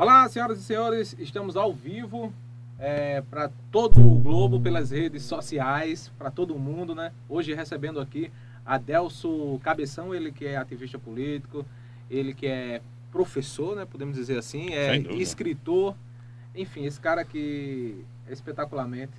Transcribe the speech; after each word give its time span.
Olá, 0.00 0.26
senhoras 0.30 0.58
e 0.58 0.62
senhores, 0.62 1.14
estamos 1.18 1.58
ao 1.58 1.74
vivo 1.74 2.32
é, 2.78 3.20
para 3.20 3.50
todo 3.70 4.00
o 4.00 4.18
globo, 4.18 4.58
pelas 4.58 4.92
redes 4.92 5.24
sociais, 5.24 6.10
para 6.18 6.30
todo 6.30 6.58
mundo, 6.58 6.94
né? 6.94 7.12
Hoje 7.28 7.52
recebendo 7.52 8.00
aqui 8.00 8.32
Adelso 8.64 9.60
Cabeção, 9.62 10.14
ele 10.14 10.32
que 10.32 10.46
é 10.46 10.56
ativista 10.56 10.98
político, 10.98 11.66
ele 12.08 12.32
que 12.32 12.46
é 12.46 12.80
professor, 13.12 13.76
né? 13.76 13.84
Podemos 13.84 14.16
dizer 14.16 14.38
assim, 14.38 14.72
é 14.72 14.96
escritor, 14.96 15.94
enfim, 16.54 16.86
esse 16.86 16.98
cara 16.98 17.22
que 17.22 18.02
é 18.26 18.32
espetacularmente 18.32 19.12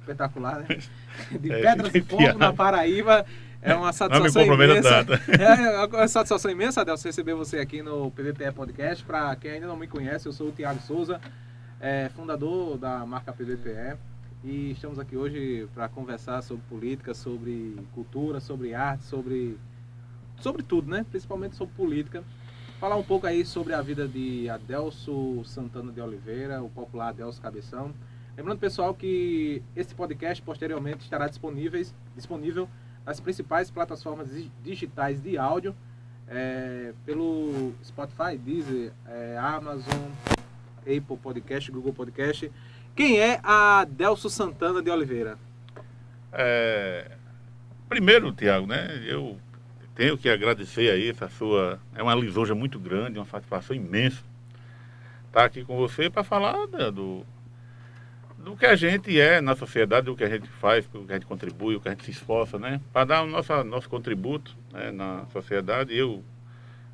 espetacular, 0.00 0.60
né? 0.60 0.78
De 1.40 1.52
é, 1.52 1.60
Pedras 1.60 1.94
e 1.94 2.00
Fogo, 2.00 2.38
na 2.38 2.52
Paraíba. 2.52 3.24
É 3.62 3.74
uma 3.74 3.92
satisfação 3.92 4.42
imensa. 4.42 5.06
É 5.38 5.86
uma 5.86 6.08
satisfação 6.08 6.50
imensa, 6.50 6.80
Adelso, 6.80 7.06
receber 7.06 7.34
você 7.34 7.58
aqui 7.58 7.82
no 7.82 8.10
PVPE 8.10 8.52
Podcast. 8.54 9.04
Para 9.04 9.36
quem 9.36 9.50
ainda 9.50 9.66
não 9.66 9.76
me 9.76 9.86
conhece, 9.86 10.26
eu 10.26 10.32
sou 10.32 10.48
o 10.48 10.50
Tiago 10.50 10.80
Souza, 10.80 11.20
é, 11.78 12.08
fundador 12.16 12.78
da 12.78 13.04
marca 13.04 13.34
PVPE. 13.34 13.98
E 14.42 14.70
estamos 14.70 14.98
aqui 14.98 15.14
hoje 15.14 15.68
para 15.74 15.90
conversar 15.90 16.40
sobre 16.40 16.64
política, 16.70 17.12
sobre 17.12 17.76
cultura, 17.94 18.40
sobre 18.40 18.72
arte, 18.72 19.04
sobre, 19.04 19.58
sobre 20.38 20.62
tudo, 20.62 20.90
né? 20.90 21.04
Principalmente 21.10 21.54
sobre 21.54 21.74
política. 21.74 22.24
Falar 22.80 22.96
um 22.96 23.02
pouco 23.02 23.26
aí 23.26 23.44
sobre 23.44 23.74
a 23.74 23.82
vida 23.82 24.08
de 24.08 24.48
Adelso 24.48 25.44
Santana 25.44 25.92
de 25.92 26.00
Oliveira, 26.00 26.62
o 26.62 26.70
popular 26.70 27.08
Adelso 27.08 27.42
Cabeção. 27.42 27.92
Lembrando, 28.40 28.58
pessoal, 28.58 28.94
que 28.94 29.62
esse 29.76 29.94
podcast 29.94 30.42
posteriormente 30.42 31.02
estará 31.02 31.28
disponível, 31.28 31.84
disponível 32.16 32.70
nas 33.04 33.20
principais 33.20 33.70
plataformas 33.70 34.28
digitais 34.64 35.20
de 35.20 35.36
áudio, 35.36 35.76
é, 36.26 36.94
pelo 37.04 37.74
Spotify, 37.84 38.38
Deezer, 38.38 38.92
é, 39.06 39.36
Amazon, 39.36 40.08
Apple 40.78 41.18
Podcast, 41.22 41.70
Google 41.70 41.92
Podcast. 41.92 42.50
Quem 42.96 43.20
é 43.20 43.38
a 43.44 43.84
Delso 43.84 44.30
Santana 44.30 44.80
de 44.80 44.88
Oliveira? 44.88 45.36
É, 46.32 47.10
primeiro, 47.90 48.32
Tiago, 48.32 48.66
né, 48.66 49.04
eu 49.06 49.38
tenho 49.94 50.16
que 50.16 50.30
agradecer 50.30 50.90
aí 50.90 51.10
essa 51.10 51.28
sua. 51.28 51.78
É 51.94 52.02
uma 52.02 52.14
lisonja 52.14 52.54
muito 52.54 52.78
grande, 52.78 53.18
uma 53.18 53.26
satisfação 53.26 53.76
imensa 53.76 54.24
estar 55.26 55.44
aqui 55.44 55.62
com 55.62 55.76
você 55.76 56.08
para 56.08 56.24
falar 56.24 56.66
né, 56.68 56.90
do, 56.90 57.22
do 58.42 58.56
que 58.56 58.66
a 58.66 58.74
gente 58.74 59.18
é 59.20 59.40
na 59.40 59.54
sociedade, 59.54 60.06
do 60.06 60.16
que 60.16 60.24
a 60.24 60.28
gente 60.28 60.48
faz, 60.48 60.86
do 60.86 61.04
que 61.04 61.12
a 61.12 61.14
gente 61.16 61.26
contribui, 61.26 61.76
o 61.76 61.80
que 61.80 61.88
a 61.88 61.92
gente 61.92 62.04
se 62.04 62.10
esforça, 62.10 62.58
né? 62.58 62.80
Para 62.92 63.04
dar 63.04 63.22
o 63.22 63.26
nosso, 63.26 63.64
nosso 63.64 63.88
contributo 63.88 64.56
né, 64.72 64.90
na 64.90 65.26
sociedade. 65.26 65.94
Eu 65.94 66.24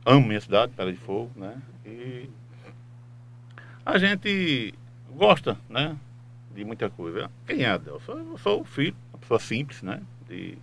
amo 0.05 0.27
minha 0.27 0.41
cidade, 0.41 0.72
Pera 0.77 0.92
de 0.92 0.98
Fogo, 0.98 1.30
né? 1.36 1.56
E 1.84 2.28
a 3.84 3.97
gente 3.98 4.75
gosta, 5.11 5.56
né? 5.69 5.97
De 6.55 6.64
muita 6.64 6.91
coisa. 6.91 7.30
Quem 7.47 7.64
é? 7.64 7.81
Eu 7.86 8.00
sou, 8.00 8.38
sou 8.38 8.64
filho, 8.64 8.97
uma 9.12 9.19
pessoa 9.19 9.38
simples, 9.38 9.83
né? 9.83 10.03
De 10.28 10.58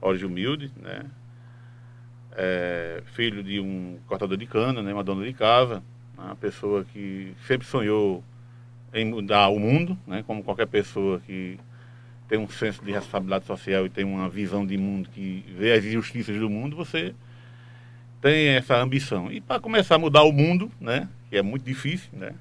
origem 0.00 0.28
humilde, 0.28 0.70
né? 0.76 1.06
É, 2.32 3.02
filho 3.06 3.42
de 3.42 3.58
um 3.60 3.98
cortador 4.06 4.36
de 4.36 4.46
cana, 4.46 4.82
né? 4.82 4.92
Uma 4.92 5.04
dona 5.04 5.24
de 5.24 5.32
casa, 5.32 5.82
uma 6.18 6.36
pessoa 6.36 6.84
que 6.84 7.34
sempre 7.46 7.66
sonhou 7.66 8.22
em 9.00 9.04
mudar 9.04 9.48
o 9.48 9.58
mundo, 9.58 9.96
né? 10.06 10.24
como 10.26 10.42
qualquer 10.42 10.66
pessoa 10.66 11.20
que 11.20 11.58
tem 12.28 12.38
um 12.38 12.48
senso 12.48 12.84
de 12.84 12.92
responsabilidade 12.92 13.46
social 13.46 13.86
e 13.86 13.90
tem 13.90 14.04
uma 14.04 14.28
visão 14.28 14.66
de 14.66 14.76
mundo 14.76 15.08
que 15.10 15.44
vê 15.56 15.72
as 15.72 15.84
injustiças 15.84 16.36
do 16.38 16.50
mundo, 16.50 16.76
você 16.76 17.14
tem 18.20 18.48
essa 18.48 18.76
ambição. 18.76 19.30
E 19.30 19.40
para 19.40 19.60
começar 19.60 19.94
a 19.94 19.98
mudar 19.98 20.22
o 20.22 20.32
mundo, 20.32 20.70
né? 20.80 21.08
que 21.30 21.36
é 21.36 21.42
muito 21.42 21.64
difícil, 21.64 22.10
né? 22.12 22.32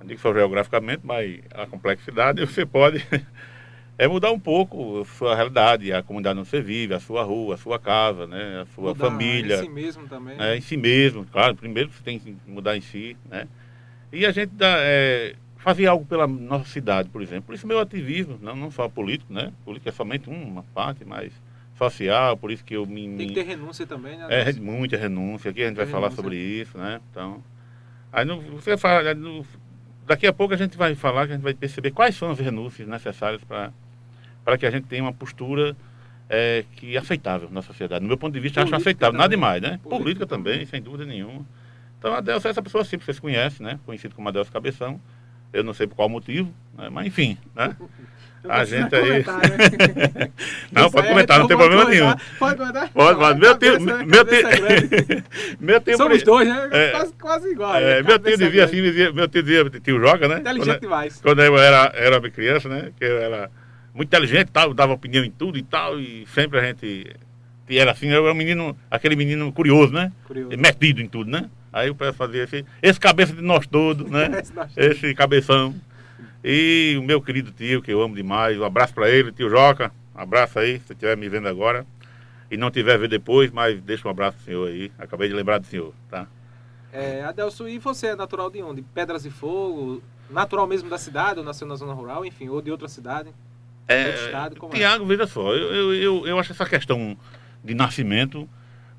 não 0.00 0.06
digo 0.06 0.20
só 0.20 0.32
geograficamente, 0.32 1.00
mas 1.04 1.40
a 1.54 1.66
complexidade, 1.66 2.40
você 2.46 2.64
pode 2.66 3.04
é 3.98 4.06
mudar 4.06 4.30
um 4.30 4.38
pouco 4.38 5.00
a 5.00 5.04
sua 5.04 5.34
realidade, 5.34 5.92
a 5.92 6.02
comunidade 6.02 6.38
onde 6.38 6.48
você 6.48 6.62
vive, 6.62 6.94
a 6.94 7.00
sua 7.00 7.24
rua, 7.24 7.56
a 7.56 7.58
sua 7.58 7.80
casa, 7.80 8.28
né? 8.28 8.62
a 8.62 8.66
sua 8.74 8.94
mudar 8.94 9.10
família. 9.10 9.56
Em 9.56 9.62
si 9.62 9.68
mesmo 9.68 10.08
também. 10.08 10.36
É, 10.38 10.56
em 10.56 10.60
si 10.60 10.76
mesmo, 10.76 11.26
claro. 11.26 11.56
Primeiro 11.56 11.90
você 11.90 12.02
tem 12.04 12.18
que 12.18 12.36
mudar 12.46 12.76
em 12.76 12.80
si, 12.80 13.16
né? 13.28 13.48
E 14.12 14.24
a 14.24 14.30
gente 14.30 14.50
dá, 14.54 14.76
é, 14.78 15.34
fazer 15.68 15.86
algo 15.86 16.06
pela 16.06 16.26
nossa 16.26 16.64
cidade, 16.64 17.10
por 17.10 17.20
exemplo. 17.20 17.42
Por 17.42 17.54
isso 17.54 17.66
meu 17.66 17.78
ativismo, 17.78 18.38
não, 18.40 18.56
não 18.56 18.70
só 18.70 18.88
político, 18.88 19.30
né? 19.30 19.52
Política 19.66 19.90
é 19.90 19.92
somente 19.92 20.30
uma 20.30 20.62
parte, 20.74 21.04
mas 21.04 21.30
social, 21.76 22.38
por 22.38 22.50
isso 22.50 22.64
que 22.64 22.74
eu 22.74 22.86
me... 22.86 23.18
Tem 23.18 23.28
que 23.28 23.34
ter 23.34 23.42
renúncia 23.42 23.86
também, 23.86 24.16
né? 24.16 24.26
É, 24.30 24.52
muita 24.54 24.96
renúncia. 24.96 25.50
Aqui 25.50 25.62
a 25.62 25.66
gente 25.66 25.76
vai 25.76 25.84
renúncia. 25.84 26.08
falar 26.08 26.16
sobre 26.16 26.36
isso, 26.36 26.78
né? 26.78 26.98
Então, 27.10 27.44
aí 28.10 28.24
no, 28.24 28.40
você 28.40 28.78
fala, 28.78 29.14
no, 29.14 29.44
daqui 30.06 30.26
a 30.26 30.32
pouco 30.32 30.54
a 30.54 30.56
gente 30.56 30.74
vai 30.78 30.94
falar, 30.94 31.26
que 31.26 31.32
a 31.32 31.34
gente 31.36 31.44
vai 31.44 31.52
perceber 31.52 31.90
quais 31.90 32.16
são 32.16 32.30
as 32.30 32.38
renúncias 32.38 32.88
necessárias 32.88 33.42
para 33.44 34.58
que 34.58 34.64
a 34.64 34.70
gente 34.70 34.86
tenha 34.86 35.02
uma 35.02 35.12
postura 35.12 35.76
é, 36.30 36.64
que 36.76 36.96
é 36.96 36.98
aceitável 36.98 37.50
na 37.50 37.60
sociedade. 37.60 38.00
No 38.00 38.08
meu 38.08 38.16
ponto 38.16 38.32
de 38.32 38.40
vista, 38.40 38.60
Política 38.60 38.76
acho 38.76 38.82
aceitável, 38.82 39.12
também. 39.12 39.20
nada 39.20 39.30
demais, 39.30 39.60
né? 39.60 39.68
Política, 39.82 39.98
Política 39.98 40.26
também, 40.26 40.52
também, 40.54 40.66
sem 40.66 40.80
dúvida 40.80 41.04
nenhuma. 41.04 41.44
Então, 41.98 42.14
Adelso 42.14 42.46
é 42.46 42.50
essa 42.50 42.62
pessoa 42.62 42.84
simples, 42.84 43.04
vocês 43.04 43.20
conhecem, 43.20 43.66
né? 43.66 43.78
Conhecido 43.84 44.14
como 44.14 44.30
Adelso 44.30 44.50
Cabeção. 44.50 44.98
Eu 45.52 45.64
não 45.64 45.72
sei 45.72 45.86
por 45.86 45.96
qual 45.96 46.08
motivo, 46.08 46.52
né? 46.76 46.88
mas 46.90 47.06
enfim, 47.06 47.38
né? 47.54 47.74
A 48.48 48.64
gente 48.64 48.94
aí. 48.94 49.24
Né? 49.24 50.30
não, 50.70 50.90
pode 50.90 51.08
comentar, 51.08 51.38
não 51.38 51.48
tem 51.48 51.56
problema 51.56 51.84
nenhum. 51.84 52.14
Pode 52.38 52.56
comentar? 52.56 52.88
Pode, 52.90 53.18
pode. 53.18 53.40
Meu 53.40 53.58
tio. 53.58 53.80
Meu 53.80 54.24
tio. 54.24 55.24
meu 55.60 55.80
tio 55.80 55.96
Somos 55.96 56.22
dois, 56.22 56.48
né? 56.48 56.68
É, 56.72 56.90
quase, 56.90 57.12
quase 57.14 57.48
igual. 57.48 57.76
É, 57.76 57.96
né? 57.96 58.02
meu 58.02 58.18
tio 58.18 58.38
dizia 58.38 58.64
assim, 58.64 58.82
dizia, 58.82 59.12
meu 59.12 59.28
tio 59.28 59.42
dizia, 59.42 59.70
tio 59.80 60.00
joga, 60.00 60.28
né? 60.28 60.38
Inteligente 60.38 60.66
quando, 60.66 60.80
demais. 60.80 61.20
Quando 61.20 61.42
eu 61.42 61.58
era, 61.58 61.92
era 61.94 62.30
criança, 62.30 62.68
né? 62.68 62.90
Que 62.96 63.04
eu 63.04 63.18
era 63.18 63.50
muito 63.92 64.08
inteligente 64.08 64.50
tal, 64.52 64.72
dava 64.72 64.92
opinião 64.92 65.24
em 65.24 65.30
tudo 65.30 65.58
e 65.58 65.62
tal, 65.62 65.98
e 65.98 66.26
sempre 66.32 66.58
a 66.58 66.64
gente. 66.64 67.16
Era 67.68 67.90
assim, 67.90 68.08
eu 68.08 68.24
era 68.24 68.32
um 68.32 68.36
menino, 68.36 68.74
aquele 68.90 69.14
menino 69.14 69.52
curioso, 69.52 69.92
né? 69.92 70.10
Curioso. 70.26 70.56
Metido 70.56 71.02
em 71.02 71.08
tudo, 71.08 71.30
né? 71.30 71.50
Aí 71.72 71.90
o 71.90 71.94
pessoal 71.94 72.14
fazia 72.14 72.44
esse, 72.44 72.64
esse 72.82 72.98
cabeça 72.98 73.32
de 73.32 73.42
nós 73.42 73.66
todos, 73.66 74.10
né? 74.10 74.28
esse 74.76 75.14
cabeção. 75.14 75.74
E 76.42 76.96
o 76.98 77.02
meu 77.02 77.20
querido 77.20 77.50
tio, 77.50 77.82
que 77.82 77.92
eu 77.92 78.00
amo 78.00 78.14
demais, 78.14 78.58
um 78.58 78.64
abraço 78.64 78.94
para 78.94 79.10
ele, 79.10 79.32
tio 79.32 79.50
Joca, 79.50 79.92
um 80.14 80.20
abraço 80.20 80.58
aí, 80.58 80.80
se 80.80 80.92
estiver 80.92 81.16
me 81.16 81.28
vendo 81.28 81.48
agora. 81.48 81.86
E 82.50 82.56
não 82.56 82.70
tiver 82.70 82.98
ver 82.98 83.08
depois, 83.08 83.50
mas 83.50 83.80
deixa 83.82 84.08
um 84.08 84.10
abraço 84.10 84.36
pro 84.38 84.46
senhor 84.46 84.68
aí. 84.68 84.90
Acabei 84.98 85.28
de 85.28 85.34
lembrar 85.34 85.58
do 85.58 85.66
senhor, 85.66 85.92
tá? 86.08 86.26
É, 86.90 87.22
Adelso, 87.22 87.68
e 87.68 87.78
você 87.78 88.08
é 88.08 88.16
natural 88.16 88.50
de 88.50 88.62
onde? 88.62 88.80
Pedras 88.80 89.26
e 89.26 89.30
Fogo? 89.30 90.02
Natural 90.30 90.66
mesmo 90.66 90.88
da 90.88 90.96
cidade, 90.96 91.38
ou 91.38 91.44
nasceu 91.44 91.66
na 91.66 91.74
zona 91.74 91.92
rural, 91.92 92.24
enfim, 92.24 92.48
ou 92.48 92.62
de 92.62 92.70
outra 92.70 92.88
cidade? 92.88 93.30
É, 93.86 94.06
outro 94.06 94.24
estado, 94.24 94.56
como 94.56 94.74
é? 94.74 94.76
Tiago, 94.76 95.04
é? 95.04 95.06
veja 95.06 95.26
só, 95.26 95.54
eu, 95.54 95.74
eu, 95.74 95.94
eu, 95.94 96.26
eu, 96.26 96.38
acho 96.38 96.52
essa 96.52 96.66
questão 96.66 97.16
de 97.64 97.74
nascimento 97.74 98.48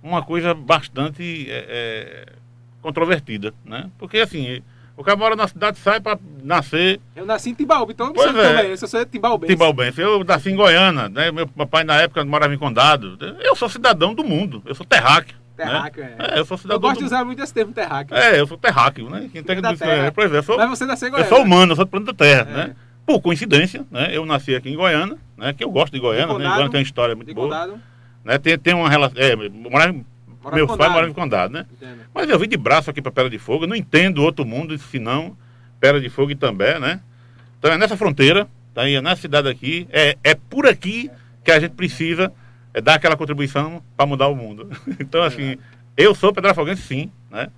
uma 0.01 0.23
coisa 0.23 0.53
bastante 0.53 1.49
é, 1.49 1.65
é 1.69 2.38
controvertida, 2.81 3.53
né? 3.65 3.89
Porque 3.97 4.19
assim, 4.19 4.61
o 4.99 5.03
cara 5.03 5.17
mora 5.17 5.33
na 5.33 5.47
cidade, 5.47 5.77
sai 5.77 6.01
para 6.01 6.19
nascer. 6.43 6.99
Eu 7.15 7.25
nasci 7.25 7.51
em 7.51 7.53
Timbaúba, 7.53 7.91
então 7.93 8.11
pois 8.11 8.31
você 8.31 8.37
é. 8.37 8.43
também, 8.43 8.71
eu 8.71 8.77
sou 8.77 9.05
Timbaúbense. 9.05 9.53
Timbaúbense. 9.53 10.01
Eu 10.01 10.23
nasci 10.25 10.49
em 10.49 10.55
Goiânia, 10.57 11.07
né? 11.07 11.31
Meu 11.31 11.47
papai 11.47 11.85
na 11.85 12.01
época 12.01 12.25
morava 12.25 12.53
em 12.53 12.57
Condado. 12.57 13.17
Eu 13.39 13.55
sou 13.55 13.69
cidadão 13.69 14.13
do 14.13 14.25
mundo, 14.25 14.61
eu 14.65 14.75
sou 14.75 14.85
terráqueo. 14.85 15.37
Né? 15.57 15.65
Terráqueo, 15.65 16.03
né? 16.03 16.15
é. 16.19 16.35
é. 16.35 16.39
Eu 16.39 16.45
sou 16.45 16.57
cidadão. 16.57 16.75
Eu 16.75 16.81
gosto 16.81 16.95
do... 16.95 16.99
de 16.99 17.05
usar 17.05 17.23
muito 17.23 17.41
esse 17.41 17.53
termo 17.53 17.71
terráqueo. 17.71 18.15
É, 18.15 18.39
eu 18.39 18.45
sou 18.45 18.57
terráqueo, 18.57 19.09
né? 19.09 19.29
Quem 19.31 19.41
tem 19.41 19.61
que 19.61 19.71
dizer, 19.71 19.87
é, 19.87 20.11
pois 20.11 20.33
é, 20.33 20.41
sou, 20.41 20.57
Mas 20.57 20.69
você 20.69 20.85
nasceu 20.85 21.07
em 21.07 21.11
Goiânia. 21.11 21.29
Eu 21.29 21.35
sou 21.35 21.45
humano, 21.45 21.71
eu 21.71 21.75
sou 21.77 21.85
do 21.85 21.91
planeta 21.91 22.13
Terra, 22.13 22.47
é. 22.49 22.53
né? 22.53 22.75
Por 23.05 23.21
coincidência, 23.21 23.85
né? 23.89 24.09
Eu 24.11 24.25
nasci 24.25 24.53
aqui 24.53 24.69
em 24.69 24.75
Goiânia, 24.75 25.17
né? 25.37 25.53
Que 25.53 25.63
eu 25.63 25.71
gosto 25.71 25.93
de 25.93 25.99
Goiânia, 25.99 26.27
de 26.27 26.39
né? 26.39 26.45
Goiânia 26.45 26.69
tem 26.69 26.79
uma 26.79 26.83
história 26.83 27.15
muito 27.15 27.33
boa. 27.33 27.47
Condado. 27.47 27.79
Né? 28.23 28.37
Tem, 28.37 28.57
tem 28.57 28.73
uma 28.73 28.89
relação. 28.89 29.17
É, 29.17 29.33
morar 30.43 30.55
meu 30.55 30.67
pai 30.67 30.89
mora 30.89 31.07
em 31.07 31.13
Condado, 31.13 31.53
né? 31.53 31.65
Entendo. 31.71 32.01
Mas 32.13 32.29
eu 32.29 32.39
vim 32.39 32.47
de 32.47 32.57
braço 32.57 32.89
aqui 32.89 33.01
para 33.01 33.11
Pedra 33.11 33.29
de 33.29 33.39
Fogo, 33.39 33.63
eu 33.65 33.67
não 33.67 33.75
entendo 33.75 34.23
outro 34.23 34.45
mundo 34.45 34.77
senão 34.77 35.37
Pedra 35.79 35.99
de 35.99 36.09
Fogo 36.09 36.31
e 36.31 36.35
também, 36.35 36.79
né? 36.79 37.01
Então 37.57 37.71
é 37.71 37.77
nessa 37.77 37.97
fronteira, 37.97 38.47
tá 38.73 38.83
aí, 38.83 38.95
é 38.95 39.01
nessa 39.01 39.21
cidade 39.21 39.47
aqui, 39.47 39.87
é, 39.91 40.17
é 40.23 40.35
por 40.35 40.65
aqui 40.65 41.09
que 41.43 41.51
a 41.51 41.59
gente 41.59 41.73
precisa 41.73 42.31
é, 42.73 42.81
dar 42.81 42.95
aquela 42.95 43.17
contribuição 43.17 43.83
para 43.95 44.05
mudar 44.05 44.27
o 44.27 44.35
mundo. 44.35 44.69
então, 44.99 45.23
assim, 45.23 45.57
eu 45.97 46.15
sou 46.15 46.33
pedrafoguense 46.33 46.81
sim, 46.81 47.11
né? 47.29 47.49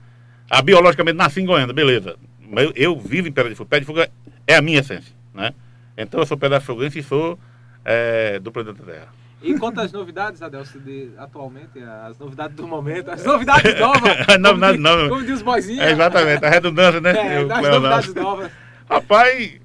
A 0.49 0.61
biologicamente 0.61 1.17
nasci 1.17 1.41
em 1.41 1.45
Goiânia, 1.45 1.73
beleza. 1.73 2.17
Mas 2.49 2.65
eu, 2.65 2.73
eu 2.75 2.99
vivo 2.99 3.27
em 3.27 3.31
Pedra 3.31 3.49
de 3.49 3.55
Fogo. 3.55 3.69
Pedra 3.69 3.81
de 3.81 3.85
Fogo 3.85 4.11
é 4.47 4.55
a 4.55 4.61
minha 4.61 4.79
essência, 4.79 5.13
né? 5.33 5.53
Então 5.97 6.19
eu 6.19 6.25
sou 6.25 6.37
pedrafoguense 6.37 6.99
e 6.99 7.03
sou 7.03 7.37
é, 7.85 8.39
do 8.39 8.51
planeta 8.51 8.83
Terra. 8.83 9.20
E 9.41 9.57
quanto 9.57 9.81
às 9.81 9.91
novidades, 9.91 10.41
Adelso, 10.41 10.79
de, 10.79 11.11
atualmente, 11.17 11.79
as 11.79 12.17
novidades 12.17 12.55
do 12.55 12.67
momento, 12.67 13.09
as 13.09 13.23
novidades 13.23 13.79
novas, 13.79 14.25
como, 14.27 14.57
não, 14.57 14.71
diz, 14.71 15.09
como 15.09 15.23
diz 15.23 15.35
os 15.37 15.41
boizinhos. 15.41 15.81
É, 15.81 15.91
exatamente, 15.91 16.45
a 16.45 16.49
redundância, 16.49 17.01
né? 17.01 17.11
É, 17.11 17.37
as 17.39 17.47
novidades 17.47 18.13
novas. 18.13 18.51
Rapaz, 18.89 19.59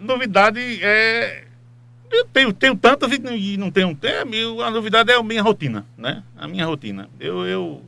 novidade 0.00 0.60
é... 0.82 1.44
Eu 2.10 2.24
tenho, 2.26 2.52
tenho 2.52 2.76
tantas 2.76 3.10
e 3.12 3.56
não 3.56 3.70
tenho 3.70 3.94
tempo, 3.94 4.62
a 4.62 4.70
novidade 4.70 5.10
é 5.10 5.16
a 5.16 5.22
minha 5.22 5.42
rotina, 5.42 5.84
né? 5.96 6.22
A 6.36 6.46
minha 6.46 6.64
rotina. 6.64 7.08
Eu, 7.18 7.46
eu 7.46 7.82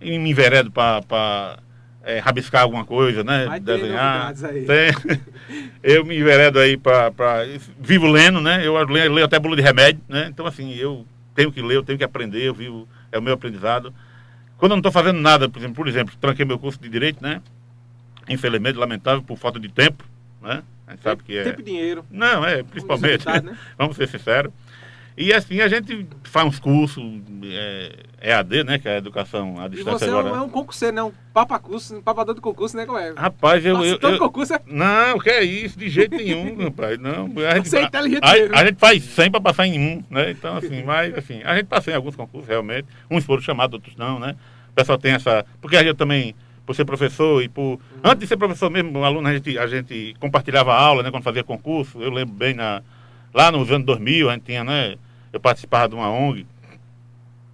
me 0.00 0.30
enveredo 0.30 0.70
para 0.70 1.58
é, 2.02 2.18
rabiscar 2.18 2.62
alguma 2.62 2.84
coisa, 2.84 3.22
né? 3.22 3.60
Desenhar. 3.60 4.34
Tem. 4.34 5.20
Eu 5.82 6.04
me 6.04 6.18
enveredo 6.18 6.58
aí 6.58 6.76
para. 6.76 7.12
Vivo 7.78 8.06
lendo, 8.06 8.40
né? 8.40 8.66
Eu 8.66 8.76
leio, 8.84 9.12
leio 9.12 9.24
até 9.24 9.38
bula 9.38 9.56
de 9.56 9.62
remédio, 9.62 10.00
né? 10.08 10.28
Então, 10.28 10.46
assim, 10.46 10.74
eu 10.74 11.06
tenho 11.34 11.50
que 11.50 11.62
ler, 11.62 11.76
eu 11.76 11.82
tenho 11.82 11.98
que 11.98 12.04
aprender, 12.04 12.42
eu 12.42 12.54
vivo, 12.54 12.86
é 13.10 13.18
o 13.18 13.22
meu 13.22 13.34
aprendizado. 13.34 13.94
Quando 14.58 14.72
eu 14.72 14.76
não 14.76 14.80
estou 14.80 14.92
fazendo 14.92 15.18
nada, 15.18 15.48
por 15.48 15.58
exemplo, 15.58 15.76
por 15.76 15.88
exemplo, 15.88 16.14
tranquei 16.20 16.44
meu 16.44 16.58
curso 16.58 16.78
de 16.78 16.88
Direito, 16.88 17.22
né? 17.22 17.40
Infelizmente, 18.28 18.76
lamentável, 18.76 19.22
por 19.22 19.38
falta 19.38 19.58
de 19.58 19.68
tempo, 19.70 20.04
né? 20.42 20.62
A 20.86 20.90
gente 20.92 21.02
sabe 21.02 21.22
que 21.22 21.36
é... 21.36 21.44
Tempo 21.44 21.60
e 21.60 21.64
dinheiro. 21.64 22.04
Não, 22.10 22.44
é, 22.44 22.62
principalmente. 22.62 23.24
Né? 23.26 23.56
Vamos 23.78 23.96
ser 23.96 24.08
sinceros. 24.08 24.52
E 25.22 25.34
assim, 25.34 25.60
a 25.60 25.68
gente 25.68 26.06
faz 26.24 26.46
uns 26.46 26.58
cursos, 26.58 27.04
é, 27.44 27.92
EAD, 28.22 28.64
né? 28.64 28.78
Que 28.78 28.88
é 28.88 28.94
a 28.94 28.96
educação 28.96 29.60
à 29.60 29.66
E 29.66 29.68
distância 29.68 29.98
você 29.98 30.04
é 30.06 30.18
agora. 30.18 30.36
é 30.36 30.40
um 30.40 30.48
concurseiro, 30.48 30.96
né? 30.96 31.02
Um 31.02 31.12
papacurso, 31.34 31.94
um 31.94 32.00
papador 32.00 32.34
de 32.34 32.40
concurso, 32.40 32.74
né? 32.74 32.86
Como 32.86 32.96
é? 32.98 33.12
Rapaz, 33.14 33.62
eu. 33.62 33.74
Nossa, 33.74 33.86
eu, 33.86 33.98
todo 33.98 34.14
eu- 34.14 34.18
concurso 34.18 34.54
é... 34.54 34.60
Não, 34.66 35.18
que 35.18 35.28
é 35.28 35.44
isso, 35.44 35.78
de 35.78 35.90
jeito 35.90 36.16
nenhum, 36.16 36.56
rapaz. 36.64 36.98
Não, 36.98 37.26
a 37.50 37.54
gente, 37.56 37.68
Você 37.68 37.78
é 37.80 37.82
inteligente 37.82 38.20
a, 38.24 38.32
mesmo. 38.32 38.56
a 38.56 38.64
gente 38.64 38.78
faz 38.78 39.02
100 39.04 39.30
para 39.30 39.40
passar 39.42 39.66
em 39.66 39.78
um, 39.78 40.02
né? 40.08 40.30
Então, 40.30 40.56
assim, 40.56 40.82
mas, 40.82 41.14
assim, 41.18 41.42
a 41.44 41.54
gente 41.54 41.66
passa 41.66 41.90
em 41.90 41.94
alguns 41.94 42.16
concursos, 42.16 42.48
realmente. 42.48 42.88
Uns 43.10 43.22
foram 43.22 43.42
chamados, 43.42 43.74
outros 43.74 43.96
não, 43.96 44.18
né? 44.18 44.34
O 44.70 44.72
pessoal 44.72 44.96
tem 44.96 45.12
essa. 45.12 45.44
Porque 45.60 45.76
a 45.76 45.82
gente 45.84 45.96
também, 45.96 46.34
por 46.64 46.74
ser 46.74 46.86
professor 46.86 47.42
e 47.42 47.48
por. 47.50 47.78
Antes 48.02 48.20
de 48.20 48.26
ser 48.26 48.38
professor 48.38 48.70
mesmo, 48.70 48.98
um 48.98 49.04
aluno, 49.04 49.28
a 49.28 49.34
gente, 49.34 49.58
a 49.58 49.66
gente 49.66 50.14
compartilhava 50.18 50.72
aula, 50.74 51.02
né? 51.02 51.10
Quando 51.10 51.24
fazia 51.24 51.44
concurso. 51.44 52.00
Eu 52.02 52.10
lembro 52.10 52.34
bem, 52.34 52.54
na, 52.54 52.80
lá 53.34 53.52
nos 53.52 53.70
anos 53.70 53.84
2000, 53.84 54.30
a 54.30 54.32
gente 54.32 54.44
tinha, 54.44 54.64
né? 54.64 54.96
Eu 55.32 55.40
participava 55.40 55.88
de 55.88 55.94
uma 55.94 56.10
ONG, 56.10 56.46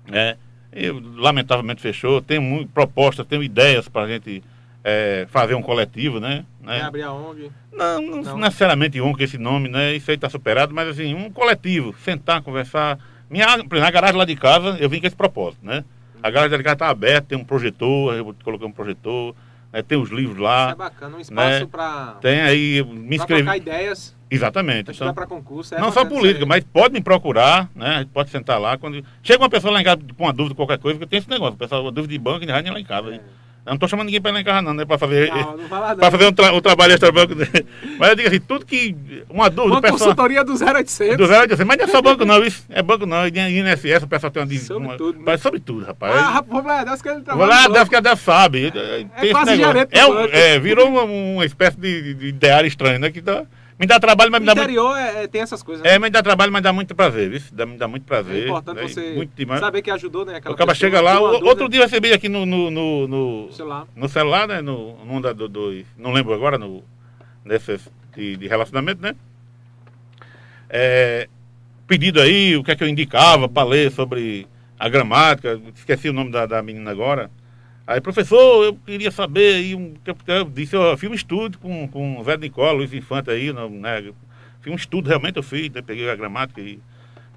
né? 0.06 0.37
E 0.73 0.90
lamentavelmente 0.90 1.81
fechou. 1.81 2.20
Tem 2.20 2.38
muito, 2.38 2.70
propostas, 2.70 3.26
tenho 3.26 3.43
ideias 3.43 3.88
para 3.88 4.02
a 4.02 4.08
gente 4.08 4.43
é, 4.84 5.26
fazer 5.31 5.55
um 5.55 5.62
coletivo, 5.62 6.20
né? 6.20 6.44
Né? 6.61 6.81
abrir 6.82 7.02
a 7.02 7.12
ONG. 7.12 7.50
Não, 7.73 8.00
não, 8.00 8.23
Não. 8.23 8.38
necessariamente 8.38 9.00
ONG 9.00 9.23
esse 9.25 9.38
nome, 9.38 9.69
né? 9.69 9.94
Isso 9.94 10.11
aí 10.11 10.14
está 10.14 10.28
superado, 10.28 10.75
mas 10.75 10.88
assim, 10.88 11.14
um 11.14 11.31
coletivo, 11.31 11.94
sentar, 12.02 12.40
conversar. 12.43 12.99
Minha, 13.28 13.46
por 13.64 13.76
exemplo, 13.76 13.84
a 13.84 13.90
garagem 13.90 14.17
lá 14.17 14.25
de 14.25 14.37
casa, 14.37 14.76
eu 14.81 14.88
vim 14.88 15.00
com 15.00 15.06
esse 15.06 15.17
propósito, 15.17 15.64
né? 15.64 15.84
A 16.22 16.31
garagem 16.31 16.52
lá 16.52 16.56
de 16.56 16.62
casa 16.62 16.75
está 16.75 16.88
aberta, 16.88 17.29
tem 17.29 17.38
um 17.38 17.44
projetor, 17.44 18.14
eu 18.14 18.34
coloquei 18.43 18.67
um 18.67 18.72
projetor, 18.72 19.34
né? 19.72 19.82
tem 19.82 19.99
os 19.99 20.11
livros 20.11 20.37
Isso 20.37 20.43
lá, 20.43 20.70
é 20.70 20.75
bacana, 20.75 21.17
um 21.17 21.20
espaço 21.20 21.61
né? 21.61 21.67
pra, 21.67 22.17
tem 22.20 22.40
aí, 22.40 22.82
me 22.82 23.17
inscrevi. 23.17 23.49
ideias, 23.56 24.16
Exatamente. 24.31 24.90
estudar 24.90 25.11
Então, 25.11 25.14
pra 25.14 25.26
concurso. 25.26 25.75
é 25.75 25.81
não 25.81 25.93
só 25.93 26.05
política, 26.05 26.44
mas 26.46 26.64
pode 26.64 26.94
me 26.94 27.00
procurar, 27.00 27.69
né? 27.75 27.88
A 27.88 27.99
gente 28.00 28.08
pode 28.11 28.31
sentar 28.31 28.61
lá. 28.61 28.76
Quando... 28.76 29.05
Chega 29.23 29.43
uma 29.43 29.50
pessoa 29.50 29.73
lá 29.73 29.81
em 29.81 29.84
casa 29.84 30.00
com 30.17 30.25
uma 30.25 30.32
dúvida, 30.32 30.55
qualquer 30.55 30.78
coisa, 30.78 30.99
porque 30.99 31.11
tenho 31.11 31.20
esse 31.20 31.31
negócio, 31.31 31.55
o 31.55 31.58
pessoal, 31.58 31.90
dúvida 31.90 32.12
de 32.12 32.19
banco, 32.19 32.44
nem 32.44 32.73
lá 32.73 32.81
em 32.81 32.84
casa. 32.84 33.11
hein? 33.11 33.20
Eu 33.67 33.70
não 33.70 33.75
estou 33.75 33.88
chamando 33.88 34.06
ninguém 34.06 34.20
para 34.20 34.31
ir 34.31 34.34
lá 34.34 34.40
em 34.40 34.44
casa, 34.44 34.62
não, 34.62 34.73
né? 34.73 34.84
Para 34.84 34.96
fazer. 34.96 35.28
Não, 35.28 35.56
não 35.56 35.67
vai 35.67 35.81
lá 35.81 35.88
não. 35.88 35.96
Para 35.96 36.11
fazer 36.12 36.26
um, 36.28 36.32
tra 36.32 36.52
um 36.52 36.61
trabalho 36.61 36.93
extra 36.93 37.11
banco. 37.11 37.34
Mas 37.99 38.11
eu 38.11 38.14
digo 38.14 38.28
assim, 38.28 38.38
tudo 38.38 38.64
que. 38.64 38.94
Uma 39.28 39.50
dúvida, 39.50 39.73
Uma 39.75 39.78
o 39.81 39.82
pessoal. 39.82 39.99
consultoria 39.99 40.44
do 40.44 40.52
0800. 40.52 41.17
Do 41.17 41.26
zero 41.26 41.43
a 41.43 41.46
18, 41.46 41.67
mas 41.67 41.76
não 41.79 41.84
é 41.84 41.88
só 41.88 42.00
banco 42.00 42.25
não, 42.25 42.44
isso. 42.44 42.64
É 42.69 42.81
banco 42.81 43.06
não. 43.06 43.26
E 43.26 43.31
INSS, 43.31 44.05
o 44.05 44.06
pessoal 44.06 44.31
tem 44.31 44.40
uma 44.44 44.55
Sobre 44.56 44.87
uma, 44.87 44.96
tudo, 44.96 45.20
né? 45.20 45.37
Sobre 45.37 45.58
tudo, 45.58 45.84
rapaz. 45.84 46.14
Ah, 46.14 46.31
rapaz, 46.31 46.84
Deus 46.84 47.02
que 47.02 47.08
ele 47.08 47.17
Vou 47.17 47.25
trabalha. 47.25 47.87
que 47.87 47.96
a 47.96 48.00
Deus 48.00 48.20
sabe. 48.20 48.70
Tem 48.70 49.11
esse 49.20 49.32
quase 49.32 49.56
gerente 49.56 49.88
é, 49.90 50.55
é, 50.55 50.58
virou 50.61 50.88
uma, 50.88 51.02
uma 51.02 51.44
espécie 51.44 51.76
de, 51.76 52.14
de 52.14 52.26
ideário 52.29 52.69
estranho, 52.69 53.00
né? 53.00 53.11
Que 53.11 53.20
dá, 53.20 53.44
me 53.78 53.87
dá 53.87 54.00
trabalho, 54.00 54.31
mas 54.31 54.40
me 54.40 54.46
dá 54.46 54.55
muito. 54.55 54.64
interior 54.64 54.96
é, 54.96 55.25
é- 55.25 55.26
tem 55.26 55.43
essas 55.43 55.62
coisas. 55.62 55.84
né? 55.84 55.94
É, 55.94 55.99
mas 55.99 56.11
dá 56.11 56.23
trabalho, 56.23 56.50
mas 56.52 56.62
dá 56.62 56.73
muito 56.73 56.94
prazer, 56.94 57.28
viu? 57.31 57.40
Dá, 57.52 57.67
me 57.67 57.76
dá 57.76 57.87
muito 57.87 58.05
prazer. 58.05 58.43
É 58.44 58.44
importante 58.46 58.76
né? 58.76 58.88
você 58.88 59.14
Muito 59.14 59.32
demais. 59.37 59.61
saber 59.61 59.82
que 59.82 59.90
ajudou, 59.90 60.25
né? 60.25 60.34
O 60.34 60.37
Aquela 60.37 60.56
cara 60.56 60.73
pessoa, 60.73 60.90
chega 60.90 61.00
lá, 61.00 61.20
o- 61.20 61.44
outro 61.46 61.69
dia 61.69 61.81
eu 61.81 61.84
recebi 61.84 62.12
aqui 62.12 62.28
no, 62.28 62.46
no, 62.46 62.70
no, 62.70 63.06
no, 63.08 63.49
lá. 63.67 63.87
no 63.94 64.08
celular, 64.08 64.49
né? 64.49 64.61
No, 64.62 65.05
num 65.05 65.20
da, 65.20 65.32
do, 65.32 65.46
do- 65.49 65.84
não 65.99 66.12
lembro 66.12 66.32
agora, 66.32 66.56
no, 66.56 66.82
nesses 67.44 67.87
de, 68.17 68.37
de 68.37 68.46
relacionamento, 68.49 69.02
né? 69.02 69.14
É, 70.69 71.29
pedido 71.87 72.20
aí, 72.20 72.56
o 72.56 72.64
que 72.64 72.70
é 72.72 72.76
que 72.76 72.82
eu 72.82 72.88
indicava 72.88 73.49
para 73.49 73.69
ler 73.69 73.93
sobre 73.93 74.46
a 74.79 74.88
gramática, 74.88 75.61
esqueci 75.75 76.08
o 76.08 76.12
nome 76.12 76.31
da, 76.31 76.46
da 76.46 76.62
menina 76.62 76.90
agora. 76.90 77.31
Aí, 77.87 78.00
professor, 78.00 78.65
eu 78.65 78.75
queria 78.75 79.12
saber 79.12 79.55
aí, 79.55 79.75
um, 79.75 79.94
eu- 80.27 80.44
disse, 80.44 80.75
eu 80.75 80.97
fiz 80.99 81.09
um 81.09 81.15
estudo 81.15 81.56
com, 81.59 81.87
com 81.87 82.19
o 82.19 82.25
Zé 82.25 82.37
Nicola, 82.37 82.73
Luiz 82.73 82.93
Infante 82.93 83.31
aí, 83.31 83.53
no, 83.53 83.71
né? 83.71 84.12
Fiz 84.61 84.73
um 84.73 84.77
estudo, 84.77 85.09
realmente 85.09 85.37
eu 85.37 85.43
fiz, 85.43 85.71
né? 85.71 85.81
peguei 85.83 86.11
a 86.11 86.17
gramática 86.17 86.61
e, 86.61 86.81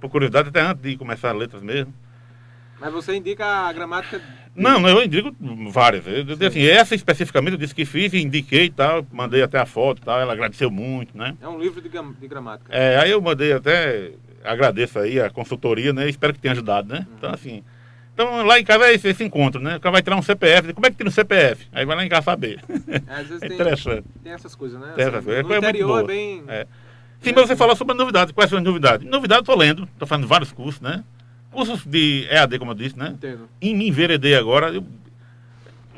por 0.02 0.10
curiosidade, 0.10 0.50
até 0.50 0.62
antes 0.62 0.82
de 0.82 0.98
começar 0.98 1.30
as 1.32 1.38
letras 1.38 1.62
mesmo. 1.62 1.94
Mas 2.82 2.92
você 2.92 3.16
indica 3.16 3.46
a 3.46 3.74
gramática. 3.74 4.20
Não, 4.56 4.80
não, 4.80 4.90
eu 4.90 5.04
indico 5.04 5.36
várias. 5.70 6.08
Eu, 6.08 6.26
eu, 6.26 6.48
assim, 6.48 6.66
essa 6.66 6.96
especificamente 6.96 7.52
eu 7.52 7.58
disse 7.60 7.76
que 7.76 7.86
fiz, 7.86 8.12
indiquei 8.16 8.66
e 8.66 8.70
tal, 8.72 9.06
mandei 9.12 9.44
até 9.44 9.60
a 9.60 9.66
foto 9.68 10.02
e 10.02 10.06
tal, 10.06 10.20
ela 10.20 10.34
agradeceu 10.34 10.72
muito, 10.72 11.16
né? 11.16 11.36
É 11.42 11.48
um 11.48 11.60
livro 11.60 11.80
de, 11.80 11.90
de 11.90 12.28
gramática. 12.28 12.74
É, 12.74 12.98
aí 12.98 13.12
eu 13.12 13.22
mandei 13.22 13.54
até, 13.54 14.14
agradeço 14.44 14.98
aí 14.98 15.20
a 15.20 15.30
consultoria, 15.30 15.94
né? 15.94 16.10
Espero 16.10 16.34
que 16.34 16.40
tenha 16.40 16.54
ajudado, 16.54 16.92
né? 16.92 17.06
Então, 17.18 17.32
assim. 17.32 17.64
Então 18.20 18.46
lá 18.46 18.60
em 18.60 18.66
casa 18.66 18.84
é 18.84 18.94
esse, 18.94 19.08
esse 19.08 19.24
encontro, 19.24 19.62
né? 19.62 19.78
O 19.78 19.80
cara 19.80 19.94
vai 19.94 20.02
tirar 20.02 20.18
um 20.18 20.22
CPF, 20.22 20.74
como 20.74 20.86
é 20.86 20.90
que 20.90 20.98
tira 20.98 21.08
um 21.08 21.12
CPF? 21.12 21.66
Aí 21.72 21.86
vai 21.86 21.96
lá 21.96 22.04
em 22.06 22.10
casa 22.10 22.24
saber. 22.24 22.60
É, 23.08 23.14
às 23.14 23.28
vezes 23.28 23.40
É 23.42 23.48
tem, 23.48 23.56
interessante. 23.56 24.04
tem 24.22 24.34
essas 24.34 24.54
coisas, 24.56 24.78
né? 24.78 24.92
Tem 24.94 25.06
essas 25.08 25.24
coisas. 25.24 25.40
É 25.40 25.42
no 25.44 25.48
muito 25.48 25.64
interior 25.64 26.04
é 26.04 26.08
bem. 26.08 26.44
É. 26.50 26.68
Sim, 27.22 27.32
mas 27.34 27.48
você 27.48 27.56
falou 27.56 27.78
sobre 27.78 27.96
novidades. 27.96 28.34
Quais 28.34 28.50
são 28.50 28.60
as 28.60 28.66
novidades? 28.66 29.08
Novidades 29.10 29.46
tô 29.46 29.56
lendo, 29.56 29.88
tô 29.98 30.06
fazendo 30.06 30.28
vários 30.28 30.52
cursos, 30.52 30.82
né? 30.82 31.02
Cursos 31.50 31.86
de 31.86 32.28
EAD, 32.30 32.60
como 32.60 32.72
eu 32.72 32.76
disse, 32.76 32.98
né? 33.00 33.12
Entendo. 33.14 33.48
E 33.62 33.74
me 33.74 33.88
enveredei 33.88 34.36
agora. 34.36 34.68
eu- 34.74 34.86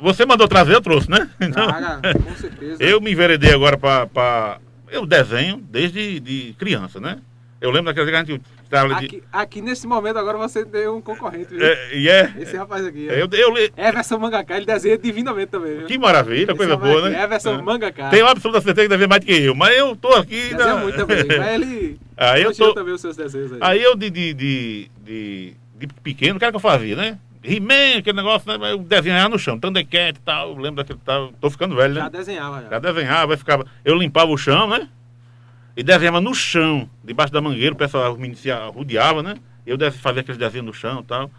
Você 0.00 0.24
mandou 0.24 0.46
trazer, 0.46 0.74
eu 0.74 0.80
trouxe, 0.80 1.10
né? 1.10 1.28
Então, 1.40 1.66
Traga, 1.66 2.00
com 2.20 2.34
certeza. 2.36 2.76
eu 2.84 3.00
me 3.00 3.10
enveredei 3.10 3.52
agora 3.52 3.76
para. 3.76 4.58
Eu 4.88 5.04
desenho 5.06 5.56
desde 5.56 6.20
de 6.20 6.54
criança, 6.56 7.00
né? 7.00 7.18
Eu 7.60 7.70
lembro 7.72 7.86
daquela 7.92 8.06
vez 8.06 8.16
que 8.24 8.32
a 8.32 8.34
gente 8.36 8.42
Aqui, 8.72 9.22
aqui 9.32 9.60
nesse 9.60 9.86
momento 9.86 10.18
agora 10.18 10.38
você 10.38 10.64
tem 10.64 10.88
um 10.88 11.00
concorrente, 11.00 11.54
viu? 11.54 11.64
É, 11.64 11.94
e 11.94 12.08
é. 12.08 12.32
Esse 12.38 12.56
rapaz 12.56 12.86
aqui. 12.86 13.06
ó. 13.10 13.12
Eu, 13.12 13.28
eu, 13.32 13.54
li- 13.54 13.72
Everson 13.76 14.18
Mangaká, 14.18 14.56
ele 14.56 14.66
desenha 14.66 14.96
divinamente 14.96 15.48
também, 15.50 15.78
viu? 15.78 15.86
que 15.86 15.98
maravilha, 15.98 16.44
Esse 16.50 16.54
coisa 16.54 16.76
boa, 16.76 17.10
né? 17.10 17.22
Everson 17.22 17.54
É. 17.58 17.62
Mangaká. 17.62 18.08
Tenho 18.10 18.26
absoluta 18.26 18.60
certeza 18.60 18.86
que 18.86 18.88
deve 18.90 19.06
mais 19.06 19.20
do 19.20 19.26
que 19.26 19.32
eu, 19.32 19.54
mas 19.54 19.76
eu 19.76 19.94
tô 19.94 20.08
aqui. 20.14 20.48
Desenha 20.54 20.74
na- 20.74 20.76
muito 20.76 20.96
também. 20.96 21.24
Mas 21.38 21.54
ele. 21.54 22.00
Aí 22.16 22.42
eu 22.42 22.54
tô. 22.54 22.72
também 22.72 22.94
os 22.94 23.00
seus 23.00 23.16
desenhos 23.16 23.52
aí. 23.52 23.58
Aí 23.60 23.82
eu 23.82 23.94
de, 23.96 24.08
de, 24.10 24.32
de, 24.34 24.90
de, 25.04 25.56
de 25.78 25.86
pequeno, 26.02 26.36
o 26.36 26.38
que 26.38 26.44
era 26.44 26.52
que 26.52 26.56
eu 26.56 26.60
fazia, 26.60 26.94
né? 26.96 27.18
He-Man, 27.44 27.98
aquele 27.98 28.16
negócio, 28.16 28.46
né? 28.56 28.72
Eu 28.72 28.78
desenhava 28.78 29.28
no 29.30 29.38
chão, 29.38 29.58
Thundercat 29.58 30.16
e 30.16 30.22
tal. 30.22 30.50
Eu 30.50 30.56
lembro 30.58 30.76
daquele 30.76 31.00
tal. 31.04 31.32
Tô 31.40 31.50
ficando 31.50 31.74
velho, 31.74 31.94
Já 31.94 32.04
né? 32.04 32.10
desenhava, 32.10 32.62
Já 32.62 32.70
já. 32.70 32.78
desenhava, 32.78 33.36
ficava. 33.36 33.66
Eu 33.84 33.96
limpava 33.96 34.30
o 34.30 34.38
chão, 34.38 34.68
né? 34.68 34.88
E 35.76 35.82
desenhava 35.82 36.20
no 36.20 36.34
chão, 36.34 36.88
debaixo 37.02 37.32
da 37.32 37.40
mangueira, 37.40 37.72
o 37.74 37.78
pessoal 37.78 38.16
me 38.16 38.34
rodeava, 38.74 39.22
né? 39.22 39.36
Eu 39.66 39.78
fazia 39.92 40.20
aqueles 40.20 40.38
desenhos 40.38 40.66
no 40.66 40.74
chão 40.74 41.00
e 41.00 41.04
tal. 41.04 41.30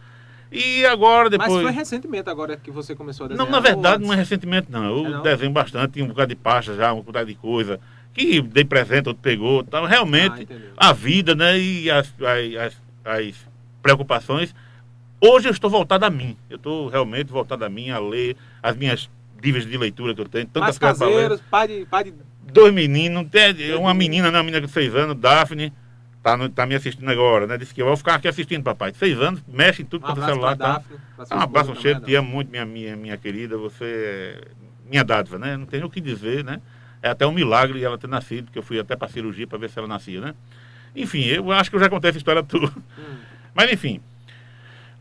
E 0.51 0.85
agora, 0.85 1.29
Mas 1.31 1.39
depois. 1.39 1.63
foi 1.63 1.71
recentemente 1.71 2.29
agora 2.29 2.55
que 2.55 2.69
você 2.69 2.95
começou 2.95 3.25
a 3.25 3.29
desenhar. 3.29 3.45
Não, 3.45 3.51
na 3.51 3.59
verdade, 3.59 4.03
não 4.03 4.13
é 4.13 4.15
recentemente, 4.15 4.67
não. 4.71 4.83
Eu 4.85 5.05
É 5.05 5.09
não? 5.09 5.21
desenho 5.23 5.51
bastante, 5.51 5.93
tinha 5.93 6.05
um 6.05 6.09
bocado 6.09 6.29
de 6.29 6.35
pasta 6.35 6.75
já, 6.75 6.93
um 6.93 7.01
bocado 7.01 7.25
de 7.27 7.35
coisa. 7.35 7.79
Que 8.13 8.39
dei 8.39 8.63
presente, 8.63 9.07
outro 9.07 9.21
pegou. 9.21 9.63
Tal. 9.63 9.85
Ah, 9.85 9.87
Realmente, 9.87 10.43
entendeu. 10.43 10.69
a 10.77 10.93
vida, 10.93 11.33
né? 11.33 11.57
E 11.59 11.89
as, 11.89 12.13
as, 12.21 12.77
as, 13.03 13.35
preocupações. 13.81 14.53
Hoje 15.19 15.47
eu 15.47 15.51
estou 15.51 15.69
voltado 15.69 16.05
a 16.05 16.09
mim. 16.11 16.37
Eu 16.49 16.57
estou 16.57 16.87
realmente 16.87 17.31
voltado 17.31 17.65
a 17.65 17.69
mim, 17.69 17.89
a 17.89 17.97
ler 17.99 18.37
as 18.61 18.75
minhas 18.77 19.09
dívidas 19.41 19.67
de 19.67 19.75
leitura 19.77 20.13
que 20.13 20.21
eu 20.21 20.27
tenho. 20.29 20.47
Mais 20.55 20.77
Tantas 20.77 20.99
ler. 20.99 21.09
caseiros, 21.09 21.41
pai 21.49 21.67
de, 21.67 21.85
pai 21.85 22.03
de. 22.03 22.13
Dois 22.51 22.73
meninos, 22.73 23.27
tem 23.29 23.75
uma 23.75 23.93
menina, 23.93 24.29
né, 24.31 24.37
uma 24.37 24.43
menina 24.43 24.65
de 24.65 24.71
seis 24.71 24.93
anos, 24.93 25.15
Daphne, 25.17 25.73
tá, 26.21 26.37
no- 26.37 26.49
tá 26.49 26.65
me 26.65 26.75
assistindo 26.75 27.09
agora, 27.09 27.47
né? 27.47 27.57
Disse 27.57 27.73
que 27.73 27.81
eu 27.81 27.85
vou 27.85 27.97
ficar 27.97 28.15
aqui 28.15 28.27
assistindo, 28.27 28.63
papai. 28.63 28.91
De 28.91 28.97
seis 28.97 29.19
anos, 29.19 29.41
mexe 29.47 29.81
em 29.81 29.85
tudo 29.85 30.03
Um 30.03 30.07
quanto 30.07 30.21
é 30.21 30.25
celular. 30.25 30.55
Tá? 30.57 30.73
Daphne. 30.73 30.97
Ah, 31.29 31.37
um 31.37 31.41
abraço 31.41 31.75
cheio, 31.81 31.95
também, 31.95 32.09
te 32.09 32.15
amo 32.15 32.29
muito, 32.29 32.51
minha, 32.51 32.65
minha, 32.65 32.95
minha 32.95 33.17
querida. 33.17 33.57
Você 33.57 33.85
é 33.85 34.47
minha 34.89 35.03
dádiva, 35.03 35.39
né? 35.39 35.57
Não 35.57 35.65
tenho 35.65 35.85
o 35.85 35.89
que 35.89 35.99
dizer, 36.01 36.43
né? 36.43 36.61
É 37.01 37.09
até 37.09 37.25
um 37.25 37.31
milagre 37.31 37.83
ela 37.83 37.97
ter 37.97 38.07
nascido, 38.07 38.45
porque 38.45 38.59
eu 38.59 38.63
fui 38.63 38.79
até 38.79 38.95
para 38.95 39.07
cirurgia 39.07 39.47
para 39.47 39.57
ver 39.57 39.69
se 39.69 39.79
ela 39.79 39.87
nascia, 39.87 40.21
né? 40.21 40.35
Enfim, 40.95 41.23
eu 41.25 41.51
acho 41.51 41.69
que 41.69 41.75
eu 41.75 41.79
já 41.79 41.89
contei 41.89 42.09
essa 42.09 42.17
história 42.17 42.43
toda. 42.43 42.67
Hum. 42.67 43.15
Mas 43.53 43.71
enfim. 43.71 43.99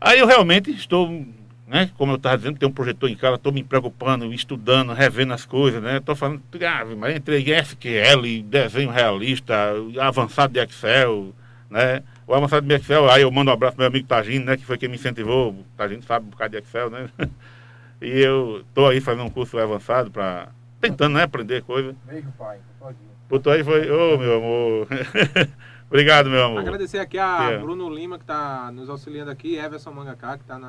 Aí 0.01 0.19
eu 0.19 0.27
realmente 0.27 0.71
estou, 0.71 1.25
né? 1.73 1.89
Como 1.97 2.11
eu 2.11 2.17
estava 2.17 2.37
dizendo, 2.37 2.59
tem 2.59 2.69
um 2.69 2.71
projetor 2.71 3.09
em 3.09 3.15
casa, 3.15 3.33
estou 3.33 3.51
me 3.51 3.63
preocupando, 3.63 4.31
estudando, 4.31 4.93
revendo 4.93 5.33
as 5.33 5.43
coisas, 5.43 5.81
né? 5.81 5.97
Estou 5.97 6.15
falando, 6.15 6.39
ah, 6.61 6.85
mas 6.95 7.15
entrei 7.15 7.41
em 7.41 7.49
SQL, 7.49 8.43
desenho 8.45 8.91
realista, 8.91 9.55
avançado 9.99 10.53
de 10.53 10.59
Excel, 10.59 11.33
né? 11.71 12.03
O 12.27 12.35
avançado 12.35 12.67
de 12.67 12.75
Excel, 12.75 13.09
aí 13.09 13.23
eu 13.23 13.31
mando 13.31 13.49
um 13.49 13.53
abraço 13.55 13.75
pro 13.75 13.81
meu 13.81 13.87
amigo 13.87 14.07
Tagino, 14.07 14.45
né? 14.45 14.55
Que 14.55 14.63
foi 14.63 14.77
quem 14.77 14.87
me 14.87 14.97
incentivou. 14.97 15.49
O 15.49 15.65
Tagino 15.75 16.03
sabe 16.03 16.27
um 16.27 16.29
bocado 16.29 16.51
de 16.51 16.57
Excel, 16.59 16.91
né? 16.91 17.09
E 18.01 18.19
eu 18.19 18.65
estou 18.67 18.89
aí 18.89 18.99
fazendo 18.99 19.23
um 19.23 19.29
curso 19.29 19.57
avançado 19.57 20.11
para 20.11 20.49
tentando, 20.81 21.13
né? 21.13 21.23
Aprender 21.23 21.63
coisa. 21.63 21.95
Beijo, 22.05 22.27
pai. 22.37 22.59
Botou 23.29 23.53
aí 23.53 23.63
foi, 23.63 23.89
ô 23.89 24.17
meu 24.17 24.37
amor. 24.37 24.87
Obrigado, 25.87 26.29
meu 26.29 26.43
amor. 26.43 26.59
Agradecer 26.59 26.97
aqui 26.97 27.17
a. 27.17 27.57
Bruno 27.59 27.89
Lima, 27.89 28.17
que 28.17 28.25
está 28.25 28.69
nos 28.73 28.89
auxiliando 28.89 29.31
aqui, 29.31 29.55
Everson 29.55 29.91
Mangaká, 29.91 30.35
que 30.35 30.43
está 30.43 30.59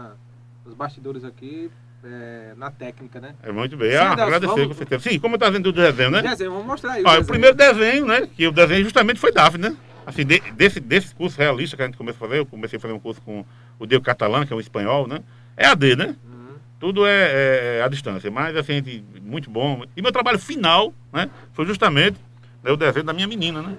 nos 0.64 0.74
bastidores 0.74 1.24
aqui. 1.24 1.70
é, 2.06 2.52
na 2.58 2.70
técnica, 2.70 3.18
né? 3.18 3.34
É 3.42 3.50
muito 3.50 3.78
bem. 3.78 3.90
Sim, 3.92 3.96
ah, 3.96 4.12
Adelson, 4.12 4.22
agradecer, 4.24 4.52
vamos- 4.54 4.66
com 4.68 4.74
certeza. 4.74 5.08
Sim, 5.08 5.18
como 5.18 5.36
estava 5.36 5.52
vendo 5.52 5.68
o 5.68 5.72
desenho, 5.72 6.10
né? 6.10 6.20
Desenho, 6.20 6.50
vamos 6.50 6.66
mostrar 6.66 6.92
aí. 6.92 7.02
Ó, 7.02 7.06
o 7.06 7.10
desenho. 7.12 7.26
primeiro 7.26 7.56
desenho, 7.56 8.04
né? 8.04 8.26
Que 8.36 8.46
o 8.46 8.52
desenho 8.52 8.84
justamente 8.84 9.18
foi 9.18 9.32
Daphne, 9.32 9.70
né? 9.70 9.76
Assim, 10.04 10.22
de- 10.22 10.40
desse, 10.52 10.80
desse 10.80 11.14
curso 11.14 11.38
realista 11.38 11.78
que 11.78 11.82
a 11.82 11.86
gente 11.86 11.96
começou 11.96 12.26
a 12.26 12.28
fazer, 12.28 12.40
eu 12.40 12.44
comecei 12.44 12.76
a 12.76 12.80
fazer 12.80 12.92
um 12.92 13.00
curso 13.00 13.22
com 13.22 13.42
o 13.78 13.86
Diego 13.86 14.04
Catalã, 14.04 14.44
que 14.44 14.52
é 14.52 14.56
um 14.56 14.60
espanhol, 14.60 15.08
né? 15.08 15.20
É 15.56 15.66
AD, 15.66 15.96
né? 15.96 16.14
Uhum. 16.26 16.56
Tudo 16.78 17.06
é, 17.06 17.10
é- 17.10 17.76
é 17.78 17.82
à 17.82 17.88
distância, 17.88 18.30
mas 18.30 18.54
assim, 18.54 18.82
muito 19.22 19.48
bom. 19.48 19.82
E 19.96 20.02
meu 20.02 20.12
trabalho 20.12 20.38
final, 20.38 20.92
né? 21.10 21.30
Foi 21.54 21.64
justamente 21.64 22.18
né, 22.62 22.70
o 22.70 22.76
desenho 22.76 23.06
da 23.06 23.14
minha 23.14 23.26
menina, 23.26 23.62
né? 23.62 23.78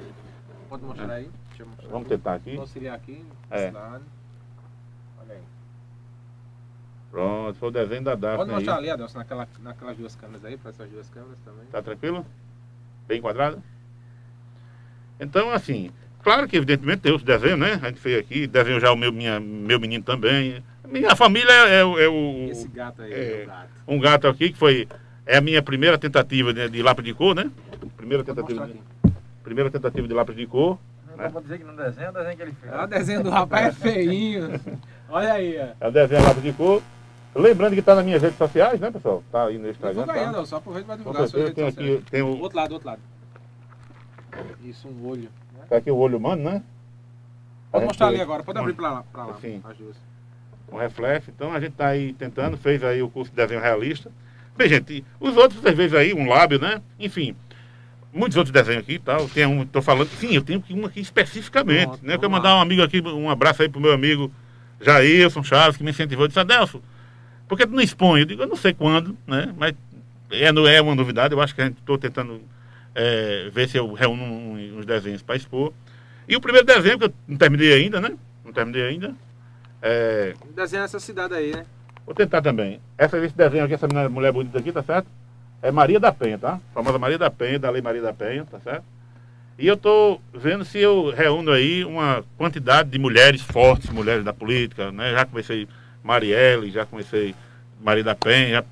Pode 0.68 0.84
mostrar 0.84 1.13
aí? 1.13 1.30
Deixa 1.50 1.62
eu 1.62 1.68
mostrar. 1.68 1.89
Vamos 1.89 2.08
tentar 2.08 2.34
aqui. 2.34 2.54
Vou 2.54 2.62
auxiliar 2.62 2.96
aqui. 2.96 3.24
É 3.51 3.70
lado. 3.70 4.01
Olha 5.22 5.34
aí. 5.36 5.42
Pronto, 7.15 7.57
foi 7.57 7.69
o 7.69 7.72
desenho 7.72 8.03
da 8.03 8.13
Daphne 8.13 8.38
Pode 8.39 8.50
aí. 8.50 8.55
mostrar 8.57 8.75
ali, 8.75 8.89
Adelson, 8.89 9.17
naquela, 9.19 9.48
naquelas 9.63 9.95
duas 9.95 10.15
câmeras 10.17 10.43
aí, 10.43 10.57
para 10.57 10.72
essas 10.72 10.89
duas 10.89 11.10
câmeras 11.10 11.39
também. 11.45 11.63
Tá 11.72 11.81
tranquilo? 11.81 12.25
Bem 13.07 13.19
enquadrado? 13.19 13.63
Então, 15.17 15.50
assim, 15.50 15.91
claro 16.22 16.45
que 16.45 16.57
evidentemente 16.57 17.03
tem 17.03 17.15
os 17.15 17.24
desenhos, 17.24 17.57
né? 17.57 17.79
A 17.81 17.88
gente 17.88 18.01
fez 18.01 18.19
aqui, 18.19 18.45
desenho 18.48 18.81
já 18.81 18.91
o 18.91 18.98
meu, 18.98 19.13
minha, 19.13 19.39
meu 19.39 19.79
menino 19.79 20.03
também. 20.03 20.62
Minha 20.89 21.15
família 21.15 21.50
é, 21.53 21.86
o- 21.86 21.98
é 21.98 22.07
o, 22.10 22.50
Esse 22.51 22.67
gato 22.67 23.01
aí, 23.01 23.13
é. 23.13 23.43
o 23.43 23.48
gato. 23.48 23.69
um 23.88 24.00
gato 24.00 24.27
aqui 24.27 24.51
que 24.51 24.57
foi 24.57 24.86
é 25.25 25.38
a 25.38 25.41
minha 25.41 25.62
primeira 25.62 25.98
tentativa 25.98 26.53
de, 26.53 26.67
de 26.69 26.84
lápis 26.84 27.05
de 27.05 27.13
cor, 27.13 27.34
né? 27.34 27.50
Primeira 27.95 28.25
tentativa, 28.25 28.67
de, 28.67 28.81
primeira 29.41 29.72
tentativa 29.72 30.05
de 30.05 30.13
lápis 30.13 30.36
de 30.36 30.45
cor. 30.45 30.77
Não 31.10 31.15
dá 31.15 31.29
pra 31.29 31.39
dizer 31.39 31.60
que 31.60 31.63
não 31.63 31.77
desenha, 31.77 32.07
é 32.07 32.10
o 32.10 32.13
desenho 32.13 32.36
que 32.36 32.41
ele 32.43 32.51
fez. 32.51 32.74
Ah, 32.74 32.84
o 32.84 32.88
desenho 32.88 33.24
do 33.24 33.29
rapaz 33.29 33.67
é 33.67 33.72
feinho. 33.93 34.60
Olha 35.07 35.31
aí, 35.31 35.57
ó. 35.57 35.86
É 35.86 35.88
o 35.88 35.91
desenho 35.91 36.24
lápis 36.24 36.43
de 36.43 36.51
cor. 36.51 36.84
Lembrando 37.36 37.74
que 37.74 37.80
está 37.82 37.94
nas 37.94 38.06
minhas 38.06 38.22
redes 38.22 38.38
sociais, 38.38 38.80
né, 38.80 38.89
pessoal? 38.89 39.22
Tá 39.30 39.46
aí 39.48 39.58
no 39.58 39.70
Instagram. 39.70 40.01
Aí, 40.04 40.08
Tá? 40.08 40.30
Adelson, 40.30 40.46
só 40.46 40.56
aproveita 40.56 40.88
para 40.88 40.96
divulgar 40.96 41.27
suas 41.27 41.44
redes 41.44 41.65
sociais. 41.65 41.98
aqui, 41.98 42.10
tem 42.10 42.22
o, 42.22 42.39
outro 42.39 42.58
lado, 42.58 42.70
do 42.70 42.74
outro 42.75 42.88
lado. 42.88 43.01
Isso, 44.63 44.88
um 44.88 45.08
olho. 45.08 45.24
né? 45.24 45.65
tá 45.70 45.77
aqui 45.77 45.92
o 45.92 45.98
olho 45.98 46.18
humano, 46.18 46.44
né? 46.44 46.63
A 47.72 47.72
Pode 47.72 47.84
gente 47.84 47.89
mostrar 47.89 48.08
ali 48.08 48.22
agora, 48.22 48.44
pode 48.44 48.58
abrir 48.58 48.74
para 48.74 48.92
lá, 48.92 49.04
pra 49.12 49.25
lá 49.25 49.34
Sim. 49.42 49.62
as 49.65 49.77
duas. 49.77 49.98
Um 50.72 50.77
reflexo. 50.77 51.30
Então 51.30 51.51
a 51.54 51.60
gente 51.60 51.74
está 51.74 51.88
aí 51.88 52.13
tentando, 52.13 52.58
fez 52.58 52.82
aí 52.84 53.01
o 53.01 53.10
curso 53.10 53.32
de 53.32 53.36
desenho 53.36 53.60
realista. 53.60 54.10
Bem, 54.58 54.70
gente, 54.70 55.04
os 55.20 55.36
outros 55.36 55.60
vocês 55.60 55.75
veem 55.75 55.96
aí, 55.96 56.13
um 56.13 56.30
lábio, 56.30 56.58
né? 56.60 56.82
Enfim, 56.98 57.36
muitos 58.13 58.38
outros 58.38 58.54
desenhos 58.54 58.84
aqui 58.84 58.94
e 58.94 59.00
tal. 59.00 59.27
Tem 59.27 59.46
um, 59.46 59.65
tô 59.65 59.82
falando, 59.82 60.08
sim, 60.08 60.34
eu 60.34 60.42
tenho 60.42 60.63
um 60.72 60.86
aqui 60.86 61.01
especificamente. 61.01 61.88
Pronto, 61.88 62.06
né? 62.06 62.13
Eu 62.15 62.20
quero 62.20 62.32
mandar 62.32 62.56
um 62.56 62.62
amigo 62.62 62.82
aqui, 62.82 63.01
um 63.01 63.30
abraço 63.30 63.62
aí 63.62 63.68
pro 63.68 63.82
meu 63.82 63.92
amigo 63.92 64.32
Jailson 64.80 65.44
Chaves, 65.44 65.75
que 65.75 65.84
me 65.84 65.92
incentivou. 65.92 66.27
Disse, 66.27 66.39
Adelson, 66.39 66.80
por 66.80 66.95
que 67.50 67.68
tu 67.68 67.74
não 67.74 67.82
expõe? 67.82 68.22
Eu 68.22 68.25
digo, 68.25 68.42
eu 68.42 68.48
não 68.48 68.56
sei 68.56 68.74
quando, 68.74 69.16
né? 69.28 69.54
Mas 69.58 69.75
é, 70.32 70.46
é 70.46 70.82
uma 70.82 70.96
novidade, 70.96 71.34
eu 71.34 71.42
acho 71.42 71.54
que 71.54 71.62
a 71.62 71.66
gente 71.66 71.78
estou 71.78 71.98
tentando 71.98 72.42
é, 72.96 73.50
ver 73.52 73.70
se 73.70 73.78
eu 73.78 73.94
reúno 73.94 74.24
uns 74.24 74.86
desenhos 74.86 75.22
para 75.22 75.36
expor. 75.36 75.72
E 76.28 76.36
o 76.36 76.42
primeiro 76.42 76.66
desenho, 76.66 76.98
que 76.98 77.06
eu 77.06 77.14
não 77.28 77.38
terminei 77.38 77.74
ainda, 77.74 78.02
né? 78.02 78.12
Não 78.44 78.52
terminei 78.52 78.88
ainda. 78.88 79.14
É, 79.82 80.34
Desenha 80.56 80.84
essa 80.84 81.00
cidade 81.00 81.36
aí, 81.36 81.54
né? 81.56 81.66
Vou 82.06 82.16
tentar 82.16 82.42
também. 82.42 82.80
Essa, 82.98 83.18
esse 83.20 83.36
desenho 83.36 83.66
aqui, 83.66 83.74
essa 83.74 83.88
mulher 84.10 84.32
bonita 84.32 84.58
aqui, 84.58 84.72
tá 84.72 84.82
certo? 84.82 85.08
É 85.62 85.72
Maria 85.72 86.00
da 86.00 86.12
Penha, 86.12 86.38
tá? 86.38 86.54
A 86.72 86.74
famosa 86.74 86.98
Maria 86.98 87.18
da 87.18 87.30
Penha, 87.30 87.60
da 87.60 87.70
Lei 87.70 87.82
Maria 87.82 88.02
da 88.02 88.14
Penha, 88.14 88.46
tá 88.46 88.60
certo? 88.60 88.84
E 89.58 89.68
eu 89.68 89.78
tô 89.78 90.20
vendo 90.34 90.66
se 90.66 90.80
eu 90.80 91.12
reúno 91.12 91.52
aí 91.52 91.86
uma 91.86 92.24
quantidade 92.38 92.90
de 92.90 93.00
mulheres 93.00 93.42
fortes, 93.42 93.90
mulheres 93.90 94.24
da 94.24 94.34
política, 94.34 94.92
né? 94.92 95.14
Já 95.14 95.25
comecei 95.25 95.68
Marielle, 96.06 96.70
já 96.72 96.86
comecei 96.86 97.34
Maria 97.84 98.04
da 98.04 98.16
Penha, 98.16 98.64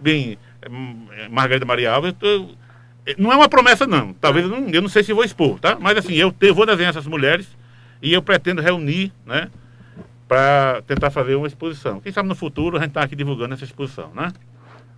bem, 0.00 0.38
hum, 0.70 1.06
é, 1.12 1.28
Margarida 1.28 1.66
Maria 1.66 1.92
Alves, 1.92 2.14
tô- 2.18 2.48
é, 3.04 3.14
não 3.18 3.32
é 3.32 3.36
uma 3.36 3.48
promessa 3.48 3.86
não, 3.86 4.12
talvez 4.14 4.46
eu 4.48 4.50
não, 4.60 4.68
eu 4.68 4.80
não 4.82 4.88
sei 4.88 5.02
se 5.02 5.12
vou 5.12 5.24
expor, 5.24 5.58
tá? 5.58 5.76
Mas 5.80 5.98
assim, 5.98 6.14
eu 6.14 6.30
te- 6.32 6.52
vou 6.52 6.64
desenhar 6.64 6.90
essas 6.90 7.06
mulheres 7.06 7.46
e 8.00 8.12
eu 8.12 8.22
pretendo 8.22 8.62
reunir, 8.62 9.12
né? 9.26 9.50
para 10.28 10.82
tentar 10.88 11.08
fazer 11.12 11.36
uma 11.36 11.46
exposição. 11.46 12.00
Quem 12.00 12.10
sabe 12.12 12.28
no 12.28 12.34
futuro 12.34 12.76
a 12.76 12.80
gente 12.80 12.88
está 12.88 13.02
aqui 13.02 13.14
divulgando 13.14 13.54
essa 13.54 13.62
exposição, 13.62 14.10
né? 14.12 14.32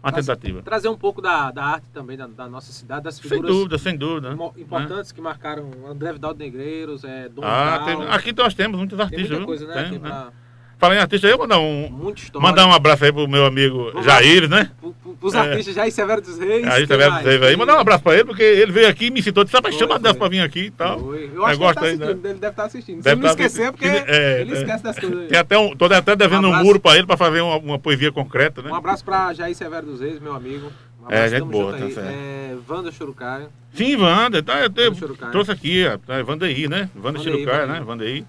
Uma 0.03 0.11
Mas- 0.11 0.15
tentativa. 0.25 0.63
Trazer 0.63 0.89
um 0.89 0.97
pouco 0.97 1.21
da, 1.21 1.51
da 1.51 1.63
arte 1.65 1.85
também 1.93 2.17
da, 2.17 2.27
da 2.27 2.49
nossa 2.49 2.73
cidade, 2.73 3.03
das 3.05 3.17
Sem 3.17 3.29
figuras 3.29 3.55
dúvida, 3.55 3.77
sem 3.77 3.95
dúvida. 3.95 4.35
né? 4.35 4.51
importantes 4.57 5.13
que 5.13 5.21
marcaram 5.21 5.71
André 5.87 6.15
Vidal 6.15 6.33
de 6.33 6.39
Negreiros, 6.39 7.05
é, 7.05 7.29
Dom 7.29 7.43
Ah, 7.45 7.83
tem- 7.85 8.09
aqui 8.09 8.33
nós 8.35 8.55
temos 8.55 8.79
muitos 8.79 8.97
Tem 8.97 9.05
artistas, 9.05 9.29
muita 9.29 9.37
viu? 9.39 9.47
coisa, 9.47 9.67
né? 9.67 9.75
Tem, 9.83 9.91
Tem 9.91 9.99
né? 9.99 10.09
pra- 10.09 10.33
Falar 10.79 10.95
em 10.95 10.99
artista, 10.99 11.27
eu 11.27 11.37
mandar 11.37 11.59
um, 11.59 12.13
mandar 12.35 12.67
um 12.67 12.73
abraço 12.73 13.05
aí 13.05 13.13
pro 13.13 13.27
meu 13.27 13.45
amigo 13.45 13.91
Vamos. 13.91 14.07
Jair, 14.07 14.49
né? 14.49 14.71
Pros 15.19 15.35
É. 15.35 15.39
artistas 15.41 15.75
Jair 15.75 15.91
Severo 15.93 16.21
dos 16.21 16.39
Reis. 16.39 16.65
Aí 16.69 16.87
você 16.87 16.97
vai 16.97 17.09
mais? 17.11 17.25
dizer 17.25 17.43
aí. 17.43 17.57
Mandar 17.57 17.77
um 17.77 17.81
abraço 17.81 18.05
para 18.05 18.15
ele, 18.15 18.25
porque 18.25 18.43
ele 18.45 18.71
veio 18.71 18.89
aqui 18.89 19.07
e 19.07 19.11
me 19.11 19.21
citou, 19.21 19.43
disse, 19.43 19.57
rapaz, 19.57 19.75
Foi, 19.75 19.83
chama 19.85 19.97
a 19.97 19.99
Deus 19.99 20.17
para 20.17 20.29
vir 20.29 20.41
aqui 20.41 20.67
e 20.67 20.71
tal. 20.71 21.01
Foi. 21.01 21.31
Eu 21.35 21.45
acho 21.45 21.59
que 21.59 21.65
ele 21.65 21.75
tá 21.75 21.81
aí, 21.81 21.87
assistindo, 21.89 22.05
né? 22.07 22.11
ele 22.31 22.39
deve 22.39 22.53
estar 22.53 22.65
assistindo. 22.65 22.97
Se 22.99 23.03
Deve 23.03 23.21
ele 23.21 23.27
não 23.29 23.35
tá- 23.37 23.43
esquecer, 23.45 23.73
porque 23.73 23.87
é, 23.87 24.41
ele 24.43 24.55
é. 24.55 24.59
esquece 24.59 24.85
das 24.85 24.99
coisas. 25.01 25.29
Tem 25.29 25.39
até 25.39 25.59
um, 25.59 25.75
tô 25.75 25.85
até 25.87 26.15
devendo 26.15 26.47
Um 26.49 26.53
um, 26.53 26.63
muro 26.63 26.79
para 26.79 26.97
ele 26.97 27.07
para 27.09 27.17
fazer 27.17 27.41
uma, 27.41 27.57
uma 27.57 27.79
poesia 27.81 28.13
concreta, 28.13 28.63
né? 28.63 28.71
Um 28.71 28.75
abraço 28.77 29.05
pra 29.05 29.33
Jair 29.35 29.57
Severo 29.57 29.85
dos 29.87 30.01
Reis, 30.01 30.21
meu 30.21 30.33
amigo. 30.37 30.71
Um 31.03 31.13
É, 31.13 31.29
gente 31.29 31.45
boa, 31.45 31.73
tá 31.77 31.85
aí. 31.87 31.93
certo. 31.93 32.09
É, 32.09 32.57
Wanda 32.69 32.93
Chorucaia. 32.93 33.49
Sim, 33.75 33.97
Wanda, 33.97 34.41
tá, 34.45 34.61
eu, 34.61 34.71
Wanda 34.85 34.95
Churucaia. 34.95 35.33
trouxe 35.33 35.51
aqui, 35.51 35.85
a, 35.85 35.95
a 36.07 36.23
Vandaí, 36.23 36.69
né? 36.69 36.89
Wanda 36.95 37.19
Vandaí. 37.19 37.67
né? 37.67 37.83
Vandaí. 37.85 38.25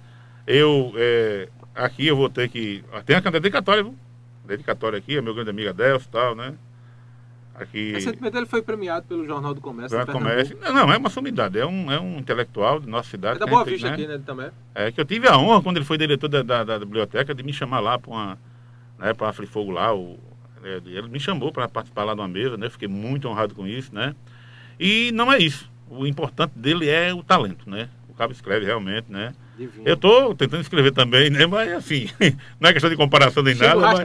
Eu, 0.47 0.93
é, 0.95 1.47
aqui 1.83 2.07
eu 2.07 2.15
vou 2.15 2.29
ter 2.29 2.49
que. 2.49 2.83
ah, 2.93 3.01
Tem 3.01 3.15
a 3.15 3.19
dedicatória, 3.19 3.83
viu? 3.83 3.95
Dedicatória 4.45 4.97
aqui, 4.97 5.17
é 5.17 5.21
meu 5.21 5.33
grande 5.33 5.49
amigo 5.49 5.69
Adelso 5.69 6.07
e 6.07 6.11
tal, 6.11 6.35
né? 6.35 6.53
Aqui. 7.55 7.91
Recentemente 7.91 8.37
ele 8.37 8.45
foi 8.45 8.61
premiado 8.61 9.05
pelo 9.05 9.25
Jornal 9.25 9.53
do 9.53 9.59
Comércio. 9.59 9.97
De 9.97 10.05
Pernambuco. 10.05 10.31
comércio. 10.31 10.57
Não, 10.61 10.73
não, 10.73 10.93
é 10.93 10.97
uma 10.97 11.09
sumidade, 11.09 11.59
é 11.59 11.65
um, 11.65 11.91
é 11.91 11.99
um 11.99 12.17
intelectual 12.17 12.79
de 12.79 12.87
nossa 12.87 13.09
cidade. 13.09 13.35
É 13.35 13.39
da 13.39 13.45
a 13.45 13.49
Boa 13.49 13.65
gente, 13.65 13.73
Vista 13.73 13.87
né? 13.87 13.93
aqui, 13.93 14.07
né? 14.07 14.21
também. 14.25 14.49
É 14.73 14.91
que 14.91 15.01
eu 15.01 15.05
tive 15.05 15.27
a 15.27 15.37
honra, 15.37 15.61
quando 15.61 15.77
ele 15.77 15.85
foi 15.85 15.97
diretor 15.97 16.29
da, 16.29 16.41
da, 16.41 16.63
da 16.63 16.79
biblioteca, 16.79 17.35
de 17.35 17.43
me 17.43 17.51
chamar 17.51 17.79
lá 17.81 17.99
para 17.99 18.11
uma. 18.11 18.37
Né, 18.97 19.13
para 19.13 19.29
Afri 19.29 19.45
Fogo 19.45 19.71
lá. 19.71 19.93
O, 19.93 20.17
é, 20.63 20.81
ele 20.85 21.09
me 21.09 21.19
chamou 21.19 21.51
para 21.51 21.67
participar 21.67 22.03
lá 22.05 22.13
de 22.13 22.21
uma 22.21 22.27
mesa, 22.27 22.57
né? 22.57 22.69
Fiquei 22.69 22.87
muito 22.87 23.27
honrado 23.27 23.53
com 23.53 23.67
isso, 23.67 23.93
né? 23.93 24.15
E 24.79 25.11
não 25.13 25.31
é 25.31 25.37
isso. 25.37 25.69
O 25.89 26.07
importante 26.07 26.51
dele 26.55 26.87
é 26.87 27.13
o 27.13 27.23
talento, 27.23 27.69
né? 27.69 27.89
O 28.07 28.13
cabo 28.13 28.31
escreve 28.31 28.65
realmente, 28.65 29.11
né? 29.11 29.33
Divino. 29.59 29.83
Eu 29.85 29.97
tô 29.97 30.33
tentando 30.33 30.61
escrever 30.61 30.93
também, 30.93 31.29
né? 31.29 31.45
Mas 31.45 31.73
assim, 31.73 32.09
não 32.57 32.69
é 32.69 32.73
questão 32.73 32.89
de 32.89 32.95
comparação 32.95 33.43
nem 33.43 33.55
nada. 33.55 33.75
Mas, 33.75 33.99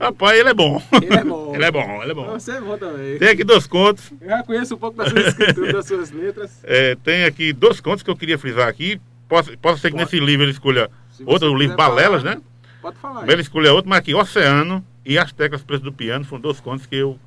rapaz, 0.00 0.38
ele 0.38 0.48
é 0.48 0.54
bom. 0.54 0.82
Ele 0.94 1.14
é 1.14 1.24
bom. 1.24 1.52
ele 1.54 1.64
é 1.64 1.70
bom, 1.70 2.02
ele 2.02 2.10
é 2.10 2.14
bom. 2.14 2.24
Você 2.32 2.52
é 2.52 2.60
bom 2.60 2.78
também. 2.78 3.18
Tem 3.18 3.28
aqui 3.28 3.44
dois 3.44 3.66
contos. 3.66 4.10
Eu 4.18 4.30
já 4.30 4.42
conheço 4.42 4.74
um 4.74 4.78
pouco 4.78 4.96
das 4.96 5.10
suas 5.10 5.26
escrituras, 5.26 5.72
das 5.74 5.86
suas 5.86 6.10
letras. 6.10 6.60
é, 6.64 6.94
tem 6.94 7.24
aqui 7.24 7.52
dois 7.52 7.80
contos 7.80 8.02
que 8.02 8.08
eu 8.08 8.16
queria 8.16 8.38
frisar 8.38 8.66
aqui. 8.66 8.98
Posso, 9.28 9.56
posso 9.58 9.80
ser 9.80 9.90
que 9.90 9.96
Pode. 9.98 10.04
nesse 10.04 10.24
livro 10.24 10.44
ele 10.44 10.52
escolha 10.52 10.90
outro, 11.26 11.52
o 11.52 11.56
livro 11.56 11.76
Balelas, 11.76 12.22
falar, 12.22 12.36
né? 12.36 12.42
Pode 12.80 12.96
falar. 12.96 13.28
Ele 13.28 13.42
escolheu 13.42 13.74
outro, 13.74 13.90
mas 13.90 13.98
aqui, 13.98 14.14
Oceano 14.14 14.82
e 15.04 15.18
As 15.18 15.32
Teclas 15.32 15.62
Preço 15.62 15.84
do 15.84 15.92
Piano 15.92 16.24
foram 16.24 16.40
dois 16.40 16.60
contos 16.60 16.86
que 16.86 16.96
eu 16.96 17.18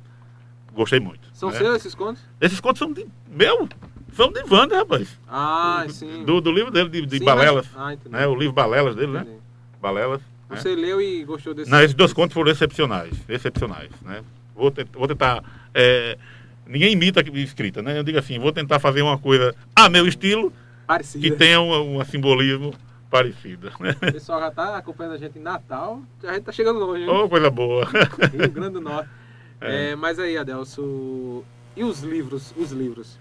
gostei 0.74 0.98
muito. 0.98 1.28
São 1.32 1.50
né? 1.50 1.58
seus 1.58 1.76
esses 1.76 1.94
contos? 1.94 2.22
Esses 2.40 2.58
contos 2.58 2.80
são 2.80 2.92
de. 2.92 3.06
Meu! 3.30 3.68
São 4.12 4.32
de 4.32 4.42
Wander, 4.50 4.78
rapaz. 4.78 5.18
Ah, 5.28 5.84
sim. 5.88 6.24
Do, 6.24 6.40
do 6.40 6.50
livro 6.50 6.70
dele, 6.70 6.88
de, 6.88 7.06
de 7.06 7.18
Sim, 7.18 7.24
Balelas. 7.24 7.66
mas- 7.74 7.82
Ah, 7.86 7.92
entendi. 7.94 8.10
Né? 8.14 8.26
O 8.26 8.34
livro 8.34 8.52
Balelas 8.52 8.96
dele, 8.96 9.12
né? 9.12 9.20
Entendi. 9.20 9.38
Balelas. 9.80 10.20
né? 10.50 10.56
Você 10.56 10.74
leu 10.74 11.00
e 11.00 11.24
gostou 11.24 11.54
desse 11.54 11.70
Não, 11.70 11.80
esses 11.82 11.94
dois 11.94 12.12
contos 12.12 12.34
foram 12.34 12.50
excepcionais. 12.50 13.14
Excepcionais, 13.28 13.90
né? 14.02 14.22
Vou, 14.54 14.70
tent- 14.70 14.88
vou 14.92 15.06
tentar. 15.06 15.44
é, 15.74 16.18
ninguém 16.66 16.92
imita 16.92 17.20
a 17.20 17.38
escrita, 17.38 17.80
né? 17.82 17.98
Eu 17.98 18.02
digo 18.02 18.18
assim, 18.18 18.38
vou 18.38 18.50
tentar 18.52 18.78
fazer 18.80 19.02
uma 19.02 19.18
coisa 19.18 19.54
a 19.76 19.88
meu 19.88 20.06
estilo 20.06 20.52
Parecido. 20.86 21.22
que 21.22 21.30
tenha 21.32 21.60
um, 21.60 21.98
um 22.00 22.04
simbolismo 22.04 22.74
parecido. 23.10 23.70
Né? 23.78 23.94
O 24.02 24.12
pessoal 24.12 24.40
já 24.40 24.50
tá 24.50 24.76
acompanhando 24.76 25.14
a 25.14 25.18
gente 25.18 25.38
em 25.38 25.42
Natal. 25.42 26.02
A 26.24 26.32
gente 26.34 26.42
tá 26.44 26.52
chegando 26.52 26.78
longe, 26.80 27.02
hein? 27.04 27.08
Oh, 27.08 27.28
coisa 27.28 27.50
boa. 27.50 27.86
Rio 28.32 28.50
Grande 28.50 28.72
do 28.74 28.80
Norte. 28.80 29.08
É. 29.60 29.90
É, 29.90 29.96
mas 29.96 30.20
aí, 30.20 30.38
Adelso, 30.38 31.42
e 31.76 31.82
os 31.82 32.00
livros? 32.04 32.54
Os 32.56 32.70
livros? 32.70 33.18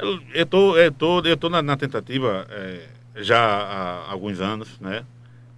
Eu, 0.00 0.20
eu 0.32 0.46
tô, 0.46 0.76
eu 0.76 0.92
tô, 0.92 1.20
eu 1.20 1.36
tô 1.36 1.50
na, 1.50 1.60
na 1.60 1.76
tentativa 1.76 2.46
é, 2.50 2.88
já 3.16 3.38
há 3.38 4.10
alguns 4.10 4.40
anos, 4.40 4.80
né? 4.80 5.04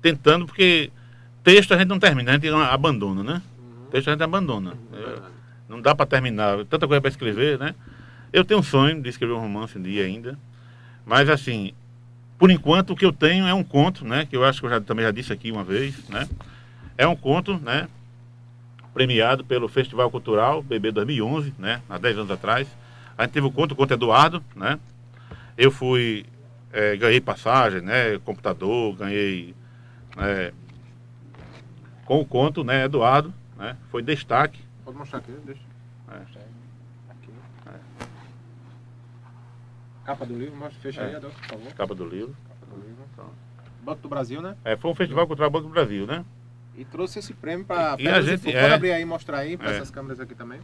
Tentando, 0.01 0.47
porque 0.47 0.91
texto 1.45 1.73
a 1.73 1.79
gente 1.79 1.89
não 1.89 1.99
termina, 1.99 2.33
a 2.33 2.35
gente 2.35 2.49
abandona, 2.49 3.23
né? 3.23 3.43
Uhum. 3.59 3.87
Texto 3.91 4.09
a 4.09 4.13
gente 4.13 4.23
abandona. 4.23 4.75
É, 4.93 4.97
verdade. 4.97 5.35
não 5.69 5.81
dá 5.81 5.95
para 5.95 6.07
terminar, 6.07 6.65
tanta 6.65 6.89
coisa 6.89 7.01
para 7.01 7.11
escrever, 7.11 7.59
né? 7.59 7.75
Eu 8.33 8.45
tenho 8.45 8.61
um 8.61 8.63
sonho 8.65 9.01
de 9.01 9.09
escrever 9.09 9.35
um 9.35 9.41
romance 9.41 9.79
um 9.79 9.83
dia 9.83 10.05
ainda, 10.05 10.37
mas 11.07 11.29
assim, 11.29 11.73
por 12.39 12.51
enquanto 12.51 12.91
o 12.91 12.97
que 12.97 13.05
eu 13.05 13.13
tenho 13.13 13.47
é 13.47 13.55
um 13.55 13.63
conto, 13.63 14.05
né? 14.05 14.27
Que 14.27 14.37
eu 14.37 14.45
acho 14.45 14.61
que 14.61 14.67
eu 14.67 14.71
já, 14.71 14.81
também 14.81 15.05
já 15.05 15.13
disse 15.13 15.33
aqui 15.33 15.53
uma 15.53 15.63
vez, 15.63 16.09
né? 16.09 16.29
É 16.99 17.07
um 17.07 17.15
conto, 17.15 17.59
né? 17.59 17.89
Premiado 18.93 19.45
pelo 19.45 19.69
Festival 19.69 20.11
Cultural 20.11 20.63
BB 20.63 20.91
2011, 20.91 21.55
né? 21.59 21.81
Há 21.89 21.99
10 21.99 22.19
anos 22.19 22.31
atrás. 22.33 22.67
A 23.17 23.23
gente 23.25 23.33
teve 23.33 23.47
o 23.47 23.53
conto, 23.53 23.73
o 23.73 23.77
conto 23.77 23.93
Eduardo, 23.95 24.43
né? 24.57 24.79
Eu 25.57 25.71
fui, 25.71 26.25
eh, 26.73 26.97
ganhei 26.97 27.21
passagem, 27.21 27.81
né? 27.81 28.19
Computador, 28.25 28.97
ganhei, 28.97 29.55
né? 30.17 30.53
Com 32.05 32.21
o 32.21 32.25
conto, 32.27 32.65
né? 32.65 32.85
Eduardo, 32.85 33.33
né? 33.57 33.77
Foi 33.91 34.03
destaque. 34.03 34.61
Pode 34.85 34.97
mostrar 34.97 35.19
aqui, 35.21 35.33
deixa. 35.45 35.61
É. 36.11 36.15
Aqui. 37.11 37.31
Capa 40.05 40.27
do 40.27 40.37
livro, 40.39 40.57
mostra, 40.57 40.81
fecha 40.81 41.01
É. 41.03 41.07
aí, 41.09 41.15
Adolfo, 41.17 41.39
por 41.41 41.49
favor. 41.49 41.73
Capa 41.75 41.95
do 41.95 42.05
livro. 42.05 42.37
Capa 42.49 42.75
do 42.77 42.83
livro. 42.83 43.03
Banco 43.85 44.01
do 44.01 44.09
Brasil, 44.09 44.41
né? 44.41 44.57
É, 44.65 44.77
foi 44.77 44.91
um 44.91 44.95
festival 44.95 45.27
cultural 45.27 45.51
Banco 45.51 45.67
do 45.67 45.73
Brasil, 45.73 46.07
né? 46.07 46.25
E 46.77 46.85
trouxe 46.85 47.19
esse 47.19 47.35
prêmio 47.35 47.65
para. 47.67 47.97
E 47.99 48.09
a 48.09 48.21
gente- 48.23 48.45
Pode 48.45 48.57
é. 48.57 48.73
abrir 48.73 48.93
aí 48.93 49.03
e 49.03 49.05
mostrar 49.05 49.39
aí 49.39 49.57
para 49.57 49.73
É. 49.73 49.77
essas 49.77 49.91
câmeras 49.91 50.21
aqui 50.21 50.35
também. 50.35 50.61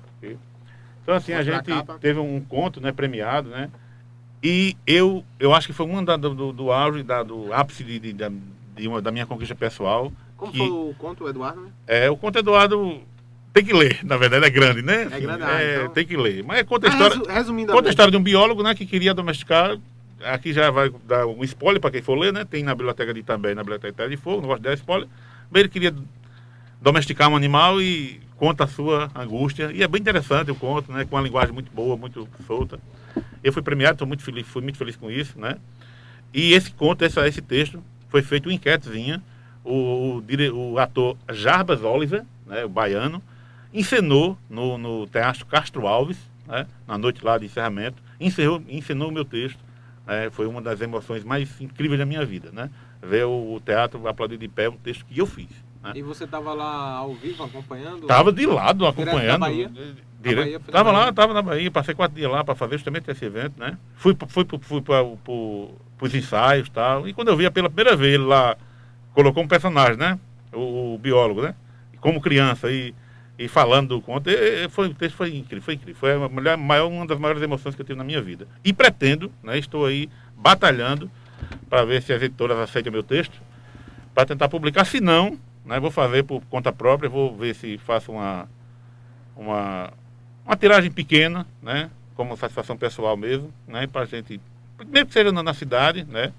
Então, 1.09 1.17
assim, 1.17 1.33
a 1.33 1.43
gente 1.43 1.71
teve 2.03 2.21
um 2.21 2.39
conto, 2.39 2.83
né, 2.83 2.93
premiado, 2.93 3.49
né? 3.49 3.71
E 4.43 4.77
eu, 4.87 5.25
eu 5.41 5.55
acho 5.55 5.67
que 5.67 5.73
foi 5.73 5.87
um 5.87 6.05
da, 6.05 6.19
do, 6.19 6.35
do, 6.35 6.53
do 6.53 6.71
auge, 6.71 7.03
da, 7.03 7.23
do 7.23 7.51
ápice 7.51 7.83
de, 7.83 7.99
de, 7.99 8.13
da- 8.13 8.31
de 8.77 8.87
uma, 8.87 9.01
da 9.01 9.11
minha 9.11 9.25
conquista 9.25 9.55
pessoal. 9.55 10.13
Como 10.37 10.53
Que- 10.53 10.59
foi 10.59 10.69
o 10.69 10.95
conto, 10.99 11.27
Eduardo? 11.27 11.63
né? 11.63 11.71
É, 11.87 12.11
o 12.11 12.17
conto 12.17 12.39
Eduardo 12.39 13.01
tem 13.55 13.65
que 13.65 13.73
ler, 13.73 14.05
na 14.05 14.19
verdade, 14.19 14.45
é 14.45 14.51
grande, 14.51 14.83
né? 14.83 15.05
Assim, 15.05 15.21
grande, 15.23 15.43
ah, 15.45 15.63
é, 15.63 15.81
então. 15.81 15.95
Tem 15.95 16.07
que 16.07 16.15
ler. 16.15 16.45
Mas 16.45 16.63
conta 16.65 16.89
a 16.89 16.91
Ah, 16.91 16.93
história, 16.93 17.17
resu- 17.17 17.31
resumindo 17.31 17.73
conta 17.73 17.89
a 17.89 17.91
história 17.91 18.11
de 18.11 18.17
um 18.19 18.23
biólogo, 18.23 18.63
né, 18.63 18.75
que 18.75 18.85
queria 18.85 19.15
domesticar. 19.15 19.79
Aqui 20.23 20.53
já 20.53 20.71
vai 20.71 20.91
dar 21.07 21.27
um 21.27 21.43
spoiler 21.43 21.81
para 21.81 21.91
quem 21.91 22.03
for 22.03 22.19
ler, 22.19 22.35
né? 22.35 22.45
Tem 22.45 22.63
na 22.63 22.75
biblioteca 22.75 23.15
de 23.15 23.23
também, 23.23 23.55
na 23.55 23.63
biblioteca 23.63 23.95
Terra 23.95 24.11
de 24.11 24.19
Fogo, 24.19 24.43
não 24.43 24.49
gosto 24.49 24.61
de 24.61 24.69
dar 24.69 24.75
spoiler. 24.75 25.09
Mas 25.51 25.61
ele 25.61 25.71
queria 25.71 25.95
domesticar 26.83 27.31
um 27.31 27.37
animal 27.37 27.81
e 27.81 28.21
conta 28.39 28.65
a 28.65 28.67
sua 28.67 29.11
angústia. 29.15 29.71
E 29.73 29.83
é 29.83 29.89
bem 29.89 30.01
interessante 30.01 30.51
o 30.51 30.55
conto, 30.55 30.91
né? 30.93 31.05
Com 31.05 31.17
uma 31.17 31.23
linguagem 31.23 31.53
muito 31.53 31.71
boa, 31.73 31.97
muito 31.97 32.27
solta. 32.47 32.79
Eu 33.43 33.53
fui 33.53 33.63
premiado, 33.63 33.95
estou 33.95 34.07
muito 34.07 34.23
feliz, 34.23 34.47
fui 34.47 34.63
muito 34.63 34.79
feliz 34.79 34.97
com 34.97 35.11
isso, 35.11 35.39
né? 35.39 35.57
E 36.33 36.53
esse 36.53 36.71
conto, 36.71 37.05
esse, 37.05 37.43
texto, 37.43 37.83
foi 38.09 38.23
feito 38.23 38.47
uma 38.49 38.55
enquetezinha. 38.55 39.23
O, 39.65 40.23
o, 40.23 40.73
o 40.73 40.79
ator 40.79 41.17
Jarbas 41.31 41.83
Oliver, 41.83 42.25
né, 42.47 42.65
o 42.65 42.69
baiano, 42.69 43.23
encenou 43.75 44.39
no, 44.49 44.79
no 44.79 45.07
Teatro 45.07 45.45
Castro 45.45 45.87
Alves, 45.87 46.17
né, 46.47 46.67
na 46.87 46.97
noite 46.97 47.23
lá 47.23 47.37
de 47.37 47.47
encerramento, 47.47 48.03
encerrou, 48.19 48.63
encenou 48.69 49.09
o 49.09 49.13
meu 49.13 49.25
texto. 49.25 49.59
né, 50.07 50.31
foi 50.31 50.47
uma 50.47 50.63
das 50.63 50.81
emoções 50.81 51.23
mais 51.23 51.61
incríveis 51.61 51.99
da 51.99 52.07
minha 52.07 52.25
vida, 52.25 52.51
né? 52.51 52.71
Ver 53.03 53.25
o, 53.25 53.55
o 53.55 53.61
teatro 53.61 54.07
aplaudir 54.09 54.39
de 54.39 54.49
pé 54.49 54.69
um 54.69 54.77
texto 54.77 55.05
que 55.05 55.19
eu 55.19 55.27
fiz. 55.27 55.51
Né? 55.83 55.93
E 55.97 56.03
você 56.03 56.25
estava 56.25 56.53
lá 56.55 56.93
ao 56.97 57.15
vivo 57.15 57.43
acompanhando? 57.45 58.07
Tava 58.07 58.33
de 58.33 58.47
lado 58.47 58.87
acompanhando. 58.87 59.41
Bahia? 59.41 59.71
Direto. 60.21 60.45
Bahia, 60.45 60.61
tava 60.73 60.91
lá, 60.93 61.13
tava 61.13 61.33
na 61.33 61.43
Bahia, 61.43 61.71
passei 61.71 61.95
quatro 61.95 62.17
dias 62.17 62.31
lá 62.31 62.43
para 62.43 62.55
fazer 62.57 62.77
justamente 62.77 63.09
esse 63.11 63.25
evento, 63.25 63.59
né? 63.59 63.79
Fui, 63.95 64.17
fui, 64.29 64.45
fui 64.63 64.83
para 64.83 65.05
os 66.01 66.15
ensaios 66.15 66.67
e 66.69 66.71
tal. 66.71 67.09
E 67.09 67.13
quando 67.13 67.29
eu 67.29 67.37
via 67.37 67.51
pela 67.51 67.69
primeira 67.71 67.97
vez 67.97 68.15
ele 68.15 68.25
lá, 68.25 68.57
colocou 69.15 69.43
um 69.43 69.49
personagem, 69.49 69.97
né? 69.97 70.19
O, 70.53 70.95
o 70.95 70.99
biólogo, 70.99 71.43
né? 71.43 71.55
Como 72.01 72.21
criança 72.21 72.71
e, 72.73 72.93
e 73.39 73.47
falando 73.47 73.91
do 73.91 74.01
conto, 74.01 74.29
e- 74.29 74.65
e 74.65 74.69
foi, 74.69 74.89
o 74.89 74.95
texto 74.95 75.15
foi 75.17 75.37
incrível, 75.37 75.63
foi 75.63 75.75
incrível. 75.75 76.01
Foi 76.01 76.13
a 76.15 76.57
maior, 76.57 76.89
uma 76.89 77.07
das 77.07 77.19
maiores 77.19 77.41
emoções 77.43 77.77
que 77.77 77.83
eu 77.83 77.87
tive 77.87 77.99
na 77.99 78.05
minha 78.05 78.21
vida. 78.21 78.49
E 78.65 78.73
pretendo, 78.73 79.31
né? 79.43 79.57
Estou 79.59 79.87
aí 79.87 80.09
batalhando 80.37 81.09
para 81.71 81.85
ver 81.85 82.03
se 82.03 82.13
as 82.13 82.21
editoras 82.21 82.59
aceitam 82.59 82.93
meu 82.93 83.03
texto, 83.05 83.41
para 84.15 84.27
tentar 84.27 84.49
publicar. 84.49 84.85
Se 84.85 85.01
não, 85.01 85.39
né, 85.69 85.79
vou 85.79 85.91
fazer 85.91 86.23
por 86.25 86.43
conta 86.47 86.73
própria, 86.73 87.11
vou 87.11 87.37
ver 87.37 87.55
se 87.55 87.77
faço 87.79 88.11
uma, 88.11 88.49
uma, 89.37 89.93
uma 90.45 90.57
tiragem 90.57 90.91
pequena, 90.91 91.47
né, 91.63 91.91
como 92.17 92.37
satisfação 92.37 92.77
pessoal 92.77 93.17
mesmo, 93.17 93.53
né, 93.67 93.87
para 93.87 94.07
gente, 94.07 94.41
mesmo 94.89 95.07
que 95.07 95.13
seja 95.13 95.31
na, 95.31 95.43
na 95.43 95.55
cidade, 95.55 96.05
né. 96.09 96.33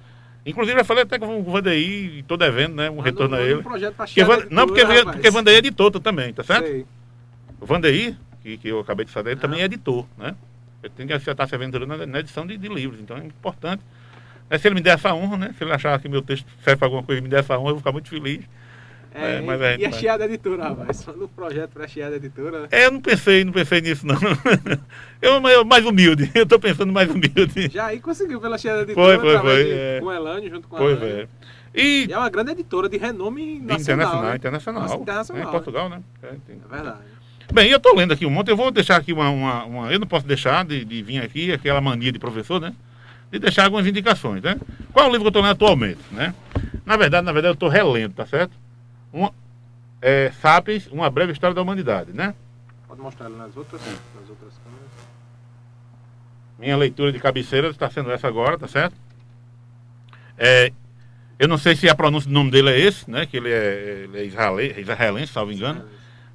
Inclusive, 0.45 0.79
eu 0.79 0.85
falei 0.85 1.03
até 1.03 1.19
com 1.19 1.39
o 1.39 1.43
Vandeir, 1.43 2.15
e 2.15 2.19
estou 2.19 2.37
devendo, 2.37 2.73
né, 2.75 2.89
um 2.89 2.95
Manda 2.95 3.09
retorno 3.09 3.35
a 3.35 3.41
ele. 3.41 3.61
Projeto 3.61 3.93
Porque, 3.95 4.23
da 4.23 4.37
não, 4.49 4.65
porque, 4.65 4.81
Editora, 4.81 5.13
porque 5.13 5.29
Vandeir 5.29 5.55
é 5.55 5.59
editor 5.59 5.91
também, 5.99 6.33
tá 6.33 6.43
certo? 6.43 6.65
Sei. 6.65 6.85
O 7.61 7.65
Vandeir, 7.65 8.15
que, 8.41 8.57
que 8.57 8.67
eu 8.69 8.79
acabei 8.79 9.05
de 9.05 9.11
saber, 9.11 9.31
ele 9.31 9.39
Ah. 9.39 9.41
também 9.41 9.61
é 9.61 9.65
editor, 9.65 10.05
né? 10.17 10.33
Eu 10.81 10.89
tenho 10.89 11.07
que 11.07 11.13
estar 11.13 11.45
se 11.47 11.53
aventurando 11.53 11.95
na, 11.97 12.05
na 12.05 12.19
edição 12.19 12.47
de, 12.47 12.57
de 12.57 12.67
livros, 12.69 12.99
então 12.99 13.17
é 13.17 13.25
importante. 13.25 13.83
É, 14.49 14.57
se 14.57 14.67
ele 14.67 14.75
me 14.75 14.81
der 14.81 14.95
essa 14.95 15.13
honra, 15.13 15.37
né? 15.37 15.53
Se 15.57 15.63
ele 15.63 15.71
achar 15.73 15.99
que 15.99 16.09
meu 16.09 16.21
texto 16.21 16.47
serve 16.63 16.77
para 16.79 16.87
alguma 16.87 17.03
coisa 17.03 17.19
e 17.19 17.21
me 17.21 17.29
der 17.29 17.41
essa 17.41 17.55
honra, 17.59 17.69
eu 17.69 17.73
vou 17.75 17.79
ficar 17.79 17.91
muito 17.91 18.09
feliz. 18.09 18.43
É, 19.13 19.35
É, 19.37 19.41
mas 19.41 19.59
e- 19.59 19.63
a 19.63 19.71
gente 19.71 19.81
e 19.81 19.85
a. 19.85 19.91
Chiada 19.91 20.25
Editora, 20.25 20.63
rapaz. 20.69 21.07
Um 21.07 21.27
projeto 21.27 21.71
pra 21.71 21.87
Chiada 21.87 22.15
Editora. 22.15 22.67
É, 22.71 22.85
eu 22.85 22.91
não 22.91 23.01
pensei, 23.01 23.43
não 23.43 23.51
pensei 23.51 23.81
nisso, 23.81 24.05
não. 24.05 24.15
Eu, 25.21 25.41
eu 25.49 25.65
mais 25.65 25.85
humilde, 25.85 26.31
eu 26.35 26.45
tô 26.45 26.57
pensando 26.59 26.93
mais 26.93 27.09
humilde. 27.09 27.69
Já 27.71 27.87
aí 27.87 27.99
conseguiu 27.99 28.39
pela 28.39 28.57
Chiada 28.57 28.83
Editora, 28.83 29.19
Foi, 29.19 29.31
foi, 29.31 29.39
foi, 29.39 29.63
de- 29.65 29.71
é. 29.71 29.99
com 29.99 30.05
o 30.05 30.13
Elane, 30.13 30.49
junto 30.49 30.67
com 30.67 30.75
a 30.77 30.79
Pois 30.79 31.01
é. 31.01 31.27
E 31.75 32.05
E 32.07 32.13
é 32.13 32.17
uma 32.17 32.29
grande 32.29 32.51
editora 32.51 32.87
de 32.87 32.97
renome 32.97 33.59
nacional. 33.59 33.79
internacional, 33.81 34.23
né? 34.29 34.35
internacional. 34.37 34.81
Nossa, 34.83 34.95
internacional, 34.95 35.39
É, 35.39 35.43
em 35.43 35.45
né? 35.45 35.51
Portugal, 35.51 35.89
né? 35.89 36.01
É, 36.23 36.27
tem- 36.47 36.61
É 36.71 36.73
verdade. 36.75 36.99
Bem, 37.51 37.69
eu 37.69 37.79
tô 37.79 37.93
lendo 37.95 38.13
aqui 38.13 38.25
um 38.25 38.29
monte, 38.29 38.47
eu 38.49 38.55
vou 38.55 38.71
deixar 38.71 38.95
aqui 38.97 39.11
uma. 39.11 39.29
uma, 39.29 39.63
uma- 39.65 39.91
eu 39.91 39.99
não 39.99 40.07
posso 40.07 40.25
deixar 40.25 40.63
de, 40.63 40.85
de 40.85 41.01
vir 41.03 41.21
aqui, 41.21 41.51
aquela 41.51 41.81
mania 41.81 42.11
de 42.11 42.19
professor, 42.19 42.61
né? 42.61 42.73
De 43.31 43.39
deixar 43.39 43.65
algumas 43.65 43.85
indicações, 43.85 44.41
né? 44.41 44.55
Qual 44.93 45.05
é 45.05 45.09
o 45.09 45.11
livro 45.11 45.23
que 45.23 45.27
eu 45.27 45.31
tô 45.33 45.41
lendo 45.41 45.51
atualmente, 45.51 45.99
né? 46.11 46.33
Na 46.85 46.95
verdade, 46.95 47.25
na 47.25 47.31
verdade, 47.31 47.53
eu 47.53 47.57
tô 47.59 47.67
relendo, 47.67 48.13
tá 48.13 48.25
certo? 48.25 48.51
Uma, 49.11 49.33
é, 50.01 50.31
Sapiens, 50.41 50.87
uma 50.87 51.09
breve 51.09 51.31
história 51.31 51.53
da 51.53 51.61
humanidade, 51.61 52.13
né? 52.13 52.33
Pode 52.87 53.01
mostrar 53.01 53.25
ela 53.25 53.37
nas 53.37 53.55
outras, 53.55 53.81
nas 53.81 54.29
outras 54.29 54.53
câmeras. 54.63 54.89
Minha 56.57 56.77
leitura 56.77 57.11
de 57.11 57.19
cabeceira 57.19 57.69
está 57.69 57.89
sendo 57.89 58.11
essa 58.11 58.27
agora, 58.27 58.57
tá 58.57 58.67
certo? 58.67 58.95
É, 60.37 60.71
eu 61.37 61.47
não 61.47 61.57
sei 61.57 61.75
se 61.75 61.87
a 61.87 61.95
pronúncia 61.95 62.29
do 62.29 62.33
nome 62.33 62.51
dele 62.51 62.69
é 62.69 62.79
esse, 62.79 63.09
né? 63.09 63.25
Que 63.25 63.37
ele 63.37 63.49
é, 63.49 64.03
ele 64.03 64.19
é 64.19 64.25
israelense, 64.25 64.79
israelense, 64.81 65.31
salvo 65.31 65.51
engano. 65.51 65.85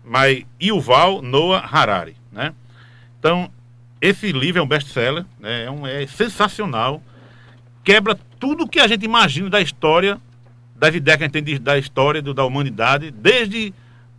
Mas 0.05 0.45
Yuval 0.63 1.23
Noah 1.23 1.67
Harari, 1.71 2.17
né? 2.33 2.55
Então, 3.19 3.51
esse 4.01 4.33
livro 4.33 4.61
é 4.61 4.63
um 4.63 4.69
best-seller, 4.69 5.25
né? 5.39 5.65
É, 5.65 5.71
um, 5.71 5.87
é 5.87 6.07
sensacional. 6.07 7.03
Quebra 7.83 8.19
tudo 8.39 8.69
que 8.69 8.81
a 8.81 8.87
gente 8.87 9.05
imagina 9.05 9.49
da 9.51 9.61
história, 9.61 10.19
das 10.77 10.95
ideias 10.95 11.19
que 11.19 11.25
a 11.25 11.27
gente 11.27 11.33
tem 11.33 11.43
de- 11.43 11.59
da 11.59 11.79
história 11.79 12.21
do- 12.21 12.35
da 12.35 12.45
humanidade, 12.45 13.11
desde 13.11 13.73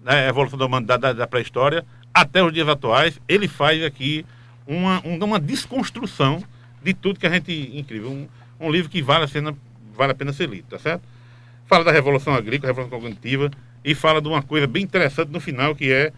né, 0.03 0.25
a 0.25 0.29
evolução 0.29 0.57
da 0.57 0.65
humanidade 0.65 1.01
da, 1.01 1.13
da 1.13 1.27
pré-história 1.27 1.83
até 2.13 2.43
os 2.43 2.53
dias 2.53 2.67
atuais. 2.69 3.19
Ele 3.27 3.47
faz 3.47 3.83
aqui 3.83 4.25
uma, 4.67 5.01
um- 5.05 5.23
uma 5.23 5.39
desconstrução 5.39 6.43
de 6.83 6.93
tudo 6.93 7.19
que 7.19 7.25
a 7.27 7.29
gente 7.31 7.71
incrível. 7.73 8.11
Um, 8.11 8.27
um 8.59 8.71
livro 8.71 8.89
que 8.89 9.01
vale 9.01 9.25
a, 9.25 9.27
pena, 9.27 9.55
vale 9.95 10.11
a 10.11 10.15
pena 10.15 10.31
ser 10.31 10.47
lido, 10.47 10.67
tá 10.69 10.77
certo? 10.79 11.01
Fala 11.65 11.83
da 11.83 11.91
Revolução 11.91 12.33
Agrícola, 12.35 12.71
Revolução 12.71 12.99
Cognitiva, 12.99 13.49
e 13.83 13.95
fala 13.95 14.21
de 14.21 14.27
uma 14.27 14.41
coisa 14.43 14.67
bem 14.67 14.83
interessante 14.83 15.29
no 15.31 15.39
final, 15.39 15.75
que 15.75 15.91
é 15.91 16.13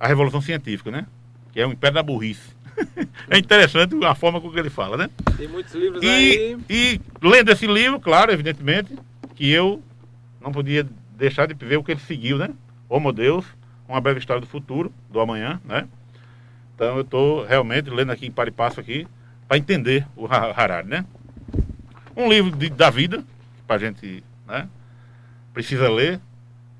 a 0.00 0.06
Revolução 0.08 0.40
Científica, 0.40 0.90
né? 0.90 1.06
Que 1.52 1.60
é 1.60 1.66
o 1.66 1.72
Império 1.72 1.94
da 1.94 2.02
Burrice. 2.02 2.56
é 3.30 3.38
interessante 3.38 3.94
a 4.04 4.14
forma 4.14 4.40
com 4.40 4.50
que 4.50 4.58
ele 4.58 4.68
fala, 4.70 4.96
né? 4.96 5.10
Tem 5.36 5.46
muitos 5.48 5.74
livros 5.74 6.02
E, 6.02 6.06
aí. 6.08 6.58
e 6.68 7.00
lendo 7.22 7.50
esse 7.52 7.66
livro, 7.66 8.00
claro, 8.00 8.32
evidentemente, 8.32 8.94
que 9.36 9.48
eu 9.50 9.82
não 10.40 10.50
podia 10.50 10.84
deixar 11.16 11.46
de 11.46 11.54
ver 11.54 11.76
o 11.76 11.84
que 11.84 11.92
ele 11.92 12.00
seguiu, 12.00 12.38
né? 12.38 12.50
Homo 12.88 13.12
Deus, 13.12 13.44
uma 13.88 14.00
breve 14.00 14.18
história 14.18 14.40
do 14.40 14.46
futuro, 14.46 14.92
do 15.10 15.20
amanhã, 15.20 15.60
né? 15.64 15.86
Então 16.74 16.96
eu 16.96 17.02
estou 17.02 17.44
realmente 17.44 17.88
lendo 17.90 18.10
aqui 18.10 18.26
em 18.26 18.30
par 18.30 18.48
e 18.48 18.50
passo 18.50 18.80
aqui 18.80 19.06
para 19.46 19.58
entender 19.58 20.06
o 20.16 20.26
Ha- 20.26 20.52
Harari, 20.56 20.88
né? 20.88 21.04
Um 22.16 22.28
livro 22.28 22.56
de- 22.56 22.70
da 22.70 22.90
vida, 22.90 23.24
para 23.66 23.76
a 23.76 23.78
gente, 23.78 24.24
né? 24.46 24.68
Precisa 25.52 25.88
ler. 25.90 26.20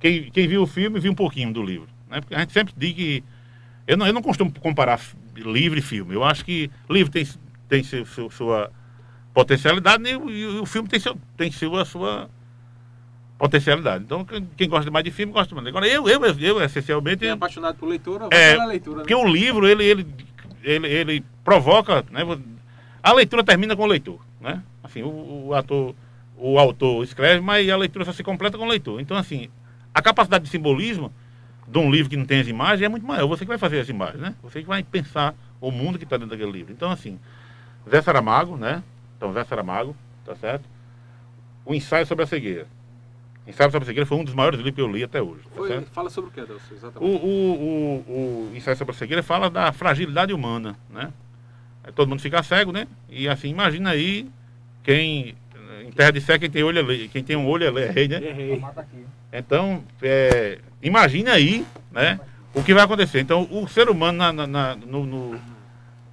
Quem, 0.01 0.31
quem 0.31 0.49
viu 0.49 0.63
o 0.63 0.67
filme, 0.67 0.99
viu 1.01 1.13
um 1.13 1.15
pouquinho 1.17 1.53
do 1.53 1.63
livro, 1.63 1.89
né? 2.09 2.21
Porque 2.21 2.35
a 2.35 2.41
gente 2.41 2.53
sempre 2.53 2.75
diz 2.77 2.93
que... 2.95 3.25
Eu 3.87 3.97
não, 3.97 4.07
eu 4.07 4.13
não 4.13 4.23
costumo 4.23 4.53
comparar 4.61 5.01
livro 5.35 5.79
e 5.79 5.83
filme. 5.83 6.15
Eu 6.15 6.25
acho 6.25 6.45
que 6.45 6.71
livro 6.89 7.13
tem, 7.13 7.27
tem 7.69 7.83
seu- 7.83 8.05
seu- 8.07 8.31
sua 8.31 8.71
potencialidade 9.33 10.03
e 10.09 10.17
o, 10.17 10.31
e 10.31 10.47
o 10.61 10.67
filme 10.67 10.89
tem, 10.89 10.99
seu, 10.99 11.17
tem 11.37 11.51
sua, 11.53 11.85
sua 11.85 12.31
potencialidade. 13.39 14.05
Então, 14.05 14.27
quem, 14.57 14.69
gosta 14.69 14.91
mais 14.91 15.05
de 15.05 15.11
filme, 15.11 15.33
gosta 15.33 15.55
mais. 15.55 15.67
Agora, 15.67 15.87
eu, 15.87 16.09
eu, 16.09 16.21
eu 16.25 16.63
essencialmente... 16.63 17.19
Quem 17.19 17.29
é 17.29 17.33
apaixonado 17.33 17.77
por 17.77 17.89
leitura, 17.89 18.29
vai 18.29 18.53
É, 18.53 18.67
leitura. 18.67 18.97
né? 18.97 19.03
Porque 19.03 19.15
o 19.15 19.27
livro, 19.27 19.67
ele, 19.67 19.85
ele, 19.85 20.07
ele, 20.63 20.87
ele 20.89 21.25
provoca, 21.45 22.05
né? 22.11 22.23
A 23.03 23.13
leitura 23.13 23.45
termina 23.45 23.77
com 23.77 23.83
o 23.83 23.87
leitor, 23.87 24.19
né? 24.41 24.63
Assim, 24.83 25.03
o, 25.03 25.49
o 25.49 25.55
ator, 25.55 25.95
o 26.37 26.59
autor 26.59 27.05
escreve, 27.05 27.41
mas 27.41 27.69
a 27.69 27.77
leitura 27.77 28.05
só 28.05 28.13
se 28.13 28.23
completa 28.25 28.57
com 28.57 28.65
o 28.65 28.69
leitor. 28.69 29.01
Então, 29.01 29.17
assim, 29.17 29.49
a 29.95 30.01
capacidade 30.03 30.45
de 30.45 30.51
simbolismo 30.51 31.13
de 31.69 31.79
um 31.79 31.91
livro 31.91 32.09
que 32.09 32.17
não 32.17 32.25
tem 32.25 32.41
as 32.41 32.49
imagens 32.49 32.83
é 32.83 32.89
muito 32.89 33.07
maior. 33.07 33.27
Você 33.29 33.45
que 33.45 33.49
vai 33.49 33.59
fazer 33.59 33.81
as 33.81 33.89
imagens, 33.89 34.21
né? 34.21 34.35
Você 34.43 34.61
que 34.61 34.69
vai 34.69 34.83
pensar 34.83 35.35
o 35.61 35.71
mundo 35.71 35.99
que 35.99 36.05
está 36.05 36.17
dentro 36.17 36.31
daquele 36.31 36.53
livro. 36.53 36.73
Então, 36.73 36.91
assim, 36.91 37.19
Zé 37.89 38.01
Saramago, 38.01 38.57
né? 38.57 38.83
Então, 39.17 39.33
Zé 39.33 39.45
Saramago, 39.45 39.97
tá 40.25 40.35
certo? 40.37 40.65
O 41.65 41.75
ensaio 41.75 42.07
sobre 42.07 42.25
a 42.25 42.27
cegueira. 42.27 42.67
Ensaio 43.47 43.71
sobre 43.71 43.85
a 43.85 43.87
cegueira 43.87 44.07
foi 44.07 44.19
um 44.19 44.25
dos 44.25 44.35
maiores 44.35 44.59
livros 44.59 44.75
que 44.75 44.81
eu 44.81 44.91
li 44.91 45.05
até 45.05 45.23
hoje. 45.23 45.43
Tá 45.45 45.57
Foi- 45.57 45.69
certo? 45.69 45.91
fala 45.93 46.11
sobre 46.11 46.31
o 46.31 46.33
que, 46.33 46.41
Adelson? 46.41 46.65
O, 46.71 46.75
Exatamente. 46.75 47.05
o, 47.05 47.29
o, 47.29 48.51
o 48.53 48.57
ensaio 48.57 48.77
sobre 48.77 48.95
a 48.95 48.99
cegueira 48.99 49.23
fala 49.23 49.49
da 49.49 49.73
fragilidade 49.73 50.33
humana, 50.33 50.77
né? 50.91 51.13
Aí 51.85 51.93
todo 51.93 52.09
mundo 52.09 52.21
fica 52.21 52.43
cego, 52.43 52.73
né? 52.73 52.89
E 53.09 53.29
assim, 53.29 53.49
imagina 53.49 53.91
aí 53.91 54.29
quem, 54.83 55.37
em 55.85 55.93
terra 55.93 56.11
de 56.11 56.21
cego, 56.21 56.41
quem 56.41 56.51
tem 56.51 56.65
olho 56.65 56.79
é 56.81 56.83
lei, 56.83 57.09
quem 57.09 57.23
tem 57.23 57.37
um 57.37 57.47
olho 57.47 57.65
é 57.65 57.71
lei, 57.71 57.85
é 57.85 57.91
rei, 57.91 58.09
né? 58.09 58.21
Errei. 58.23 58.59
Mata 58.59 58.81
aqui. 58.81 59.07
Então, 59.33 59.85
é, 60.03 60.59
imagina 60.83 61.33
aí, 61.33 61.65
né? 61.93 62.19
o 62.57 62.63
que 62.63 62.73
vai 62.73 62.83
acontecer? 62.83 63.21
Então, 63.21 63.47
o 63.51 63.69
ser 63.69 63.91
humano 63.91 64.17
na, 64.17 64.33
na, 64.33 64.47
na 64.47 64.77
no, 64.77 65.05
no, 65.05 65.39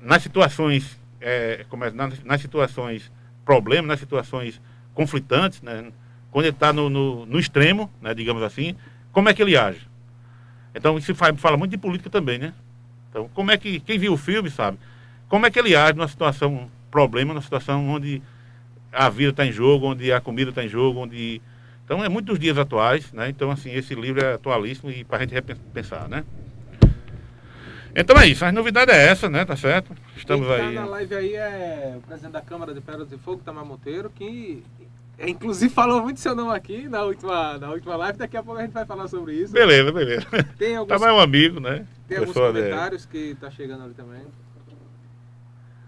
nas 0.01 0.21
situações, 0.21 0.99
é, 1.21 1.65
como 1.69 1.85
é, 1.85 1.91
nas, 1.91 2.21
nas, 2.21 2.41
situações 2.41 3.09
problemas, 3.45 3.87
nas 3.87 3.99
situações 3.99 4.61
conflitantes, 4.93 5.61
né, 5.61 5.91
quando 6.33 6.45
ele 6.45 6.55
está 6.55 6.73
no, 6.73 6.89
no, 6.89 7.27
no, 7.27 7.39
extremo, 7.39 7.89
né, 8.01 8.11
digamos 8.15 8.41
assim, 8.41 8.75
como 9.11 9.29
é 9.29 9.33
que 9.35 9.41
ele 9.41 9.55
age? 9.55 9.87
Então, 10.73 10.97
isso 10.97 11.13
fala, 11.13 11.37
fala 11.37 11.55
muito 11.55 11.69
de 11.69 11.77
política 11.77 12.09
também, 12.09 12.39
né? 12.39 12.53
Então, 13.11 13.29
como 13.35 13.51
é 13.51 13.57
que, 13.57 13.79
quem 13.79 13.99
viu 13.99 14.13
o 14.13 14.17
filme 14.17 14.49
sabe, 14.49 14.79
como 15.29 15.45
é 15.45 15.51
que 15.51 15.59
ele 15.59 15.75
age 15.75 15.93
numa 15.93 16.07
situação 16.07 16.71
problema, 16.89 17.35
numa 17.35 17.43
situação 17.43 17.87
onde 17.87 18.19
a 18.91 19.09
vida 19.09 19.29
está 19.29 19.45
em 19.45 19.51
jogo, 19.51 19.85
onde 19.85 20.11
a 20.11 20.19
comida 20.19 20.49
está 20.49 20.63
em 20.63 20.67
jogo, 20.67 21.01
onde 21.01 21.39
então 21.85 22.03
é 22.03 22.09
muito 22.09 22.25
dos 22.25 22.39
dias 22.39 22.57
atuais, 22.57 23.13
né? 23.13 23.29
Então, 23.29 23.51
assim, 23.51 23.71
esse 23.71 23.93
livro 23.93 24.23
é 24.23 24.33
atualíssimo 24.33 24.89
e 24.89 25.03
para 25.03 25.17
a 25.17 25.21
gente 25.21 25.33
repensar, 25.35 26.07
né? 26.07 26.23
Então 27.95 28.19
é 28.19 28.25
isso, 28.25 28.43
a 28.43 28.51
novidade 28.51 28.89
é 28.89 29.07
essa, 29.07 29.29
né? 29.29 29.45
Tá 29.45 29.55
certo? 29.55 29.93
Estamos 30.17 30.47
Quem 30.47 30.57
tá 30.57 30.63
aí. 30.63 30.73
na 30.73 30.85
live 30.85 31.13
aí 31.13 31.35
é 31.35 31.93
o 31.95 32.01
presidente 32.01 32.31
da 32.31 32.41
Câmara 32.41 32.73
de 32.73 32.81
Pedras 32.81 33.07
de 33.07 33.17
Fogo, 33.19 33.43
Tamar 33.45 33.63
Monteiro, 33.63 34.09
que 34.09 34.63
inclusive 35.19 35.73
falou 35.73 36.01
muito 36.01 36.19
seu 36.19 36.35
nome 36.35 36.55
aqui 36.55 36.87
na 36.87 37.03
última, 37.03 37.57
na 37.57 37.69
última 37.69 37.95
live, 37.95 38.17
daqui 38.17 38.37
a 38.37 38.43
pouco 38.43 38.59
a 38.59 38.63
gente 38.63 38.73
vai 38.73 38.85
falar 38.85 39.07
sobre 39.07 39.35
isso. 39.35 39.53
Beleza, 39.53 39.91
beleza. 39.91 40.27
Tem 40.57 40.75
alguns, 40.75 40.89
Tamar 40.89 41.09
é 41.09 41.13
um 41.13 41.19
amigo, 41.19 41.59
né? 41.59 41.85
tem 42.07 42.17
alguns 42.17 42.33
comentários 42.33 43.05
que 43.05 43.35
tá 43.35 43.49
chegando 43.49 43.83
ali 43.83 43.93
também. 43.93 44.25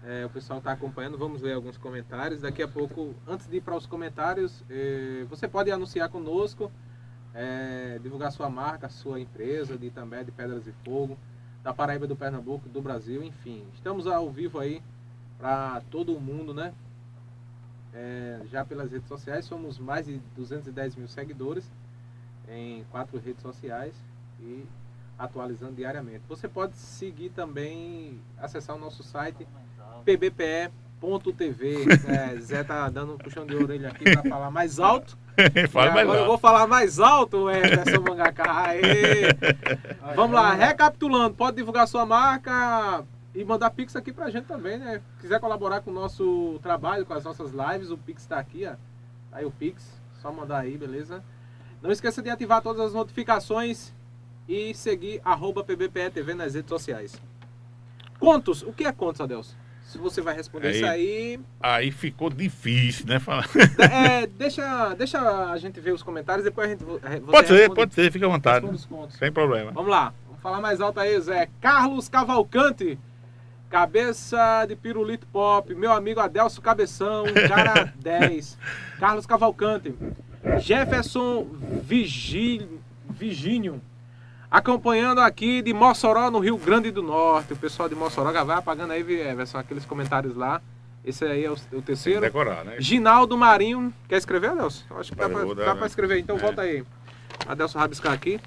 É, 0.08 0.24
o 0.24 0.30
pessoal 0.30 0.60
está 0.60 0.70
acompanhando, 0.70 1.18
vamos 1.18 1.42
ler 1.42 1.54
alguns 1.54 1.76
comentários. 1.76 2.40
Daqui 2.40 2.62
a 2.62 2.68
pouco, 2.68 3.12
antes 3.26 3.48
de 3.48 3.56
ir 3.56 3.60
para 3.60 3.74
os 3.74 3.86
comentários, 3.86 4.62
eh, 4.70 5.26
você 5.28 5.48
pode 5.48 5.68
anunciar 5.68 6.08
conosco, 6.08 6.70
eh, 7.34 7.98
divulgar 8.00 8.30
sua 8.30 8.48
marca, 8.48 8.88
sua 8.88 9.18
empresa 9.18 9.76
de 9.76 9.86
Itambé, 9.86 10.22
de 10.22 10.30
Pedras 10.30 10.62
de 10.62 10.70
Fogo, 10.84 11.18
da 11.60 11.74
Paraíba, 11.74 12.06
do 12.06 12.14
Pernambuco, 12.14 12.68
do 12.68 12.80
Brasil, 12.80 13.20
enfim. 13.24 13.64
Estamos 13.74 14.06
ao 14.06 14.30
vivo 14.30 14.60
aí 14.60 14.80
para 15.38 15.82
todo 15.90 16.20
mundo, 16.20 16.54
né? 16.54 16.72
É, 17.98 18.40
já 18.50 18.62
pelas 18.62 18.92
redes 18.92 19.08
sociais, 19.08 19.46
somos 19.46 19.78
mais 19.78 20.04
de 20.04 20.18
210 20.36 20.96
mil 20.96 21.08
seguidores 21.08 21.64
em 22.46 22.84
quatro 22.90 23.18
redes 23.18 23.40
sociais 23.40 23.94
e 24.38 24.66
atualizando 25.18 25.72
diariamente. 25.72 26.22
Você 26.28 26.46
pode 26.46 26.76
seguir 26.76 27.30
também, 27.30 28.20
acessar 28.36 28.76
o 28.76 28.78
nosso 28.78 29.02
site 29.02 29.48
pbpe.tv. 30.04 31.86
É, 32.06 32.38
Zé 32.38 32.62
tá 32.62 32.86
dando 32.90 33.14
um 33.14 33.18
puxão 33.18 33.46
de 33.46 33.56
orelha 33.56 33.88
aqui 33.88 34.04
para 34.04 34.28
falar 34.28 34.50
mais 34.50 34.78
alto. 34.78 35.16
Fala 35.70 35.92
mais 35.92 36.02
agora 36.02 36.20
eu 36.20 36.26
vou 36.26 36.38
falar 36.38 36.66
mais 36.66 37.00
alto, 37.00 37.48
Anderson 37.48 38.02
Mangaká. 38.02 38.68
Aê. 38.68 39.32
Vamos 40.14 40.36
lá, 40.36 40.52
recapitulando, 40.52 41.34
pode 41.34 41.56
divulgar 41.56 41.88
sua 41.88 42.04
marca 42.04 43.04
e 43.36 43.44
mandar 43.44 43.70
Pix 43.70 43.94
aqui 43.94 44.12
pra 44.12 44.30
gente 44.30 44.46
também, 44.46 44.78
né? 44.78 45.00
Quiser 45.20 45.38
colaborar 45.38 45.80
com 45.82 45.90
o 45.90 45.94
nosso 45.94 46.58
trabalho, 46.62 47.04
com 47.06 47.12
as 47.14 47.22
nossas 47.24 47.52
lives, 47.52 47.90
o 47.90 47.98
Pix 47.98 48.24
tá 48.26 48.38
aqui, 48.38 48.64
ó. 48.66 48.70
Tá 49.30 49.38
aí 49.38 49.44
o 49.44 49.50
Pix, 49.50 50.00
só 50.20 50.32
mandar 50.32 50.58
aí, 50.60 50.76
beleza? 50.78 51.22
Não 51.82 51.90
esqueça 51.92 52.22
de 52.22 52.30
ativar 52.30 52.62
todas 52.62 52.80
as 52.86 52.94
notificações 52.94 53.92
e 54.48 54.72
seguir 54.74 55.20
arroba 55.24 55.62
PBPE 55.62 56.34
nas 56.34 56.54
redes 56.54 56.68
sociais. 56.70 57.20
Contos, 58.18 58.62
o 58.62 58.72
que 58.72 58.84
é 58.84 58.92
contos, 58.92 59.20
Adelson? 59.20 59.54
Se 59.82 59.98
você 59.98 60.20
vai 60.20 60.34
responder 60.34 60.68
Aí- 60.68 60.76
isso 60.76 60.86
aí. 60.86 61.40
Aí 61.60 61.90
ficou 61.92 62.28
difícil, 62.28 63.06
né? 63.06 63.20
Falar. 63.20 63.46
É, 63.92 64.26
deixa, 64.26 64.94
deixa 64.94 65.50
a 65.52 65.56
gente 65.58 65.78
ver 65.80 65.92
os 65.92 66.02
comentários, 66.02 66.42
depois 66.44 66.66
a 66.66 66.70
gente. 66.70 66.82
você 66.82 67.20
Pode 67.20 67.46
ser, 67.48 67.54
responde- 67.54 67.74
pode 67.76 67.94
ser, 67.94 68.10
fica 68.10 68.26
à 68.26 68.28
vontade. 68.28 68.66
Sem 69.10 69.30
problema. 69.30 69.70
Vamos 69.70 69.90
lá, 69.90 70.12
vamos 70.26 70.42
falar 70.42 70.60
mais 70.60 70.80
alto 70.80 70.98
aí, 70.98 71.20
Zé. 71.20 71.48
Carlos 71.60 72.08
Cavalcante, 72.08 72.98
cabeça 73.68 74.64
de 74.66 74.76
pirulito 74.76 75.26
pop. 75.26 75.74
Meu 75.74 75.92
amigo 75.92 76.20
Adelso 76.20 76.60
Cabeção, 76.62 77.24
cara 77.48 77.92
10. 78.00 78.58
Carlos 78.98 79.26
Cavalcante. 79.26 79.94
Jefferson 80.60 81.46
Vigil, 81.82 82.80
Vigínio. 83.10 83.80
Acompanhando 84.50 85.20
aqui 85.20 85.60
de 85.60 85.72
Mossoró, 85.74 86.30
no 86.30 86.38
Rio 86.38 86.56
Grande 86.56 86.90
do 86.90 87.02
Norte. 87.02 87.52
O 87.52 87.56
pessoal 87.56 87.88
de 87.88 87.94
Mossoró 87.94 88.32
já 88.32 88.44
vai 88.44 88.56
apagando 88.56 88.92
aí, 88.92 89.02
Everson, 89.02 89.58
aqueles 89.58 89.84
comentários 89.84 90.36
lá. 90.36 90.62
Esse 91.04 91.24
aí 91.24 91.44
é 91.44 91.50
o, 91.50 91.56
o 91.72 91.82
terceiro. 91.82 92.20
decorar, 92.20 92.64
né? 92.64 92.76
Ginaldo 92.78 93.36
Marinho. 93.36 93.92
Quer 94.08 94.16
escrever, 94.16 94.50
Adelson? 94.50 94.84
Eu 94.90 94.98
Acho 95.00 95.10
que 95.12 95.16
dá 95.18 95.28
dá 95.28 95.74
né? 95.74 95.86
escrever. 95.86 96.18
Então 96.18 96.36
É. 96.36 96.38
volta 96.38 96.62
aí. 96.62 96.84
Adelson 97.46 97.78
rabiscar 97.78 98.12
aqui. 98.12 98.40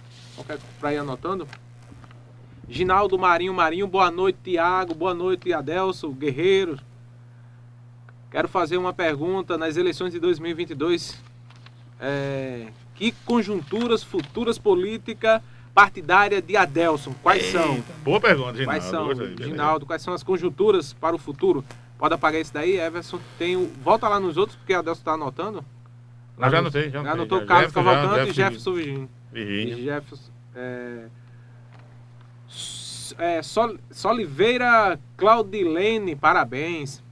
Pra 0.80 0.94
ir 0.94 0.98
anotando. 0.98 1.48
Ginaldo 2.70 3.18
Marinho 3.18 3.54
Marinho. 3.54 3.88
Boa 3.88 4.12
noite, 4.12 4.38
Tiago. 4.44 4.94
Boa 4.94 5.14
noite, 5.14 5.52
Adelson. 5.52 6.12
Guerreiro. 6.12 6.78
Quero 8.30 8.48
fazer 8.48 8.78
uma 8.78 8.94
pergunta. 8.94 9.58
Nas 9.58 9.76
eleições 9.76 10.14
de 10.14 10.20
2022, 10.20 11.20
é, 12.00 12.68
que 12.94 13.12
conjunturas 13.26 14.04
futuras 14.04 14.60
políticas 14.60 15.42
partidárias 15.74 16.44
de 16.44 16.56
Adelson? 16.56 17.14
Quais 17.24 17.44
são? 17.46 17.74
Eita, 17.74 17.94
Boa 18.04 18.22
pergunta, 18.22 18.54
Ginaldo. 18.54 18.66
Quais 18.66 18.84
são, 18.84 19.06
Gostei. 19.08 19.48
Ginaldo, 19.48 19.86
quais 19.88 20.02
são 20.04 20.14
as 20.14 20.22
conjunturas 20.22 20.94
para 20.94 21.16
o 21.16 21.20
futuro? 21.20 21.66
Pode 21.98 22.14
apagar 22.14 22.40
esse 22.40 22.54
daí, 22.54 22.80
Everson. 22.80 23.20
Tem 23.38 23.58
o... 23.58 23.66
Volta 23.84 24.08
lá 24.08 24.20
nos 24.20 24.38
outros, 24.38 24.56
porque 24.56 24.74
Adelson 24.74 25.02
está 25.02 25.14
anotando. 25.14 25.66
Não, 26.38 26.50
já 26.50 26.60
anotei, 26.60 26.84
já 26.84 26.92
Já 26.92 27.00
anotei, 27.00 27.14
anotou 27.14 27.40
já. 27.40 27.46
Carlos 27.48 27.74
já, 27.74 27.84
Cavalcante 27.84 28.30
e 28.30 28.34
Jefferson 28.34 28.74
Virgínio. 28.74 29.10
Virgínio. 29.34 29.84
Jefferson. 29.84 30.32
É... 30.56 31.08
É, 33.20 33.44
Sol... 33.44 33.78
Soliveira 33.92 34.98
Claudilene, 35.18 36.16
parabéns. 36.16 37.04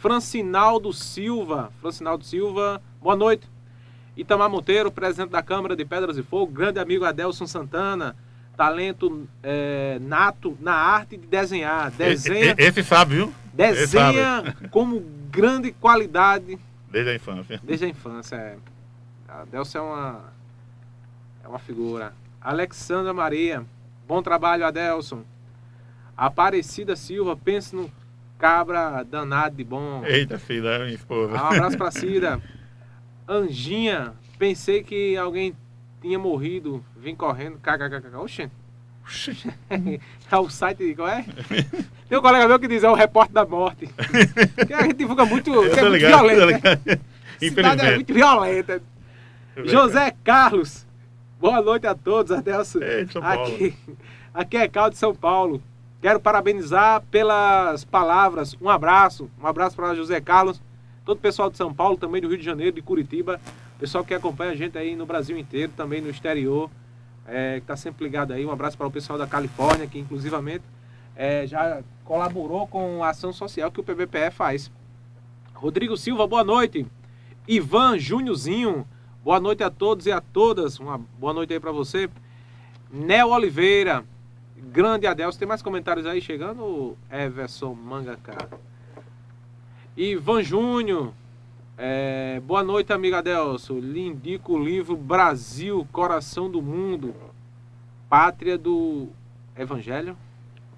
Francinaldo 0.00 0.92
Silva. 0.92 1.72
Francinaldo 1.80 2.24
Silva, 2.24 2.82
boa 3.00 3.14
noite. 3.14 3.48
Itamar 4.16 4.50
Monteiro, 4.50 4.90
presidente 4.90 5.30
da 5.30 5.42
Câmara 5.42 5.74
de 5.76 5.84
Pedras 5.84 6.18
e 6.18 6.22
Fogo, 6.22 6.52
grande 6.52 6.78
amigo 6.80 7.04
Adelson 7.04 7.46
Santana, 7.46 8.14
talento 8.56 9.28
é, 9.42 9.98
nato 10.00 10.56
na 10.60 10.74
arte 10.74 11.16
de 11.16 11.26
desenhar. 11.26 11.90
Desenha, 11.92 12.54
Esse, 12.58 12.80
esse 12.80 12.82
sabe, 12.84 13.14
viu? 13.14 13.32
desenha 13.52 14.56
como 14.72 15.00
grande 15.30 15.70
qualidade 15.72 16.58
Desde 16.90 17.10
a 17.10 17.14
infância. 17.14 17.60
desde 17.62 17.84
a 17.86 17.88
infância. 17.88 18.36
É. 18.36 18.56
Adelson 19.28 19.78
é 19.78 19.82
uma, 19.82 20.24
é 21.44 21.48
uma 21.48 21.58
figura. 21.60 22.12
Alexandra 22.40 23.12
Maria, 23.14 23.64
bom 24.06 24.20
trabalho, 24.22 24.64
Adelson. 24.66 25.22
Aparecida 26.16 26.94
Silva, 26.96 27.36
pense 27.36 27.74
no 27.74 27.90
cabra 28.38 29.02
danado 29.04 29.56
de 29.56 29.64
bom. 29.64 30.02
Eita, 30.04 30.38
filha, 30.38 30.78
minha 30.80 30.94
esposa. 30.94 31.36
Ah, 31.36 31.44
Um 31.44 31.46
abraço 31.54 31.76
pra 31.76 31.90
Cida. 31.92 32.40
Anjinha, 33.28 34.12
pensei 34.38 34.82
que 34.82 35.16
alguém 35.16 35.54
tinha 36.00 36.18
morrido. 36.18 36.84
Vim 36.96 37.14
correndo. 37.14 37.58
KKKK. 37.58 38.16
Oxê. 38.16 38.50
É 40.30 40.38
o 40.38 40.48
site 40.48 40.94
qual 40.94 41.08
é? 41.08 41.24
Tem 42.08 42.18
um 42.18 42.22
colega 42.22 42.48
meu 42.48 42.58
que 42.58 42.66
diz, 42.66 42.82
é 42.82 42.88
o 42.88 42.94
repórter 42.94 43.34
da 43.34 43.44
morte. 43.44 43.86
Que 44.66 44.72
a 44.72 44.82
gente 44.82 44.94
divulga 44.96 45.24
muito, 45.26 45.52
Eu 45.52 45.70
que 45.70 45.78
é 45.78 45.82
muito 45.82 45.94
ligado, 45.94 46.26
violento. 46.28 46.62
né? 46.64 46.98
Cidade 47.38 47.86
é 47.86 47.94
muito 47.96 48.14
violenta. 48.14 48.82
José 49.64 50.12
Carlos. 50.24 50.86
Boa 51.38 51.60
noite 51.60 51.86
a 51.86 51.94
todos, 51.94 52.32
Adelson. 52.32 52.78
Ei, 52.80 53.06
São 53.06 53.20
Paulo. 53.20 53.42
Aqui, 53.54 53.74
aqui 54.32 54.56
é 54.56 54.68
Cal 54.68 54.88
de 54.90 54.96
São 54.96 55.14
Paulo. 55.14 55.62
Quero 56.04 56.20
parabenizar 56.20 57.00
pelas 57.10 57.82
palavras. 57.82 58.54
Um 58.60 58.68
abraço. 58.68 59.30
Um 59.42 59.46
abraço 59.46 59.74
para 59.74 59.94
José 59.94 60.20
Carlos, 60.20 60.60
todo 61.02 61.16
o 61.16 61.20
pessoal 61.20 61.48
de 61.48 61.56
São 61.56 61.72
Paulo, 61.72 61.96
também 61.96 62.20
do 62.20 62.28
Rio 62.28 62.36
de 62.36 62.44
Janeiro, 62.44 62.76
de 62.76 62.82
Curitiba. 62.82 63.40
Pessoal 63.78 64.04
que 64.04 64.12
acompanha 64.12 64.50
a 64.50 64.54
gente 64.54 64.76
aí 64.76 64.94
no 64.94 65.06
Brasil 65.06 65.38
inteiro, 65.38 65.72
também 65.74 66.02
no 66.02 66.10
exterior, 66.10 66.68
é, 67.26 67.54
que 67.54 67.62
está 67.62 67.74
sempre 67.74 68.04
ligado 68.04 68.34
aí. 68.34 68.44
Um 68.44 68.50
abraço 68.50 68.76
para 68.76 68.86
o 68.86 68.90
pessoal 68.90 69.18
da 69.18 69.26
Califórnia, 69.26 69.86
que 69.86 69.98
inclusivamente 69.98 70.62
é, 71.16 71.46
já 71.46 71.82
colaborou 72.04 72.66
com 72.66 73.02
a 73.02 73.08
ação 73.08 73.32
social 73.32 73.72
que 73.72 73.80
o 73.80 73.82
PBPE 73.82 74.30
faz. 74.30 74.70
Rodrigo 75.54 75.96
Silva, 75.96 76.26
boa 76.26 76.44
noite. 76.44 76.86
Ivan 77.48 77.98
Júniorzinho, 77.98 78.86
boa 79.24 79.40
noite 79.40 79.64
a 79.64 79.70
todos 79.70 80.04
e 80.04 80.12
a 80.12 80.20
todas. 80.20 80.78
Uma 80.78 80.98
boa 80.98 81.32
noite 81.32 81.54
aí 81.54 81.60
para 81.60 81.72
você. 81.72 82.10
Nel 82.92 83.30
Oliveira, 83.30 84.04
grande 84.64 85.06
Adelson. 85.06 85.38
Tem 85.38 85.48
mais 85.48 85.62
comentários 85.62 86.06
aí 86.06 86.20
chegando? 86.20 86.96
Everson 87.10 87.74
Mangaká. 87.74 88.48
Ivan 89.96 90.42
Júnior, 90.42 91.12
é, 91.78 92.40
boa 92.44 92.62
noite, 92.64 92.92
amigo 92.92 93.16
Adelson. 93.16 93.78
Lhe 93.78 94.06
indico 94.06 94.54
o 94.54 94.62
livro 94.64 94.96
Brasil, 94.96 95.86
Coração 95.92 96.50
do 96.50 96.60
Mundo, 96.60 97.14
Pátria 98.08 98.58
do 98.58 99.08
Evangelho. 99.56 100.16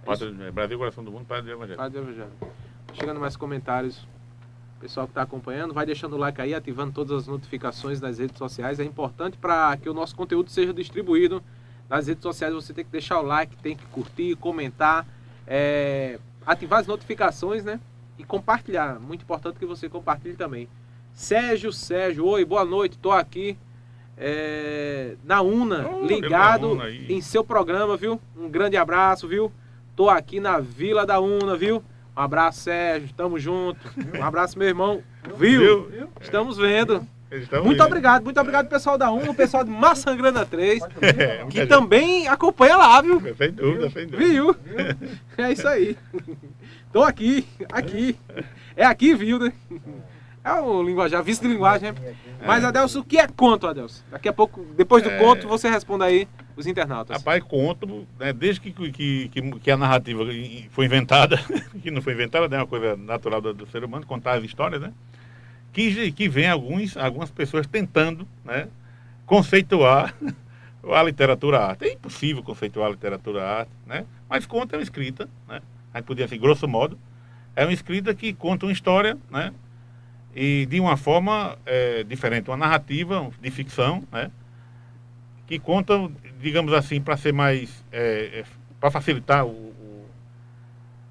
Pátria- 0.05 0.35
é, 0.47 0.51
Brasil, 0.51 0.79
coração 0.79 1.03
do 1.03 1.11
mundo, 1.11 1.25
Padre 1.25 1.45
do 1.47 1.51
Evangelho. 1.53 1.77
Pátria 1.79 2.03
do 2.03 2.09
Evangelho. 2.11 2.31
Chegando 2.93 3.21
mais 3.21 3.37
comentários. 3.37 4.07
Pessoal 4.79 5.07
que 5.07 5.13
está 5.13 5.23
acompanhando, 5.23 5.73
vai 5.73 5.87
deixando 5.87 6.13
o 6.13 6.19
like 6.19 6.39
aí, 6.41 6.55
ativando 6.55 6.93
todas 6.93 7.23
as 7.23 7.27
notificações 7.27 7.99
das 7.99 8.19
redes 8.19 8.37
sociais. 8.37 8.79
É 8.79 8.85
importante 8.85 9.39
para 9.39 9.75
que 9.79 9.89
o 9.89 9.95
nosso 9.95 10.15
conteúdo 10.15 10.51
seja 10.51 10.73
distribuído 10.73 11.43
Nas 11.89 12.07
redes 12.07 12.23
sociais 12.23 12.53
você 12.53 12.73
tem 12.73 12.85
que 12.85 12.91
deixar 12.91 13.21
o 13.21 13.23
like, 13.23 13.57
tem 13.57 13.77
que 13.77 13.87
curtir, 13.87 14.35
comentar, 14.37 15.07
é, 15.47 16.19
ativar 16.45 16.81
as 16.81 16.87
notificações, 16.87 17.65
né? 17.65 17.81
E 18.19 18.25
compartilhar. 18.25 18.99
Muito 18.99 19.23
importante 19.23 19.59
que 19.59 19.67
você 19.67 19.89
compartilhe 19.89 20.35
também. 20.35 20.69
Sérgio, 21.13 21.73
Sérgio, 21.73 22.27
oi, 22.27 22.45
boa 22.45 22.65
noite, 22.65 22.99
tô 22.99 23.11
aqui 23.11 23.57
é, 24.17 25.15
na 25.25 25.43
UNA, 25.43 25.89
Oh, 25.91 26.07
ligado 26.07 26.73
UNA 26.73 26.91
em 26.91 27.21
seu 27.21 27.45
programa, 27.45 27.97
viu? 27.97 28.21
Um 28.37 28.49
grande 28.49 28.77
abraço, 28.77 29.29
viu? 29.29 29.53
Tô 29.95 30.11
aqui 30.11 30.41
na 30.41 30.59
Vila 30.59 31.07
da 31.07 31.21
UNA, 31.21 31.57
viu? 31.57 31.83
Um 32.17 32.21
abraço, 32.21 32.61
Sérgio, 32.61 33.11
tamo 33.15 33.39
junto. 33.39 33.81
Um 34.19 34.25
abraço, 34.25 34.59
meu 34.59 34.69
irmão. 34.69 35.03
Viu? 35.37 36.09
Estamos 36.21 36.57
vendo. 36.57 37.07
Muito 37.65 37.83
aí. 37.83 37.87
obrigado, 37.87 38.25
muito 38.25 38.39
obrigado, 38.41 38.69
pessoal 38.69 38.97
da 38.97 39.11
UNA, 39.11 39.31
o 39.31 39.35
pessoal 39.35 39.65
de 39.65 39.71
Massangrana 39.71 40.47
3, 40.47 40.81
É, 41.03 41.45
que 41.51 41.67
também 41.67 42.29
acompanha 42.29 42.77
lá, 42.77 43.01
viu? 43.03 43.21
Sem 43.37 43.51
dúvida, 43.53 43.91
sem 43.91 44.07
dúvida. 44.07 44.31
Viu? 44.31 44.57
É 45.39 45.53
isso 45.53 45.67
aí. 45.67 45.97
Tô 46.93 47.03
aqui, 47.03 47.47
aqui. 47.71 48.17
É 48.77 48.85
aqui, 48.85 49.15
viu, 49.15 49.39
né? 49.39 49.53
É 50.43 50.53
o 50.61 50.81
linguajar, 50.83 51.23
vice 51.25 51.43
de 51.43 51.49
linguagem, 51.49 51.91
né? 51.93 52.15
Mas, 52.47 52.65
Adelso, 52.65 53.01
o 53.01 53.05
que 53.05 53.19
é 53.19 53.27
conto, 53.27 53.67
Adelso? 53.67 54.05
Daqui 54.11 54.29
a 54.29 54.33
pouco, 54.33 54.65
depois 54.77 55.03
do 55.03 55.11
É. 55.11 55.19
conto, 55.19 55.49
você 55.49 55.69
responde 55.69 56.05
aí 56.05 56.29
os 56.57 56.67
internautas. 56.67 57.17
Rapaz, 57.17 57.43
conto, 57.43 58.07
né, 58.19 58.33
desde 58.33 58.61
que, 58.61 58.71
que, 58.73 59.29
que, 59.29 59.53
que 59.59 59.71
a 59.71 59.77
narrativa 59.77 60.23
foi 60.71 60.85
inventada, 60.87 61.37
que 61.83 61.91
não 61.91 62.01
foi 62.01 62.13
inventada, 62.13 62.49
né, 62.49 62.57
é 62.57 62.61
uma 62.61 62.67
coisa 62.67 62.97
natural 62.97 63.41
do, 63.41 63.53
do 63.53 63.67
ser 63.67 63.83
humano, 63.83 64.07
contar 64.07 64.39
as 64.39 64.45
histórias, 64.45 64.81
né? 64.81 64.93
Que, 65.77 66.11
que 66.11 66.27
vem 66.27 66.49
alguns, 66.49 66.97
algumas 66.97 67.31
pessoas 67.31 67.67
tentando 67.67 68.27
né, 68.43 68.67
conceituar 69.27 70.15
a 70.83 71.03
literatura 71.03 71.61
arte. 71.61 71.85
É 71.85 71.93
impossível 71.93 72.43
conceituar 72.43 72.89
a 72.89 72.91
literatura 72.93 73.45
arte, 73.47 73.71
né? 73.87 74.07
Mas 74.27 74.47
conto 74.47 74.75
é 74.75 74.79
uma 74.79 74.83
escrita, 74.83 75.29
né? 75.47 75.61
A 75.93 75.99
gente 75.99 76.07
podia 76.07 76.25
assim, 76.25 76.39
grosso 76.39 76.67
modo, 76.67 76.99
é 77.55 77.65
uma 77.67 77.75
escrita 77.75 78.15
que 78.15 78.33
conta 78.33 78.65
uma 78.65 78.73
história, 78.73 79.19
né? 79.31 79.53
E 80.35 80.65
de 80.65 80.81
uma 80.81 80.97
forma 80.97 81.59
é, 81.67 82.03
diferente, 82.05 82.49
uma 82.49 82.57
narrativa 82.57 83.31
de 83.41 83.51
ficção, 83.51 84.03
né? 84.11 84.31
que 85.47 85.59
contam, 85.59 86.11
digamos 86.41 86.73
assim, 86.73 87.01
para 87.01 87.17
ser 87.19 87.33
mais. 87.33 87.85
para 88.81 88.91
facilitar 88.91 89.45
o, 89.45 89.51
o- 89.51 90.07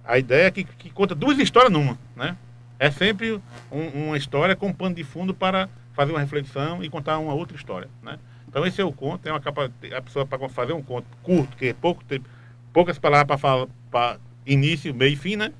a 0.04 0.17
ideia, 0.17 0.49
que, 0.51 0.63
que 0.63 0.89
conta 0.89 1.13
duas 1.15 1.38
histórias 1.39 1.71
numa. 1.71 1.97
Né? 2.15 2.36
É 2.79 2.91
sempre 2.91 3.39
um- 3.71 4.07
uma 4.07 4.17
história 4.17 4.55
com 4.55 4.67
um 4.67 4.73
pano 4.73 4.95
de 4.95 5.03
fundo 5.03 5.33
para 5.33 5.69
fazer 5.93 6.11
uma 6.11 6.19
reflexão 6.19 6.83
e 6.83 6.89
contar 6.89 7.17
uma 7.19 7.33
outra 7.33 7.55
história. 7.55 7.89
Né? 8.03 8.19
Então, 8.47 8.65
esse 8.65 8.81
é 8.81 8.83
o 8.85 8.91
conto, 8.91 9.27
é 9.27 9.31
uma 9.31 9.39
capa, 9.39 9.71
a 9.95 10.01
pessoa 10.01 10.25
para 10.25 10.47
fazer 10.49 10.73
um 10.73 10.81
conto 10.81 11.05
curto, 11.23 11.55
que 11.57 11.67
é 11.67 11.73
pouco 11.73 12.03
tempo, 12.03 12.27
poucas 12.73 12.97
palavras 12.99 13.27
para 13.27 13.38
falar 13.38 13.67
para 13.89 14.19
início, 14.45 14.93
meio 14.93 15.13
e 15.13 15.15
fim, 15.15 15.35
né? 15.35 15.51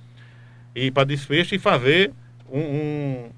E 0.74 0.92
para 0.92 1.06
desfecho 1.06 1.56
e 1.56 1.60
fazer 1.60 2.12
um, 2.50 2.60
um, 2.60 3.30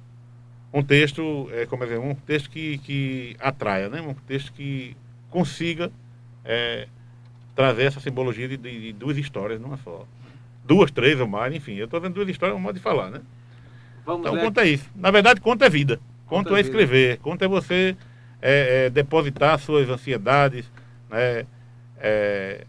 um 0.74 0.84
texto, 0.84 1.50
é, 1.54 1.66
como 1.68 1.84
é 1.84 1.88
dizer, 1.88 2.00
um 2.00 2.14
texto 2.16 2.50
que, 2.50 2.80
que 2.80 3.36
atraia, 3.40 3.90
né? 3.90 4.02
Um 4.02 4.14
texto 4.14 4.52
que 4.54 4.96
consiga 5.30 5.92
é, 6.44 6.88
trazer 7.56 7.84
essa 7.84 8.00
simbologia 8.00 8.48
de, 8.48 8.58
de- 8.58 8.82
de 8.82 8.94
duas 8.94 9.18
histórias 9.18 9.60
numa 9.62 9.78
só. 9.78 10.06
Duas, 10.66 10.92
três 10.92 11.20
ou 11.20 11.28
mais, 11.28 11.54
enfim. 11.54 11.76
Eu 11.76 11.86
estou 11.86 12.02
vendo 12.02 12.16
duas 12.16 12.28
histórias, 12.30 12.56
é 12.56 12.60
um 12.60 12.62
modo 12.62 12.76
de 12.76 12.82
falar, 12.82 13.10
né? 13.12 13.22
Vamos 14.08 14.22
Então, 14.22 14.34
ler. 14.36 14.44
conta 14.46 14.62
é 14.62 14.68
isso. 14.70 14.90
Na 14.96 15.12
verdade, 15.12 15.42
conta 15.42 15.66
é 15.66 15.70
vida. 15.70 16.00
Conta, 16.26 16.50
Conta 16.50 16.50
é 16.52 16.54
é 16.60 16.64
vida. 16.64 16.70
escrever. 16.70 17.18
Conta 17.20 17.44
é 17.44 17.48
você 17.48 17.96
é, 18.42 18.86
é, 18.86 18.90
depositar 18.90 19.60
suas 19.60 19.90
ansiedades, 19.90 20.66
né? 21.10 21.46
É, 22.00 22.66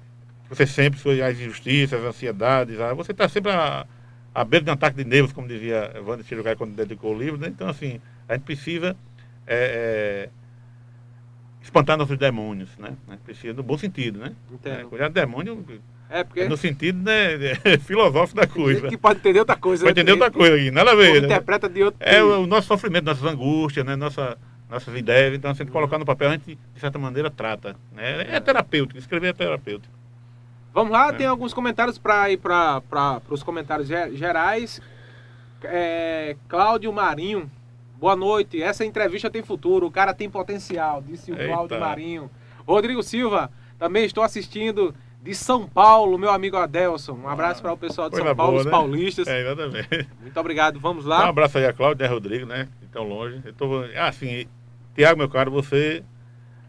você 0.48 0.66
sempre, 0.66 0.98
suas 0.98 1.20
as 1.20 1.38
injustiças, 1.38 2.00
as 2.00 2.06
ansiedades. 2.06 2.76
Você 2.96 3.12
está 3.12 3.28
sempre 3.28 3.52
à, 3.52 3.86
à 4.34 4.44
beira 4.44 4.64
de 4.64 4.70
um 4.70 4.74
ataque 4.74 4.96
de 4.96 5.04
nervos, 5.04 5.32
como 5.32 5.46
dizia 5.46 5.92
Wander 6.04 6.24
Chirugai 6.26 6.56
quando 6.56 6.74
dedicou 6.74 7.14
o 7.14 7.18
livro. 7.18 7.38
Né? 7.38 7.48
Então, 7.48 7.68
assim, 7.68 8.00
a 8.28 8.34
gente 8.34 8.42
precisa 8.44 8.96
é, 9.46 10.26
é, 10.26 10.30
espantar 11.62 11.96
nossos 11.96 12.18
demônios, 12.18 12.70
né? 12.78 12.96
Precisa, 13.24 13.52
no 13.54 13.62
bom 13.62 13.78
sentido, 13.78 14.18
né? 14.18 14.32
É, 14.64 14.82
cuidar 14.84 15.08
do 15.08 15.14
demônio 15.14 15.64
É, 16.10 16.24
porque 16.24 16.48
no 16.48 16.56
sentido 16.56 17.02
né, 17.02 17.36
filosófico 17.84 18.40
da 18.40 18.46
coisa. 18.46 18.88
que 18.88 18.96
pode 18.96 19.18
entender 19.18 19.40
outra 19.40 19.56
coisa. 19.56 19.84
Pode 19.84 19.94
né? 19.96 20.00
entender 20.02 20.12
outra 20.12 20.30
coisa 20.30 20.56
aqui, 20.56 20.70
nada 20.70 20.92
a 20.92 20.94
ver. 20.94 21.20
né? 21.20 21.26
interpreta 21.26 21.68
de 21.68 21.82
outro 21.82 21.98
É 22.00 22.22
o, 22.22 22.42
o 22.42 22.46
nosso 22.46 22.66
sofrimento, 22.66 23.04
nossas 23.04 23.24
angústias, 23.24 23.84
né? 23.84 23.94
Nossa, 23.94 24.38
nossas 24.70 24.94
ideias. 24.96 25.34
Então, 25.34 25.54
se 25.54 25.60
a 25.62 25.64
gente 25.64 25.72
colocar 25.72 25.98
no 25.98 26.06
papel, 26.06 26.30
a 26.30 26.32
gente, 26.32 26.54
de 26.74 26.80
certa 26.80 26.98
maneira, 26.98 27.30
trata. 27.30 27.76
Né? 27.92 28.26
É 28.30 28.40
terapêutico, 28.40 28.98
escrever 28.98 29.28
é 29.28 29.32
terapêutico. 29.34 29.92
Vamos 30.72 30.92
lá, 30.92 31.08
É. 31.08 31.12
tem 31.12 31.26
alguns 31.26 31.52
comentários 31.52 31.98
para 31.98 32.30
ir 32.30 32.36
para 32.38 32.80
os 33.28 33.42
comentários 33.42 33.86
ge- 33.88 34.14
gerais. 34.16 34.80
É, 35.64 36.36
Cláudio 36.48 36.92
Marinho, 36.92 37.50
boa 37.98 38.14
noite. 38.14 38.62
Essa 38.62 38.84
entrevista 38.84 39.28
tem 39.28 39.42
futuro, 39.42 39.86
o 39.86 39.90
cara 39.90 40.14
tem 40.14 40.30
potencial, 40.30 41.02
disse 41.06 41.32
o 41.32 41.34
Eita. 41.34 41.52
Cláudio 41.52 41.80
Marinho. 41.80 42.30
Rodrigo 42.66 43.02
Silva, 43.02 43.50
também 43.78 44.04
estou 44.04 44.22
assistindo 44.22 44.94
de 45.22 45.34
São 45.34 45.66
Paulo, 45.66 46.16
meu 46.18 46.30
amigo 46.30 46.56
Adelson. 46.56 47.12
Um 47.14 47.28
abraço 47.28 47.60
para 47.60 47.72
o 47.72 47.76
pessoal 47.76 48.08
de 48.08 48.16
São 48.16 48.24
Paulo, 48.34 48.52
boa, 48.52 48.60
os 48.60 48.64
né? 48.64 48.70
paulistas. 48.70 49.26
É, 49.26 49.40
exatamente. 49.42 50.08
Muito 50.20 50.38
obrigado, 50.40 50.78
vamos 50.80 51.04
Um 51.04 51.08
lá. 51.08 51.28
abraço 51.28 51.58
aí 51.58 51.66
a 51.66 51.72
Cláudia 51.72 52.04
e 52.04 52.06
a 52.06 52.10
Rodrigo, 52.10 52.46
né? 52.46 52.68
Estão 52.82 53.02
longe. 53.06 53.40
Eu 53.44 53.52
tô, 53.52 53.84
ah, 53.96 54.08
assim, 54.08 54.46
Tiago, 54.94 55.18
meu 55.18 55.28
caro, 55.28 55.50
você 55.50 56.02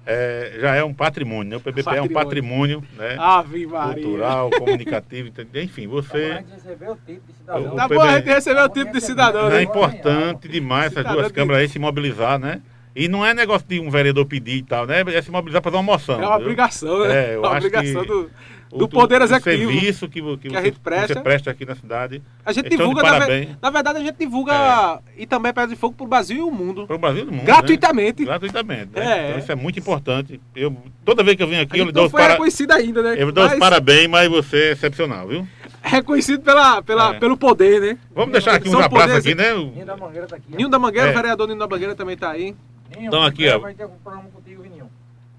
é, 0.05 0.57
já 0.59 0.75
é 0.75 0.83
um 0.83 0.93
patrimônio, 0.93 1.51
né? 1.51 1.57
O 1.57 1.59
PBP 1.59 1.95
é 1.95 2.01
um 2.01 2.07
Patrimônio. 2.07 2.81
patrimônio, 2.81 2.83
né? 2.97 3.15
Ave 3.19 3.67
Maria. 3.67 4.03
Cultural, 4.03 4.49
comunicativo, 4.49 5.29
enfim, 5.55 5.87
você. 5.87 6.43
Você 6.43 6.53
recebeu 6.55 6.91
o 6.93 6.95
título 6.95 7.21
de 7.27 7.33
cidadão. 7.33 7.73
O 7.73 7.75
Tá 7.75 7.83
PB 7.87 7.95
bom, 7.95 8.01
a 8.01 8.15
gente 8.17 8.25
recebeu 8.25 8.63
o 8.63 8.69
título 8.69 8.93
de 8.93 9.01
cidadão, 9.01 9.47
É 9.47 9.49
né? 9.51 9.61
importante 9.61 10.47
demais 10.47 10.91
essas 10.91 11.11
duas 11.11 11.31
câmaras 11.31 11.61
aí 11.61 11.69
se 11.69 11.77
mobilizar, 11.79 12.39
né? 12.39 12.61
E 12.95 13.07
não 13.07 13.25
é 13.25 13.33
negócio 13.33 13.67
de 13.67 13.79
um 13.79 13.89
vereador 13.89 14.25
pedir 14.25 14.57
e 14.57 14.63
tal, 14.63 14.85
né? 14.87 15.03
É 15.13 15.21
se 15.21 15.29
mobilizar 15.31 15.61
para 15.61 15.71
fazer 15.71 15.83
uma 15.83 15.91
moção. 15.93 16.21
É 16.21 16.25
uma 16.27 16.37
obrigação, 16.37 16.99
né? 17.07 17.13
É, 17.13 17.29
eu 17.35 17.43
É 17.45 17.47
uma 17.47 17.47
acho 17.49 17.67
obrigação 17.67 18.01
que 18.01 18.07
do, 18.07 18.31
O- 18.71 18.77
do 18.79 18.87
Poder 18.89 19.21
o 19.21 19.23
Executivo. 19.23 19.71
serviço 19.71 20.07
que, 20.09 20.21
que, 20.21 20.37
que 20.49 20.55
a 20.55 20.59
você, 20.59 20.65
gente 20.67 20.79
presta. 20.79 21.13
você 21.13 21.19
presta 21.21 21.51
aqui 21.51 21.65
na 21.65 21.75
cidade. 21.75 22.21
A 22.45 22.51
gente 22.51 22.69
divulga, 22.69 23.01
na, 23.03 23.11
ve- 23.13 23.19
parabéns. 23.19 23.49
na 23.61 23.69
verdade, 23.69 23.97
a 23.99 24.01
gente 24.01 24.15
divulga 24.17 24.99
e 25.17 25.25
também 25.25 25.53
Pedra 25.53 25.69
de 25.69 25.75
Fogo 25.75 25.95
pro 25.95 26.05
Brasil 26.07 26.37
e 26.37 26.41
o 26.41 26.51
mundo. 26.51 26.85
Para 26.87 26.95
o 26.95 26.99
Brasil 26.99 27.23
e 27.23 27.25
do 27.25 27.31
mundo. 27.31 27.45
Gratuitamente. 27.45 28.21
Né? 28.21 28.25
Gratuitamente. 28.27 28.89
né? 28.95 29.01
É. 29.05 29.27
Então 29.29 29.39
isso 29.39 29.51
é 29.51 29.55
muito 29.55 29.79
importante. 29.79 30.39
Eu, 30.55 30.75
toda 31.05 31.23
vez 31.23 31.37
que 31.37 31.43
eu 31.43 31.47
venho 31.47 31.61
A 31.61 31.63
aqui, 31.63 31.79
eu 31.79 31.85
lhe 31.85 31.91
dou 31.91 32.05
os, 32.07 32.11
para... 32.11 32.33
reconhecido 32.33 32.71
ainda, 32.71 33.01
né? 33.01 33.15
eu 33.17 33.27
lhe 33.27 33.31
dou 33.31 33.43
os 33.45 33.51
Mas 33.51 33.59
parabéns, 33.59 34.07
mas 34.07 34.27
você 34.29 34.57
é 34.57 34.71
excepcional, 34.73 35.27
viu? 35.27 35.47
reconhecido 35.81 36.41
pela, 36.41 36.81
pela, 36.81 37.15
É. 37.15 37.19
pelo 37.19 37.37
poder, 37.37 37.79
né? 37.79 37.97
Vamos 38.13 38.33
deixar 38.33 38.53
aqui 38.55 38.67
abraços 38.67 38.89
poderes- 38.89 39.25
aqui, 39.25 39.33
né? 39.33 39.53
Ninho 39.53 39.85
da 39.85 39.95
Mangueira 39.95 40.27
tá 40.27 40.35
aqui. 40.35 40.45
Ninho 40.49 40.67
da 40.69 40.77
Mangueira, 40.77 41.07
É. 41.07 41.11
o 41.11 41.15
vereador 41.15 41.47
Ninho 41.47 41.57
da 41.59 41.67
Mangueira 41.67 41.95
também 41.95 42.17
tá 42.17 42.29
aí. 42.31 42.53
Então, 42.97 43.23
aqui, 43.23 43.47
ó. 43.49 43.59
Vai 43.59 43.73
ter 43.73 43.85
um 43.85 43.89
programa 43.89 44.29
contigo, 44.29 44.63
Vininho. 44.63 44.89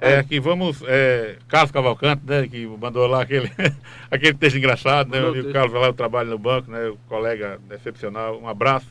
É, 0.03 0.17
aqui 0.17 0.41
vamos, 0.41 0.83
é, 0.87 1.37
Carlos 1.47 1.71
Cavalcante, 1.71 2.23
né, 2.25 2.49
que 2.49 2.67
mandou 2.67 3.07
lá 3.07 3.21
aquele, 3.21 3.53
aquele 4.11 4.33
texto 4.33 4.57
engraçado, 4.57 5.11
né, 5.11 5.21
o. 5.23 5.53
Carlos 5.53 5.73
vai 5.73 5.83
lá, 5.83 5.89
eu 5.89 5.93
trabalho 5.93 6.31
no 6.31 6.39
banco, 6.39 6.71
né, 6.71 6.89
o 6.89 6.97
colega 7.07 7.61
excepcional, 7.71 8.41
um 8.41 8.49
abraço 8.49 8.87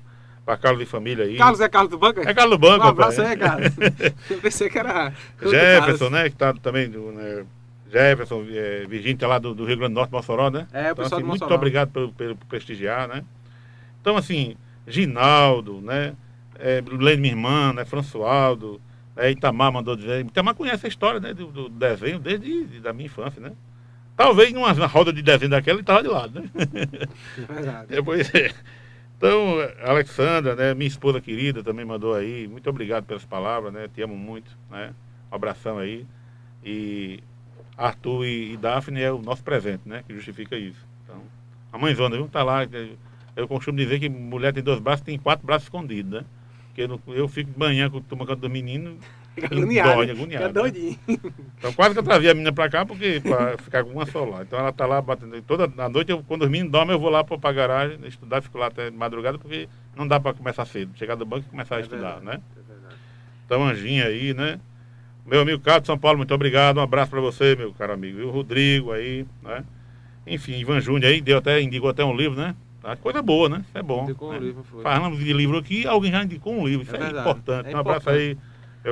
para 0.45 0.55
Carlos 0.55 0.83
e 0.83 0.85
família 0.85 1.25
aí. 1.25 1.35
Carlos 1.35 1.61
é 1.61 1.67
Carlos 1.67 1.89
do 1.89 1.97
Banco? 1.97 2.19
É 2.19 2.31
Carlos 2.31 2.57
do 2.57 2.61
Banco, 2.61 2.85
Um 2.85 2.89
abraço 2.89 3.23
aí, 3.23 3.35
Carlos. 3.35 3.73
Eu 4.29 4.37
pensei 4.37 4.69
que 4.69 4.77
era. 4.77 5.11
Jefferson, 5.41 6.09
né, 6.11 6.29
que 6.29 6.35
tá 6.35 6.53
também, 6.53 6.87
do, 6.87 7.11
né, 7.11 7.43
Jefferson, 7.91 8.45
é, 8.51 8.85
Virgínia, 8.87 9.17
tá 9.17 9.27
lá 9.27 9.39
do, 9.39 9.55
do 9.55 9.65
Rio 9.65 9.77
Grande 9.77 9.93
do 9.93 9.95
Norte, 9.95 10.11
Mossoró, 10.11 10.51
né? 10.51 10.67
É, 10.71 10.77
o 10.77 10.91
Então, 10.91 10.95
pessoal 10.95 11.19
assim, 11.19 11.27
do 11.27 11.27
muito 11.27 11.53
obrigado 11.53 11.89
pelo, 11.89 12.13
pelo 12.13 12.35
prestigiar, 12.35 13.07
né? 13.07 13.23
Então, 13.99 14.15
assim, 14.15 14.55
Ginaldo, 14.87 15.81
né? 15.81 16.13
É, 16.59 16.83
Lene, 16.85 17.21
minha 17.21 17.33
irmã, 17.33 17.73
né? 17.73 17.85
Françoaldo, 17.85 18.81
é, 19.15 19.31
Itamar 19.31 19.71
mandou 19.71 19.95
dizer. 19.95 20.25
Itamar 20.25 20.53
conhece 20.53 20.85
a 20.85 20.89
história 20.89 21.19
né, 21.19 21.33
do, 21.33 21.47
do 21.47 21.69
desenho 21.69 22.19
desde 22.19 22.65
de- 22.65 22.79
da 22.79 22.91
minha 22.93 23.05
infância, 23.07 23.41
né? 23.41 23.53
Talvez 24.15 24.51
numa 24.51 24.71
roda 24.85 25.13
de 25.13 25.21
desenho 25.21 25.49
daquela 25.51 25.75
ele 25.77 25.81
estava 25.83 26.03
de 26.03 26.09
lado, 26.09 26.41
né? 26.41 26.49
É 26.55 27.53
Verdade. 27.53 27.87
Depois, 27.95 28.29
então, 29.17 29.55
Alexandra, 29.83 30.55
né, 30.55 30.73
minha 30.73 30.87
esposa 30.87 31.21
querida, 31.21 31.63
também 31.63 31.85
mandou 31.85 32.13
aí. 32.13 32.47
Muito 32.47 32.69
obrigado 32.69 33.05
pelas 33.05 33.23
palavras, 33.25 33.71
né? 33.73 33.87
Te 33.93 34.01
amo 34.01 34.15
muito, 34.17 34.57
né? 34.69 34.93
Um 35.31 35.35
abração 35.35 35.77
aí. 35.77 36.05
E 36.63 37.21
Arthur 37.77 38.25
e, 38.25 38.53
e 38.53 38.57
Daphne 38.57 39.01
é 39.01 39.11
o 39.11 39.21
nosso 39.21 39.43
presente, 39.43 39.81
né? 39.85 40.03
Que 40.05 40.13
justifica 40.13 40.57
isso. 40.57 40.85
Então, 41.03 41.21
a 41.71 41.77
mãezona, 41.77 42.15
viu? 42.17 42.27
Tá 42.27 42.43
lá. 42.43 42.65
Eu, 42.65 42.97
eu 43.35 43.47
costumo 43.47 43.77
dizer 43.77 43.99
que 43.99 44.09
mulher 44.09 44.53
tem 44.53 44.61
dois 44.63 44.79
braços, 44.79 45.05
tem 45.05 45.17
quatro 45.17 45.45
braços 45.45 45.65
escondidos, 45.67 46.11
né? 46.21 46.25
Porque 46.79 46.83
eu, 46.83 46.87
não- 46.87 47.15
eu 47.15 47.27
fico 47.27 47.51
manhã 47.59 47.89
com 47.89 47.99
tomando 48.01 48.27
conta 48.27 48.39
dos 48.41 48.49
meninos, 48.49 48.95
Fica 49.35 49.49
Dói, 49.49 49.59
agoniado. 49.63 50.01
agoniado, 50.11 50.27
Fica 50.27 50.47
né? 50.47 50.53
doidinho. 50.53 50.99
então 51.57 51.73
quase 51.73 51.93
que 51.93 51.99
eu 51.99 52.03
trazia 52.03 52.31
a 52.31 52.33
menina 52.33 52.51
pra 52.53 52.69
cá 52.69 52.85
porque 52.85 53.21
pra 53.21 53.57
ficar 53.57 53.83
com 53.83 53.91
uma 53.91 54.05
só 54.05 54.23
lá. 54.25 54.41
Então 54.41 54.57
ela 54.59 54.71
tá 54.71 54.85
lá 54.85 55.01
batendo. 55.01 55.41
Toda 55.43 55.71
a 55.81 55.89
noite, 55.89 56.11
eu, 56.11 56.23
quando 56.23 56.43
os 56.43 56.49
meninos 56.49 56.71
dormem, 56.71 56.93
eu 56.95 56.99
vou 56.99 57.09
lá 57.09 57.23
pra, 57.23 57.37
pra 57.37 57.51
garagem 57.51 57.99
estudar, 58.05 58.41
fico 58.41 58.57
lá 58.57 58.67
até 58.67 58.89
de 58.89 58.95
madrugada, 58.97 59.37
porque 59.37 59.67
não 59.95 60.07
dá 60.07 60.19
pra 60.19 60.33
começar 60.33 60.65
cedo. 60.65 60.91
Chegar 60.97 61.15
do 61.15 61.25
banco 61.25 61.45
e 61.47 61.49
começar 61.49 61.75
a 61.75 61.79
É 61.79 61.81
estudar, 61.81 62.15
verdade. 62.19 62.25
né? 62.25 62.41
É 62.57 62.71
verdade. 62.73 62.95
Então 63.45 63.63
Anjinha 63.65 64.05
aí, 64.05 64.33
né? 64.33 64.59
Meu 65.25 65.41
amigo 65.41 65.59
Carlos 65.61 65.85
São 65.87 65.97
Paulo, 65.97 66.17
muito 66.17 66.33
obrigado. 66.33 66.77
Um 66.77 66.81
abraço 66.81 67.11
para 67.11 67.21
você, 67.21 67.55
meu 67.55 67.73
caro 67.73 67.93
amigo. 67.93 68.19
E 68.19 68.23
o 68.23 68.31
Rodrigo 68.31 68.91
aí, 68.91 69.25
né? 69.43 69.63
Enfim, 70.27 70.53
Ivan 70.59 70.79
Júnior 70.81 71.11
aí, 71.11 71.21
deu 71.21 71.37
até, 71.37 71.61
indicou 71.61 71.89
até 71.89 72.03
um 72.03 72.15
livro, 72.15 72.37
né? 72.37 72.55
Tá? 72.89 72.95
Coisa 72.95 73.21
boa, 73.21 73.47
né? 73.49 73.63
Isso 73.67 73.77
é 73.77 73.83
bom. 73.83 74.03
Indicou 74.03 74.31
um 74.31 74.37
livro, 74.37 74.63
foi. 74.63 74.81
Falamos 74.81 75.19
de 75.19 75.31
livro 75.31 75.57
aqui, 75.57 75.85
alguém 75.85 76.11
já 76.11 76.23
indicou 76.23 76.53
um 76.53 76.67
livro. 76.67 76.83
Isso 76.83 76.95
É 76.95 77.03
é, 77.03 77.19
importante. 77.19 77.69
É 77.69 77.75
um 77.75 77.79
abraço 77.79 78.09
aí, 78.09 78.37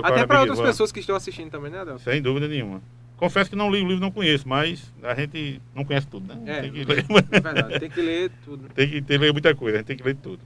Até 0.04 0.26
para 0.26 0.42
outras 0.42 0.60
pessoas 0.60 0.92
que 0.92 1.00
estão 1.00 1.16
assistindo 1.16 1.50
também, 1.50 1.72
né? 1.72 1.84
Sem 2.00 2.22
dúvida 2.22 2.48
nenhuma. 2.48 2.82
Confesso 3.16 3.50
que 3.50 3.56
não 3.56 3.72
li 3.72 3.82
o 3.82 3.88
livro, 3.88 4.00
não 4.00 4.12
conheço, 4.12 4.48
mas 4.48 4.94
a 5.02 5.16
gente 5.16 5.60
não 5.74 5.84
conhece 5.84 6.06
tudo, 6.06 6.28
né? 6.28 6.40
É, 6.46 6.62
Tem 6.62 6.72
que 6.72 6.86
ler. 6.86 7.06
é 7.10 7.40
verdade. 7.40 7.80
Tem 7.80 7.90
que 7.90 8.02
ler 8.02 8.32
tudo. 8.46 8.70
tem 8.76 8.88
que 8.88 9.02
ter, 9.02 9.18
ler 9.18 9.34
muita 9.34 9.56
coisa, 9.56 9.78
a 9.78 9.80
gente 9.80 9.88
tem 9.88 9.98
que 9.98 10.04
ler 10.04 10.16
tudo. 10.16 10.40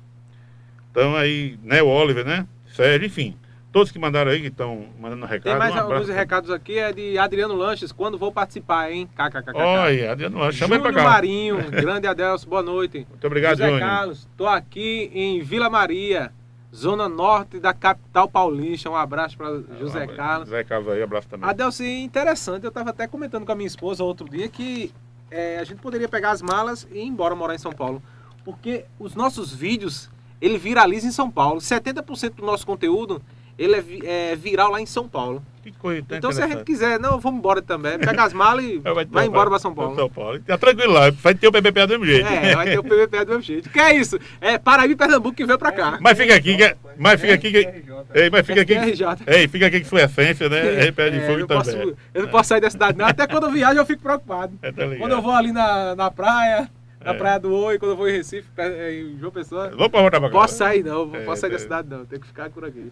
Então 0.89 1.13
aí, 1.17 1.59
né, 1.61 1.81
o 1.83 1.87
Oliver, 1.87 2.23
né? 2.25 2.47
Sérgio, 2.73 3.07
enfim. 3.07 3.35
Todos 3.71 3.89
que 3.89 3.97
mandaram 3.97 4.31
aí, 4.31 4.41
que 4.41 4.47
estão 4.47 4.85
mandando 4.99 5.25
recado. 5.25 5.43
Tem 5.43 5.55
mais 5.55 5.73
um 5.73 5.79
alguns 5.79 6.09
recados 6.09 6.49
aqui, 6.51 6.77
é 6.77 6.91
de 6.91 7.17
Adriano 7.17 7.53
Lanches. 7.55 7.91
Quando 7.93 8.17
vou 8.17 8.29
participar, 8.29 8.91
hein? 8.91 9.07
KKKK. 9.15 9.51
Olha, 9.55 10.11
Adriano, 10.11 10.39
Lange, 10.39 10.57
chama 10.57 10.75
ele 10.75 10.83
Júnior 10.83 10.93
pra 10.93 11.03
cá. 11.03 11.09
Marinho, 11.09 11.71
grande 11.71 12.05
Adelso, 12.05 12.49
boa 12.49 12.61
noite. 12.61 13.07
Muito 13.09 13.25
obrigado, 13.25 13.53
José 13.53 13.69
Júnior. 13.69 13.79
Carlos, 13.89 14.27
tô 14.35 14.45
aqui 14.45 15.09
em 15.13 15.41
Vila 15.41 15.69
Maria, 15.69 16.33
zona 16.75 17.07
norte 17.07 17.61
da 17.61 17.73
capital 17.73 18.27
paulista. 18.27 18.89
Um 18.89 18.95
abraço 18.95 19.37
para 19.37 19.61
José 19.79 20.03
Ah, 20.03 20.15
Carlos. 20.17 20.49
José 20.49 20.63
Carlos 20.65 20.89
aí, 20.91 21.01
abraço 21.01 21.29
também. 21.29 21.49
Adelso, 21.49 21.81
interessante, 21.85 22.65
eu 22.65 22.69
estava 22.69 22.89
até 22.89 23.07
comentando 23.07 23.45
com 23.45 23.53
a 23.53 23.55
minha 23.55 23.67
esposa 23.67 24.03
outro 24.03 24.27
dia 24.29 24.49
que 24.49 24.91
é, 25.29 25.59
a 25.59 25.63
gente 25.63 25.79
poderia 25.81 26.09
pegar 26.09 26.31
as 26.31 26.41
malas 26.41 26.85
e 26.91 26.97
ir 26.97 27.05
embora 27.05 27.33
morar 27.35 27.55
em 27.55 27.57
São 27.57 27.71
Paulo. 27.71 28.03
Porque 28.43 28.83
os 28.99 29.15
nossos 29.15 29.53
vídeos, 29.53 30.09
ele 30.41 30.57
viraliza 30.57 31.07
em 31.07 31.11
São 31.11 31.31
Paulo. 31.31 31.61
70% 31.61 32.35
do 32.35 32.45
nosso 32.45 32.65
conteúdo, 32.65 33.21
ele 33.63 34.01
é, 34.05 34.31
é 34.31 34.35
viral 34.35 34.71
lá 34.71 34.81
em 34.81 34.85
São 34.85 35.07
Paulo. 35.07 35.41
Que 35.61 35.71
coisa 35.73 36.03
tão 36.07 36.17
então 36.17 36.31
se 36.31 36.41
a 36.41 36.47
gente 36.47 36.63
quiser, 36.63 36.99
não, 36.99 37.19
vamos 37.19 37.37
embora 37.37 37.61
também. 37.61 37.99
Pega 37.99 38.23
as 38.23 38.33
malas 38.33 38.65
e 38.65 38.81
É, 38.83 39.05
vai 39.05 39.27
embora 39.27 39.47
para 39.47 39.59
São 39.59 39.75
Paulo. 39.75 39.95
São 39.95 40.09
Paulo. 40.09 40.39
Tá 40.39 40.57
tranquilo 40.57 40.91
lá, 40.93 41.11
vai 41.11 41.35
ter 41.35 41.47
o 41.47 41.51
PPP 41.51 41.81
do 41.85 41.89
mesmo 41.99 42.05
jeito. 42.05 42.27
É, 42.27 42.55
vai 42.55 42.65
ter 42.65 42.79
o 42.79 42.83
PVP 42.83 43.19
do 43.25 43.27
mesmo 43.27 43.41
jeito. 43.43 43.69
Que 43.69 43.79
é 43.79 43.95
isso? 43.95 44.17
É 44.41 44.57
Paraíba 44.57 44.93
e 44.93 44.95
Pernambuco 44.95 45.35
que 45.35 45.45
veio 45.45 45.59
pra 45.59 45.71
cá. 45.71 45.99
Mas 46.01 46.17
fica 46.17 46.33
aqui, 46.35 46.57
que, 46.57 46.75
mas 46.97 47.21
fica 47.21 47.33
aqui, 47.35 47.51
que, 47.51 47.57
ei, 48.15 48.29
mas 48.31 48.45
fica 48.47 48.61
aqui, 48.61 48.73
ei, 49.27 49.47
fica 49.47 49.67
aqui 49.67 49.81
que 49.81 49.87
sua 49.87 50.01
essência, 50.01 50.49
né? 50.49 50.87
É, 50.87 50.91
pé 50.91 51.11
de 51.11 51.17
É, 51.17 51.21
fogo 51.21 51.33
eu, 51.33 51.39
não 51.41 51.47
posso, 51.47 51.71
também. 51.71 51.93
eu 52.15 52.21
não 52.23 52.29
posso 52.29 52.49
sair 52.49 52.61
da 52.61 52.69
cidade, 52.71 52.97
não. 52.97 53.05
Até 53.05 53.27
quando 53.27 53.43
eu 53.43 53.51
viajo 53.51 53.79
eu 53.79 53.85
fico 53.85 54.01
preocupado. 54.01 54.53
É, 54.63 54.71
tá 54.71 54.83
ligado. 54.83 54.97
Quando 54.99 55.11
eu 55.11 55.21
vou 55.21 55.31
ali 55.33 55.51
na, 55.51 55.95
na 55.95 56.09
praia, 56.09 56.71
na 57.05 57.11
É. 57.11 57.13
praia 57.13 57.39
do 57.39 57.53
Oi, 57.53 57.77
quando 57.77 57.91
eu 57.91 57.97
vou 57.97 58.09
em 58.09 58.13
Recife, 58.13 58.47
em 58.91 59.19
João 59.19 59.31
Pessoa, 59.31 59.69
Vamos 59.69 59.89
pra 59.89 60.01
voltar 60.01 60.19
pra 60.19 60.29
cá. 60.29 60.33
posso 60.39 60.55
sair 60.55 60.83
não, 60.83 61.05
não 61.05 61.15
É, 61.17 61.19
posso 61.23 61.41
sair 61.41 61.51
da 61.51 61.55
é. 61.57 61.59
cidade 61.59 61.87
não, 61.87 62.03
tenho 62.03 62.19
que 62.19 62.27
ficar 62.27 62.49
por 62.49 62.65
aqui. 62.65 62.91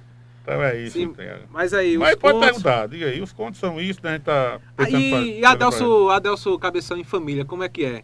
Então 0.50 0.64
é 0.64 0.82
isso. 0.82 0.94
Sim. 0.98 1.14
Mas 1.52 1.74
aí, 1.76 1.96
os 1.96 2.02
Mas 2.02 2.16
pode 2.16 2.34
pontos... 2.34 2.48
perguntar, 2.50 2.88
diga 2.88 3.06
aí, 3.06 3.22
os 3.22 3.32
contos 3.32 3.60
são 3.60 3.80
isso, 3.80 4.00
né? 4.04 4.10
A 4.10 4.14
gente 4.14 4.24
tá 4.24 4.60
Ah, 4.78 4.90
e, 4.90 5.10
pra- 5.10 5.22
e 5.22 5.46
Adelso, 5.46 6.10
Adelso 6.10 6.58
Cabeção 6.60 6.98
em 6.98 7.04
família, 7.04 7.46
como 7.46 7.64
é 7.64 7.70
que 7.70 7.86
é? 7.86 8.02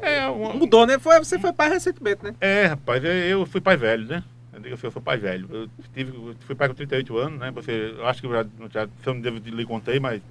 É, 0.00 0.26
uma- 0.28 0.54
Mudou, 0.54 0.86
né? 0.86 0.98
Foi, 0.98 1.18
você 1.18 1.38
foi 1.38 1.52
pai 1.52 1.68
recentemente, 1.68 2.24
né? 2.24 2.34
é, 2.40 2.66
rapaz, 2.66 3.02
eu- 3.04 3.44
fui 3.44 3.60
pai 3.60 3.76
velho, 3.76 4.06
né? 4.06 4.24
Eu 4.52 4.60
digo 4.60 4.74
assim, 4.74 4.86
eu 4.86 4.90
sou 4.90 5.02
pai 5.02 5.18
velho. 5.18 5.46
Eu 5.52 5.68
tive, 5.94 6.34
fui 6.40 6.54
pai 6.54 6.68
com 6.68 6.74
38 6.74 7.16
anos, 7.18 7.38
né? 7.38 7.50
Você, 7.50 7.94
eu 7.96 8.06
acho 8.06 8.22
que 8.22 8.28
já, 8.28 8.46
já 8.72 8.86
se 8.86 9.06
eu 9.06 9.14
não 9.14 9.20
devo 9.20 9.38
lhe 9.38 9.66
contei, 9.66 10.00
mas 10.00 10.22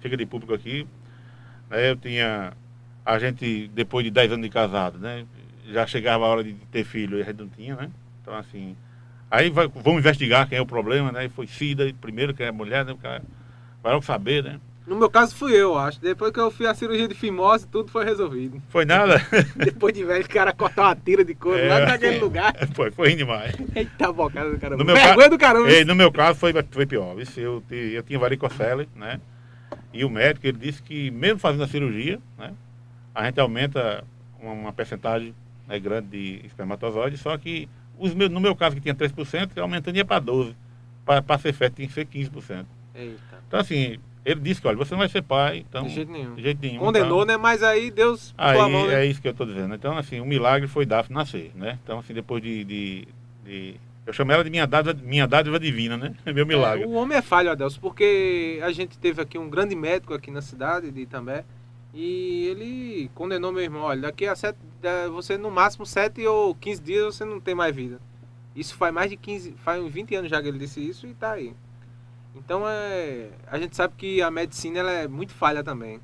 fica 0.00 0.16
de 0.16 0.24
público 0.24 0.54
aqui. 0.54 0.86
Né, 1.68 1.90
Eu 1.90 1.96
tinha, 1.96 2.52
a 3.04 3.18
gente, 3.18 3.68
depois 3.74 4.04
de 4.04 4.10
10 4.10 4.30
anos 4.30 4.44
de 4.44 4.50
casado, 4.50 4.98
né? 4.98 5.26
Já 5.72 5.86
chegava 5.86 6.24
a 6.24 6.28
hora 6.28 6.44
de 6.44 6.52
ter 6.70 6.84
filho 6.84 7.18
e 7.18 7.22
a 7.22 7.24
gente 7.24 7.38
não 7.38 7.48
tinha, 7.48 7.74
né? 7.74 7.90
Então, 8.22 8.34
assim, 8.34 8.76
aí 9.30 9.50
vai, 9.50 9.68
vamos 9.68 10.00
investigar 10.00 10.48
quem 10.48 10.58
é 10.58 10.60
o 10.60 10.66
problema, 10.66 11.10
né? 11.12 11.26
E 11.26 11.28
foi 11.28 11.46
SIDA, 11.46 11.92
primeiro 12.00 12.34
que 12.34 12.42
é 12.42 12.48
a 12.48 12.52
mulher, 12.52 12.84
né? 12.84 12.94
Vai 13.82 13.92
logo 13.92 14.04
saber, 14.04 14.42
né? 14.42 14.60
No 14.86 14.96
meu 14.96 15.08
caso 15.08 15.34
fui 15.34 15.52
eu, 15.54 15.78
acho. 15.78 15.98
Depois 15.98 16.30
que 16.30 16.38
eu 16.38 16.50
fiz 16.50 16.66
a 16.66 16.74
cirurgia 16.74 17.08
de 17.08 17.14
fimose, 17.14 17.66
tudo 17.66 17.90
foi 17.90 18.04
resolvido. 18.04 18.60
Foi 18.68 18.84
nada. 18.84 19.16
Depois 19.56 19.94
de 19.94 20.04
velho, 20.04 20.22
o 20.22 20.28
cara 20.28 20.52
cortar 20.52 20.82
uma 20.82 20.96
tira 20.96 21.24
de 21.24 21.34
couro 21.34 21.56
lá 21.66 21.80
É. 21.80 21.86
naquele 21.86 22.18
lugar. 22.18 22.54
foi, 22.74 22.90
foi 22.90 23.08
ruim 23.08 23.16
demais. 23.16 23.54
Eita 23.74 24.12
bocada 24.12 24.50
do 24.50 24.58
caramba. 24.58 24.76
No 24.76 24.84
meu 24.84 24.94
Vergonha 24.94 25.16
ca- 25.28 25.28
do 25.28 25.38
caramba. 25.38 25.70
Ei, 25.70 25.84
no 25.86 25.94
meu 25.94 26.12
caso 26.12 26.38
foi, 26.38 26.52
foi 26.70 26.84
pior. 26.84 27.16
Eu, 27.36 27.62
eu 27.70 28.02
tinha 28.02 28.18
varicocele, 28.18 28.86
né? 28.94 29.18
E 29.90 30.04
o 30.04 30.10
médico 30.10 30.46
ele 30.46 30.58
disse 30.58 30.82
que 30.82 31.10
mesmo 31.10 31.38
fazendo 31.38 31.64
a 31.64 31.68
cirurgia, 31.68 32.20
né? 32.38 32.52
A 33.14 33.24
gente 33.24 33.40
aumenta 33.40 34.04
uma, 34.38 34.52
uma 34.52 34.72
percentagem 34.72 35.34
né, 35.66 35.78
grande 35.78 36.08
de 36.08 36.46
espermatozoides, 36.46 37.20
só 37.20 37.38
que 37.38 37.70
os 37.98 38.14
meus, 38.14 38.30
no 38.30 38.40
meu 38.40 38.54
caso 38.56 38.76
que 38.76 38.82
tinha 38.82 38.94
3%, 38.94 39.50
eu 39.56 39.62
aumentando 39.62 39.96
ia 39.96 40.04
para 40.04 40.22
12%. 40.22 40.54
Para 41.04 41.38
ser 41.38 41.52
feto 41.52 41.74
tinha 41.76 41.86
que 41.88 41.92
ser 41.94 42.06
15%. 42.06 42.64
Eita. 42.94 43.20
Então 43.46 43.60
assim, 43.60 43.98
ele 44.24 44.40
disse 44.40 44.60
que 44.60 44.66
olha, 44.66 44.76
você 44.76 44.92
não 44.92 44.98
vai 45.00 45.08
ser 45.08 45.22
pai, 45.22 45.64
então. 45.68 45.84
De 45.84 45.90
jeito 45.94 46.10
nenhum. 46.10 46.34
de 46.34 46.42
jeito 46.42 46.60
nenhum. 46.62 46.78
Condenou, 46.80 47.22
então, 47.24 47.36
né? 47.36 47.36
Mas 47.36 47.62
aí 47.62 47.90
Deus 47.90 48.34
Aí 48.38 48.58
a 48.58 48.68
mão, 48.68 48.86
né? 48.86 49.02
é 49.02 49.06
isso 49.06 49.20
que 49.20 49.28
eu 49.28 49.32
estou 49.32 49.46
dizendo. 49.46 49.74
Então, 49.74 49.98
assim, 49.98 50.20
o 50.20 50.24
milagre 50.24 50.66
foi 50.66 50.86
Daphne 50.86 51.14
nascer, 51.14 51.52
né? 51.54 51.78
Então, 51.84 51.98
assim, 51.98 52.14
depois 52.14 52.42
de. 52.42 52.64
de- 52.64 53.08
de- 53.44 53.74
eu 54.06 54.12
chamo 54.12 54.32
ela 54.32 54.44
de 54.44 54.50
minha 54.50 54.66
dádiva, 54.66 54.98
minha 55.02 55.26
dádiva 55.26 55.58
divina, 55.58 55.96
né? 55.96 56.14
Meu 56.34 56.44
milagre. 56.46 56.84
É, 56.84 56.86
o 56.86 56.92
homem 56.92 57.16
é 57.16 57.22
falho, 57.22 57.50
Adelso, 57.50 57.80
porque 57.80 58.60
a 58.62 58.70
gente 58.70 58.98
teve 58.98 59.20
aqui 59.20 59.38
um 59.38 59.48
grande 59.48 59.74
médico 59.74 60.12
aqui 60.12 60.30
na 60.30 60.42
cidade 60.42 60.90
de 60.90 61.00
Itambé 61.00 61.42
e 61.94 62.46
ele 62.48 63.10
condenou 63.14 63.52
meu 63.52 63.62
irmão, 63.62 63.82
olha, 63.82 64.02
daqui 64.02 64.26
a 64.26 64.34
sete, 64.34 64.58
você 65.12 65.38
no 65.38 65.50
máximo 65.50 65.86
7 65.86 66.26
ou 66.26 66.54
15 66.54 66.82
dias 66.82 67.14
você 67.14 67.24
não 67.24 67.40
tem 67.40 67.54
mais 67.54 67.74
vida. 67.74 68.00
Isso 68.54 68.74
faz 68.74 68.92
mais 68.92 69.08
de 69.10 69.16
15, 69.16 69.54
faz 69.64 69.82
uns 69.82 69.92
20 69.92 70.14
anos 70.16 70.30
já 70.30 70.42
que 70.42 70.48
ele 70.48 70.58
disse 70.58 70.80
isso 70.86 71.06
e 71.06 71.14
tá 71.14 71.32
aí. 71.32 71.54
Então 72.36 72.64
é, 72.68 73.28
a 73.50 73.58
gente 73.58 73.76
sabe 73.76 73.94
que 73.96 74.20
a 74.20 74.30
medicina 74.30 74.80
ela 74.80 74.90
é 74.90 75.08
muito 75.08 75.32
falha 75.32 75.62
também. 75.62 76.00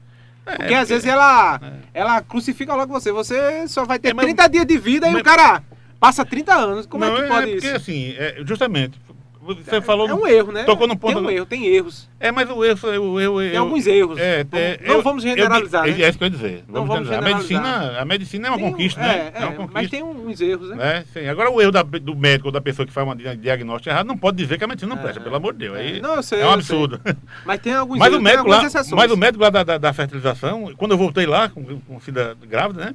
É, 0.47 0.57
Porque 0.57 0.75
às 0.75 0.89
vezes 0.89 1.05
ela, 1.07 1.61
é. 1.63 1.73
ela 1.93 2.23
crucifica 2.23 2.75
logo 2.75 2.93
você. 2.93 3.13
Você 3.13 3.69
só 3.69 3.85
vai 3.85 3.99
ter 3.99 4.11
É, 4.11 4.15
mas- 4.15 4.25
30 4.27 4.49
dias 4.49 4.67
de 4.67 4.79
vida 4.79 5.09
e 5.09 5.13
mas- 5.13 5.21
o 5.21 5.25
cara 5.25 5.63
passa 5.99 6.25
30 6.25 6.55
anos. 6.55 6.87
Como 6.87 7.05
não, 7.05 7.17
é 7.17 7.23
que 7.23 7.29
pode 7.29 7.53
porque, 7.53 7.67
isso? 7.67 7.77
assim, 7.77 8.15
é, 8.17 8.43
justamente, 8.47 8.99
você 9.41 9.81
falou. 9.81 10.09
é 10.09 10.15
um 10.15 10.27
erro, 10.27 10.53
né? 10.53 10.65
tocou 10.65 10.87
num 10.87 10.95
ponto- 10.97 11.15
Tem 11.15 11.23
um 11.25 11.31
erro, 11.31 11.47
tem 11.47 11.67
erros. 11.67 12.09
É, 12.21 12.31
mas 12.31 12.49
o 12.51 12.63
erro. 12.65 12.79
O, 13.13 13.21
erro 13.21 13.39
Tem 13.41 13.49
eu, 13.55 13.63
alguns 13.63 13.87
erros. 13.87 14.19
É, 14.19 14.45
Não- 14.51 14.59
é, 14.59 14.79
não 14.87 14.95
eu- 14.97 15.03
vamos 15.03 15.25
eu 15.25 15.31
generalizar, 15.31 15.85
digo- 15.85 15.99
né? 15.99 16.05
É 16.05 16.09
isso 16.09 16.19
que 16.19 16.25
eu 16.25 16.27
ia 16.27 16.31
dizer. 16.31 16.65
Não 16.69 16.75
Vamos 16.87 16.89
vamos 16.89 17.09
generalizar. 17.09 17.35
a 17.35 17.39
medicina, 17.39 18.01
a 18.01 18.05
medicina 18.05 18.47
é 18.47 18.51
uma 18.51 18.59
Tem 18.59 18.71
conquista, 18.71 19.01
é, 19.01 19.05
né? 19.07 19.33
é, 19.35 19.39
uma 19.41 19.47
conquista. 19.53 19.73
mas 19.73 19.91
tem 19.91 20.03
uns 20.03 20.41
erros, 20.41 20.69
né? 20.71 20.77
né? 20.77 21.05
Sim. 21.13 21.27
Agora 21.29 21.51
o 21.51 21.61
erro 21.61 21.73
da- 21.73 21.83
do 21.83 22.15
médico 22.15 22.49
ou 22.49 22.53
da 22.53 22.61
pessoa 22.61 22.87
que 22.87 22.93
faz 22.93 23.07
um 23.09 23.17
diagnóstico 23.17 23.89
errado 23.91 24.07
não 24.07 24.17
pode 24.19 24.37
dizer 24.37 24.59
que 24.59 24.65
a 24.65 24.69
medicina 24.69 24.95
não 24.95 25.01
É, 25.01 25.03
presta, 25.05 25.21
é. 25.21 25.25
pelo 25.25 25.37
amor 25.37 25.53
de 25.55 25.59
Deus. 25.61 25.77
É. 25.77 25.81
Aí 25.81 26.01
Não, 26.03 26.17
eu 26.17 26.23
sei, 26.23 26.41
é 26.41 26.45
um 26.45 26.49
eu 26.49 26.53
absurdo. 26.55 27.01
Mas 27.47 27.61
tem 27.61 27.73
alguns 27.75 27.99
Mas 27.99 28.09
erros, 28.09 28.19
o 28.21 28.23
médico 28.23 28.43
tem 28.45 28.53
lá, 28.53 28.63
mas 28.97 29.11
o 29.11 29.17
médico 29.17 29.43
lá 29.43 29.51
da, 29.51 29.63
da, 29.65 29.79
da 29.79 29.93
fertilização, 29.93 30.73
quando 30.77 30.93
eu 30.93 30.99
voltei 30.99 31.27
lá 31.27 31.49
com, 31.49 31.65
com 31.81 32.01
Cida 32.01 32.37
grávida, 32.47 32.85
né? 32.85 32.95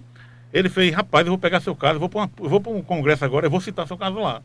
Ele 0.53 0.69
fez, 0.69 0.93
rapaz, 0.93 1.25
eu 1.25 1.31
vou 1.31 1.37
pegar 1.37 1.59
seu 1.59 1.75
caso, 1.75 1.95
eu 1.95 1.99
vou 1.99 2.07
para 2.09 2.29
eu 2.71 2.77
um 2.77 2.81
congresso 2.81 3.25
agora, 3.25 3.45
eu 3.47 3.49
vou 3.51 3.59
citar 3.59 3.85
seu 3.87 3.97
caso 3.97 4.19
lá. 4.19 4.41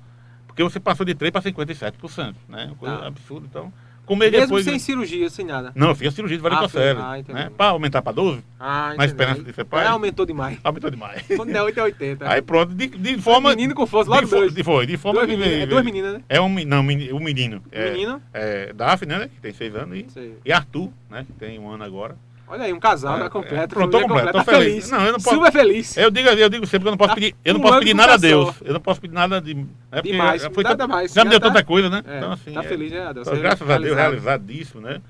Porque 0.51 0.63
você 0.63 0.79
passou 0.81 1.07
de 1.07 1.15
3 1.15 1.31
para 1.33 1.43
57%, 1.43 2.35
né? 2.49 2.67
Uma 2.67 2.75
coisa 2.77 2.97
Tá. 2.99 3.07
absurda. 3.07 3.47
Então, 3.49 3.73
com 4.07 4.17
mês 4.17 4.33
Mesmo 4.33 4.47
depois. 4.49 4.65
sem 4.65 4.77
cirurgia, 4.81 5.31
sem 5.31 5.47
nada. 5.47 5.71
Não, 5.75 5.91
eu 5.91 5.95
fiz 5.95 6.09
a 6.09 6.11
cirurgia 6.11 6.37
de 6.37 6.43
varicocele. 6.43 6.99
Ah, 7.01 7.17
entendi. 7.19 7.39
né? 7.39 7.51
Para 7.57 7.67
aumentar 7.71 8.03
para 8.03 8.13
12, 8.13 8.43
Ah, 8.59 8.93
na 8.99 9.05
esperança 9.05 9.41
de 9.43 9.53
ser 9.53 9.65
pai, 9.65 9.85
É, 9.85 9.89
aumentou 9.89 10.27
demais. 10.27 10.59
aumentou 10.65 10.91
demais. 10.91 11.23
Quando 11.37 11.55
é 11.55 11.63
8 11.63 11.79
é 11.79 11.83
80. 11.85 12.29
Aí 12.29 12.43
pronto, 12.43 12.75
de, 12.75 12.89
de 12.89 13.19
forma. 13.23 13.51
menino 13.51 13.73
com 13.73 13.87
força, 13.87 14.11
logo 14.11 14.25
de, 14.25 14.31
dois. 14.31 14.53
de, 14.53 14.65
foi, 14.65 14.85
de 14.87 14.97
forma 14.97 15.21
Duas 15.21 15.31
de- 15.31 15.37
meninas, 15.37 15.63
é 15.63 15.67
duas 15.67 15.85
meninas, 15.85 16.15
né? 16.15 16.23
É 16.29 16.41
um, 16.41 16.49
não, 16.65 16.81
o 16.81 17.21
menino. 17.21 17.63
É, 17.71 17.93
Menino. 17.93 18.21
É 18.35 18.73
Daphne, 18.73 19.15
né? 19.17 19.31
Que 19.33 19.41
tem 19.41 19.53
6 19.53 19.77
anos. 19.77 19.97
E, 19.97 20.07
Sei. 20.11 20.37
e 20.45 20.53
Arthur, 20.53 20.91
né? 21.09 21.25
Que 21.25 21.33
tem 21.35 21.59
um 21.61 21.71
ano 21.71 21.85
agora. 21.85 22.17
Olha 22.51 22.65
aí, 22.65 22.73
um 22.73 22.81
casal, 22.81 23.17
É, 23.17 23.21
né? 23.21 23.29
Completo. 23.29 23.55
é, 23.55 23.67
pronto, 23.69 23.91
tô 23.93 24.01
completo, 24.01 24.27
tô 24.33 24.39
tá 24.39 24.45
feliz. 24.45 24.91
Não, 24.91 25.07
eu 25.07 25.13
não 25.13 25.21
posso- 25.21 25.37
Super 25.37 25.53
feliz. 25.53 25.97
Eu 25.97 26.11
digo, 26.11 26.29
eu 26.29 26.49
digo 26.49 26.67
sempre 26.67 26.81
que 26.81 26.89
eu 26.89 26.91
não 26.91 26.99
posso 26.99 27.11
Tá 27.11 27.15
pedir, 27.15 27.37
eu 27.45 27.55
não 27.55 27.61
posso 27.61 27.79
pedir 27.79 27.95
nada 27.95 28.15
a. 28.15 28.17
Deus. 28.17 28.55
Eu 28.65 28.73
não 28.75 28.81
posso 28.81 29.01
pedir 29.01 29.15
nada 29.15 29.41
de. 29.41 29.55
Porque 29.91 30.11
Demais, 30.11 30.45
foi 30.53 30.65
nada 30.65 30.77
tanto- 30.77 30.91
mais. 30.91 31.13
Já 31.13 31.25
me 31.25 31.31
deu 31.31 31.39
tá- 31.39 31.47
tanta 31.47 31.63
coisa, 31.65 31.89
né? 31.89 32.03
É, 32.05 32.17
então, 32.19 32.33
assim, 32.33 32.53
tá 32.53 32.61
é- 32.61 32.69
feliz, 32.69 32.91
né, 32.91 33.15
tô, 33.15 33.37
graças 33.37 33.71
a 33.71 33.79
Deus, 33.79 33.97
Realizado. 33.97 34.11
realizadíssimo, 34.11 34.81
né? 34.81 35.01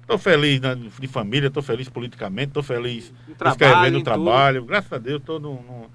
Estou 0.00 0.18
feliz 0.18 0.60
né, 0.60 0.74
de 0.98 1.06
família, 1.06 1.46
estou 1.48 1.62
feliz 1.62 1.88
politicamente, 1.88 2.48
estou 2.48 2.62
feliz 2.64 3.12
trabalho, 3.36 3.54
escrevendo 3.62 3.98
no 3.98 4.02
trabalho. 4.04 4.64
Graças 4.64 4.92
a 4.92 4.98
Deus, 4.98 5.20
estou 5.20 5.38
num, 5.38 5.54
num- 5.62 5.86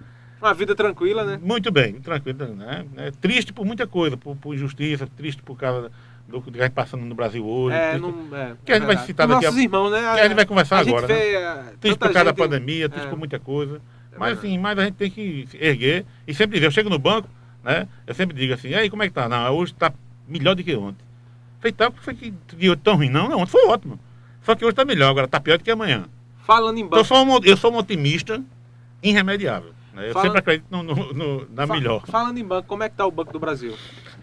Uma 0.42 0.54
vida 0.54 0.74
tranquila, 0.76 1.26
né? 1.26 1.40
muito 1.42 1.72
bem, 1.72 1.94
muito 1.94 2.04
tranquilo, 2.06 2.46
né? 2.56 2.86
É 2.98 3.12
triste 3.12 3.52
por 3.52 3.66
muita 3.66 3.86
coisa, 3.88 4.16
por, 4.16 4.36
por 4.38 4.54
injustiça, 4.54 5.08
triste 5.18 5.42
por 5.42 5.58
causa 5.58 5.92
do 6.28 6.42
que 6.42 6.50
está 6.50 6.70
passando 6.70 7.04
no 7.06 7.14
Brasil 7.16 7.46
hoje. 7.46 7.76
É, 7.76 7.98
não, 7.98 8.10
é, 8.36 8.56
Que 8.66 8.72
a 8.72 8.76
gente 8.76 8.86
vai 8.86 8.96
verdade. 8.96 9.06
citar 9.08 9.28
daqui 9.28 9.46
a- 9.46 9.50
nossos 9.50 9.64
irmãos, 9.64 9.90
né? 9.92 10.00
que 10.00 10.20
a 10.20 10.24
gente 10.24 10.36
vai 10.36 10.46
conversar 10.46 10.80
a 10.80 10.84
gente 10.84 10.94
agora, 10.96 11.08
né? 11.08 11.14
vê, 11.14 11.36
é, 11.36 11.54
Triste 11.80 11.80
tanta 11.82 11.96
por 11.98 12.00
causa 12.14 12.24
da 12.24 12.24
gente- 12.32 12.38
pandemia, 12.38 12.90
triste 12.90 13.06
é. 13.08 13.10
por 13.10 13.20
muita 13.20 13.40
coisa. 13.40 13.82
É 14.12 14.18
mas 14.18 14.38
assim, 14.38 14.58
mas 14.58 14.78
a 14.80 14.86
gente 14.86 14.96
tem 14.96 15.10
que 15.12 15.48
erguer 15.60 16.06
e 16.28 16.34
sempre 16.34 16.56
dizer, 16.56 16.68
eu 16.68 16.72
chego 16.72 16.90
no 16.90 17.00
banco, 17.00 17.28
né? 17.64 17.88
Eu 18.08 18.14
sempre 18.14 18.36
digo 18.36 18.54
assim, 18.54 18.70
e 18.70 18.76
aí, 18.76 18.90
como 18.90 19.04
é 19.04 19.08
que 19.08 19.14
tá? 19.14 19.28
Não, 19.28 19.52
hoje 19.56 19.74
tá 19.74 19.92
melhor 20.28 20.56
do 20.56 20.64
que 20.64 20.76
ontem. 20.76 21.04
Falei, 21.60 21.72
tá, 21.74 21.92
foi 21.92 22.14
que, 22.14 22.34
hoje 22.56 22.76
tão 22.78 22.96
ruim? 22.96 23.10
Não, 23.10 23.28
não, 23.30 23.40
ontem 23.40 23.52
foi 23.52 23.66
ótimo. 23.68 24.00
Só 24.44 24.54
que 24.56 24.64
hoje 24.66 24.76
tá 24.76 24.84
melhor, 24.86 25.10
agora 25.10 25.28
tá 25.28 25.40
pior 25.40 25.58
do 25.58 25.64
que 25.64 25.72
amanhã. 25.72 26.06
Falando 26.46 26.78
em 26.78 26.82
Então, 26.82 26.98
eu 27.00 27.04
banco. 27.04 27.16
sou 27.16 27.26
um, 27.26 27.44
eu 27.44 27.58
sou 27.58 27.72
um 27.74 27.78
otimista 27.78 28.44
irremediável. 29.02 29.72
Né? 29.94 30.10
Eu 30.10 30.14
Fala- 30.14 30.26
sempre 30.26 30.40
acredito 30.40 30.66
no, 30.70 30.84
no- 30.84 31.14
no- 31.14 31.48
na 31.52 31.66
melhor. 31.66 32.04
Falando 32.08 32.38
em 32.38 32.44
banco, 32.44 32.68
como 32.68 32.84
é 32.84 32.90
que 32.90 32.96
tá 32.96 33.06
o 33.06 33.12
Banco 33.12 33.32
do 33.32 33.40
Brasil? 33.40 33.74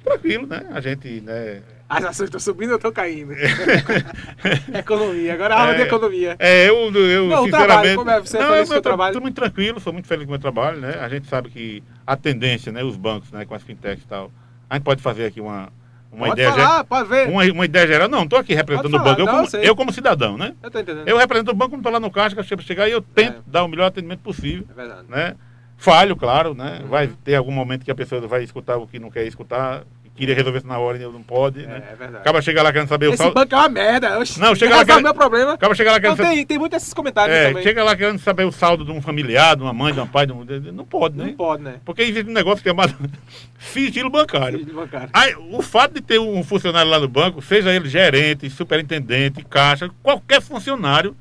Tranquilo, 0.05 0.47
né? 0.47 0.67
A 0.73 0.81
gente, 0.81 1.21
né? 1.21 1.63
As 1.91 2.05
ações 2.05 2.29
estão 2.29 2.39
subindo 2.39 2.71
ou 2.71 2.77
estão 2.77 2.93
caindo? 2.93 3.33
economia, 4.79 5.35
agora 5.35 5.55
a 5.57 5.61
aula 5.61 5.75
de 5.75 5.83
É. 5.83 5.85
economia. 5.85 6.37
É, 6.39 6.69
eu, 6.69 6.77
eu 6.95 7.27
Não, 7.27 7.43
o 7.43 7.45
sinceramente. 7.47 7.51
trabalho, 7.51 7.97
como 7.97 8.11
é? 8.11 8.21
Você 8.21 8.37
é 8.37 8.41
não, 8.41 8.47
feliz 8.49 8.61
o 8.61 8.63
eu 8.63 8.75
seu 8.75 8.83
trabalho? 8.83 9.11
Estou 9.11 9.23
muito 9.23 9.35
tranquilo, 9.35 9.81
sou 9.81 9.93
muito 9.93 10.07
feliz 10.09 10.25
com 10.25 10.31
o 10.31 10.33
meu 10.33 10.41
trabalho, 10.41 10.79
né? 10.81 10.99
A 11.01 11.09
gente 11.09 11.27
sabe 11.29 11.51
que 11.51 11.83
a 12.07 12.17
tendência, 12.17 12.71
né? 12.73 12.83
Os 12.85 12.97
bancos, 12.97 13.31
né? 13.33 13.45
Com 13.45 13.55
as 13.55 13.63
fintechs 13.63 14.05
e 14.05 14.07
tal. 14.07 14.31
A 14.69 14.75
gente 14.77 14.85
pode 14.85 15.03
fazer 15.03 15.25
aqui 15.27 15.41
uma, 15.41 15.69
uma 16.13 16.29
pode 16.29 16.41
ideia 16.41 16.53
falar, 16.53 16.85
pode 16.85 17.09
ver. 17.09 17.29
Uma, 17.29 17.43
uma 17.45 17.65
ideia 17.65 17.87
geral. 17.87 18.09
Não, 18.09 18.23
estou 18.23 18.39
aqui 18.39 18.55
representando 18.55 18.95
o 18.95 18.99
banco. 19.03 19.21
Eu, 19.21 19.27
não, 19.27 19.35
como, 19.45 19.57
eu 19.57 19.63
eu 19.63 19.77
como 19.77 19.93
cidadão, 19.93 20.39
né? 20.39 20.55
Eu 20.63 20.71
tô 20.71 20.79
entendendo. 20.79 21.09
Eu 21.09 21.17
represento 21.17 21.51
o 21.51 21.55
banco, 21.55 21.71
como 21.71 21.81
estou 21.81 21.93
lá 21.93 21.99
no 22.01 22.11
caixa, 22.11 22.35
que 22.37 22.41
eu 22.41 22.45
chego 22.45 22.63
chegar 22.63 22.89
e 22.89 22.93
eu 22.93 23.03
tento 23.03 23.39
É. 23.39 23.43
dar 23.47 23.65
o 23.65 23.69
melhor 23.69 23.87
atendimento 23.87 24.21
possível, 24.21 24.65
É 24.71 24.75
verdade. 24.75 25.05
né? 25.09 25.35
Falho, 25.77 26.15
claro, 26.15 26.55
né? 26.55 26.81
Uhum. 26.83 26.89
Vai 26.89 27.09
ter 27.25 27.35
algum 27.35 27.51
momento 27.53 27.85
que 27.85 27.91
a 27.91 27.95
pessoa 27.95 28.21
vai 28.29 28.45
escutar 28.45 28.77
o 28.77 28.87
que 28.87 28.99
não 28.99 29.11
quer 29.11 29.27
escutar, 29.27 29.83
queria 30.21 30.35
resolver 30.37 30.59
isso 30.59 30.67
na 30.67 30.79
hora 30.79 30.97
e 30.97 31.01
não 31.01 31.23
pode, 31.23 31.67
né? 31.67 31.83
É, 31.89 31.93
é 31.93 31.97
verdade. 31.97 32.17
Acaba 32.19 32.41
chegar 32.41 32.63
lá 32.63 32.73
querendo 32.73 32.89
saber 32.89 33.07
o 33.07 33.11
Esse 33.11 33.19
saldo. 33.19 33.35
banco 33.35 33.55
é 33.55 33.59
uma 33.59 33.69
merda. 33.69 34.19
Oxi, 34.21 34.39
Não, 34.39 34.55
chega 34.55 34.77
lá 34.77 34.85
querendo- 34.85 35.03
meu 35.03 35.15
problema. 35.15 35.55
Acaba 35.55 35.75
chegar 35.75 35.91
lá 35.93 35.97
Não, 35.97 36.01
querendo 36.03 36.17
saber. 36.19 36.29
tem, 36.31 36.47
tem 36.47 36.59
muitos 36.59 36.77
esses 36.83 36.95
comentários 36.95 37.37
É, 37.37 37.49
também. 37.49 37.63
chega 37.63 37.83
lá 37.83 37.97
querendo 37.97 38.19
saber 38.21 38.45
o 38.45 38.53
saldo 38.53 38.85
de 38.85 38.93
um 38.93 39.03
familiar, 39.03 39.57
de 39.57 39.63
uma 39.63 39.73
mãe, 39.73 39.93
de 39.93 40.01
um 40.01 40.07
pai, 40.07 40.27
de 40.27 40.33
um... 40.33 40.45
não 40.73 40.85
pode, 40.85 41.17
né? 41.17 41.25
Não 41.25 41.33
pode, 41.35 41.63
né? 41.63 41.75
Porque 41.85 42.03
existe 42.03 42.31
um 42.31 42.33
negócio 42.35 42.63
chamado 42.63 42.95
sigilo 43.59 44.11
bancário. 44.11 44.65
De 44.65 44.73
bancário. 44.73 45.09
Aí, 45.13 45.35
o 45.51 45.61
fato 45.63 45.95
de 45.95 46.01
ter 46.01 46.21
um 46.21 46.45
funcionário 46.45 46.91
lá 46.91 46.99
no 47.01 47.09
banco, 47.09 47.43
seja 47.43 47.73
ele 47.73 47.89
gerente, 47.89 48.49
superintendente, 48.51 49.45
caixa, 49.45 49.91
qualquer 50.03 50.41
funcionário, 50.41 51.17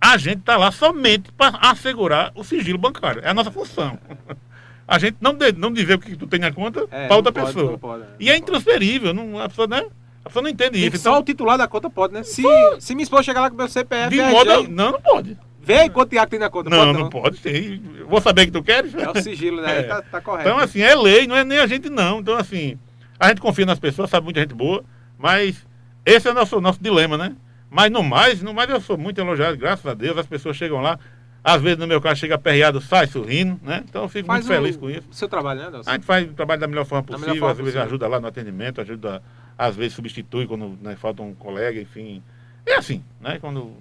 a 0.00 0.16
gente 0.16 0.40
está 0.40 0.56
lá 0.56 0.70
somente 0.70 1.32
para 1.32 1.56
assegurar 1.62 2.32
o 2.34 2.44
sigilo 2.44 2.78
bancário. 2.78 3.22
É 3.24 3.30
a 3.30 3.34
nossa 3.34 3.50
função. 3.50 3.98
A 4.86 4.98
gente 4.98 5.16
não, 5.20 5.34
de- 5.34 5.52
não 5.52 5.72
dizer 5.72 5.94
o 5.94 5.98
que 5.98 6.16
tu 6.16 6.26
tem 6.26 6.38
na 6.40 6.52
conta 6.52 6.86
É, 6.90 7.06
para 7.06 7.16
outra 7.16 7.32
não 7.32 7.40
pode, 7.42 7.54
pessoa. 7.54 7.72
não 7.72 7.78
pode, 7.78 8.02
é, 8.02 8.06
e 8.20 8.28
é 8.28 8.32
não 8.32 8.38
intransferível. 8.38 9.14
Não, 9.14 9.40
a, 9.40 9.48
pessoa, 9.48 9.66
né? 9.66 9.86
a 10.24 10.28
pessoa 10.28 10.42
não 10.42 10.50
entende 10.50 10.78
isso. 10.78 10.90
que 10.90 10.98
só 10.98 11.10
Então, 11.10 11.20
o 11.22 11.24
titular 11.24 11.56
da 11.56 11.66
conta 11.66 11.88
pode, 11.88 12.12
né? 12.12 12.22
Se, 12.22 12.42
se 12.78 12.94
minha 12.94 13.04
esposa 13.04 13.22
chegar 13.22 13.40
lá 13.40 13.48
com 13.48 13.54
o 13.54 13.58
meu 13.58 13.68
CPF, 13.68 14.10
de 14.10 14.20
RG, 14.20 14.30
modo. 14.32 14.68
Não, 14.70 14.92
não 14.92 15.00
pode. 15.00 15.38
vê 15.62 15.74
aí 15.78 15.90
quanto 15.90 16.10
Tiago 16.10 16.30
tem 16.30 16.38
na 16.38 16.50
conta. 16.50 16.68
Não, 16.68 16.78
pode 16.78 16.98
não 16.98 17.08
pode 17.08 17.38
ter. 17.38 17.80
Vou 18.08 18.20
saber 18.20 18.46
que 18.46 18.52
tu 18.52 18.62
queres? 18.62 18.94
É 18.94 19.08
o 19.10 19.22
sigilo, 19.22 19.62
né? 19.62 19.78
É. 19.80 19.82
Tá, 19.84 20.02
tá 20.02 20.20
correto. 20.20 20.48
Então, 20.48 20.58
assim, 20.58 20.82
é 20.82 20.94
lei, 20.94 21.26
não 21.26 21.36
é 21.36 21.44
nem 21.44 21.58
a 21.58 21.66
gente 21.66 21.88
não. 21.88 22.20
Então, 22.20 22.36
assim, 22.36 22.78
a 23.18 23.28
gente 23.28 23.40
confia 23.40 23.64
nas 23.64 23.78
pessoas, 23.78 24.10
sabe 24.10 24.24
muita 24.24 24.40
gente 24.40 24.54
boa, 24.54 24.84
mas 25.18 25.66
esse 26.04 26.28
é 26.28 26.30
o 26.30 26.34
nosso, 26.34 26.60
nosso 26.60 26.82
dilema, 26.82 27.16
né? 27.16 27.34
Mas 27.70 27.90
no 27.90 28.02
mais, 28.02 28.40
no 28.42 28.52
mais 28.54 28.68
eu 28.70 28.80
sou 28.80 28.96
muito 28.96 29.18
elogiado, 29.20 29.56
graças 29.56 29.84
a 29.86 29.94
Deus, 29.94 30.16
as 30.18 30.26
pessoas 30.26 30.56
chegam 30.56 30.80
lá, 30.80 30.98
às 31.44 31.60
vezes 31.60 31.78
no 31.78 31.86
meu 31.86 32.00
caso 32.00 32.18
chega 32.20 32.36
aperreado, 32.36 32.80
sai 32.80 33.06
sorrindo, 33.06 33.60
né? 33.62 33.84
Então 33.86 34.02
eu 34.04 34.08
fico 34.08 34.26
Faz 34.26 34.46
muito 34.46 34.56
feliz 34.56 34.76
o, 34.76 34.78
com 34.78 34.88
isso. 34.90 35.06
seu 35.12 35.28
trabalho, 35.28 35.60
né, 35.60 35.70
Nelson? 35.70 35.90
A 35.90 35.92
gente 35.92 36.06
faz 36.06 36.28
o 36.28 36.32
trabalho 36.32 36.60
da 36.60 36.66
melhor 36.66 36.86
forma 36.86 37.02
Da 37.02 37.06
possível, 37.12 37.34
melhor 37.34 37.40
forma 37.40 37.52
às 37.52 37.58
vezes 37.58 37.72
possível. 37.74 37.86
ajuda 37.86 38.08
lá 38.08 38.18
no 38.18 38.26
atendimento, 38.26 38.80
ajuda, 38.80 39.22
às 39.58 39.76
vezes 39.76 39.92
substitui 39.92 40.46
quando 40.46 40.78
né, 40.80 40.96
falta 40.96 41.22
um 41.22 41.34
colega, 41.34 41.78
enfim. 41.78 42.22
É 42.64 42.76
assim, 42.76 43.04
né? 43.20 43.38
Quando, 43.38 43.72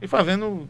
e 0.00 0.06
fazendo 0.06 0.68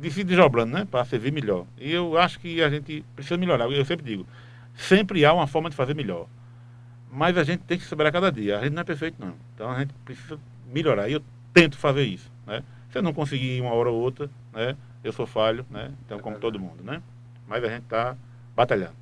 de 0.00 0.10
se 0.10 0.24
desdobrando, 0.24 0.72
né? 0.72 0.84
Para 0.90 1.04
servir 1.04 1.32
melhor. 1.32 1.64
E 1.78 1.92
eu 1.92 2.18
acho 2.18 2.40
que 2.40 2.60
a 2.60 2.68
gente 2.68 3.04
precisa 3.14 3.36
melhorar. 3.36 3.70
Eu 3.70 3.84
sempre 3.84 4.04
digo, 4.04 4.26
sempre 4.74 5.24
há 5.24 5.32
uma 5.32 5.46
forma 5.46 5.70
de 5.70 5.76
fazer 5.76 5.94
melhor. 5.94 6.26
Mas 7.08 7.38
a 7.38 7.44
gente 7.44 7.60
tem 7.60 7.78
que 7.78 7.84
superar 7.84 8.10
cada 8.10 8.32
dia. 8.32 8.58
A 8.58 8.64
gente 8.64 8.72
não 8.72 8.80
é 8.80 8.84
perfeito, 8.84 9.14
não. 9.20 9.34
Então 9.54 9.70
a 9.70 9.78
gente 9.78 9.92
precisa 10.04 10.38
melhorar. 10.72 11.08
E 11.08 11.12
eu 11.12 11.22
tento 11.54 11.76
fazer 11.78 12.02
isso, 12.02 12.28
né? 12.46 12.64
Se 12.90 12.98
eu 12.98 13.02
não 13.02 13.12
conseguir 13.12 13.60
uma 13.60 13.72
hora 13.72 13.90
ou 13.90 14.00
outra, 14.00 14.28
né? 14.52 14.76
Eu 15.02 15.12
sou 15.12 15.26
falho, 15.26 15.66
né? 15.70 15.90
Então, 16.04 16.18
como 16.18 16.38
todo 16.38 16.58
mundo, 16.60 16.82
né? 16.82 17.02
Mas 17.46 17.62
a 17.64 17.68
gente 17.68 17.82
está 17.82 18.16
batalhando. 18.54 18.92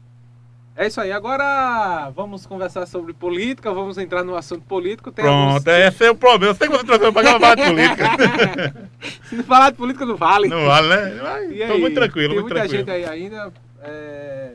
É 0.76 0.86
isso 0.86 1.00
aí. 1.00 1.12
Agora 1.12 2.08
vamos 2.10 2.46
conversar 2.46 2.86
sobre 2.86 3.12
política, 3.12 3.72
vamos 3.72 3.98
entrar 3.98 4.24
no 4.24 4.34
assunto 4.34 4.64
político. 4.64 5.12
Tem 5.12 5.24
Pronto, 5.24 5.48
alguns- 5.58 5.66
esse 5.66 6.04
é 6.06 6.10
o 6.10 6.14
problema. 6.14 6.52
Eu 6.52 6.56
sei 6.56 6.68
que 6.68 6.76
você 6.76 6.84
trouxe 6.84 7.12
para 7.12 7.38
falar 7.38 7.54
de 7.54 7.64
política. 7.64 8.88
Se 9.24 9.36
não 9.36 9.44
falar 9.44 9.70
de 9.70 9.76
política, 9.76 10.06
não 10.06 10.16
vale. 10.16 10.48
Não 10.48 10.64
vale, 10.64 10.88
né? 10.88 11.48
E 11.52 11.62
aí, 11.62 11.80
muito 11.80 11.94
tranquilo, 11.94 12.34
tem 12.34 12.40
muito 12.42 12.54
muita 12.54 12.68
tranquilo. 12.68 12.78
gente 12.78 12.90
aí 12.90 13.04
ainda. 13.04 13.52
é, 13.82 14.54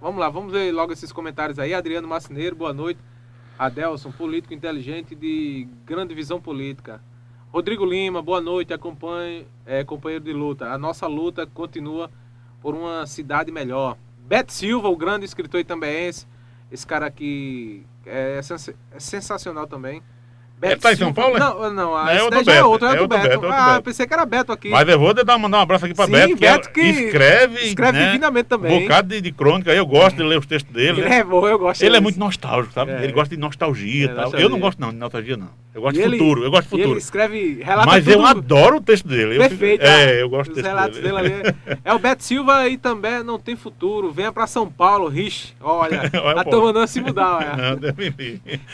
Vamos 0.00 0.20
lá, 0.20 0.28
vamos 0.30 0.52
ver 0.52 0.72
logo 0.72 0.92
esses 0.92 1.10
comentários 1.12 1.58
aí. 1.58 1.74
Adriano 1.74 2.06
Macineiro, 2.08 2.54
boa 2.56 2.72
noite. 2.72 3.00
Adelson, 3.58 4.12
político 4.12 4.54
inteligente 4.54 5.14
de 5.16 5.66
grande 5.84 6.14
visão 6.14 6.40
política. 6.40 7.00
Rodrigo 7.50 7.82
Lima, 7.82 8.20
boa 8.20 8.42
noite. 8.42 8.74
Acompanhe, 8.74 9.46
é, 9.64 9.82
companheiro 9.82 10.22
de 10.22 10.32
luta. 10.34 10.70
A 10.70 10.76
nossa 10.76 11.06
luta 11.06 11.46
continua 11.46 12.10
por 12.60 12.74
uma 12.74 13.06
cidade 13.06 13.50
melhor. 13.50 13.96
Beto 14.18 14.52
Silva, 14.52 14.88
o 14.88 14.96
grande 14.96 15.24
escritor 15.24 15.58
itambeense. 15.58 16.26
Esse 16.70 16.86
cara 16.86 17.06
aqui 17.06 17.86
é, 18.04 18.38
é 18.38 19.00
sensacional 19.00 19.66
também. 19.66 20.02
É, 20.60 20.74
tá 20.74 20.92
em 20.92 20.96
São 20.96 21.12
Paulo, 21.12 21.36
é? 21.36 21.40
Não, 21.40 21.60
não, 21.60 21.70
Não, 21.72 22.08
é 22.08 22.14
esse 22.16 22.24
outro 22.24 22.44
já 22.44 22.52
é 22.52 22.54
Beto, 22.56 22.68
outro, 22.68 22.86
é 22.86 22.90
é 22.90 23.00
outro 23.00 23.08
Beto. 23.08 23.28
Beto, 23.40 23.46
ah, 23.52 23.70
Beto. 23.74 23.82
pensei 23.84 24.06
que 24.06 24.12
era 24.14 24.26
Beto 24.26 24.52
aqui. 24.52 24.68
Mas 24.70 24.88
eu 24.88 24.98
vou 24.98 25.14
dar, 25.14 25.38
mandar 25.38 25.58
um 25.58 25.60
abraço 25.60 25.84
aqui 25.84 25.94
para 25.94 26.06
Sim, 26.06 26.12
Beto, 26.12 26.28
que, 26.34 26.40
Beto 26.40 26.68
é- 26.68 26.72
que 26.72 26.80
escreve, 26.80 27.60
Escreve 27.66 27.98
né, 27.98 28.06
divinamente 28.06 28.46
um 28.46 28.48
também. 28.48 28.82
bocado 28.82 29.08
de, 29.08 29.20
de 29.20 29.32
crônica. 29.32 29.72
Eu 29.72 29.86
gosto 29.86 30.16
de 30.16 30.22
ler 30.24 30.38
os 30.38 30.46
textos 30.46 30.72
dele. 30.74 31.00
Ele 31.00 31.08
né? 31.08 31.18
é 31.18 31.24
bom, 31.24 31.46
eu 31.46 31.58
gosto 31.58 31.80
Ele 31.82 31.96
é 31.96 32.00
muito 32.00 32.18
nostálgico, 32.18 32.74
sabe? 32.74 32.90
É. 32.90 33.04
Ele 33.04 33.12
gosta 33.12 33.34
de 33.34 33.40
nostalgia 33.40 34.02
É, 34.02 34.04
e 34.04 34.08
tal. 34.08 34.16
nostalgia. 34.24 34.44
Eu 34.46 34.50
não 34.50 34.58
gosto 34.58 34.80
não 34.80 34.90
de 34.90 34.96
nostalgia, 34.96 35.36
não. 35.36 35.48
Eu 35.74 35.82
gosto 35.82 35.96
E 35.96 35.98
de 36.00 36.04
ele- 36.08 36.18
futuro, 36.18 36.42
eu 36.44 36.50
gosto 36.50 36.68
de 36.70 36.74
E 36.74 36.76
ele 36.78 36.82
futuro. 36.84 36.98
escreve, 36.98 37.60
relata 37.62 37.86
Mas 37.86 38.08
eu 38.08 38.26
adoro 38.26 38.76
o 38.78 38.80
texto 38.80 39.06
dele. 39.06 39.36
Eu 39.36 39.40
perfeito. 39.40 39.84
ah, 39.84 40.00
é, 40.00 40.22
eu 40.22 40.28
gosto 40.28 40.50
do 40.50 40.54
texto 40.54 40.66
relatos 40.66 40.98
dele. 40.98 41.14
É 41.84 41.94
o 41.94 41.98
Beto 42.00 42.24
Silva 42.24 42.56
aí 42.56 42.76
também, 42.76 43.22
não 43.22 43.38
tem 43.38 43.54
futuro. 43.54 44.10
Venha 44.10 44.32
pra 44.32 44.48
São 44.48 44.68
Paulo, 44.68 45.06
Rich. 45.08 45.54
Olha, 45.62 46.02
a 46.36 46.42
turma 46.42 46.66
mandando 46.66 46.88
se 46.88 47.00
mudar, 47.00 47.36
olha. 47.36 47.56
Não. 47.78 47.78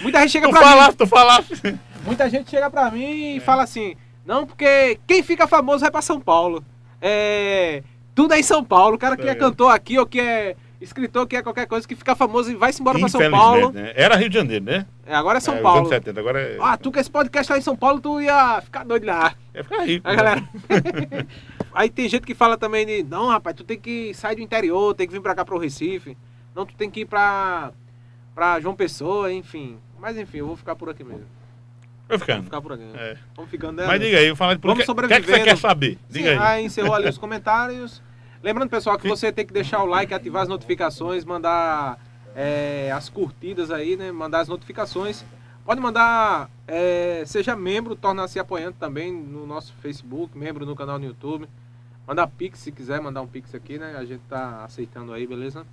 Muita 0.00 0.20
gente 0.20 0.30
chega 0.30 0.46
Tu 0.46 0.50
pra 0.50 0.60
mim. 0.60 0.66
falasse, 0.66 0.96
tu 0.96 1.06
falasse. 1.06 1.73
Muita 2.04 2.28
gente 2.28 2.50
chega 2.50 2.68
pra 2.70 2.90
mim 2.90 3.36
e 3.36 3.40
fala 3.40 3.62
assim: 3.62 3.96
não, 4.24 4.46
porque 4.46 4.98
quem 5.06 5.22
fica 5.22 5.46
famoso 5.46 5.80
vai 5.80 5.90
pra 5.90 6.02
São 6.02 6.20
Paulo. 6.20 6.64
É. 7.00 7.82
Tudo 8.14 8.34
é 8.34 8.38
em 8.40 8.42
São 8.42 8.62
Paulo. 8.64 8.96
O 8.96 8.98
cara 8.98 9.16
que 9.16 9.26
é 9.26 9.32
É. 9.32 9.34
cantor 9.34 9.70
aqui 9.72 9.98
ou 9.98 10.06
que 10.06 10.20
é 10.20 10.56
escritor, 10.80 11.26
que 11.26 11.36
é 11.36 11.42
qualquer 11.42 11.66
coisa, 11.66 11.88
que 11.88 11.96
fica 11.96 12.14
famoso 12.14 12.50
e 12.50 12.54
vai-se 12.54 12.80
embora 12.80 12.98
pra 12.98 13.08
São 13.08 13.30
Paulo. 13.30 13.72
né? 13.72 13.92
Era 13.96 14.16
Rio 14.16 14.28
de 14.28 14.34
Janeiro, 14.36 14.64
né? 14.64 14.86
É, 15.06 15.14
agora 15.14 15.38
é 15.38 15.40
São 15.40 15.54
é, 15.54 15.60
Paulo. 15.60 15.78
anos 15.80 15.88
70, 15.88 16.20
agora 16.20 16.40
é... 16.40 16.58
Ah, 16.60 16.76
tu 16.76 16.92
que 16.92 16.98
esse 16.98 17.10
podcast 17.10 17.50
lá 17.50 17.58
em 17.58 17.62
São 17.62 17.74
Paulo, 17.76 18.00
tu 18.00 18.20
ia 18.20 18.60
ficar 18.60 18.84
doido 18.84 19.06
lá. 19.06 19.34
é 19.54 19.62
ficar 19.62 19.82
rico. 19.82 20.06
A 20.06 20.10
né? 20.10 20.16
galera. 20.16 20.44
Aí 21.72 21.88
tem 21.90 22.08
gente 22.08 22.26
que 22.26 22.34
fala 22.34 22.56
também 22.56 22.86
de, 22.86 23.02
não, 23.02 23.28
rapaz, 23.28 23.56
tu 23.56 23.64
tem 23.64 23.78
que 23.80 24.12
sair 24.14 24.36
do 24.36 24.42
interior, 24.42 24.94
tem 24.94 25.06
que 25.06 25.12
vir 25.12 25.20
pra 25.20 25.34
cá 25.34 25.44
pro 25.44 25.58
Recife. 25.58 26.16
Não, 26.54 26.64
tu 26.64 26.74
tem 26.76 26.90
que 26.90 27.00
ir 27.00 27.06
pra, 27.06 27.72
pra 28.34 28.60
João 28.60 28.74
Pessoa, 28.76 29.32
enfim. 29.32 29.78
Mas 29.98 30.16
enfim, 30.16 30.38
eu 30.38 30.46
vou 30.46 30.56
ficar 30.56 30.76
por 30.76 30.88
aqui 30.90 31.02
mesmo. 31.02 31.24
Vou 32.18 32.26
ficando. 32.26 32.44
ficar 32.44 32.60
por 32.60 32.72
aqui. 32.72 32.84
É. 32.94 33.16
Vamos 33.34 33.50
ficando, 33.50 33.80
né? 33.80 33.86
Mas 33.86 34.00
diga 34.00 34.18
aí, 34.18 34.26
eu 34.26 34.36
falar 34.36 34.54
de 34.54 34.60
Vamos 34.60 34.84
política. 34.84 35.06
O 35.06 35.08
que 35.08 35.14
é 35.14 35.20
que 35.20 35.26
você 35.26 35.40
quer 35.40 35.56
saber? 35.58 35.92
Sim, 35.92 35.98
Diga 36.08 36.30
aí. 36.30 36.38
aí 36.38 36.64
encerrou 36.64 36.94
ali 36.94 37.08
os 37.08 37.18
comentários. 37.18 38.02
Lembrando, 38.42 38.68
pessoal, 38.68 38.98
que 38.98 39.08
você 39.08 39.32
tem 39.32 39.46
que 39.46 39.52
deixar 39.52 39.82
o 39.82 39.86
like, 39.86 40.12
ativar 40.12 40.42
as 40.42 40.48
notificações, 40.48 41.24
mandar 41.24 41.98
é, 42.34 42.92
as 42.92 43.08
curtidas 43.08 43.70
aí, 43.70 43.96
né? 43.96 44.12
Mandar 44.12 44.40
as 44.40 44.48
notificações. 44.48 45.24
Pode 45.64 45.80
mandar, 45.80 46.50
é, 46.68 47.22
seja 47.24 47.56
membro, 47.56 47.96
tornar-se 47.96 48.38
apoiante 48.38 48.76
também 48.78 49.10
no 49.10 49.46
nosso 49.46 49.72
Facebook, 49.80 50.36
membro 50.36 50.66
no 50.66 50.76
canal 50.76 50.98
no 50.98 51.06
YouTube. 51.06 51.48
Mandar 52.06 52.26
Pix 52.26 52.58
se 52.58 52.70
quiser 52.70 53.00
mandar 53.00 53.22
um 53.22 53.26
Pix 53.26 53.54
aqui, 53.54 53.78
né? 53.78 53.94
A 53.96 54.04
gente 54.04 54.20
tá 54.28 54.62
aceitando 54.62 55.12
aí, 55.14 55.26
beleza? 55.26 55.64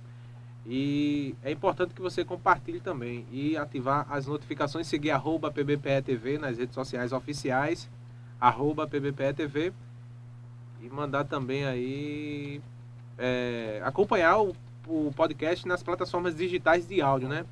E 0.66 1.34
é 1.42 1.50
importante 1.50 1.92
que 1.92 2.00
você 2.00 2.24
compartilhe 2.24 2.80
também 2.80 3.26
e 3.32 3.56
ativar 3.56 4.06
as 4.08 4.26
notificações, 4.26 4.86
seguir 4.86 5.10
arroba 5.10 5.50
PBPETV 5.50 6.38
nas 6.38 6.58
redes 6.58 6.74
sociais 6.74 7.12
oficiais, 7.12 7.90
arroba 8.40 8.86
PBPETV 8.86 9.72
e 10.80 10.88
mandar 10.88 11.24
também 11.24 11.64
aí 11.64 12.60
é, 13.18 13.80
acompanhar 13.84 14.40
o, 14.40 14.54
o 14.86 15.12
podcast 15.14 15.66
nas 15.66 15.82
plataformas 15.82 16.34
digitais 16.34 16.86
de 16.86 17.00
áudio, 17.00 17.28
né? 17.28 17.44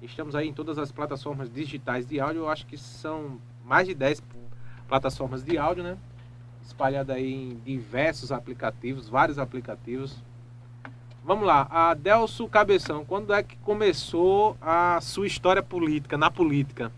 Estamos 0.00 0.34
aí 0.34 0.48
em 0.48 0.52
todas 0.52 0.78
as 0.78 0.92
plataformas 0.92 1.52
digitais 1.52 2.06
de 2.06 2.20
áudio, 2.20 2.42
eu 2.42 2.48
acho 2.48 2.66
que 2.66 2.76
são 2.76 3.40
mais 3.64 3.88
de 3.88 3.94
10 3.94 4.22
plataformas 4.86 5.42
de 5.42 5.56
áudio, 5.56 5.82
né? 5.82 5.96
Espalhada 6.64 7.14
aí 7.14 7.32
em 7.32 7.60
diversos 7.64 8.30
aplicativos, 8.30 9.08
vários 9.08 9.38
aplicativos. 9.38 10.22
Vamos 11.24 11.46
lá, 11.46 11.66
Adelso 11.70 12.46
Cabeção, 12.48 13.02
quando 13.04 13.32
é 13.32 13.42
que 13.42 13.56
começou 13.56 14.58
a 14.60 15.00
sua 15.00 15.26
história 15.26 15.62
política, 15.62 16.18
na 16.18 16.30
política? 16.30 16.92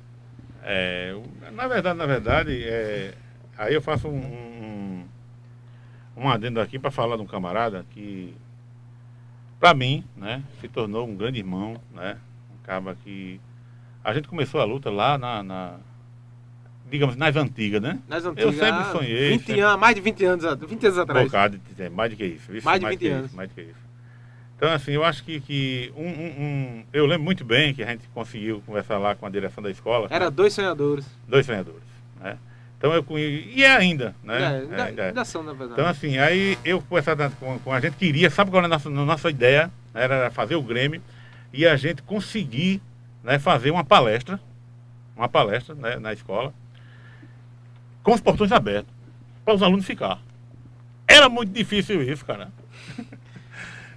É, 0.65 1.17
na 1.53 1.69
verdade, 1.69 1.97
na 1.97 2.07
verdade, 2.07 2.61
é, 2.65 3.15
aí 3.57 3.73
eu 3.73 3.81
faço 3.81 4.09
um, 4.09 4.17
um, 4.19 5.05
um 6.17 6.29
adendo 6.29 6.61
aqui 6.61 6.77
para 6.77 6.91
falar 6.91 7.15
de 7.17 7.23
um 7.23 7.27
camarada 7.27 7.87
que, 7.91 8.35
para 9.61 9.73
mim, 9.75 10.03
né, 10.17 10.43
se 10.61 10.67
tornou 10.67 11.07
um 11.07 11.15
grande 11.15 11.39
irmão, 11.39 11.81
né, 11.95 12.19
um 12.53 12.67
cara 12.67 12.97
que 13.05 13.41
a 14.03 14.13
gente 14.13 14.27
começou 14.27 14.61
a 14.61 14.65
luta 14.65 14.91
lá 14.91 15.17
na, 15.17 15.41
na- 15.45 15.77
digamos, 16.91 17.15
nas 17.15 17.35
antigas, 17.37 17.81
né? 17.81 18.01
Nas 18.09 18.25
antigas, 18.25 18.55
sempre 18.57 18.71
ah, 18.71 18.91
sonhei, 18.93 19.29
20 19.31 19.45
sempre- 19.47 19.61
anos, 19.61 19.81
mais 19.81 19.95
de 19.95 20.01
20 20.01 20.25
anos, 20.25 20.45
a- 20.45 20.55
20 20.57 20.85
anos 20.87 20.99
Um 20.99 21.03
atrás. 21.03 21.27
bocado 21.27 21.59
de 21.59 21.75
tempo, 21.75 21.95
mais 21.97 22.11
do 22.11 22.17
que 22.17 22.25
isso. 22.25 22.51
vixe, 22.51 22.65
Mais 22.65 22.81
de 22.81 22.87
20 22.87 22.99
que 22.99 23.09
anos. 23.09 23.27
Isso, 23.27 23.37
mais 23.37 23.49
do 23.49 23.55
que 23.55 23.61
isso. 23.63 23.86
Então, 24.57 24.73
assim, 24.73 24.93
eu 24.93 25.05
acho 25.05 25.23
que, 25.23 25.39
que 25.41 25.93
um, 25.95 26.07
um- 26.07 26.43
um- 26.43 26.85
Eu 26.93 27.05
lembro 27.07 27.25
muito 27.25 27.45
bem 27.45 27.75
que 27.75 27.83
a 27.83 27.87
gente 27.89 28.09
conseguiu 28.15 28.63
conversar 28.65 28.97
lá 28.99 29.15
com 29.15 29.27
a 29.27 29.31
direção 29.31 29.63
da 29.63 29.71
escola. 29.71 30.09
Era 30.11 30.31
dois 30.31 30.55
sonhadores. 30.55 31.05
Dois 31.29 31.45
treinadores, 31.45 31.83
né? 32.21 32.39
Então 32.79 32.93
eu 32.93 33.03
conheci... 33.03 33.51
E 33.55 33.63
é 33.65 33.75
ainda, 33.77 34.15
né? 34.23 34.39
É, 34.39 34.43
É, 34.43 34.47
ainda, 34.61 34.85
ainda 34.85 35.03
é. 35.03 35.09
ainda 35.09 35.25
são, 35.25 35.43
na 35.43 35.53
verdade. 35.53 35.73
Então, 35.81 35.87
assim, 35.87 36.19
aí 36.19 36.59
eu 36.65 36.81
conversava 36.81 37.31
com, 37.39 37.59
com 37.59 37.73
a 37.73 37.81
gente, 37.81 37.97
queria, 37.97 38.31
sabe 38.31 38.51
qual 38.51 38.59
era 38.59 38.67
a 38.67 38.69
nossa, 38.77 38.89
a 38.89 38.93
nossa 38.93 39.31
ideia? 39.31 39.71
Era 39.95 40.31
fazer 40.31 40.57
o 40.57 40.63
Grêmio 40.63 41.03
e 41.53 41.67
a 41.67 41.77
gente 41.77 42.03
conseguir 42.03 42.81
né, 43.23 43.39
fazer 43.39 43.71
uma 43.71 43.85
palestra, 43.85 44.39
uma 45.17 45.29
palestra 45.29 45.75
né, 45.75 45.97
na 45.99 46.13
escola, 46.13 46.53
com 48.03 48.13
os 48.15 48.21
portões 48.21 48.53
abertos, 48.53 48.93
para 49.45 49.55
os 49.55 49.63
alunos 49.63 49.85
ficar. 49.87 50.19
Era 51.09 51.29
muito 51.29 51.53
difícil 51.53 52.03
isso, 52.03 52.25
cara. 52.25 52.51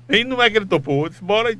e 0.18 0.24
não 0.24 0.41
é 0.41 0.49
que 0.49 0.57
ele 0.57 0.66
topou, 0.66 1.05
eu 1.05 1.10
disse, 1.10 1.24
bora, 1.24 1.55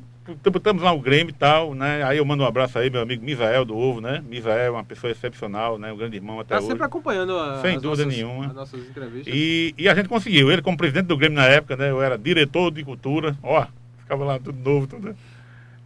botamos 0.52 0.84
lá 0.84 0.92
o 0.92 1.00
Grêmio 1.00 1.32
e 1.32 1.34
tal, 1.34 1.74
né? 1.74 2.04
Aí 2.04 2.18
eu 2.18 2.26
mando 2.26 2.44
um 2.44 2.46
abraço 2.46 2.78
aí, 2.78 2.90
meu 2.90 3.02
amigo 3.02 3.24
Misael 3.24 3.66
do 3.66 3.76
Ovo, 3.78 4.02
né? 4.02 4.24
Misael 4.28 4.60
é 4.60 4.70
uma 4.70 4.84
pessoa 4.84 5.12
excepcional, 5.12 5.78
né? 5.78 5.92
Um 5.92 5.98
grande 5.98 6.18
irmão 6.18 6.40
até 6.40 6.56
tá 6.56 6.60
hoje. 6.60 6.68
sempre 6.68 6.86
acompanhando 6.86 7.38
a, 7.38 7.62
Sem 7.62 7.76
as 7.76 7.82
dúvida 7.82 8.06
nossas, 8.06 8.18
nenhuma. 8.18 8.46
as 8.48 8.54
nossas 8.54 8.88
entrevistas. 8.88 9.34
E, 9.34 9.74
e 9.78 9.90
a 9.90 9.96
gente 9.96 10.10
conseguiu. 10.10 10.52
Ele, 10.52 10.62
como 10.62 10.78
presidente 10.78 11.08
do 11.08 11.18
Grêmio 11.18 11.38
na 11.38 11.46
época, 11.46 11.76
né? 11.76 11.90
Eu 11.90 12.02
era 12.02 12.18
diretor 12.18 12.72
de 12.72 12.84
cultura. 12.84 13.38
Ó, 13.42 13.66
ficava 14.00 14.24
lá 14.26 14.40
tudo 14.40 14.60
novo, 14.60 14.88
tudo. 14.88 15.16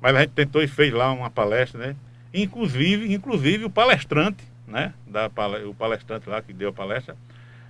Mas 0.02 0.16
a 0.16 0.22
gente 0.22 0.32
tentou 0.32 0.62
e 0.62 0.68
fez 0.68 0.94
lá 0.94 1.12
uma 1.12 1.30
palestra, 1.30 1.88
né? 1.88 1.96
Inclusive, 2.34 3.14
inclusive 3.14 3.66
o 3.66 3.70
palestrante, 3.70 4.44
né? 4.68 4.94
Da, 5.08 5.30
o 5.68 5.74
palestrante 5.74 6.28
lá 6.30 6.42
que 6.42 6.52
deu 6.52 6.70
a 6.70 6.74
palestra, 6.74 7.16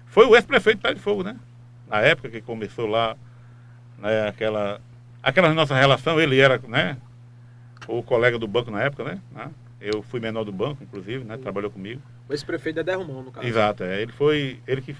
foi 0.07 0.25
o 0.25 0.35
ex-prefeito 0.35 0.77
de 0.77 0.83
Pé 0.83 0.93
de 0.93 0.99
Fogo, 0.99 1.23
né? 1.23 1.35
Na 1.89 1.99
época 2.01 2.29
que 2.29 2.41
começou 2.41 2.87
lá, 2.87 3.15
né? 4.03 4.27
Aquela, 4.27 4.81
aquela 5.23 5.53
nossa 5.53 5.73
relação, 5.73 6.19
ele 6.19 6.39
era, 6.39 6.59
né? 6.67 6.97
O 7.87 8.03
colega 8.03 8.37
do 8.37 8.47
banco 8.47 8.69
na 8.69 8.81
época, 8.81 9.03
né? 9.03 9.19
né? 9.31 9.49
Eu 9.79 10.03
fui 10.03 10.19
menor 10.19 10.43
do 10.43 10.51
banco, 10.51 10.83
inclusive, 10.83 11.23
né? 11.23 11.37
Trabalhou 11.37 11.71
comigo. 11.71 12.01
O 12.27 12.33
ex-prefeito 12.33 12.79
é 12.79 12.93
Romão, 12.95 13.23
no 13.23 13.31
caso. 13.31 13.47
Exato, 13.47 13.83
é. 13.83 14.01
Ele 14.01 14.11
foi. 14.11 14.59
Ele 14.67 14.81
que. 14.81 14.95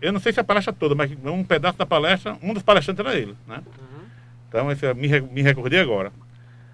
Eu 0.00 0.12
não 0.12 0.18
sei 0.18 0.32
se 0.32 0.40
a 0.40 0.44
palestra 0.44 0.72
toda, 0.72 0.94
mas 0.94 1.12
um 1.24 1.44
pedaço 1.44 1.78
da 1.78 1.86
palestra, 1.86 2.36
um 2.42 2.52
dos 2.52 2.62
palestrantes 2.62 3.04
era 3.04 3.16
ele, 3.16 3.36
né? 3.46 3.62
Uhum. 3.66 4.04
Então, 4.48 4.72
esse, 4.72 4.92
me, 4.94 5.20
me 5.20 5.42
recordei 5.42 5.78
agora. 5.78 6.12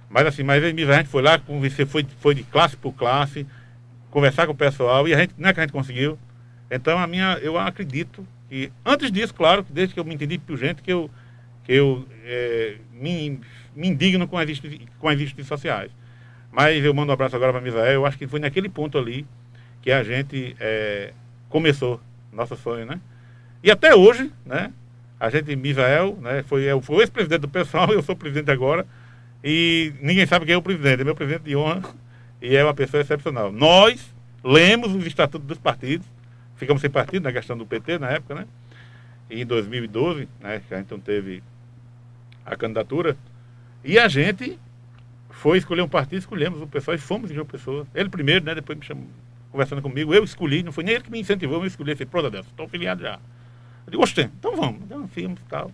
Mas 0.08 0.26
assim, 0.26 0.42
mas 0.42 0.64
a 0.64 0.68
gente 0.70 1.08
foi 1.08 1.22
lá, 1.22 1.38
conversei, 1.38 1.84
foi, 1.84 2.06
foi 2.20 2.34
de 2.34 2.42
classe 2.42 2.76
por 2.76 2.92
classe, 2.94 3.46
conversar 4.10 4.46
com 4.46 4.52
o 4.52 4.56
pessoal, 4.56 5.06
e 5.06 5.12
a 5.12 5.18
gente, 5.18 5.34
não 5.36 5.50
é 5.50 5.52
que 5.52 5.60
a 5.60 5.62
gente 5.64 5.72
conseguiu. 5.72 6.18
Então, 6.70 6.98
a 6.98 7.06
minha, 7.06 7.38
eu 7.42 7.58
acredito 7.58 8.26
que, 8.48 8.72
antes 8.84 9.12
disso, 9.12 9.34
claro, 9.34 9.64
desde 9.68 9.92
que 9.92 10.00
eu 10.00 10.04
me 10.04 10.14
entendi 10.14 10.38
por 10.38 10.56
gente, 10.56 10.82
que 10.82 10.90
eu, 10.90 11.10
eu 11.68 12.04
é, 12.24 12.76
me, 12.92 13.38
me 13.76 13.88
indigno 13.88 14.26
com 14.26 14.38
as, 14.38 14.48
com 14.98 15.08
as 15.08 15.20
instituições 15.20 15.60
sociais. 15.60 15.92
Mas 16.50 16.82
eu 16.82 16.94
mando 16.94 17.10
um 17.10 17.12
abraço 17.12 17.36
agora 17.36 17.52
para 17.52 17.60
Misael, 17.60 17.92
eu 17.92 18.06
acho 18.06 18.16
que 18.16 18.26
foi 18.26 18.40
naquele 18.40 18.68
ponto 18.68 18.96
ali 18.96 19.26
que 19.82 19.92
a 19.92 20.02
gente 20.02 20.56
é, 20.58 21.12
começou 21.48 22.00
nosso 22.32 22.56
sonho, 22.56 22.86
né? 22.86 23.00
E 23.62 23.70
até 23.70 23.94
hoje, 23.94 24.32
né? 24.46 24.72
A 25.20 25.28
gente, 25.28 25.54
Misael, 25.54 26.16
né? 26.20 26.42
Foi, 26.42 26.64
é, 26.64 26.80
foi 26.80 27.00
ex-presidente 27.00 27.40
do 27.40 27.48
pessoal, 27.48 27.90
eu 27.92 28.02
sou 28.02 28.16
presidente 28.16 28.50
agora. 28.50 28.86
E 29.44 29.92
ninguém 30.00 30.26
sabe 30.26 30.46
quem 30.46 30.54
é 30.54 30.56
o 30.56 30.62
presidente, 30.62 31.02
é 31.02 31.04
meu 31.04 31.14
presidente 31.14 31.44
de 31.44 31.54
honra 31.54 31.94
e 32.40 32.56
é 32.56 32.64
uma 32.64 32.74
pessoa 32.74 33.00
excepcional. 33.00 33.52
Nós 33.52 34.12
lemos 34.42 34.94
os 34.94 35.06
estatutos 35.06 35.46
dos 35.46 35.58
partidos, 35.58 36.06
ficamos 36.56 36.80
sem 36.80 36.90
partido 36.90 37.22
na 37.24 37.32
questão 37.32 37.56
do 37.56 37.66
PT 37.66 37.98
na 37.98 38.10
época, 38.10 38.34
né? 38.34 38.46
E 39.30 39.42
em 39.42 39.46
2012, 39.46 40.28
né, 40.40 40.60
que 40.66 40.74
a 40.74 40.78
gente 40.78 40.90
não 40.90 40.98
teve 40.98 41.42
a 42.52 42.56
candidatura, 42.56 43.16
e 43.84 43.98
a 43.98 44.08
gente 44.08 44.58
foi 45.30 45.58
escolher 45.58 45.82
um 45.82 45.88
partido, 45.88 46.18
escolhemos 46.18 46.60
o 46.60 46.66
pessoal 46.66 46.94
e 46.94 46.98
fomos 46.98 47.30
em 47.30 47.34
João 47.34 47.46
Pessoa. 47.46 47.86
Ele 47.94 48.08
primeiro, 48.08 48.44
né? 48.44 48.54
Depois 48.54 48.78
me 48.78 48.84
chamou, 48.84 49.06
conversando 49.52 49.80
comigo, 49.80 50.12
eu 50.12 50.24
escolhi, 50.24 50.62
não 50.62 50.72
foi 50.72 50.84
nem 50.84 50.94
ele 50.94 51.04
que 51.04 51.10
me 51.10 51.20
incentivou, 51.20 51.60
eu 51.60 51.66
escolhi, 51.66 51.94
falei, 51.94 52.06
pronto, 52.06 52.26
Adelson, 52.26 52.50
estou 52.50 52.68
filiado 52.68 53.02
já. 53.02 53.14
Eu 53.86 53.90
digo, 53.90 54.02
gostei, 54.02 54.24
então 54.24 54.56
vamos, 54.56 54.82
então 54.82 55.08
e 55.16 55.48
tal. 55.48 55.70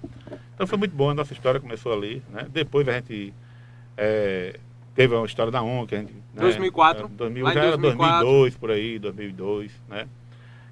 Então 0.54 0.66
foi 0.66 0.78
muito 0.78 0.94
bom, 0.94 1.10
a 1.10 1.14
nossa 1.14 1.32
história 1.32 1.58
começou 1.58 1.92
ali, 1.92 2.22
né? 2.30 2.46
Depois 2.52 2.86
a 2.86 2.92
gente 2.92 3.32
é, 3.96 4.58
teve 4.94 5.14
uma 5.14 5.26
história 5.26 5.50
da 5.50 5.60
que 5.86 5.94
a 5.94 5.98
gente... 5.98 6.12
né, 6.12 6.42
2004, 6.42 7.06
é, 7.06 7.08
2000, 7.08 7.44
lá 7.44 7.50
em 7.50 7.54
já 7.54 7.60
era 7.64 7.76
2004. 7.76 8.26
2002, 8.26 8.56
por 8.56 8.70
aí, 8.70 8.98
2002, 8.98 9.72
né? 9.88 10.06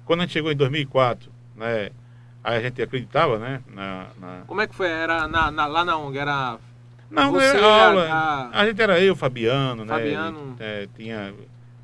Quando 0.05 0.19
a 0.19 0.23
gente 0.23 0.33
chegou 0.33 0.51
em 0.51 0.55
2004, 0.55 1.31
né? 1.55 1.89
Aí 2.43 2.57
a 2.57 2.61
gente 2.61 2.81
acreditava, 2.81 3.37
né? 3.39 3.61
Na, 3.73 4.07
na... 4.19 4.41
Como 4.45 4.59
é 4.61 4.67
que 4.67 4.75
foi? 4.75 4.87
Era 4.87 5.27
na, 5.27 5.49
na- 5.49 5.65
lá 5.65 5.85
na 5.85 5.97
ONG? 5.97 6.17
Era 6.17 6.57
Não, 7.09 7.31
Você, 7.31 7.45
era 7.57 7.87
aula. 7.87 8.07
a- 8.11 8.49
A, 8.59 8.65
gente 8.65 8.81
era 8.81 8.99
eu, 8.99 9.15
Fabiano, 9.15 9.85
né? 9.85 9.93
Fabiano. 9.93 10.55
É, 10.59 10.87
tinha... 10.97 11.33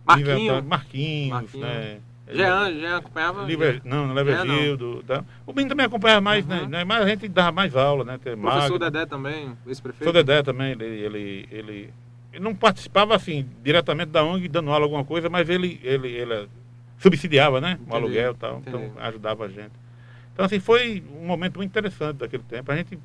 Marquinho. 0.06 0.64
Marquinhos, 0.64 1.30
Marquinho. 1.30 1.66
né? 1.66 1.98
Jean, 2.32 2.74
Jean 2.74 2.98
acompanhava? 2.98 3.44
Liber, 3.44 3.82
não, 3.84 4.06
não 4.08 4.14
leva 4.14 4.32
Jean, 4.32 4.46
não. 4.46 4.56
Gildo. 4.60 5.04
Tá? 5.08 5.24
O 5.48 5.52
menino 5.54 5.70
também 5.70 5.86
acompanhava 5.86 6.22
mais, 6.22 6.46
Uhum. 6.46 6.68
né? 6.68 6.84
Mas 6.84 7.04
a 7.04 7.08
gente 7.08 7.28
dava 7.28 7.52
mais 7.52 7.76
aula, 7.76 8.04
né? 8.04 8.20
Tem 8.24 8.36
Professor 8.38 8.62
Magno. 8.72 8.80
Dedé 8.80 9.06
também, 9.06 9.58
ex-prefeito. 9.66 10.04
Sou 10.04 10.14
Dedé 10.14 10.44
também, 10.44 10.72
ele, 10.74 10.86
ele, 10.86 11.48
ele, 11.52 11.94
ele 12.34 12.44
não 12.44 12.54
participava 12.54 13.16
assim, 13.16 13.48
diretamente 13.64 14.10
da 14.10 14.24
ONG, 14.24 14.48
dando 14.48 14.70
aula 14.72 14.86
alguma 14.86 15.04
coisa, 15.06 15.28
mas 15.30 15.50
ele, 15.50 15.80
ele, 15.84 16.08
ele 16.10 16.48
subsidiava, 17.00 17.60
né? 17.62 17.80
O 17.80 17.84
Entendi, 17.84 17.96
aluguel 17.96 18.32
e 18.32 18.36
tal. 18.36 18.62
Então 18.66 18.80
entendi. 18.84 19.00
ajudava 19.00 19.46
a 19.46 19.48
gente. 19.48 19.72
Então, 20.40 20.46
assim, 20.46 20.60
foi 20.62 21.04
um 21.22 21.26
momento 21.28 21.58
muito 21.58 21.70
interessante 21.70 22.16
daquele 22.16 22.44
tempo. 22.44 22.72
A 22.72 22.76
gente 22.78 22.98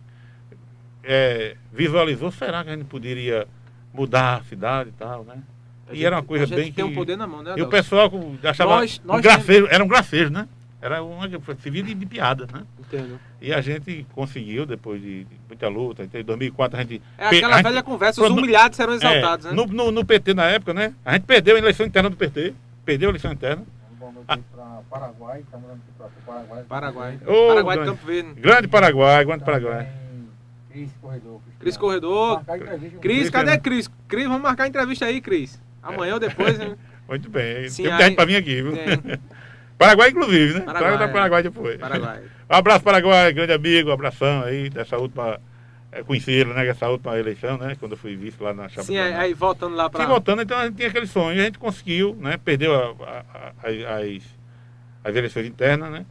é, 1.02 1.56
visualizou, 1.72 2.30
será 2.30 2.62
que 2.62 2.70
a 2.70 2.76
gente 2.76 2.84
poderia 2.86 3.48
mudar 3.92 4.36
a 4.36 4.44
cidade 4.44 4.90
e 4.90 4.92
tal, 4.92 5.24
né? 5.24 5.42
A 5.88 5.92
E 5.92 5.96
gente- 5.96 6.06
era 6.06 6.14
uma 6.14 6.22
coisa 6.22 6.44
a 6.44 6.46
gente 6.46 6.56
bem 6.56 6.64
tem 6.72 6.84
que- 6.86 6.92
um 6.92 6.94
poder 6.94 7.16
na 7.16 7.26
mão, 7.26 7.42
né, 7.42 7.54
E 7.56 7.62
o 7.62 7.66
pessoal 7.66 8.08
achava 8.44 8.76
Nós- 8.76 9.02
nós 9.04 9.18
um 9.18 9.20
gracejo, 9.20 9.66
era 9.68 9.82
um 9.82 9.88
gracejo, 9.88 10.30
né? 10.30 10.46
Era 10.80 11.02
uma 11.02 11.28
servia 11.60 11.82
de, 11.82 11.92
de 11.92 12.06
piada, 12.06 12.46
né? 12.52 12.62
Entendo. 12.78 13.18
E 13.42 13.52
a 13.52 13.60
gente 13.60 14.06
conseguiu, 14.12 14.64
depois 14.64 15.02
de, 15.02 15.24
de 15.24 15.34
muita 15.48 15.66
luta, 15.66 16.04
em 16.04 16.22
2004 16.22 16.78
a 16.78 16.82
gente... 16.82 17.02
É 17.18 17.26
aquela 17.26 17.54
a 17.54 17.56
gente- 17.56 17.66
velha 17.66 17.82
conversa, 17.82 18.22
os 18.22 18.30
humilhados 18.30 18.76
serão 18.76 18.94
exaltados, 18.94 19.46
é, 19.46 19.50
né? 19.50 19.56
no, 19.56 19.66
no, 19.66 19.90
no 19.90 20.04
PT 20.04 20.34
na 20.34 20.44
época, 20.44 20.72
né? 20.72 20.94
A 21.04 21.14
gente 21.14 21.24
perdeu 21.24 21.56
a 21.56 21.58
eleição 21.58 21.84
interna 21.84 22.08
do 22.08 22.16
PT. 22.16 22.54
Perdeu 22.84 23.08
a 23.08 23.10
eleição 23.10 23.32
interna. 23.32 23.64
Para 24.26 24.80
Paraguai, 24.90 25.40
estamos 25.40 25.70
para 25.98 26.08
Paraguai. 26.26 26.64
Paraguai. 26.68 27.18
Ô, 27.26 27.48
Paraguai 27.48 27.76
de 27.78 27.82
grande. 27.84 27.98
Campo 27.98 28.06
Verde. 28.06 28.40
Grande 28.40 28.68
Paraguai, 28.68 29.24
grande 29.24 29.44
Paraguai. 29.44 29.88
Cris 30.70 30.90
Corredor. 31.00 31.40
Cris 31.60 31.76
Corredor. 31.76 32.42
Cris, 33.00 33.30
cadê 33.30 33.50
né? 33.52 33.58
Cris? 33.58 33.88
Cris, 34.08 34.26
vamos 34.26 34.42
marcar 34.42 34.64
a 34.64 34.68
entrevista 34.68 35.06
aí, 35.06 35.20
Cris. 35.20 35.60
Amanhã 35.82 36.14
ou 36.14 36.20
depois, 36.20 36.58
hein? 36.60 36.74
Muito 37.08 37.28
bem. 37.28 37.68
Sim, 37.68 37.84
Tem 37.84 37.92
aí- 37.92 38.02
gente 38.04 38.16
pra 38.16 38.24
vir 38.24 38.36
aqui, 38.36 38.62
viu? 38.62 38.72
Tem. 38.72 39.18
Paraguai, 39.78 40.10
inclusive, 40.10 40.54
né? 40.54 40.60
Paraguai, 40.60 40.94
é. 41.04 41.08
Paraguai 41.08 41.42
depois. 41.42 41.76
Paraguai. 41.78 42.22
Um 42.50 42.56
abraço, 42.56 42.84
Paraguai, 42.84 43.32
grande 43.32 43.52
amigo, 43.54 43.88
um 43.88 43.92
abração 43.92 44.42
aí 44.42 44.68
dessa 44.68 44.98
última. 44.98 45.40
É, 45.94 46.02
conheceram, 46.02 46.52
né? 46.54 46.66
Essa 46.66 46.88
última 46.88 47.16
eleição, 47.18 47.56
né? 47.56 47.76
Quando 47.78 47.92
eu 47.92 47.98
fui 47.98 48.16
visto 48.16 48.42
lá 48.42 48.52
na 48.52 48.68
chapa 48.68 48.82
Sim, 48.82 48.98
aí, 48.98 49.14
aí 49.14 49.34
voltando 49.34 49.76
lá 49.76 49.84
Sim, 49.84 49.90
pra... 49.90 50.06
voltando, 50.06 50.42
então 50.42 50.58
a 50.58 50.64
gente 50.66 50.76
tinha 50.76 50.88
aquele 50.88 51.06
sonho, 51.06 51.36
e 51.38 51.40
a 51.40 51.44
gente 51.44 51.58
conseguiu, 51.58 52.16
né? 52.20 52.36
Perdeu 52.36 52.74
a- 52.74 52.94
a- 53.00 53.52
a- 53.62 53.98
as, 54.00 54.22
as 55.04 55.14
eleições 55.16 55.46
internas, 55.46 55.90
né? 55.92 56.04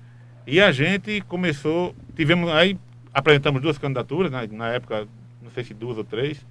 E 0.47 0.61
a 0.61 0.71
gente 0.71 1.21
começou, 1.21 1.95
tivemos 2.15 2.49
aí, 2.51 2.77
apresentamos 3.13 3.61
duas 3.61 3.77
candidaturas, 3.77 4.31
né? 4.31 4.47
na 4.51 4.69
época, 4.69 5.07
não 5.41 5.51
sei 5.51 5.63
se 5.63 5.73
duas 5.73 5.97
ou 5.97 6.03
três. 6.03 6.45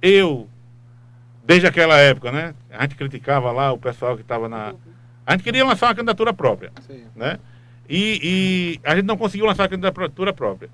Eu, 0.00 0.48
desde 1.44 1.66
aquela 1.66 1.96
época, 1.98 2.30
né? 2.30 2.54
A 2.70 2.82
gente 2.82 2.94
criticava 2.94 3.50
lá 3.50 3.72
o 3.72 3.78
pessoal 3.78 4.14
que 4.16 4.22
estava 4.22 4.48
na. 4.48 4.74
A 5.26 5.32
gente 5.32 5.42
queria 5.44 5.64
lançar 5.64 5.86
uma 5.88 5.94
candidatura 5.94 6.32
própria 6.32 6.72
Sim. 6.86 7.04
né? 7.14 7.38
E, 7.88 8.20
e 8.22 8.80
a 8.88 8.94
gente 8.94 9.04
não 9.06 9.16
conseguiu 9.16 9.46
lançar 9.46 9.64
a 9.64 9.68
candidatura 9.68 10.32
própria. 10.32 10.70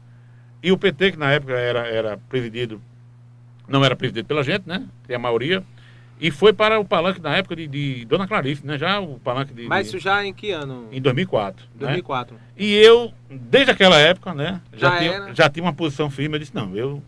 E 0.64 0.72
o 0.72 0.78
PT, 0.78 1.12
que 1.12 1.18
na 1.18 1.30
época 1.30 1.52
era, 1.52 1.86
era 1.86 2.16
presidido, 2.16 2.80
não 3.68 3.84
era 3.84 3.94
presidido 3.94 4.26
pela 4.26 4.42
gente, 4.42 4.66
né? 4.66 4.88
Tem 5.06 5.14
a 5.14 5.18
maioria. 5.18 5.62
E 6.18 6.30
foi 6.30 6.54
para 6.54 6.80
o 6.80 6.86
palanque 6.86 7.20
na 7.20 7.36
época 7.36 7.54
de, 7.54 7.66
de 7.66 8.06
Dona 8.06 8.26
Clarice, 8.26 8.66
né? 8.66 8.78
Já 8.78 8.98
o 8.98 9.20
palanque 9.20 9.52
de. 9.52 9.68
Mas 9.68 9.88
isso 9.88 9.98
já 9.98 10.24
em 10.24 10.32
que 10.32 10.52
ano? 10.52 10.88
em 10.90 11.02
2004. 11.02 11.66
né? 11.66 11.70
2004. 11.80 12.36
E 12.56 12.72
eu, 12.76 13.12
desde 13.28 13.72
aquela 13.72 13.98
época, 13.98 14.32
né? 14.32 14.62
Já, 14.72 14.88
Já 14.88 14.98
tinha, 14.98 15.12
era. 15.12 15.34
já 15.34 15.50
tinha 15.50 15.62
uma 15.62 15.74
posição 15.74 16.08
firme. 16.08 16.36
Eu 16.36 16.40
disse: 16.40 16.54
não, 16.54 16.74
eu, 16.74 17.02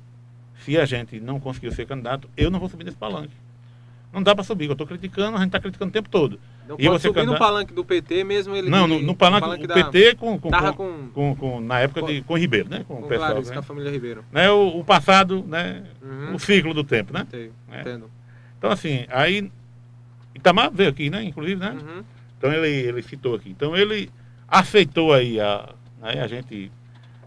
se 0.59 0.77
a 0.77 0.85
gente 0.85 1.19
não 1.19 1.41
conseguiu 1.41 1.73
ser 1.73 1.87
candidato, 1.87 2.29
eu 2.37 2.51
não 2.51 2.61
vou 2.61 2.69
subir 2.69 2.85
nesse 2.85 2.99
palanque. 2.99 3.33
Não 4.13 4.23
dá 4.23 4.35
para 4.35 4.45
subir, 4.45 4.67
eu 4.67 4.73
estou 4.73 4.87
criticando, 4.87 5.39
a 5.39 5.41
gente 5.41 5.49
está 5.49 5.61
criticando 5.61 5.89
o 5.89 5.93
tempo 5.95 6.11
todo. 6.11 6.39
Não 6.69 6.77
E 6.79 6.87
pode 6.87 6.89
você 7.01 7.09
subir 7.09 7.21
no 7.21 7.27
candidato- 7.27 7.39
palanque 7.39 7.73
do 7.73 7.85
PT, 7.85 8.25
mesmo 8.25 8.55
ele... 8.57 8.69
Não, 8.69 8.87
no, 8.87 9.01
no 9.01 9.14
palanque, 9.14 9.64
o 9.64 9.67
da- 9.69 9.75
PT 9.75 10.14
com, 10.17 10.39
com, 10.39 10.51
com, 10.51 11.09
com... 11.14 11.37
com, 11.37 11.61
na 11.61 11.81
época 11.81 12.03
de, 12.03 12.23
com 12.23 12.37
Ribeiro, 12.37 12.69
né? 12.69 12.85
Com, 12.89 13.01
o 13.01 13.07
pessoal, 13.09 13.31
Clarice, 13.31 13.51
né? 13.51 13.55
com 13.55 13.61
a 13.61 13.62
família 13.62 13.91
Ribeiro. 13.91 14.25
né? 14.33 14.51
O, 14.51 14.81
o 14.81 14.85
passado, 14.85 15.45
né? 15.47 15.85
Uhum. 16.03 16.35
O 16.35 16.39
ciclo 16.39 16.75
do 16.75 16.83
tempo, 16.85 17.12
né? 17.12 17.21
Entendo. 17.29 17.53
É. 17.71 17.81
Entendo. 17.81 18.11
Então, 18.59 18.71
assim, 18.71 19.07
aí. 19.11 19.51
Itamar 20.35 20.71
veio 20.71 20.91
aqui, 20.91 21.09
né? 21.09 21.23
Inclusive, 21.25 21.59
né? 21.61 21.71
Uhum. 21.71 22.03
Então 22.39 22.53
ele, 22.53 22.69
ele 22.69 23.03
citou 23.03 23.35
aqui. 23.35 23.49
Então 23.51 23.75
ele 23.77 24.11
aceitou 24.47 25.12
aí 25.12 25.41
a, 25.41 25.71
né, 26.01 26.21
a 26.23 26.27
gente. 26.27 26.71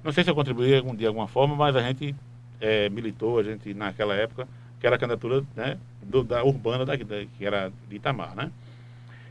Não 0.03 0.11
sei 0.11 0.23
se 0.23 0.29
eu 0.29 0.35
contribuí 0.35 0.75
algum, 0.75 0.95
de 0.95 1.05
alguma 1.05 1.27
forma, 1.27 1.55
mas 1.55 1.75
a 1.75 1.81
gente 1.81 2.15
eh, 2.61 2.87
militou, 2.89 3.39
a 3.39 3.43
gente 3.43 3.73
naquela 3.73 4.13
época, 4.15 4.47
que 4.79 4.85
era 4.85 4.95
a 4.95 4.99
candidatura 4.99 5.43
né, 5.55 5.77
do- 6.03 6.23
da 6.23 6.43
urbana, 6.43 6.85
da, 6.85 6.95
da- 6.95 7.25
que 7.37 7.45
era 7.45 7.71
de 7.89 7.95
Itamar, 7.95 8.35
né? 8.35 8.51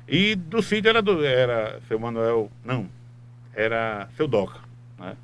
E 0.08 0.34
do 0.34 0.62
sítio 0.62 0.88
era, 0.88 1.02
do, 1.02 1.24
era 1.24 1.78
seu 1.86 1.98
Manuel, 1.98 2.50
não, 2.64 2.88
era 3.54 4.08
seu 4.16 4.26
Doca, 4.26 4.58
né? 4.98 5.14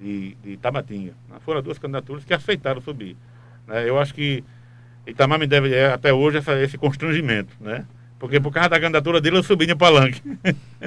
De, 0.00 0.34
de 0.42 0.56
Tabatinga. 0.56 1.12
né? 1.30 1.36
Foram 1.44 1.62
duas 1.62 1.78
candidaturas 1.78 2.24
que 2.24 2.34
aceitaram 2.34 2.80
subir. 2.80 3.16
né? 3.68 3.88
Eu 3.88 3.98
acho 4.00 4.12
que 4.12 4.42
Itamar 5.06 5.38
me 5.38 5.46
deve 5.46 5.72
é, 5.74 5.92
até 5.92 6.12
hoje 6.12 6.38
essa- 6.38 6.60
esse 6.60 6.76
constrangimento, 6.76 7.54
né? 7.60 7.84
Porque 8.18 8.38
por 8.38 8.52
causa 8.52 8.68
da 8.68 8.78
candidatura 8.80 9.20
dele 9.20 9.36
eu 9.38 9.42
subi 9.42 9.66
no 9.66 9.76
palanque. 9.76 10.22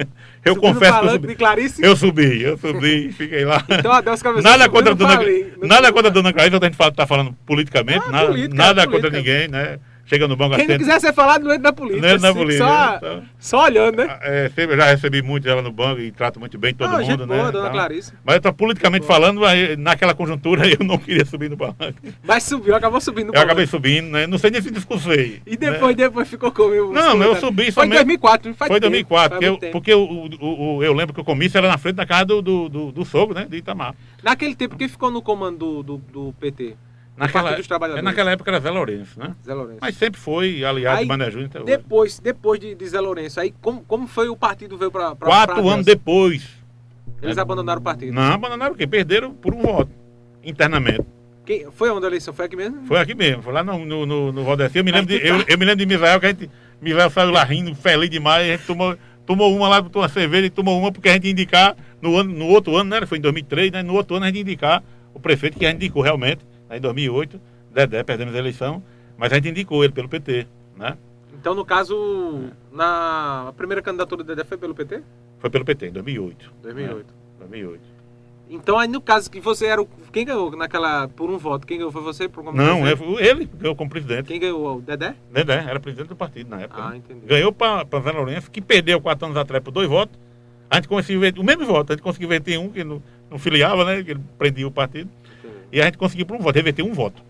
eu 0.44 0.54
Subiu 0.54 0.54
no 0.54 0.60
confesso 0.60 0.80
que 0.80 0.86
eu 0.86 0.90
palanque 1.00 1.12
subi. 1.12 1.26
de 1.28 1.34
Clarice. 1.34 1.82
Eu 1.82 1.96
subi, 1.96 2.42
eu 2.42 2.56
subi, 2.58 3.12
fiquei 3.12 3.44
lá. 3.44 3.62
Então, 3.70 3.92
Adelso 3.92 4.24
Cabeção. 4.24 4.50
Nada 4.50 4.68
contra 4.70 4.92
a 4.92 4.94
dona, 4.94 5.16
palanque, 5.18 5.52
não 5.60 5.68
nada 5.68 5.92
contra 5.92 6.08
a 6.08 6.12
dona 6.12 6.32
Clarice, 6.32 6.56
a 6.56 6.64
gente 6.64 6.76
fala, 6.76 6.92
tá 6.92 7.06
falando 7.06 7.34
politicamente, 7.46 8.04
Ah, 8.06 8.10
nada, 8.10 8.26
política, 8.28 8.54
nada 8.54 8.82
política. 8.86 8.90
contra 9.02 9.10
ninguém, 9.18 9.48
né? 9.48 9.78
Chega 10.06 10.28
no 10.28 10.36
banco 10.36 10.54
Quem 10.54 10.66
não 10.68 10.74
assistente, 10.76 10.94
quiser 10.94 11.00
ser 11.00 11.12
falado, 11.12 11.42
não 11.42 11.50
entra 11.50 11.64
na 11.64 11.72
política. 11.72 12.06
não 12.12 12.18
na 12.20 12.28
assim, 12.28 12.38
política. 12.38 12.64
Só, 12.64 12.96
então, 12.96 13.22
só 13.40 13.64
olhando, 13.64 13.96
né? 13.96 14.18
é, 14.22 14.48
sempre, 14.54 14.74
eu 14.74 14.76
já 14.78 14.84
recebi 14.86 15.20
muito 15.20 15.48
ela 15.48 15.60
no 15.60 15.72
banco 15.72 16.00
e 16.00 16.12
trato 16.12 16.38
muito 16.38 16.56
bem 16.56 16.72
todo 16.72 16.94
Ah, 16.94 17.02
gente 17.02 17.18
mundo, 17.18 17.26
boa, 17.26 17.36
né? 17.46 17.50
dona 17.50 17.58
Então, 17.66 17.72
Clarice. 17.72 18.12
Mas 18.24 18.36
eu 18.36 18.40
tô 18.40 18.52
politicamente 18.52 19.04
Boa. 19.04 19.12
falando, 19.18 19.40
naquela 19.78 20.14
conjuntura 20.14 20.62
eu 20.70 20.86
não 20.86 20.96
queria 20.96 21.24
subir 21.24 21.50
no 21.50 21.56
palanque. 21.56 22.14
Mas 22.22 22.44
subiu, 22.44 22.76
acabou 22.76 23.00
subindo. 23.00 23.28
no 23.32 23.34
Eu 23.34 23.42
acabei 23.42 23.66
subindo, 23.66 24.08
né? 24.10 24.28
Não 24.28 24.38
sei 24.38 24.50
nem 24.52 24.62
se 24.62 24.70
discursei. 24.70 25.42
E 25.44 25.56
depois, 25.56 25.96
depois 25.96 26.28
ficou 26.28 26.52
com 26.52 26.62
o 26.62 26.92
Não, 26.92 27.20
eu 27.22 27.34
subi 27.36 27.64
Foi 27.72 27.86
em 27.86 27.88
somente- 27.88 27.94
2004, 27.94 28.54
faz 28.54 28.68
Foi 28.68 28.76
em 28.78 28.80
tempo, 28.80 28.90
2004, 28.92 29.28
faz 29.28 29.30
porque, 29.30 29.44
eu, 29.46 29.56
tempo. 29.58 29.72
porque 29.72 29.92
o, 29.94 30.04
o- 30.40 30.76
o- 30.76 30.84
eu 30.84 30.92
lembro 30.92 31.12
que 31.14 31.20
o 31.20 31.24
comício 31.24 31.58
era 31.58 31.66
na 31.66 31.78
frente 31.78 31.96
da 31.96 32.06
casa 32.06 32.26
do, 32.26 32.40
do, 32.40 32.68
do, 32.68 32.92
do 32.92 33.04
sogro, 33.04 33.34
né? 33.34 33.44
De 33.50 33.56
Itamar. 33.56 33.92
Naquele 34.22 34.54
tempo, 34.54 34.76
quem 34.76 34.88
ficou 34.88 35.10
no 35.10 35.20
comando 35.20 35.82
do, 35.82 35.98
do, 35.98 35.98
do 36.26 36.32
PT? 36.38 36.76
Naquela, 37.16 37.52
dos 37.52 37.66
Trabalhadores. 37.66 38.04
naquela 38.04 38.30
época 38.30 38.50
era 38.50 38.60
Zé 38.60 38.70
Lourenço, 38.70 39.18
né? 39.18 39.34
Zé 39.44 39.54
Lourenço. 39.54 39.78
Mas 39.80 39.96
sempre 39.96 40.20
foi 40.20 40.62
aliado 40.64 40.98
Aí, 40.98 41.04
de 41.04 41.08
Mané 41.08 41.30
Júnior 41.30 41.48
até 41.48 41.58
hoje. 41.60 41.66
Depois, 41.66 42.18
depois 42.20 42.60
de, 42.60 42.74
de 42.74 42.86
Zé 42.86 43.00
Lourenço, 43.00 43.40
aí 43.40 43.54
como, 43.62 43.82
como 43.82 44.06
foi 44.06 44.28
o 44.28 44.36
partido 44.36 44.76
veio 44.76 44.90
pra 44.90 45.14
Quatro 45.14 45.62
pra 45.62 45.72
anos 45.72 45.86
depois. 45.86 46.46
Eles 47.22 47.38
abandonaram 47.38 47.80
o 47.80 47.84
partido. 47.84 48.12
Não, 48.12 48.34
abandonaram 48.34 48.74
o 48.74 48.76
quê? 48.76 48.86
Perderam 48.86 49.32
por 49.32 49.54
um 49.54 49.62
voto, 49.62 49.90
internamente. 50.44 51.06
Quem, 51.46 51.70
foi 51.70 51.88
onde 51.90 52.04
a 52.04 52.08
eleição? 52.08 52.34
Foi 52.34 52.44
aqui 52.44 52.56
mesmo? 52.56 52.84
Foi 52.86 52.98
aqui 52.98 53.14
mesmo, 53.14 53.42
foi 53.42 53.52
lá 53.52 53.62
no, 53.62 53.84
no, 53.84 54.04
no, 54.04 54.32
no 54.32 54.44
Valdeci. 54.44 54.78
Eu 54.78 54.84
me 54.84 54.92
lembro 54.92 55.06
de, 55.06 55.26
eu, 55.26 55.42
eu 55.46 55.56
me 55.56 55.64
lembro 55.64 55.76
de 55.76 55.86
Misael, 55.86 56.20
que 56.20 56.26
a 56.26 56.28
gente, 56.30 56.50
Misael 56.82 57.08
saiu 57.08 57.30
lá 57.30 57.44
rindo, 57.44 57.74
feliz 57.74 58.10
demais, 58.10 58.46
a 58.46 58.52
gente 58.52 58.66
tomou, 58.66 58.96
tomou 59.24 59.56
uma 59.56 59.68
lá, 59.68 59.80
botou 59.80 60.02
uma 60.02 60.08
cerveja 60.08 60.46
e 60.46 60.50
tomou 60.50 60.78
uma 60.78 60.90
porque 60.90 61.08
a 61.08 61.12
gente 61.12 61.30
indicar 61.30 61.76
no, 62.02 62.16
ano, 62.16 62.34
no 62.34 62.46
outro 62.48 62.76
ano, 62.76 62.90
né? 62.90 63.06
Foi 63.06 63.18
em 63.18 63.20
2003, 63.20 63.72
né? 63.72 63.82
No 63.82 63.94
outro 63.94 64.16
ano 64.16 64.24
a 64.24 64.28
gente 64.28 64.40
indicar 64.40 64.82
o 65.14 65.20
prefeito 65.20 65.56
que 65.56 65.64
a 65.64 65.70
gente 65.70 65.76
indicou 65.76 66.02
realmente, 66.02 66.44
em 66.70 66.80
2008, 66.80 67.40
Dedé, 67.72 68.02
perdemos 68.02 68.34
a 68.34 68.38
eleição, 68.38 68.82
mas 69.16 69.32
a 69.32 69.36
gente 69.36 69.48
indicou 69.50 69.84
ele 69.84 69.92
pelo 69.92 70.08
PT, 70.08 70.46
né? 70.76 70.96
Então, 71.38 71.54
no 71.54 71.64
caso, 71.64 72.50
na 72.72 73.46
a 73.48 73.52
primeira 73.52 73.82
candidatura 73.82 74.24
do 74.24 74.26
Dedé 74.26 74.44
foi 74.44 74.56
pelo 74.56 74.74
PT? 74.74 75.02
Foi 75.38 75.50
pelo 75.50 75.64
PT, 75.64 75.88
em 75.88 75.92
2008. 75.92 76.52
2008. 76.62 76.96
né? 76.96 77.04
2008. 77.40 77.96
Então, 78.48 78.78
aí 78.78 78.88
no 78.88 79.00
caso 79.00 79.30
que 79.30 79.40
você 79.40 79.66
era 79.66 79.82
o. 79.82 79.88
Quem 80.12 80.24
ganhou 80.24 80.56
naquela. 80.56 81.08
Por 81.08 81.28
um 81.30 81.36
voto? 81.36 81.66
Quem 81.66 81.78
ganhou? 81.78 81.90
Foi 81.90 82.02
você? 82.02 82.28
Por 82.28 82.44
como 82.44 82.56
Não, 82.56 82.82
presidente? 82.82 83.20
é, 83.20 83.26
ele 83.30 83.44
ganhou 83.44 83.74
como 83.74 83.90
presidente. 83.90 84.26
Quem 84.26 84.38
ganhou? 84.38 84.76
O 84.76 84.80
Dedé? 84.80 85.16
Dedé 85.32 85.64
era 85.68 85.80
presidente 85.80 86.08
do 86.08 86.16
partido 86.16 86.50
na 86.50 86.60
época. 86.60 86.80
Ah, 86.80 86.90
né? 86.90 86.96
entendi. 86.98 87.26
Ganhou 87.26 87.52
para 87.52 87.84
Zé 88.00 88.12
Lourenço, 88.12 88.50
que 88.50 88.60
perdeu 88.60 89.00
quatro 89.00 89.26
anos 89.26 89.36
atrás 89.36 89.62
por 89.62 89.72
dois 89.72 89.88
votos. 89.88 90.16
A 90.70 90.76
gente 90.76 90.88
conseguiu 90.88 91.20
ver, 91.20 91.38
o 91.38 91.44
mesmo 91.44 91.66
voto, 91.66 91.92
a 91.92 91.96
gente 91.96 92.02
conseguiu 92.02 92.28
verter 92.28 92.58
um 92.58 92.70
que 92.70 92.82
não, 92.84 93.02
não 93.30 93.38
filiava, 93.38 93.84
né? 93.84 94.02
Que 94.02 94.12
ele 94.12 94.20
prendia 94.38 94.66
o 94.66 94.70
partido. 94.70 95.10
E 95.76 95.80
a 95.82 95.84
gente 95.84 95.98
conseguiu 95.98 96.24
por 96.24 96.34
um 96.36 96.38
voto, 96.40 96.54
reverter 96.56 96.82
um 96.82 96.94
voto. 96.94 97.22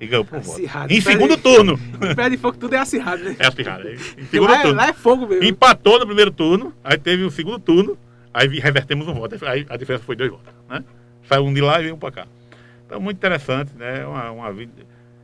E 0.00 0.06
ganhou 0.08 0.24
por 0.24 0.34
um 0.36 0.40
Acirrado. 0.40 0.88
voto. 0.88 0.92
Em 0.92 1.00
segundo 1.00 1.36
turno. 1.36 1.78
Em 2.10 2.12
pé 2.12 2.28
de 2.28 2.36
fogo 2.36 2.58
tudo 2.58 2.74
é 2.74 2.78
acirrado, 2.78 3.22
né? 3.22 3.36
É 3.38 3.46
acirrado. 3.46 3.88
Em 3.88 3.94
Porque 3.96 4.26
segundo 4.32 4.50
lá, 4.50 4.58
é- 4.58 4.62
turno. 4.62 4.76
lá 4.76 4.88
é 4.88 4.92
fogo 4.92 5.26
mesmo. 5.28 5.44
Empatou 5.44 6.00
no 6.00 6.06
primeiro 6.06 6.32
turno, 6.32 6.74
aí 6.82 6.98
teve 6.98 7.22
o 7.22 7.30
segundo 7.30 7.60
turno, 7.60 7.96
aí 8.34 8.48
revertemos 8.58 9.06
um 9.06 9.14
voto. 9.14 9.36
Aí 9.46 9.64
a 9.68 9.76
diferença 9.76 10.02
foi 10.04 10.16
dois 10.16 10.28
votos, 10.32 10.52
né? 10.68 10.82
Saiu 11.28 11.44
um 11.44 11.54
de 11.54 11.60
lá 11.60 11.78
e 11.78 11.82
veio 11.84 11.94
um 11.94 11.98
para 11.98 12.10
cá. 12.10 12.26
Então, 12.84 13.00
muito 13.00 13.16
interessante, 13.18 13.70
né? 13.76 14.04
Uma, 14.04 14.32
uma 14.32 14.52
vida. 14.52 14.72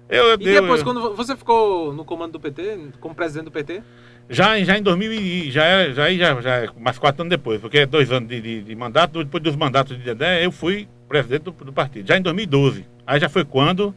Eu, 0.09 0.27
eu, 0.27 0.35
E 0.35 0.45
depois, 0.45 0.79
eu- 0.79 0.85
quando 0.87 1.13
você 1.17 1.37
ficou 1.37 1.93
no 1.93 2.05
comando 2.05 2.35
do 2.35 2.41
PT, 2.41 2.79
como 3.01 3.17
presidente 3.17 3.47
do 3.47 3.51
PT? 3.51 3.83
Já, 4.31 4.57
já 4.63 4.79
em 4.79 4.83
2000, 4.83 5.13
e- 5.13 5.51
já, 5.51 5.65
é- 5.65 5.93
já, 5.93 6.09
já, 6.15 6.41
já 6.41 6.55
é 6.59 6.69
mais 6.79 6.99
quatro 7.01 7.23
anos 7.23 7.31
depois, 7.31 7.61
porque 7.61 7.79
é 7.79 7.87
dois 7.87 8.13
anos 8.13 8.29
de, 8.29 8.41
de, 8.41 8.63
de 8.63 8.75
mandato, 8.77 9.25
depois 9.25 9.43
dos 9.43 9.57
mandatos 9.57 9.99
de 9.99 10.05
Dedé, 10.05 10.47
eu 10.47 10.53
fui 10.53 10.87
presidente 11.09 11.43
do, 11.43 11.51
do 11.53 11.73
partido, 11.73 12.07
já 12.07 12.17
em 12.17 12.23
2012. 12.23 12.85
Aí 13.07 13.19
já 13.19 13.29
foi 13.29 13.45
quando 13.45 13.95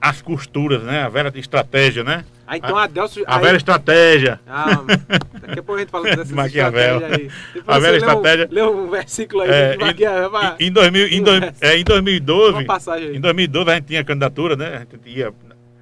as 0.00 0.22
costuras, 0.22 0.82
né? 0.82 1.02
A 1.02 1.08
velha 1.08 1.32
estratégia, 1.36 2.04
né? 2.04 2.24
Ah, 2.46 2.56
então 2.56 2.76
a 2.76 2.84
Adelso... 2.84 3.22
A 3.26 3.36
aí- 3.36 3.42
velha 3.42 3.56
estratégia. 3.56 4.40
Ah, 4.46 4.82
daqui 5.40 5.58
a 5.58 5.62
pouco 5.62 5.74
a 5.74 5.78
gente 5.80 5.90
fala 5.90 6.04
dessa 6.16 6.32
Maquiavel. 6.34 6.94
estratégia 6.96 7.26
aí. 7.26 7.30
Depois 7.54 7.76
A 7.76 7.80
velha 7.80 7.92
um- 7.94 7.96
estratégia. 7.98 8.48
Lê 8.50 8.62
um 8.62 8.90
versículo 8.90 9.42
aí 9.42 9.50
É, 9.50 9.72
de 9.72 9.78
Maquiavel. 9.78 10.30
Em, 10.58 10.66
em, 10.68 10.72
2000, 10.72 11.06
em, 11.08 11.22
dois- 11.22 11.42
é, 11.60 11.76
em 11.78 11.84
2012, 11.84 12.52
uma 12.58 12.64
passagem 12.64 13.08
aí. 13.08 13.16
em 13.16 13.20
2012 13.20 13.70
a 13.70 13.74
gente 13.74 13.84
tinha 13.86 14.04
candidatura, 14.04 14.56
né? 14.56 14.76
A 14.76 14.78
gente 14.80 14.98
ia 15.18 15.32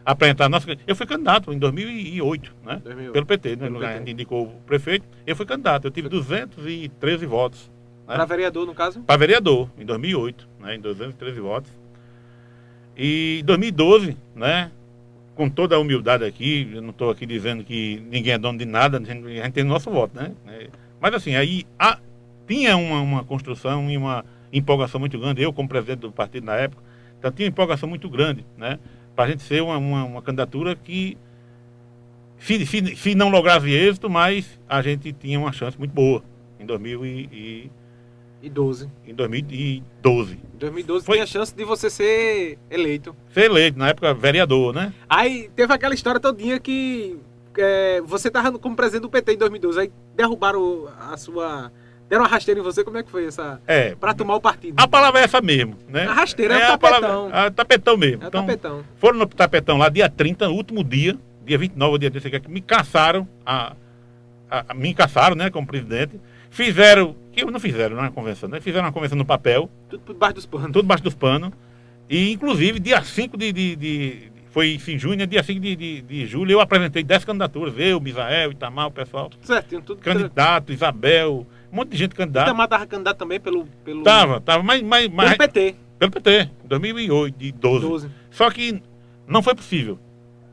apresentar 0.04 0.46
a 0.46 0.48
nossa. 0.48 0.66
Eu 0.86 0.96
fui 0.96 1.06
candidato 1.06 1.52
em 1.52 1.58
2008, 1.58 2.52
né? 2.64 2.80
2008. 2.82 3.12
Pelo 3.12 3.26
PT, 3.26 3.48
né? 3.50 3.56
Pelo 3.66 3.76
A 3.76 3.80
PT. 3.80 3.98
gente 3.98 4.10
indicou 4.12 4.44
o 4.46 4.50
prefeito, 4.66 5.04
eu 5.26 5.36
fui 5.36 5.44
candidato. 5.46 5.84
Eu 5.86 5.90
tive 5.90 6.08
213 6.08 7.26
votos. 7.26 7.70
Né? 8.06 8.14
Pra 8.14 8.24
vereador, 8.24 8.66
no 8.66 8.74
caso? 8.74 9.00
para 9.00 9.16
vereador, 9.16 9.68
em 9.78 9.84
2008, 9.84 10.48
né, 10.60 10.74
em 10.76 10.80
213 10.80 11.40
votos. 11.40 11.70
E 12.96 13.40
em 13.40 13.44
2012, 13.44 14.16
né, 14.34 14.70
com 15.34 15.50
toda 15.50 15.76
a 15.76 15.78
humildade 15.78 16.24
aqui, 16.24 16.70
eu 16.74 16.80
não 16.80 16.90
estou 16.90 17.10
aqui 17.10 17.26
dizendo 17.26 17.62
que 17.62 18.02
ninguém 18.10 18.32
é 18.32 18.38
dono 18.38 18.58
de 18.58 18.64
nada, 18.64 18.98
a 18.98 19.02
gente, 19.02 19.26
a 19.40 19.44
gente 19.44 19.52
tem 19.52 19.64
o 19.64 19.66
nosso 19.66 19.90
voto, 19.90 20.16
né? 20.16 20.32
né. 20.46 20.68
Mas 21.00 21.14
assim, 21.14 21.34
aí 21.34 21.66
há- 21.78 21.98
tinha 22.46 22.76
uma, 22.76 23.00
uma 23.00 23.24
construção 23.24 23.90
e 23.90 23.96
uma 23.96 24.24
empolgação 24.52 24.98
muito 24.98 25.18
grande, 25.18 25.42
eu 25.42 25.52
como 25.52 25.68
presidente 25.68 26.00
do 26.00 26.12
partido 26.12 26.44
na 26.46 26.54
época, 26.54 26.82
então 27.18 27.30
tinha 27.30 27.46
uma 27.46 27.50
empolgação 27.50 27.88
muito 27.88 28.08
grande, 28.08 28.46
né, 28.56 28.78
para 29.14 29.24
a 29.24 29.28
gente 29.28 29.42
ser 29.42 29.62
uma, 29.62 29.76
uma, 29.76 30.04
uma 30.04 30.22
candidatura 30.22 30.74
que, 30.74 31.18
se, 32.38 32.64
se, 32.64 32.96
se 32.96 33.14
não 33.14 33.28
lograsse 33.28 33.68
êxito, 33.70 34.08
mas 34.08 34.58
a 34.68 34.80
gente 34.80 35.12
tinha 35.12 35.38
uma 35.38 35.52
chance 35.52 35.78
muito 35.78 35.92
boa 35.92 36.22
em 36.58 36.64
2000 36.64 37.04
e, 38.42 38.46
e 38.46 38.48
E 38.48 38.50
12. 38.50 38.88
em 39.06 39.14
2012. 39.14 40.34
Em 40.34 40.58
2012 40.58 41.04
Foi- 41.04 41.16
tinha 41.16 41.24
a 41.24 41.26
chance 41.26 41.54
de 41.54 41.64
você 41.64 41.90
ser 41.90 42.58
eleito. 42.70 43.14
Ser 43.32 43.44
eleito, 43.44 43.78
na 43.78 43.88
época, 43.88 44.12
vereador, 44.14 44.74
né? 44.74 44.92
Aí 45.08 45.50
teve 45.54 45.72
aquela 45.72 45.94
história 45.94 46.20
todinha 46.20 46.58
que 46.58 47.18
é, 47.58 48.00
você 48.04 48.30
tava 48.30 48.58
como 48.58 48.76
presidente 48.76 49.02
do 49.02 49.10
PT 49.10 49.32
em 49.34 49.38
2012, 49.38 49.80
aí 49.80 49.92
derrubaram 50.14 50.88
a 51.10 51.16
sua... 51.16 51.70
Deram 52.08 52.22
uma 52.22 52.28
rasteira 52.28 52.60
em 52.60 52.62
você, 52.62 52.84
como 52.84 52.98
é 52.98 53.02
que 53.02 53.10
foi 53.10 53.24
essa... 53.26 53.60
É. 53.66 53.96
Pra 53.96 54.14
tomar 54.14 54.36
o 54.36 54.40
partido? 54.40 54.74
A 54.78 54.86
palavra 54.86 55.20
é 55.20 55.24
essa 55.24 55.40
mesmo, 55.40 55.76
né? 55.88 56.04
A 56.06 56.12
rasteira, 56.12 56.54
é 56.54 56.70
o 56.70 56.74
a 56.74 56.78
tapetão. 56.78 57.00
palavra- 57.00 57.46
a 57.46 57.50
tapetão 57.50 57.96
mesmo. 57.96 58.22
É 58.22 58.26
o 58.26 58.28
então, 58.28 58.42
tapetão. 58.46 58.84
foram 58.98 59.18
no 59.18 59.26
tapetão 59.26 59.76
lá, 59.76 59.88
dia 59.88 60.08
30, 60.08 60.48
último 60.48 60.84
dia, 60.84 61.18
dia 61.44 61.58
29, 61.58 61.98
dia 61.98 62.08
desse 62.10 62.28
aqui, 62.28 62.38
que 62.38 62.48
me 62.50 62.60
caçaram, 62.60 63.26
a- 63.44 63.74
a- 64.48 64.72
me 64.74 64.94
caçaram, 64.94 65.34
né, 65.34 65.50
como 65.50 65.66
presidente. 65.66 66.20
Fizeram, 66.56 67.14
que 67.32 67.44
não 67.44 67.60
fizeram, 67.60 67.96
não 67.96 68.02
é 68.04 68.06
uma 68.06 68.12
convenção, 68.12 68.48
né? 68.48 68.62
Fizeram 68.62 68.86
uma 68.86 68.92
convenção 68.92 69.18
no 69.18 69.26
papel, 69.26 69.68
Tudo 69.90 70.00
por 70.00 70.14
debaixo 70.14 70.36
dos 70.36 70.46
panos. 70.46 70.66
tudo 70.68 70.80
debaixo 70.82 71.02
dos 71.04 71.14
panos. 71.14 71.50
E, 72.08 72.32
inclusive, 72.32 72.80
dia 72.80 73.02
5 73.02 73.36
de, 73.36 73.52
de, 73.52 73.76
de- 73.76 74.32
foi 74.50 74.78
em 74.88 74.98
junho, 74.98 75.18
né? 75.18 75.26
dia 75.26 75.42
5 75.42 75.60
de, 75.60 75.76
de, 75.76 76.00
de 76.00 76.24
julho, 76.26 76.52
eu 76.52 76.60
apresentei 76.60 77.02
10 77.04 77.26
candidaturas, 77.26 77.74
eu, 77.76 78.00
Misael, 78.00 78.52
Itamar, 78.52 78.86
o 78.86 78.90
pessoal. 78.90 79.28
Certinho, 79.42 79.82
tudo... 79.82 80.00
Candidato, 80.00 80.72
Isabel, 80.72 81.46
um 81.70 81.76
monte 81.76 81.90
de 81.90 81.98
gente 81.98 82.14
candidata. 82.14 82.48
Itamar 82.48 82.68
tava 82.68 82.86
candidato 82.86 83.18
também 83.18 83.38
pelo... 83.38 83.66
pelo 83.84 84.02
Tava, 84.02 84.40
tava, 84.40 84.62
mas, 84.62 84.80
mas, 84.80 85.10
mas 85.10 85.36
Pelo 85.36 85.38
PT. 85.52 85.74
pelo 85.98 86.10
PT, 86.10 86.50
2008, 86.64 87.36
de 87.38 87.52
12. 87.52 87.86
12. 87.86 88.08
Só 88.30 88.50
que 88.50 88.82
não 89.28 89.42
foi 89.42 89.54
possível. 89.54 89.98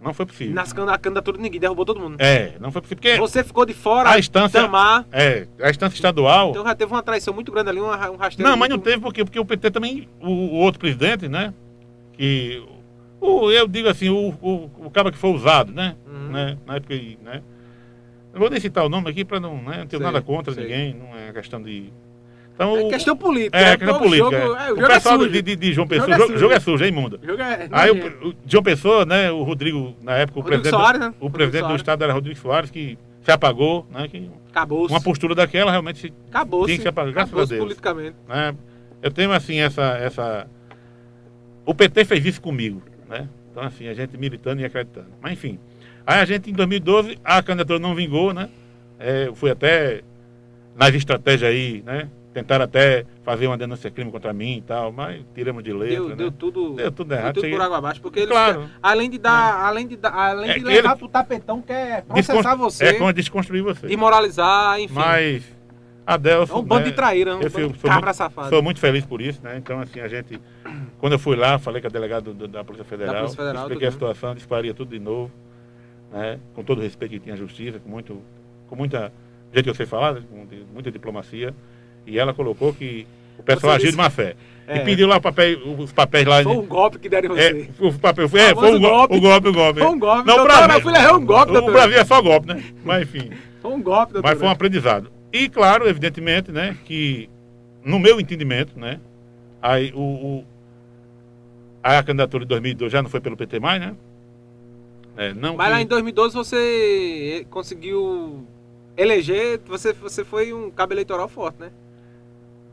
Não 0.04 0.14
foi 0.14 0.26
possível. 0.26 0.54
Nas 0.54 0.74
can- 0.74 0.92
a 0.92 0.98
candidatura 0.98 1.38
de 1.38 1.44
ninguém, 1.44 1.60
derrubou 1.60 1.86
todo 1.86 2.00
mundo. 2.00 2.18
É, 2.20 2.54
não 2.60 2.72
foi 2.72 2.82
possível. 2.82 3.02
Porque 3.02 3.18
Você 3.20 3.44
ficou 3.44 3.66
de 3.66 3.74
fora, 3.74 4.10
a 4.10 4.20
instância, 4.20 4.60
Itamar... 4.60 5.06
é, 5.12 5.48
a 5.62 5.70
instância 5.70 5.96
estadual. 5.96 6.50
Então 6.52 6.64
já 6.64 6.76
teve 6.76 6.92
uma 6.92 7.02
traição 7.02 7.34
muito 7.34 7.52
grande 7.52 7.70
ali, 7.70 7.80
um, 7.80 7.88
rasteiro. 8.18 8.50
não, 8.50 8.58
mas 8.58 8.70
não 8.70 8.78
teve 8.80 9.00
porque, 9.00 9.24
porque 9.24 9.40
o 9.40 9.46
PT 9.46 9.72
também, 9.72 10.08
o, 10.22 10.30
o 10.30 10.56
outro 10.56 10.80
presidente, 10.80 11.28
né? 11.28 11.54
Que. 12.14 12.64
O, 13.22 13.50
eu 13.50 13.66
digo 13.68 13.88
assim, 13.88 14.10
o, 14.10 14.34
o, 14.42 14.70
o 14.86 14.92
cara 14.92 15.10
que 15.10 15.18
foi 15.18 15.32
usado, 15.32 15.72
né? 15.72 15.96
Uhum. 16.06 16.32
né? 16.32 16.58
Na 16.66 16.76
época, 16.76 16.94
né? 17.24 17.42
Não 18.34 18.40
vou 18.40 18.50
nem 18.50 18.60
citar 18.60 18.84
o 18.84 18.90
nome 18.90 19.10
aqui 19.10 19.24
para 19.24 19.40
não, 19.40 19.62
né, 19.62 19.78
não 19.78 19.86
ter 19.86 20.00
nada 20.00 20.20
contra 20.20 20.52
sei. 20.54 20.64
ninguém, 20.64 20.94
não 20.96 21.16
é 21.16 21.32
questão 21.32 21.62
de. 21.62 21.94
Então, 22.56 22.78
É 22.78 22.84
o- 22.84 22.90
questão 22.90 23.18
política. 23.18 23.58
É, 23.58 23.64
né? 23.72 23.78
questão 23.78 23.96
O 23.96 24.00
política. 24.00 24.30
Jogo, 24.42 24.56
é. 24.56 24.68
é, 24.68 24.72
o 24.72 24.76
o 24.78 24.86
é 24.86 24.88
pessoal 24.88 25.18
de, 25.28 25.42
de, 25.42 25.56
de 25.56 25.74
João 25.74 25.88
Pessoa, 25.88 26.10
Jogo 26.12 26.24
é 26.24 26.28
jogo, 26.28 26.40
jogo 26.40 26.54
é 26.54 26.60
sujo, 26.60 26.84
é 26.84 26.88
imundo. 26.88 27.20
O 27.24 27.42
é 27.42 27.68
Aí 27.72 27.92
o, 27.92 28.30
o 28.30 28.34
João 28.46 28.64
Pessoa, 28.64 29.06
né, 29.06 29.32
o 29.32 29.42
Rodrigo, 29.44 29.96
na 30.02 30.14
época, 30.18 30.40
o 30.40 30.42
Rodrigo 30.44 30.62
presidente, 30.62 30.82
Soares, 30.82 31.00
né? 31.02 31.14
o 31.20 31.30
presidente 31.30 31.68
do 31.68 31.76
estado 31.76 32.04
era 32.04 32.14
Rodrigo 32.14 32.38
Soares, 32.40 32.70
que 32.70 32.98
se 33.24 33.32
apagou, 33.32 33.88
né, 33.92 34.08
que 34.08 34.30
Acabou-se. 34.52 34.94
uma 34.94 35.02
postura 35.02 35.34
daquela 35.34 35.72
realmente 35.72 36.00
se- 36.00 36.14
Acabou-se. 36.30 36.68
tinha 36.68 36.78
que 36.78 36.82
se 36.84 36.88
apagar, 36.90 37.14
graças 37.14 37.34
a 37.34 37.46
Deus. 37.46 37.60
politicamente. 37.60 38.16
né, 38.28 38.56
eu 39.02 39.10
tenho 39.12 39.32
assim 39.32 39.60
essa 39.60 39.82
essa 39.98 40.48
o 41.66 41.74
PT 41.74 42.06
fez 42.06 42.26
isso 42.26 42.42
comigo, 42.42 42.82
né? 43.10 43.28
Então, 43.52 43.64
assim, 43.64 43.88
a 43.88 43.94
gente 43.94 44.18
militando 44.18 44.62
e 44.62 44.66
acreditando. 44.66 45.08
Mas, 45.22 45.34
enfim. 45.34 45.58
Aí 46.06 46.20
a 46.20 46.26
gente, 46.26 46.50
em 46.50 46.54
2012, 46.54 47.18
a 47.24 47.42
candidatura 47.42 47.80
não 47.80 47.96
vingou, 47.96 48.34
né? 48.34 48.50
É, 49.00 49.28
eu 49.28 49.36
fui 49.36 49.50
até 49.50 50.02
nas 50.76 50.94
estratégias 50.94 51.50
aí, 51.52 51.82
né? 51.86 52.10
Tentaram 52.34 52.66
até 52.66 53.06
fazer 53.24 53.46
uma 53.46 53.58
denúncia 53.58 53.92
crime 53.92 54.10
contra 54.12 54.34
mim 54.34 54.58
e 54.58 54.62
tal, 54.62 54.92
mas 54.92 55.22
tiramos 55.36 55.64
de 55.64 55.72
letra, 55.72 55.96
Deu, 55.96 56.10
né? 56.10 56.16
deu 56.16 56.32
tudo, 56.32 56.74
Deu 56.74 56.92
tudo 56.92 57.14
errado. 57.14 57.26
deu 57.26 57.34
tudo 57.34 57.44
cheguei- 57.44 57.58
por 57.60 57.64
água 57.64 57.78
abaixo, 57.78 58.02
porque 58.02 58.20
eles, 58.22 58.32
Claro. 58.32 58.68
além 58.82 59.08
de 59.10 59.20
dar, 59.20 59.64
além 59.66 59.88
de 59.88 59.96
dar, 59.96 60.14
além 60.14 60.50
É 60.50 60.58
de 60.58 60.64
levar 60.64 60.90
ele- 60.92 60.98
pro 60.98 61.08
tapetão, 61.08 61.62
quer 61.62 62.02
processar 62.04 62.34
Descon- 62.34 62.58
você, 62.58 62.86
É 62.86 62.94
como 62.94 63.14
desconstruir 63.14 63.62
você. 63.62 63.86
desmoralizar, 63.86 64.80
enfim. 64.80 64.96
Mas 64.96 65.44
a 66.08 66.18
Delson, 66.18 66.56
é 66.56 66.58
um 66.58 66.64
bando 66.64 66.86
né, 66.86 66.90
de 66.90 66.96
traíra, 66.96 67.36
um 67.36 67.42
eu 67.42 67.50
de 67.50 67.52
sou 67.52 67.70
cabra 67.90 68.06
muito- 68.08 68.14
safado. 68.16 68.50
Sou 68.50 68.64
muito 68.64 68.80
feliz 68.80 69.06
por 69.06 69.22
isso, 69.22 69.40
né? 69.44 69.56
Então, 69.58 69.80
assim, 69.80 70.00
a 70.00 70.08
gente. 70.08 70.42
Quando 70.98 71.14
eu 71.14 71.20
fui 71.20 71.36
lá, 71.36 71.60
falei 71.60 71.82
com 71.82 71.88
a 71.88 71.92
delegada 71.92 72.34
do- 72.34 72.48
da 72.48 72.64
Polícia 72.64 72.84
Federal, 72.86 73.14
Polícia 73.16 73.38
Federal, 73.38 73.62
expliquei 73.64 73.88
a 73.88 73.92
situação, 73.92 74.34
disparia 74.34 74.74
tudo 74.74 74.90
de 74.90 75.00
novo, 75.00 75.32
né? 76.12 76.40
Com 76.56 76.64
todo 76.64 76.80
o 76.80 76.82
respeito 76.82 77.12
que 77.12 77.20
tinha 77.20 77.36
à 77.36 77.38
justiça, 77.38 77.80
com, 77.80 77.90
muito, 77.90 78.20
com 78.68 78.76
muita. 78.76 79.10
Do 79.52 79.54
jeito 79.54 79.66
que 79.66 79.70
eu 79.70 79.76
sei 79.76 79.86
falar, 79.86 80.16
com 80.24 80.48
de- 80.48 80.66
muita 80.74 80.92
diplomacia. 80.92 81.54
E 82.06 82.20
ela 82.20 82.34
colocou 82.34 82.74
que 82.74 83.08
o 83.38 83.44
pessoal 83.44 83.74
agiu 83.74 83.86
disse- 83.86 83.98
de 83.98 84.04
má 84.04 84.10
fé. 84.10 84.36
É. 84.66 84.78
E 84.78 84.80
pediu 84.86 85.08
lá 85.08 85.20
papel, 85.20 85.58
os 85.78 85.92
papéis 85.92 86.26
lá. 86.26 86.42
Foi 86.42 86.54
um 86.54 86.66
golpe 86.66 86.98
que 86.98 87.10
deram 87.10 87.36
em 87.36 87.40
É, 87.40 87.52
você. 87.54 87.70
o 87.86 87.94
papel 88.00 88.30
foi, 88.30 88.40
é, 88.40 88.56
foi 88.56 88.74
um 88.76 88.80
golpe, 88.80 89.18
o 89.18 89.22
golpe, 89.22 89.48
o 89.50 89.54
golpe. 89.54 89.80
Foi 89.82 89.90
um 89.90 90.00
golpe. 90.00 90.26
Não, 90.28 90.34
o 90.36 90.38
doutora, 90.38 90.64
Brasil, 90.68 90.82
fui 90.84 90.92
levar 90.94 91.14
um 91.18 91.26
golpe, 91.26 91.58
o. 91.58 91.66
Brasil 91.72 91.98
é 91.98 92.06
só 92.06 92.22
golpe, 92.22 92.48
né? 92.48 92.64
Mas 92.86 93.02
enfim. 93.04 93.30
Foi 93.62 93.72
um 93.72 93.82
golpe, 93.82 94.14
doutora. 94.14 94.34
Mas 94.34 94.40
foi 94.40 94.48
um 94.48 94.52
aprendizado. 94.52 95.12
E 95.34 95.50
claro, 95.50 95.86
evidentemente, 95.88 96.50
né, 96.52 96.78
que 96.86 97.30
no 97.84 98.00
meu 98.00 98.22
entendimento, 98.22 98.80
né, 98.80 99.00
aí 99.62 99.92
o, 99.94 100.00
o- 100.00 100.46
a 101.84 102.02
candidatura 102.02 102.46
de 102.46 102.50
2002 102.50 102.90
já 102.92 103.02
não 103.02 103.10
foi 103.10 103.20
pelo 103.20 103.36
PT 103.36 103.60
mais, 103.60 103.82
né? 103.82 103.94
É, 105.18 105.34
não 105.34 105.58
Mas 105.58 105.68
que- 105.68 105.74
lá 105.74 105.82
em 105.82 105.86
2012 105.86 106.34
você 106.36 107.46
conseguiu 107.50 108.46
eleger, 108.96 109.60
você, 109.66 109.92
você 109.94 110.24
foi 110.24 110.54
um 110.54 110.72
cabo 110.72 110.94
eleitoral 110.94 111.28
forte, 111.28 111.58
né? 111.60 111.70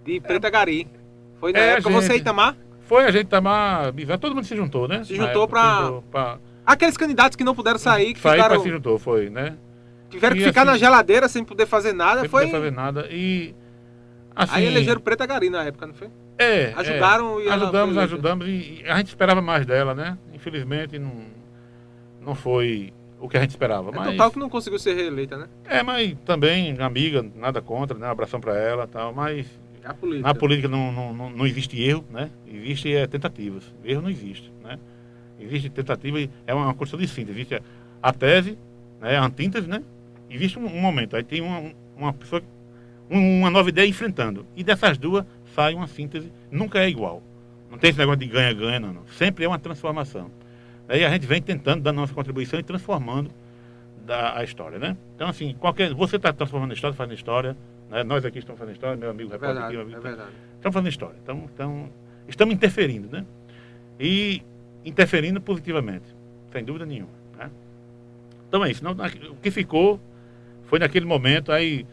De 0.04 0.20
Preta 0.20 0.48
Gari. 0.50 0.86
Foi 1.38 1.52
na 1.52 1.58
É, 1.58 1.68
época 1.74 1.90
você 1.90 2.06
e 2.06 2.10
gente. 2.12 2.20
Itamar? 2.22 2.56
foi 2.82 3.04
a 3.04 3.10
gente 3.12 3.26
tomar, 3.28 3.92
todo 4.20 4.34
mundo 4.34 4.44
se 4.44 4.56
juntou, 4.56 4.88
né? 4.88 5.04
Se 5.04 5.14
juntou 5.14 5.46
pra 5.46 6.38
Aqueles 6.66 6.96
candidatos 6.96 7.36
que 7.36 7.44
não 7.44 7.54
puderam 7.54 7.78
sair, 7.78 8.14
que 8.14 8.20
sair 8.20 8.32
ficaram, 8.36 8.60
se 8.62 8.68
juntou, 8.68 8.98
foi, 8.98 9.30
né? 9.30 9.56
tiveram 10.08 10.34
que 10.34 10.42
E 10.42 10.44
ficar 10.46 10.62
assim- 10.62 10.70
na 10.72 10.76
geladeira 10.78 11.28
sem 11.28 11.44
poder 11.44 11.66
fazer 11.66 11.92
nada. 11.92 12.20
Sem 12.20 12.28
foi... 12.28 12.46
poder 12.46 12.56
fazer 12.58 12.70
nada 12.72 13.06
e 13.10 13.54
assim, 14.34 14.56
Aí 14.56 14.66
elegeram 14.66 15.00
Preta 15.00 15.24
Gari 15.24 15.50
na 15.50 15.62
época, 15.64 15.86
não 15.86 15.94
foi? 15.94 16.08
é, 16.36 16.72
Ajudaram 16.76 17.38
é, 17.40 17.44
e 17.44 17.48
ajudamos, 17.50 17.96
ajudamos 17.96 18.46
e, 18.48 18.82
e 18.84 18.84
a 18.88 18.96
gente 18.96 19.08
esperava 19.08 19.40
mais 19.40 19.64
dela, 19.66 19.94
né? 19.94 20.18
Infelizmente 20.34 20.98
não 20.98 21.12
não 22.20 22.34
foi 22.34 22.92
o 23.20 23.28
que 23.28 23.36
a 23.36 23.40
gente 23.40 23.50
esperava, 23.50 23.90
É 23.90 23.92
mas 23.94 24.10
total 24.10 24.30
que 24.32 24.38
não 24.38 24.48
conseguiu 24.50 24.78
ser 24.80 24.94
reeleita, 24.94 25.36
né? 25.36 25.46
É, 25.64 25.82
mas 25.82 26.16
também, 26.24 26.76
amiga, 26.80 27.24
nada 27.36 27.60
contra, 27.62 27.96
né? 27.96 28.06
Um 28.08 28.10
abração 28.10 28.40
pra 28.40 28.56
ela 28.58 28.86
tal, 28.86 29.12
mas 29.14 29.46
É 29.46 29.69
a 29.90 29.94
política. 29.94 30.28
na 30.28 30.34
política 30.34 30.68
não, 30.68 30.92
não, 30.92 31.30
não, 31.30 31.46
existe 31.46 31.80
erro, 31.82 32.04
né? 32.10 32.30
Existe 32.46 32.94
é, 32.94 33.06
tentativas. 33.06 33.64
Erro 33.84 34.02
não 34.02 34.10
existe, 34.10 34.50
né? 34.62 34.78
Existe 35.38 35.70
tentativa, 35.70 36.18
é 36.46 36.54
uma 36.54 36.74
questão 36.74 36.98
de 36.98 37.08
síntese. 37.08 37.38
Existe 37.38 37.54
a, 37.54 37.60
a 38.02 38.12
tese, 38.12 38.58
né? 39.00 39.16
a 39.16 39.24
antítese, 39.24 39.66
né? 39.68 39.82
Existe 40.28 40.58
um, 40.58 40.66
um 40.66 40.80
momento, 40.80 41.16
aí 41.16 41.24
tem 41.24 41.40
uma, 41.40 41.72
uma 41.96 42.12
pessoa, 42.12 42.42
um- 43.10 43.40
uma 43.40 43.50
nova 43.50 43.68
ideia 43.68 43.88
enfrentando. 43.88 44.46
E 44.56 44.62
dessas 44.62 44.96
duas 44.98 45.24
sai 45.54 45.74
uma 45.74 45.86
síntese, 45.86 46.30
nunca 46.50 46.78
é 46.78 46.88
igual. 46.88 47.22
Não 47.70 47.78
tem 47.78 47.90
esse 47.90 47.98
negócio 47.98 48.20
de 48.20 48.26
ganha-ganha, 48.26 48.78
não, 48.80 48.92
não. 48.92 49.06
Sempre 49.16 49.44
é 49.44 49.48
uma 49.48 49.58
transformação. 49.58 50.30
Aí 50.88 51.04
a 51.04 51.10
gente 51.10 51.26
vem 51.26 51.40
tentando 51.40 51.82
dar 51.82 51.92
nossa 51.92 52.12
contribuição 52.12 52.58
e 52.58 52.62
transformando 52.62 53.30
da, 54.04 54.38
a 54.38 54.44
história, 54.44 54.78
né? 54.78 54.96
Então, 55.14 55.28
assim, 55.28 55.54
qualquer, 55.58 55.94
você 55.94 56.16
está 56.16 56.32
transformando 56.32 56.72
a 56.72 56.74
história, 56.74 56.96
fazendo 56.96 57.14
história, 57.14 57.56
né? 57.90 58.02
nós 58.04 58.24
aqui 58.24 58.38
estamos 58.38 58.58
fazendo 58.58 58.74
história, 58.74 58.96
meu 58.96 59.10
amigo 59.10 59.30
É 59.30 59.32
repórter 59.32 59.62
aqui, 59.62 59.72
meu 59.72 59.80
é 59.80 59.84
amigo, 59.84 60.00
verdade. 60.00 60.30
estamos 60.56 60.74
fazendo 60.74 60.88
história. 60.90 61.16
Então, 61.22 61.48
então, 61.54 61.88
estamos 62.28 62.54
interferindo, 62.54 63.08
né? 63.10 63.24
E 63.98 64.42
interferindo 64.84 65.40
positivamente, 65.40 66.04
sem 66.52 66.64
dúvida 66.64 66.86
nenhuma. 66.86 67.10
Né? 67.38 67.50
Então 68.48 68.64
é 68.64 68.70
isso. 68.70 68.82
Não, 68.82 68.92
o 68.92 69.36
que 69.36 69.50
ficou 69.50 70.00
foi 70.64 70.78
naquele 70.78 71.04
momento, 71.04 71.52
aí 71.52 71.84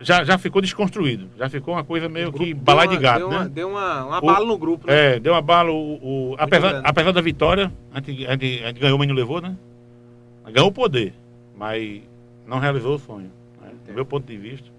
já, 0.00 0.24
já 0.24 0.38
ficou 0.38 0.62
desconstruído. 0.62 1.28
Já 1.36 1.48
ficou 1.48 1.74
uma 1.74 1.84
coisa 1.84 2.08
meio 2.08 2.28
O 2.28 2.32
que 2.32 2.54
balai 2.54 2.86
de 2.88 2.96
gato, 2.96 3.18
deu 3.18 3.28
né? 3.30 3.36
Uma, 3.38 3.48
deu 3.48 3.68
uma, 3.68 4.04
uma 4.06 4.18
O- 4.18 4.26
bala 4.26 4.46
no 4.46 4.56
grupo, 4.58 4.86
né? 4.86 5.16
É, 5.16 5.20
deu 5.20 5.32
uma 5.34 5.42
bala. 5.42 5.70
O, 5.70 6.30
o- 6.30 6.36
apesar, 6.38 6.70
grande. 6.70 6.88
apesar 6.88 7.12
da 7.12 7.20
vitória, 7.20 7.72
a 7.92 8.00
gente, 8.00 8.26
a, 8.26 8.32
gente, 8.32 8.62
a 8.64 8.66
gente 8.68 8.80
ganhou, 8.80 8.98
mas 8.98 9.08
não 9.08 9.14
levou, 9.14 9.40
né? 9.40 9.56
Ganhou 10.52 10.68
o 10.68 10.72
poder, 10.72 11.12
mas 11.56 12.02
não 12.46 12.58
realizou 12.58 12.94
o 12.94 12.98
sonho. 12.98 13.30
Né? 13.60 13.70
Do 13.86 13.92
meu 13.94 14.06
ponto 14.06 14.26
de 14.26 14.36
vista. 14.36 14.75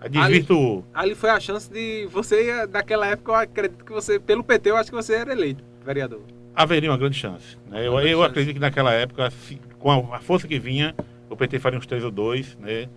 Aí 0.00 0.08
desvirtuou. 0.10 0.84
Ali 0.94 1.14
foi 1.14 1.30
a 1.30 1.40
chance 1.40 1.70
de 1.72 2.06
você, 2.12 2.66
naquela 2.66 3.06
época, 3.06 3.32
eu 3.32 3.36
acredito 3.36 3.84
que 3.84 3.92
você, 3.92 4.18
pelo 4.20 4.44
PT, 4.44 4.70
eu 4.70 4.76
acho 4.76 4.90
que 4.90 4.96
você 4.96 5.14
era 5.14 5.32
eleito, 5.32 5.64
vereador. 5.84 6.20
haveria 6.54 6.90
uma 6.90 6.98
grande 6.98 7.16
chance. 7.18 7.56
né? 7.68 7.86
Eu, 7.86 7.92
Uma 7.92 8.00
grande 8.00 8.12
eu 8.12 8.18
chance. 8.18 8.30
acredito 8.30 8.54
que 8.54 8.60
naquela 8.60 8.92
época, 8.92 9.30
se- 9.30 9.60
com 9.78 10.12
a, 10.12 10.18
força 10.20 10.46
que 10.46 10.58
vinha, 10.58 10.94
o 11.30 11.36
PT 11.36 11.58
faria 11.58 11.78
uns 11.78 11.86
3 11.86 12.04
ou 12.04 12.10
2, 12.10 12.56
né? 12.60 12.88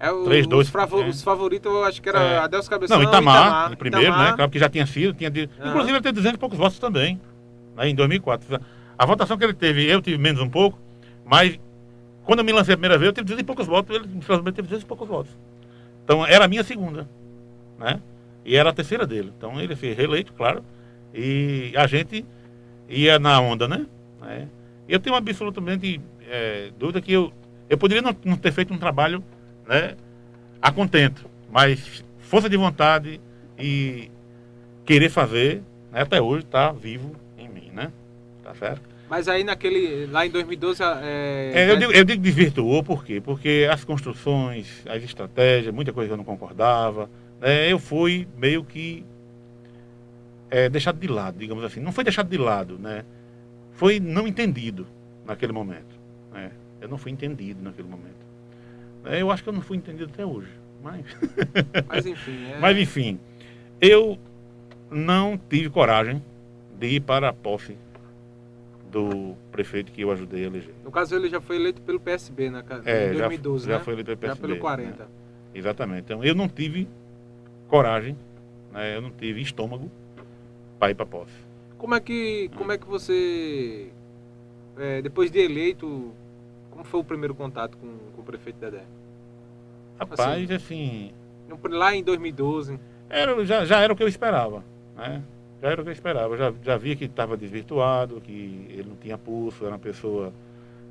É 0.00 0.10
o, 0.10 0.24
Três, 0.24 0.46
dois, 0.46 0.66
os, 0.66 0.72
favo- 0.72 1.00
é. 1.02 1.08
os 1.08 1.22
favoritos, 1.22 1.70
eu 1.72 1.84
acho 1.84 2.02
que 2.02 2.08
era 2.08 2.20
É. 2.20 2.38
Adelso 2.38 2.68
Cabeção, 2.68 2.98
Não, 3.00 3.08
Itamar, 3.08 3.72
em 3.72 3.76
primeiro, 3.76 4.06
Itamar. 4.06 4.30
né? 4.30 4.36
Claro 4.36 4.50
que 4.50 4.58
já 4.58 4.68
tinha 4.68 4.84
sido, 4.86 5.14
tinha 5.14 5.30
de... 5.30 5.48
Aham. 5.58 5.70
inclusive 5.70 5.92
ele 5.92 6.02
teve 6.02 6.12
200 6.14 6.36
e 6.36 6.38
poucos 6.38 6.58
votos 6.58 6.78
também, 6.78 7.18
né? 7.76 7.88
em 7.88 7.94
2004. 7.94 8.60
A 8.98 9.06
votação 9.06 9.38
que 9.38 9.44
ele 9.44 9.54
teve, 9.54 9.86
eu 9.90 10.02
tive 10.02 10.18
menos 10.18 10.40
um 10.42 10.48
pouco, 10.50 10.78
mas 11.24 11.58
quando 12.24 12.40
eu 12.40 12.44
me 12.44 12.52
lancei 12.52 12.74
a 12.74 12.76
primeira 12.76 12.98
vez, 12.98 13.06
eu 13.08 13.12
tive 13.12 13.24
200 13.24 13.42
e 13.42 13.44
poucos 13.46 13.66
votos, 13.66 13.94
ele 13.94 14.04
infelizmente 14.16 14.54
teve 14.56 14.68
200 14.68 14.82
e 14.84 14.86
poucos 14.86 15.08
votos. 15.08 15.30
Então 16.04 16.24
era 16.24 16.44
a 16.44 16.48
minha 16.48 16.62
segunda, 16.62 17.08
né? 17.78 18.00
E 18.44 18.56
era 18.56 18.70
a 18.70 18.74
terceira 18.74 19.06
dele. 19.06 19.32
Então 19.36 19.60
ele 19.60 19.74
foi 19.74 19.92
reeleito, 19.92 20.32
claro, 20.34 20.62
e 21.12 21.72
a 21.76 21.86
gente 21.86 22.24
ia 22.88 23.18
na 23.18 23.40
onda, 23.40 23.66
né? 23.66 23.86
É. 24.26 24.46
Eu 24.88 25.00
tenho 25.00 25.16
absolutamente 25.16 26.00
é, 26.28 26.70
dúvida 26.78 27.00
que 27.00 27.12
eu, 27.12 27.32
eu 27.68 27.78
poderia 27.78 28.02
não, 28.02 28.14
não 28.24 28.36
ter 28.36 28.52
feito 28.52 28.72
um 28.72 28.78
trabalho, 28.78 29.24
né? 29.66 29.96
A 30.60 30.70
contento, 30.70 31.28
mas 31.50 32.04
força 32.20 32.48
de 32.48 32.56
vontade 32.56 33.20
e 33.58 34.10
querer 34.84 35.08
fazer, 35.08 35.62
né, 35.92 36.02
até 36.02 36.20
hoje 36.20 36.44
está 36.44 36.72
vivo 36.72 37.14
em 37.38 37.48
mim, 37.48 37.70
né? 37.72 37.92
Tá 38.42 38.54
certo? 38.54 38.93
Mas 39.14 39.28
aí 39.28 39.44
naquele, 39.44 40.06
lá 40.06 40.26
em 40.26 40.30
2012, 40.30 40.82
é, 40.82 41.52
É, 41.54 41.70
eu, 41.70 41.76
digo, 41.76 41.92
eu 41.92 42.04
digo 42.04 42.20
desvirtuou 42.20 42.82
por 42.82 43.04
quê? 43.04 43.20
Porque 43.20 43.64
as 43.70 43.84
construções, 43.84 44.82
as 44.88 45.04
estratégias, 45.04 45.72
muita 45.72 45.92
coisa 45.92 46.14
eu 46.14 46.16
não 46.16 46.24
concordava, 46.24 47.08
né, 47.40 47.70
eu 47.70 47.78
fui 47.78 48.26
meio 48.36 48.64
que 48.64 49.04
é, 50.50 50.68
deixado 50.68 50.98
de 50.98 51.06
lado, 51.06 51.38
digamos 51.38 51.62
assim. 51.62 51.78
Não 51.78 51.92
foi 51.92 52.02
deixado 52.02 52.28
de 52.28 52.36
lado, 52.36 52.76
né? 52.76 53.04
Foi 53.74 54.00
não 54.00 54.26
entendido 54.26 54.84
naquele 55.24 55.52
momento. 55.52 55.94
Né? 56.32 56.50
Eu 56.80 56.88
não 56.88 56.98
fui 56.98 57.12
entendido 57.12 57.62
naquele 57.62 57.86
momento. 57.86 58.24
É, 59.04 59.22
eu 59.22 59.30
acho 59.30 59.44
que 59.44 59.48
eu 59.48 59.52
não 59.52 59.62
fui 59.62 59.76
entendido 59.76 60.10
até 60.12 60.26
hoje. 60.26 60.50
Mas, 60.82 61.04
mas 61.86 62.04
enfim, 62.04 62.46
é, 62.50 62.58
mas 62.58 62.76
enfim, 62.76 63.20
eu 63.80 64.18
não 64.90 65.38
tive 65.38 65.70
coragem 65.70 66.20
de 66.76 66.96
ir 66.96 67.00
para 67.00 67.28
a 67.28 67.32
posse 67.32 67.76
do 68.94 69.34
prefeito 69.50 69.90
que 69.90 70.02
eu 70.02 70.12
ajudei 70.12 70.44
a 70.44 70.46
eleger. 70.46 70.72
no 70.84 70.90
caso 70.92 71.16
ele 71.16 71.28
já 71.28 71.40
foi 71.40 71.56
eleito 71.56 71.82
pelo 71.82 71.98
PSB, 71.98 72.48
né, 72.50 72.62
cara? 72.62 72.82
É, 72.84 73.10
em 73.10 73.14
já- 73.14 73.26
2012, 73.26 73.66
já 73.66 73.78
né? 73.78 73.84
foi 73.84 73.92
eleito 73.94 74.06
pelo 74.16 74.20
Já 74.20 74.26
PSB, 74.36 74.46
pelo 74.48 74.60
40. 74.60 75.02
né? 75.02 75.08
Exatamente. 75.52 76.02
Então 76.04 76.22
eu 76.24 76.34
não 76.34 76.48
tive 76.48 76.88
coragem, 77.68 78.16
né? 78.72 78.96
eu 78.96 79.00
não 79.02 79.10
tive 79.10 79.40
estômago 79.42 79.90
para 80.78 80.92
ir 80.92 80.94
para 80.94 81.04
posse. 81.06 81.32
Como 81.76 81.92
é 81.94 82.00
que, 82.00 82.48
como 82.56 82.70
é 82.70 82.78
que 82.78 82.86
você, 82.86 83.88
é, 84.78 85.02
depois 85.02 85.28
de 85.30 85.40
eleito, 85.40 86.12
como 86.70 86.84
foi 86.84 87.00
o 87.00 87.04
primeiro 87.04 87.34
contato 87.34 87.76
com, 87.76 87.88
com 88.14 88.22
o 88.22 88.24
prefeito 88.24 88.58
Dedé? 88.60 88.84
Rapaz, 89.98 90.50
assim, 90.50 91.12
Não, 91.48 91.58
Lá 91.70 91.94
em 91.94 92.02
2012, 92.02 92.78
era, 93.10 93.44
já, 93.44 93.64
já 93.64 93.80
era 93.80 93.92
o 93.92 93.96
que 93.96 94.02
eu 94.02 94.08
esperava, 94.08 94.64
né? 94.96 95.20
Já 95.64 95.70
era 95.70 95.80
o 95.80 95.84
que 95.84 95.88
eu 95.88 95.94
esperava. 95.94 96.34
Eu 96.34 96.36
já, 96.38 96.52
já 96.62 96.76
via 96.76 96.94
que 96.94 97.06
estava 97.06 97.38
desvirtuado, 97.38 98.20
que 98.20 98.66
ele 98.68 98.84
não 98.86 98.96
tinha 98.96 99.16
pulso, 99.16 99.64
era 99.64 99.72
uma 99.72 99.78
pessoa 99.78 100.30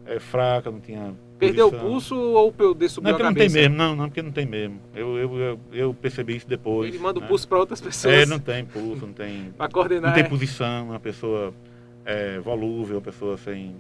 é, 0.04 0.20
fraca, 0.20 0.72
não 0.72 0.80
tinha. 0.80 1.14
perdeu 1.38 1.68
o 1.68 1.70
posição. 1.70 1.90
pulso 1.92 2.16
ou 2.16 2.48
o 2.48 2.52
PUD 2.52 2.82
Não, 2.82 2.90
subiu 2.90 3.10
é 3.10 3.12
a 3.12 3.14
porque 3.14 3.24
não 3.24 3.34
tem 3.36 3.48
cabeça? 3.50 3.60
mesmo, 3.70 3.76
não, 3.78 3.96
não, 3.96 4.06
porque 4.08 4.22
não 4.24 4.32
tem 4.32 4.48
mesmo. 4.48 4.80
Eu, 4.96 5.16
eu, 5.20 5.38
eu, 5.40 5.60
eu 5.72 5.94
percebi 5.94 6.38
isso 6.38 6.48
depois. 6.48 6.90
Ele 6.92 6.98
manda 6.98 7.20
o 7.20 7.22
né? 7.22 7.28
pulso 7.28 7.48
para 7.48 7.60
outras 7.60 7.80
pessoas 7.80 8.16
É, 8.16 8.26
não 8.26 8.40
tem 8.40 8.66
pulso, 8.66 9.06
não 9.06 9.14
tem. 9.14 9.54
para 9.56 9.70
coordenar. 9.72 10.10
Não 10.10 10.16
tem 10.16 10.24
é. 10.24 10.28
posição, 10.28 10.86
uma 10.88 11.00
pessoa 11.00 11.54
é, 12.04 12.40
volúvel, 12.40 12.96
uma 12.96 13.02
pessoa 13.04 13.38
sem. 13.38 13.76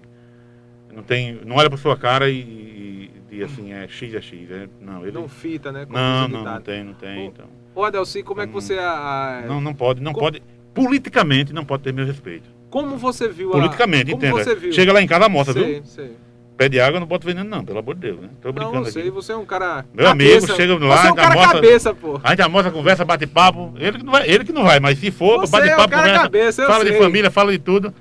Não 0.94 1.02
tem. 1.02 1.40
Não 1.44 1.56
olha 1.56 1.70
pra 1.70 1.78
sua 1.80 1.98
cara 1.98 2.30
e, 2.30 2.38
e 2.40 3.12
diz 3.32 3.52
assim, 3.52 3.74
é 3.74 3.88
X 3.88 4.14
é 4.14 4.22
X. 4.22 4.52
É, 4.52 4.70
não, 4.80 5.02
ele. 5.02 5.12
Não 5.12 5.28
fita, 5.28 5.72
né? 5.72 5.88
não, 5.90 6.26
o 6.26 6.28
não, 6.28 6.44
não 6.44 6.62
tem, 6.62 6.84
não 6.84 6.94
tem. 6.94 7.18
Ô, 7.26 7.30
Então, 7.30 7.64
Ô 7.76 7.84
Adelci, 7.84 8.22
como 8.22 8.40
é 8.40 8.46
que 8.46 8.52
Hum. 8.52 8.62
você... 8.62 8.78
A, 8.78 9.40
a- 9.40 9.42
não, 9.48 9.60
não 9.60 9.74
pode, 9.74 10.00
não 10.00 10.14
como- 10.14 10.26
pode. 10.26 10.44
Politicamente 10.74 11.54
não 11.54 11.64
pode 11.66 11.84
ter 11.84 11.94
meu 11.94 12.06
respeito. 12.06 12.50
Como 12.70 12.98
você 12.98 13.28
viu 13.28 13.50
a... 13.50 13.54
Politicamente, 13.54 14.12
entenda. 14.14 14.56
viu? 14.56 14.72
Chega 14.74 14.92
lá 14.94 15.02
em 15.02 15.08
casa, 15.08 15.30
mostra, 15.30 15.54
sei, 15.54 15.74
viu? 15.76 15.86
sei. 15.86 16.12
Pé 16.58 16.70
de 16.70 16.80
água, 16.80 17.00
não 17.00 17.08
boto 17.08 17.26
veneno, 17.26 17.50
não, 17.50 17.66
pelo 17.66 17.80
amor 17.80 17.96
de 17.96 18.02
Deus, 18.02 18.20
né? 18.20 18.30
Tô 18.42 18.50
Não, 18.50 18.54
brincando 18.54 18.88
eu 18.88 18.92
sei, 18.92 19.02
aqui. 19.04 19.12
você 19.12 19.32
é 19.32 19.36
um 19.36 19.46
cara. 19.46 19.86
Meu 19.94 20.08
amigo, 20.08 20.46
chega 20.56 20.78
lá, 20.86 20.98
Você 20.98 21.08
é 21.08 21.12
um 21.12 21.16
cara 21.16 21.34
mostra- 21.36 21.54
cabeça, 21.56 21.94
pô. 21.96 22.22
A 22.24 22.30
gente 22.30 22.42
almoça, 22.44 22.70
conversa, 22.72 23.04
bate 23.04 23.26
papo. 23.26 23.74
Ele 23.78 23.98
que 23.98 24.04
não 24.04 24.12
vai, 24.12 24.30
ele 24.30 24.44
que 24.46 24.52
não 24.54 24.64
vai 24.64 24.80
mas 24.80 25.00
se 25.00 25.10
for, 25.10 25.40
Você 25.40 25.52
bate 25.52 25.70
é 25.70 25.76
papo, 25.76 25.96
conversa. 25.96 26.22
cabeça, 26.22 26.68
fala 26.68 26.84
de 26.86 26.92
sei. 26.92 27.00
família, 27.02 27.32
fala 27.32 27.52
de 27.52 27.58
tudo. 27.58 27.94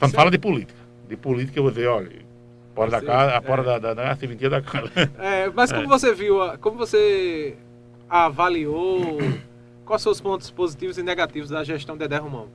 Não 0.00 0.08
Sei. 0.08 0.16
fala 0.16 0.30
de 0.32 0.38
política. 0.38 0.78
De 1.08 1.16
política 1.16 1.58
eu 1.60 1.62
vou 1.62 1.70
dizer, 1.70 1.86
olha, 1.86 2.10
fora 2.74 2.90
da 2.90 3.00
casa, 3.00 3.32
é. 3.36 3.40
fora 3.40 3.62
da, 3.62 3.78
da, 3.78 3.94
da 3.94 4.16
serventia 4.16 4.50
da 4.50 4.60
casa. 4.60 4.90
É, 5.20 5.48
mas 5.54 5.70
como 5.70 5.84
É. 5.84 5.88
você 5.88 6.12
viu, 6.12 6.42
a- 6.42 6.58
como 6.58 6.76
você 6.76 7.54
avaliou 8.10 9.18
quais 9.84 10.02
são 10.02 10.12
os 10.12 10.20
pontos 10.20 10.50
positivos 10.50 10.98
e 10.98 11.02
negativos 11.02 11.50
da 11.50 11.62
gestão 11.64 11.96
Dedé 11.96 12.16
Romão? 12.16 12.48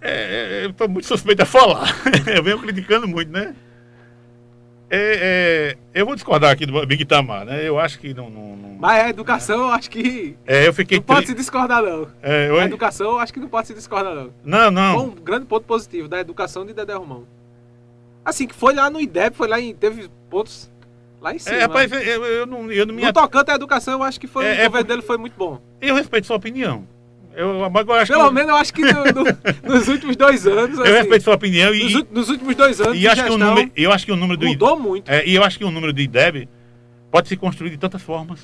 É, 0.00 0.62
é, 0.62 0.64
eu 0.66 0.72
tô 0.72 0.86
muito 0.88 1.06
suspeito 1.06 1.42
a 1.42 1.46
falar. 1.46 1.88
eu 2.26 2.42
venho 2.42 2.60
criticando 2.60 3.08
muito, 3.08 3.30
né? 3.32 3.54
É, 4.88 5.74
é, 5.94 6.00
eu 6.00 6.06
vou 6.06 6.14
discordar 6.14 6.52
aqui 6.52 6.64
do 6.64 6.86
Big 6.86 7.04
Tamar, 7.04 7.44
né? 7.44 7.66
Eu 7.66 7.78
acho 7.78 7.98
que 7.98 8.14
não. 8.14 8.30
não, 8.30 8.56
não- 8.56 8.76
Mas 8.78 9.04
a 9.04 9.08
educação, 9.08 9.56
eu 9.62 9.70
acho 9.72 9.90
que 9.90 10.36
É, 10.46 10.68
eu 10.68 10.72
fiquei. 10.72 10.98
não 10.98 11.04
pode 11.04 11.20
tri- 11.22 11.28
se 11.28 11.34
discordar, 11.34 11.82
não. 11.82 12.06
É, 12.22 12.48
A 12.48 12.54
oi? 12.54 12.62
educação, 12.62 13.12
eu 13.12 13.18
acho 13.18 13.32
que 13.32 13.40
não 13.40 13.48
pode 13.48 13.66
se 13.66 13.74
discordar, 13.74 14.14
não. 14.14 14.30
Não, 14.44 14.62
Foi 14.64 14.70
não. 14.70 15.06
um 15.06 15.10
grande 15.10 15.46
ponto 15.46 15.64
positivo 15.66 16.06
da 16.08 16.20
educação 16.20 16.64
de 16.64 16.72
Dedé 16.72 16.94
Romão. 16.94 17.26
Assim, 18.24 18.46
que 18.46 18.54
foi 18.54 18.74
lá 18.74 18.88
no 18.88 19.00
IDEB, 19.00 19.34
foi 19.34 19.48
lá 19.48 19.58
em. 19.60 19.74
Teve 19.74 20.08
pontos 20.30 20.70
lá 21.26 21.34
em 21.34 21.38
cima. 21.38 21.56
É, 21.56 21.60
rapaz, 21.62 21.90
eu, 21.92 21.98
eu 22.24 22.46
não, 22.46 22.70
eu 22.70 22.86
não 22.86 22.94
me. 22.94 23.02
no 23.02 23.12
tocante 23.12 23.50
à 23.50 23.54
educação, 23.54 23.94
eu 23.94 24.02
acho 24.02 24.20
que 24.20 24.26
foi, 24.26 24.44
É, 24.44 24.48
o 24.50 24.52
é 24.52 24.64
governo 24.66 24.88
dele 24.88 25.02
foi 25.02 25.16
muito 25.18 25.34
bom. 25.36 25.60
Eu 25.80 25.94
respeito 25.94 26.26
sua 26.26 26.36
opinião. 26.36 26.86
Eu, 27.34 27.60
eu 27.60 27.70
Pelo 27.70 28.28
que, 28.28 28.34
menos 28.34 28.48
eu 28.50 28.56
acho 28.56 28.72
que 28.72 28.80
no- 28.80 29.04
no- 29.04 29.38
nos 29.74 29.88
últimos 29.88 30.16
dois 30.16 30.46
anos. 30.46 30.78
Eu 30.78 30.84
assim, 30.84 30.92
respeito 30.94 31.22
sua 31.24 31.34
opinião 31.34 31.74
e, 31.74 31.92
nos, 31.92 32.04
nos 32.10 32.28
últimos 32.30 32.54
dois 32.56 32.80
anos, 32.80 32.96
e 32.98 33.06
acho 33.06 33.22
que 33.24 33.30
o 33.30 33.36
número, 33.36 33.70
eu 33.76 33.92
acho 33.92 34.06
que 34.06 34.12
o 34.12 34.16
número 34.16 34.38
do 34.38 34.46
mudou 34.46 34.78
muito. 34.78 35.10
É, 35.10 35.26
e 35.26 35.34
eu 35.34 35.42
acho 35.44 35.58
que 35.58 35.64
o 35.64 35.70
número 35.70 35.92
do 35.92 36.00
IDEB 36.00 36.48
pode 37.10 37.28
se 37.28 37.36
construir 37.36 37.70
de 37.70 37.76
tantas 37.76 38.00
formas. 38.00 38.40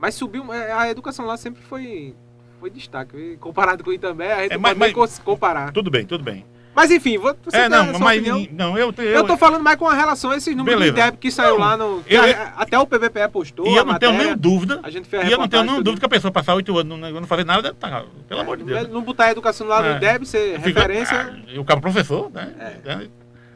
Mas 0.00 0.14
subiu. 0.14 0.50
é, 0.52 0.72
A 0.72 0.90
educação 0.90 1.26
lá 1.26 1.36
sempre 1.36 1.60
foi, 1.62 2.14
foi 2.58 2.70
destaque. 2.70 3.36
Comparado 3.38 3.84
com 3.84 3.90
o 3.90 3.92
Itambé, 3.92 4.32
a 4.32 4.42
gente 4.42 4.52
É, 4.52 4.54
não 4.54 4.62
mas- 4.62 4.78
pode 4.78 4.94
mas- 4.96 5.18
co- 5.18 5.24
comparar. 5.32 5.70
Tudo 5.72 5.90
bem, 5.90 6.06
tudo 6.06 6.24
bem. 6.24 6.44
Mas 6.74 6.90
enfim, 6.90 7.18
você 7.18 7.34
é, 7.52 7.68
não, 7.68 7.98
mas 7.98 8.18
opinião. 8.18 8.46
não, 8.52 8.78
eu, 8.78 8.94
eu, 8.96 9.04
Eu 9.04 9.26
tô 9.26 9.36
falando 9.36 9.62
mais 9.62 9.76
com 9.76 9.86
relação 9.88 10.30
a 10.30 10.36
esses 10.38 10.56
números 10.56 10.80
Beleza. 10.80 10.98
IDEB 10.98 11.18
que 11.18 11.30
saiu 11.30 11.58
lá 11.58 11.76
no. 11.76 12.02
Eu- 12.06 12.22
a- 12.22 12.52
até 12.56 12.78
o 12.78 12.86
PVPE 12.86 13.28
postou. 13.30 13.66
e 13.66 13.76
eu 13.76 13.84
não 13.84 13.98
tenho 13.98 14.12
nenhuma 14.12 14.36
dúvida. 14.36 14.80
A 14.82 14.88
gente 14.88 15.06
fez 15.06 15.22
a 15.22 15.26
E 15.28 15.32
eu 15.32 15.38
não 15.38 15.46
tenho 15.48 15.64
nenhuma 15.64 15.82
dúvida 15.82 16.00
que 16.00 16.06
a 16.06 16.08
pessoa 16.08 16.32
passar 16.32 16.54
oito 16.54 16.76
anos 16.78 16.98
não, 16.98 17.10
não 17.20 17.26
fazer 17.26 17.44
nada, 17.44 17.74
tá, 17.74 18.04
pelo 18.26 18.40
amor 18.40 18.56
de 18.56 18.64
Deus. 18.64 18.88
Não 18.88 19.02
botar 19.02 19.26
a 19.26 19.30
educação 19.32 19.66
lá 19.66 19.82
no 19.82 19.88
É. 19.88 19.96
IDEB, 19.96 20.24
ser 20.26 20.60
Fica- 20.60 20.80
referência. 20.80 21.34
ah, 21.46 21.52
e 21.52 21.58
o 21.58 21.64
cara 21.64 21.78
professor, 21.78 22.30
né? 22.32 22.54
É. 22.58 22.90
É. 22.90 23.08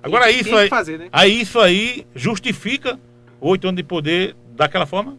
Agora 0.02 0.26
tem 0.26 0.38
isso 0.40 0.54
aí, 0.54 0.68
fazer, 0.68 0.98
né? 0.98 1.08
aí 1.10 1.40
isso 1.40 1.58
aí 1.58 2.06
justifica 2.14 3.00
oito 3.40 3.66
anos 3.66 3.76
de 3.78 3.82
poder 3.82 4.36
daquela 4.54 4.84
forma? 4.84 5.16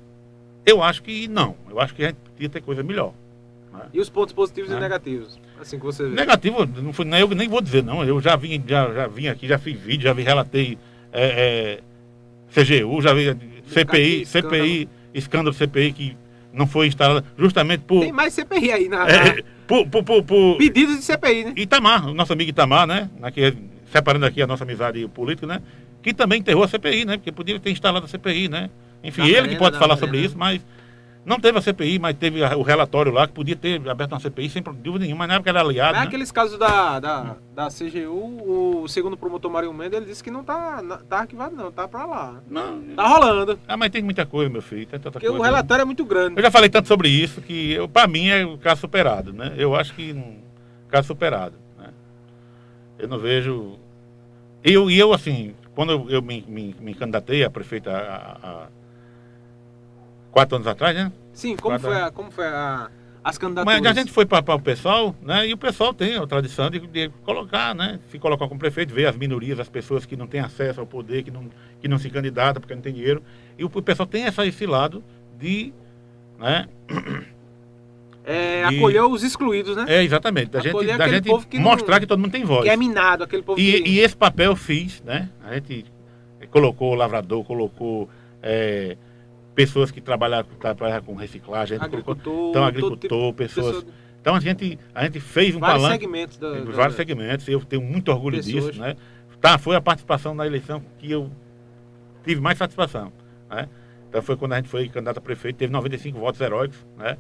Eu 0.66 0.84
acho 0.84 1.02
que 1.02 1.28
não. 1.28 1.56
Eu 1.70 1.80
acho 1.80 1.96
que 1.96 2.04
a 2.04 2.08
gente 2.10 2.18
podia 2.34 2.48
ter 2.50 2.62
coisa 2.62 2.84
melhor. 2.84 3.12
E 3.94 4.00
os 4.00 4.10
pontos 4.10 4.34
positivos 4.34 4.72
É. 4.72 4.76
e 4.76 4.80
negativos. 4.80 5.40
Assim 5.60 5.80
que 5.80 5.86
você 5.86 6.04
vê. 6.04 6.16
Negativo, 6.16 6.66
não 6.66 6.94
foi, 6.94 7.06
nem 7.06 7.22
eu 7.22 7.28
nem 7.30 7.48
vou 7.48 7.62
dizer, 7.62 7.84
não. 7.84 8.04
Eu 8.04 8.22
já 8.22 8.36
vim, 8.36 8.64
já, 8.68 8.94
já 8.94 9.08
vim 9.08 9.28
aqui, 9.28 9.48
já 9.48 9.58
fiz 9.58 9.80
vídeo, 9.80 10.04
já 10.04 10.14
vi, 10.14 10.24
relatei 10.24 10.78
é, 11.12 11.80
é, 12.54 12.62
CGU, 12.64 13.02
já 13.02 13.14
vi 13.14 13.36
CPI. 13.68 14.26
CPI, 14.26 14.90
escândalo 15.14 15.54
CPI 15.54 15.92
que 15.92 16.18
não 16.54 16.68
foi 16.68 16.88
instalado 16.88 17.26
justamente 17.38 17.82
por. 17.82 18.02
Tem 18.02 18.12
mais 18.12 18.34
CPI 18.34 18.72
aí 18.72 18.90
na. 18.90 19.08
é, 19.10 19.44
por, 19.68 19.88
por, 19.88 20.04
por, 20.04 20.24
por 20.24 20.58
Pedidos 20.58 20.98
de 20.98 21.04
CPI, 21.04 21.46
né? 21.46 21.54
Itamar, 21.56 22.08
o 22.08 22.14
nosso 22.14 22.34
amigo 22.34 22.50
Itamar, 22.50 22.88
né? 22.88 23.10
Aqui, 23.22 23.54
separando 23.92 24.26
aqui 24.26 24.42
a 24.42 24.48
nossa 24.48 24.64
amizade 24.64 25.04
o 25.04 25.10
político, 25.10 25.46
né? 25.46 25.62
Que 26.02 26.14
também 26.14 26.40
enterrou 26.40 26.64
a 26.64 26.68
CPI, 26.68 27.06
né? 27.06 27.18
Porque 27.18 27.32
podia 27.32 27.60
ter 27.60 27.72
instalado 27.72 28.06
a 28.06 28.10
CPI, 28.10 28.48
né? 28.48 28.70
Enfim, 29.04 29.22
Na 29.22 29.28
ele 29.28 29.36
merenda, 29.36 29.54
que 29.54 29.60
pode 29.60 29.78
falar 29.78 29.96
merenda. 29.96 30.06
sobre 30.06 30.26
isso, 30.26 30.38
mas 30.38 30.62
não 31.28 31.40
teve 31.40 31.58
a 31.58 31.62
CPI, 31.62 32.00
mas 32.00 32.16
teve 32.16 32.44
a- 32.44 32.56
o 32.58 32.62
relatório 32.62 33.12
lá 33.12 33.28
que 33.28 33.34
podia 33.34 33.56
ter 33.56 33.88
aberto 33.90 34.14
uma 34.14 34.20
CPI 34.20 34.50
sem 34.50 34.64
dúvida 34.64 35.00
nenhuma, 35.06 35.20
mas 35.20 35.28
na 35.28 35.34
época 35.36 35.50
era 35.50 35.60
aliado. 35.60 35.92
Mas 35.92 36.02
né? 36.02 36.08
aqueles 36.08 36.32
casos 36.32 36.58
da, 36.58 37.00
da, 37.00 37.36
da 37.54 37.68
CGU, 37.70 38.82
o 38.84 38.88
segundo 38.88 39.18
promotor 39.18 39.52
Mário 39.52 39.74
Mendes, 39.74 39.98
ele 39.98 40.06
disse 40.06 40.24
que 40.24 40.32
não 40.32 40.44
tá, 40.44 40.82
tá 41.10 41.20
arquivado, 41.20 41.56
não, 41.56 41.72
tá 41.72 41.88
pra 41.88 42.06
lá. 42.06 42.42
Não, 42.50 42.82
Tá 42.96 43.06
rolando. 43.08 43.60
Ah, 43.68 43.76
mas 43.76 43.90
tem 43.92 44.02
muita 44.02 44.26
coisa, 44.26 44.50
meu 44.50 44.62
filho. 44.62 44.86
Tem 44.88 45.00
tanta 45.00 45.12
Porque 45.12 45.28
coisa. 45.28 45.40
o 45.42 45.44
relatório 45.44 45.82
é 45.82 45.86
muito 45.86 46.06
grande. 46.06 46.36
Eu 46.38 46.42
já 46.44 46.50
falei 46.50 46.70
tanto 46.70 46.88
sobre 46.88 47.10
isso 47.10 47.42
que, 47.42 47.74
eu, 47.74 47.88
pra 47.90 48.08
mim, 48.08 48.30
é 48.30 48.46
o 48.46 48.58
caso 48.58 48.82
superado, 48.82 49.34
né? 49.34 49.54
Eu 49.58 49.76
acho 49.76 49.94
que 49.94 50.14
um 50.14 50.38
caso 50.90 51.08
superado, 51.08 51.56
né? 51.78 51.90
Eu 52.98 53.08
não 53.08 53.20
vejo... 53.20 53.78
Eu, 54.64 54.90
e 54.90 54.98
eu, 54.98 55.14
assim, 55.14 55.54
quando 55.76 55.92
eu, 55.92 56.10
eu 56.10 56.22
me, 56.22 56.44
me, 56.48 56.76
me 56.80 56.94
candidatei 56.96 57.44
a 57.44 57.50
prefeita 57.50 57.92
há, 57.92 58.38
há 58.48 58.68
quatro 60.38 60.56
anos 60.56 60.68
atrás, 60.68 60.96
né? 60.96 61.12
Sim, 61.34 61.56
como 61.56 61.80
Quatro 61.80 61.88
foi, 61.88 62.00
a, 62.00 62.12
como 62.12 62.30
foi 62.30 62.46
a, 62.46 62.92
as 63.24 63.40
candidaturas? 63.40 63.82
Mas 63.82 63.92
a 63.92 64.00
gente 64.00 64.12
foi 64.12 64.24
para 64.24 64.54
o 64.54 64.60
pessoal, 64.60 65.16
né? 65.20 65.48
E 65.48 65.54
o 65.54 65.58
pessoal 65.58 65.92
tem 65.96 66.16
a 66.16 66.28
tradição 66.28 66.70
de, 66.70 66.80
de 66.80 67.10
colocar, 67.24 67.74
né? 67.74 68.00
Se 68.12 68.20
colocar 68.20 68.48
como 68.48 68.60
prefeito, 68.60 68.94
ver 68.94 69.08
as 69.08 69.18
minorias, 69.18 69.60
as 69.60 69.68
pessoas 69.68 70.06
que 70.06 70.16
não 70.16 70.28
têm 70.28 70.40
acesso 70.40 70.80
ao 70.80 70.86
poder, 70.86 71.24
que 71.24 71.32
não, 71.32 71.50
que 71.82 71.88
não 71.88 71.98
se 71.98 72.08
candidatam 72.12 72.62
porque 72.62 72.76
não 72.76 72.84
tem 72.84 72.94
dinheiro. 72.94 73.24
E 73.58 73.64
o, 73.64 73.72
o 73.74 73.82
pessoal 73.82 74.06
tem 74.06 74.26
essa, 74.26 74.46
esse 74.46 74.68
lado 74.68 75.04
de. 75.40 75.74
Né? 76.38 76.68
É, 78.24 78.64
acolheu 78.66 79.10
os 79.10 79.24
excluídos, 79.24 79.76
né? 79.76 79.86
É, 79.88 80.04
exatamente. 80.04 80.52
Da 80.52 80.60
gente, 80.60 80.86
da 80.98 81.08
gente 81.08 81.48
que 81.48 81.58
não- 81.58 81.64
mostrar 81.64 82.00
que 82.00 82.06
todo 82.06 82.20
mundo 82.20 82.32
tem 82.32 82.44
voz. 82.44 82.64
Que 82.64 82.70
é 82.70 82.78
minado, 82.78 83.24
aquele 83.24 83.42
povo 83.42 83.60
E, 83.60 83.82
que... 83.82 83.90
e 83.90 84.00
esse 84.02 84.16
papel 84.16 84.52
eu 84.52 84.56
fiz, 84.56 85.02
né? 85.02 85.30
A 85.44 85.56
gente 85.56 85.84
colocou 86.52 86.94
lavrador, 86.94 87.44
colocou 87.44 88.08
é, 88.44 88.98
pessoas 89.58 89.90
que 89.90 90.00
trabalham, 90.00 90.44
trabalham 90.60 91.02
com 91.02 91.16
reciclagem, 91.16 91.78
a 91.78 91.82
gente 91.82 91.90
colocou, 91.90 92.14
agricultor, 92.14 92.50
então 92.52 92.64
agricultor, 92.64 93.00
tipo 93.00 93.26
de 93.32 93.34
pessoas. 93.34 93.76
pessoa- 93.78 93.94
Então 94.22 94.36
a 94.36 94.40
gente, 94.40 94.78
a 94.94 95.04
gente 95.04 95.20
fez 95.20 95.56
um 95.56 95.60
vários 95.60 95.82
palanque 95.82 96.02
segmentos 96.06 96.38
da, 96.38 96.50
vários 96.72 96.96
segmentos. 96.96 97.48
Eu 97.48 97.60
tenho 97.66 97.82
muito 97.82 98.10
orgulho 98.12 98.38
Pessoas. 98.38 98.66
disso, 98.66 98.80
né? 98.80 98.96
Tá, 99.42 99.58
foi 99.58 99.76
a 99.76 99.82
participação 99.82 100.36
na 100.36 100.46
eleição 100.46 100.80
que 101.00 101.10
eu 101.12 101.32
tive 102.24 102.40
mais 102.40 102.56
satisfação, 102.58 103.12
né? 103.50 103.68
Então 104.10 104.22
foi 104.22 104.38
quando 104.38 104.54
a 104.54 104.58
gente 104.58 104.70
foi 104.70 104.88
candidato 104.90 105.18
a 105.18 105.22
prefeito, 105.22 105.56
teve 105.58 105.72
95 105.74 106.20
votos 106.20 106.40
heróicos, 106.40 106.78
né? 106.96 107.18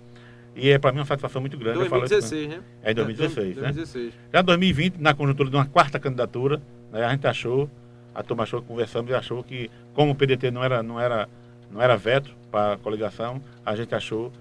E 0.56 0.70
é 0.70 0.78
para 0.78 0.92
mim 0.92 1.00
uma 1.00 1.06
satisfação 1.06 1.42
muito 1.42 1.58
grande. 1.58 1.80
eu 1.80 1.86
falo 1.88 2.06
isso 2.06 2.14
2016, 2.14 2.50
né? 2.50 2.64
É 2.84 2.92
em 2.92 2.96
2016, 2.96 3.56
né? 3.56 3.62
2016. 3.64 4.14
Já 4.32 4.40
em 4.42 4.44
2020, 4.44 4.98
na 4.98 5.14
conjuntura 5.16 5.50
de 5.50 5.56
uma 5.56 5.66
quarta 5.66 6.00
candidatura, 6.00 6.62
né, 6.92 7.04
a 7.04 7.10
gente 7.12 7.26
achou, 7.26 7.68
a 8.14 8.22
turma 8.22 8.44
achou, 8.44 8.62
conversamos 8.62 9.10
e 9.10 9.16
achou 9.16 9.44
que, 9.44 9.72
como 9.96 10.12
o 10.12 10.16
PDT 10.16 10.52
não 10.52 10.64
era, 10.64 10.84
não 10.84 11.00
era, 11.00 11.28
não 11.72 11.82
era 11.82 11.97
veto 11.97 12.32
para 12.51 12.74
a 12.74 12.78
coligação, 12.78 13.41
a 13.65 13.76
gente 13.76 13.93
achou 13.93 14.32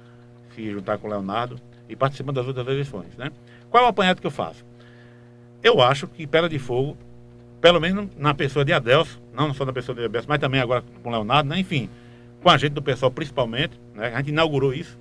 se 0.55 0.71
juntar 0.71 0.99
com 0.99 1.07
o 1.07 1.11
Leonardo 1.11 1.61
e 1.89 1.95
participando 1.97 2.37
das 2.37 2.47
outras 2.47 2.67
eleições. 2.67 3.17
Né? 3.17 3.31
Qual 3.71 3.83
é 3.83 3.87
o 3.87 3.91
apanhado 3.91 4.21
que 4.21 4.27
eu 4.27 4.31
faço? 4.31 4.65
Eu 5.63 5.81
acho 5.81 6.07
que 6.07 6.27
Pedra 6.27 6.49
de 6.49 6.59
Fogo, 6.59 6.97
pelo 7.61 7.81
menos 7.81 8.09
na 8.17 8.35
pessoa 8.35 8.65
de 8.65 8.73
Adelso, 8.73 9.21
não 9.35 9.53
só 9.53 9.65
na 9.65 9.73
pessoa 9.73 9.97
de 9.97 10.05
Adelso, 10.05 10.29
mas 10.29 10.39
também 10.39 10.61
agora 10.61 10.83
com 11.03 11.09
o 11.09 11.13
Leonardo, 11.13 11.49
né? 11.49 11.59
enfim, 11.59 11.91
com 12.43 12.49
a 12.51 12.57
gente 12.57 12.73
do 12.73 12.83
pessoal 12.83 13.11
principalmente, 13.11 13.79
né? 13.95 14.13
a 14.15 14.19
gente 14.19 14.31
inaugurou 14.31 14.73
isso. 14.73 14.99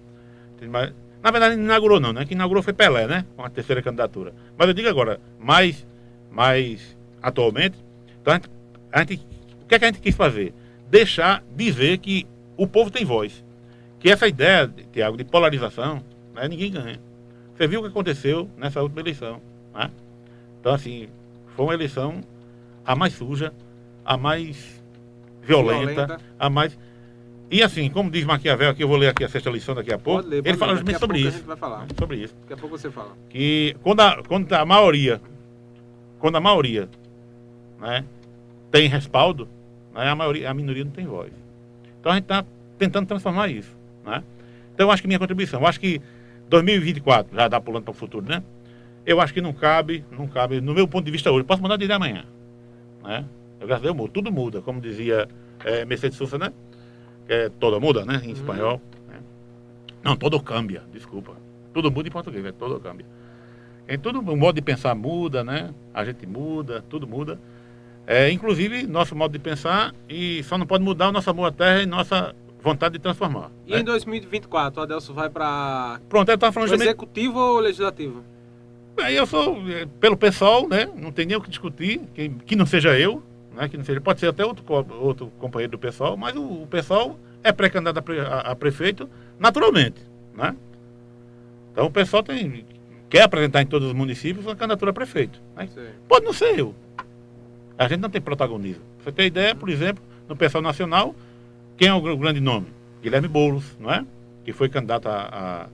Na 1.21 1.31
verdade, 1.31 1.55
não 1.55 1.63
inaugurou 1.63 1.99
não, 1.99 2.13
né? 2.13 2.23
Quem 2.25 2.35
inaugurou 2.35 2.61
foi 2.61 2.71
Pelé, 2.71 3.07
né? 3.07 3.25
Com 3.35 3.43
a 3.43 3.49
terceira 3.49 3.81
candidatura. 3.81 4.33
Mas 4.57 4.67
eu 4.67 4.73
digo 4.73 4.87
agora, 4.87 5.19
mais, 5.39 5.85
mais 6.31 6.95
atualmente, 7.21 7.75
então 8.21 8.31
a 8.33 8.35
gente, 8.37 8.49
a 8.91 8.99
gente- 8.99 9.27
o 9.63 9.67
que, 9.67 9.75
é 9.75 9.79
que 9.79 9.85
a 9.85 9.87
gente 9.87 9.99
quis 10.01 10.15
fazer? 10.15 10.53
Deixar 10.89 11.43
dizer 11.55 11.97
que 11.97 12.25
o 12.57 12.67
povo 12.67 12.91
tem 12.91 13.03
voz. 13.03 13.43
Que 13.99 14.09
essa 14.09 14.27
ideia, 14.27 14.71
Tiago, 14.91 15.17
de 15.17 15.23
polarização, 15.23 16.03
né, 16.33 16.47
ninguém 16.47 16.71
ganha. 16.71 16.99
Você 17.55 17.67
viu 17.67 17.79
o 17.79 17.83
que 17.83 17.89
aconteceu 17.89 18.49
nessa 18.57 18.81
última 18.81 19.01
eleição. 19.01 19.41
Né? 19.73 19.89
Então, 20.59 20.73
assim, 20.73 21.07
foi 21.55 21.65
uma 21.65 21.73
eleição 21.73 22.21
a 22.85 22.95
mais 22.95 23.13
suja, 23.13 23.53
a 24.03 24.17
mais 24.17 24.81
violenta, 25.41 26.05
Violenta. 26.05 26.21
a 26.37 26.49
mais. 26.49 26.77
E 27.49 27.61
assim, 27.61 27.89
como 27.89 28.09
diz 28.09 28.25
Maquiavel, 28.25 28.71
aqui 28.71 28.83
eu 28.83 28.87
vou 28.87 28.97
ler 28.97 29.09
aqui 29.09 29.23
a 29.23 29.29
sexta 29.29 29.49
lição 29.49 29.75
daqui 29.75 29.93
a 29.93 29.97
pouco, 29.97 30.23
Pode 30.23 30.29
ler, 30.29 30.37
pode 30.37 30.49
ele 30.49 30.57
fala 30.57 30.71
justamente 30.73 30.99
sobre 30.99 31.19
isso. 31.19 31.43
Vai 31.43 31.57
falar. 31.57 31.87
Sobre 31.97 32.17
isso. 32.17 32.35
Daqui 32.41 32.53
a 32.53 32.57
pouco 32.57 32.77
você 32.77 32.89
fala. 32.89 33.11
Que 33.29 33.75
quando 33.83 33.99
a, 34.01 34.23
quando 34.23 34.51
a 34.51 34.65
maioria, 34.65 35.21
quando 36.19 36.35
a 36.35 36.41
maioria 36.41 36.89
né, 37.79 38.03
tem 38.71 38.89
respaldo, 38.89 39.47
né, 40.03 40.09
a, 40.09 40.15
maioria, 40.15 40.49
a 40.49 40.53
minoria 40.53 40.83
não 40.83 40.91
tem 40.91 41.05
voz. 41.05 41.31
Então 41.99 42.11
a 42.11 42.15
gente 42.15 42.25
está 42.25 42.45
tentando 42.77 43.07
transformar 43.07 43.47
isso. 43.47 43.75
Né? 44.05 44.23
Então 44.73 44.87
eu 44.87 44.91
acho 44.91 45.01
que 45.01 45.07
minha 45.07 45.19
contribuição, 45.19 45.61
eu 45.61 45.67
acho 45.67 45.79
que 45.79 46.01
2024, 46.49 47.35
já 47.35 47.47
dá 47.47 47.59
pulando 47.59 47.83
para 47.83 47.91
o 47.91 47.95
futuro, 47.95 48.25
né? 48.27 48.43
Eu 49.05 49.21
acho 49.21 49.33
que 49.33 49.41
não 49.41 49.53
cabe, 49.53 50.03
não 50.11 50.27
cabe, 50.27 50.59
no 50.61 50.73
meu 50.73 50.87
ponto 50.87 51.05
de 51.05 51.11
vista 51.11 51.31
hoje, 51.31 51.43
posso 51.43 51.61
mudar 51.61 51.77
de 51.77 51.85
ideia 51.85 51.95
amanhã. 51.95 52.25
Né? 53.03 53.25
Eu, 53.59 53.67
graças 53.67 53.87
a 53.87 53.91
Deus, 53.91 54.09
tudo 54.11 54.31
muda, 54.31 54.61
como 54.61 54.81
dizia 54.81 55.27
é, 55.63 55.85
Mercedes 55.85 56.17
Souza, 56.17 56.37
né? 56.37 56.51
É 57.27 57.49
toda 57.49 57.79
muda, 57.79 58.03
né? 58.03 58.21
Em 58.23 58.31
espanhol. 58.31 58.81
né? 59.07 59.19
Não, 60.03 60.15
todo 60.15 60.39
cambia, 60.39 60.83
desculpa. 60.91 61.33
Tudo 61.73 61.91
muda 61.91 62.07
em 62.07 62.11
português, 62.11 62.45
é 62.45 62.51
todo 62.51 62.79
cambia. 62.79 63.05
Em 63.87 63.99
tudo, 63.99 64.19
o 64.19 64.35
modo 64.35 64.55
de 64.55 64.61
pensar 64.61 64.95
muda, 64.95 65.43
né? 65.43 65.73
A 65.93 66.03
gente 66.03 66.25
muda, 66.25 66.83
tudo 66.89 67.07
muda. 67.07 67.39
É, 68.07 68.29
inclusive, 68.31 68.85
nosso 68.85 69.15
modo 69.15 69.31
de 69.31 69.39
pensar, 69.39 69.93
e 70.07 70.43
só 70.43 70.57
não 70.57 70.65
pode 70.67 70.83
mudar 70.83 71.09
o 71.09 71.11
nosso 71.11 71.29
amor 71.29 71.45
à 71.47 71.51
terra 71.51 71.81
e 71.81 71.85
nossa 71.85 72.35
vontade 72.61 72.93
de 72.93 72.99
transformar. 72.99 73.49
E 73.65 73.71
né? 73.73 73.79
em 73.79 73.83
2024, 73.83 74.79
o 74.79 74.83
Adelso 74.83 75.13
vai 75.13 75.29
para 75.29 75.99
Pronto, 76.09 76.29
eu 76.29 76.35
estava 76.35 76.51
falando 76.51 76.69
justamente 76.69 76.89
executivo 76.89 77.39
ou 77.39 77.59
legislativo? 77.59 78.23
Aí 78.97 79.15
eu 79.15 79.25
sou, 79.25 79.57
eh, 79.69 79.87
pelo 79.99 80.15
pessoal, 80.15 80.67
né? 80.67 80.87
Não 80.95 81.11
tem 81.11 81.25
nem 81.25 81.35
o 81.35 81.41
que 81.41 81.49
discutir, 81.49 81.99
que, 82.13 82.29
que 82.29 82.55
não 82.55 82.65
seja 82.65 82.97
eu, 82.97 83.21
né? 83.55 83.67
Que 83.67 83.75
não 83.77 83.83
seja, 83.83 83.99
pode 83.99 84.19
ser 84.19 84.27
até 84.27 84.45
outro, 84.45 84.63
outro 85.01 85.31
companheiro 85.39 85.71
do 85.71 85.77
pessoal, 85.79 86.15
mas 86.15 86.35
o, 86.35 86.41
o 86.63 86.67
pessoal 86.67 87.19
é 87.43 87.51
pré-candidato 87.51 87.97
a, 87.97 88.01
pre- 88.01 88.19
a- 88.21 88.39
a 88.39 88.55
prefeito 88.55 89.09
naturalmente, 89.39 89.99
né? 90.35 90.55
Então 91.71 91.87
o 91.87 91.91
pessoal 91.91 92.23
tem, 92.23 92.65
quer 93.09 93.23
apresentar 93.23 93.61
em 93.61 93.65
todos 93.67 93.87
os 93.89 93.93
municípios 93.93 94.45
uma 94.45 94.55
candidatura 94.55 94.91
a 94.91 94.93
prefeito. 94.93 95.41
né? 95.55 95.67
Pode 96.07 96.25
não 96.25 96.33
ser 96.33 96.57
eu. 96.57 96.73
A 97.77 97.87
gente 97.87 97.99
não 97.99 98.09
tem 98.09 98.21
protagonismo. 98.21 98.83
Você 99.03 99.11
tem 99.11 99.27
ideia, 99.27 99.53
por 99.55 99.69
exemplo, 99.69 100.03
no 100.27 100.35
pessoal 100.35 100.61
nacional, 100.61 101.15
quem 101.77 101.87
é 101.87 101.93
o 101.93 102.01
gr- 102.01 102.15
grande 102.15 102.39
nome? 102.39 102.67
Guilherme 103.01 103.27
Boulos, 103.27 103.77
não 103.79 103.91
é? 103.91 104.05
Que 104.43 104.53
foi 104.53 104.69
candidato 104.69 105.07
a, 105.07 105.67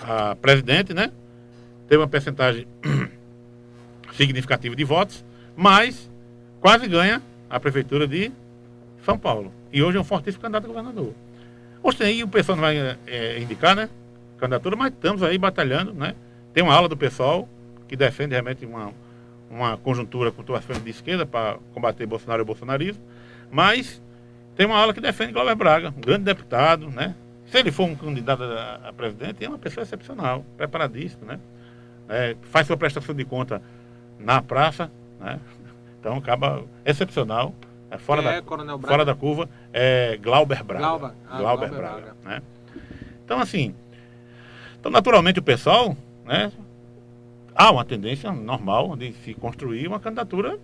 a, 0.00 0.30
a 0.30 0.36
presidente, 0.36 0.94
né? 0.94 1.12
Teve 1.88 2.00
uma 2.00 2.08
percentagem 2.08 2.66
significativa 4.14 4.74
de 4.74 4.84
votos, 4.84 5.24
mas 5.56 6.10
quase 6.60 6.88
ganha 6.88 7.22
a 7.48 7.60
prefeitura 7.60 8.08
de 8.08 8.32
São 9.04 9.18
Paulo. 9.18 9.52
E 9.72 9.82
hoje 9.82 9.98
é 9.98 10.00
um 10.00 10.04
fortíssimo 10.04 10.42
candidato 10.42 10.64
a 10.64 10.68
governador. 10.68 11.12
Hoje 11.82 12.02
aí 12.02 12.24
o 12.24 12.28
pessoal 12.28 12.56
não 12.56 12.62
vai 12.62 12.76
eh, 13.06 13.38
indicar, 13.40 13.76
né? 13.76 13.88
Candidatura, 14.38 14.74
mas 14.76 14.92
estamos 14.92 15.22
aí 15.22 15.38
batalhando, 15.38 15.92
né? 15.92 16.14
Tem 16.52 16.62
uma 16.64 16.74
ala 16.74 16.88
do 16.88 16.96
pessoal 16.96 17.48
que 17.86 17.96
defende 17.96 18.32
realmente 18.32 18.64
uma, 18.66 18.92
uma 19.50 19.76
conjuntura 19.76 20.30
com 20.32 20.42
o 20.42 20.80
de 20.80 20.90
esquerda 20.90 21.24
para 21.24 21.58
combater 21.72 22.06
Bolsonaro 22.06 22.40
e 22.40 22.44
o 22.44 22.46
bolsonarismo, 22.46 23.02
mas 23.50 24.02
tem 24.56 24.66
uma 24.66 24.76
ala 24.76 24.92
que 24.92 25.00
defende 25.00 25.32
Glauber 25.32 25.54
Braga, 25.54 25.94
um 25.96 26.00
grande 26.00 26.24
deputado, 26.24 26.88
né? 26.88 27.14
Se 27.46 27.58
ele 27.58 27.70
for 27.70 27.84
um 27.84 27.94
candidato 27.94 28.42
a, 28.42 28.92
presidente, 28.92 29.44
é 29.44 29.48
uma 29.48 29.58
pessoa 29.58 29.82
excepcional, 29.82 30.44
preparadíssima, 30.56 31.34
né? 31.34 31.40
É, 32.08 32.36
faz 32.50 32.66
sua 32.66 32.76
prestação 32.76 33.14
de 33.14 33.24
conta 33.24 33.62
na 34.18 34.42
praça, 34.42 34.90
né? 35.20 35.38
Então 36.00 36.16
acaba 36.16 36.64
excepcional, 36.84 37.54
é 37.90 37.98
fora, 37.98 38.22
da, 38.22 38.32
é 38.32 38.40
Braga? 38.40 38.88
fora 38.88 39.04
da 39.04 39.14
curva, 39.14 39.48
é 39.72 40.18
Glauber 40.20 40.62
Braga. 40.64 40.84
Glauber. 40.84 41.12
Ah, 41.28 41.38
Glauber 41.38 41.68
Glauber 41.68 41.70
Braga, 41.70 42.00
Braga. 42.00 42.16
né? 42.24 42.42
Então 43.24 43.40
assim, 43.40 43.74
então 44.80 44.90
naturalmente 44.90 45.38
o 45.38 45.42
pessoal, 45.42 45.96
né? 46.24 46.50
Há 47.56 47.70
uma 47.70 47.84
tendência 47.84 48.30
normal 48.32 48.94
de 48.96 49.12
se 49.14 49.32
construir 49.34 49.86
uma 49.88 49.98
candidatura 49.98 50.58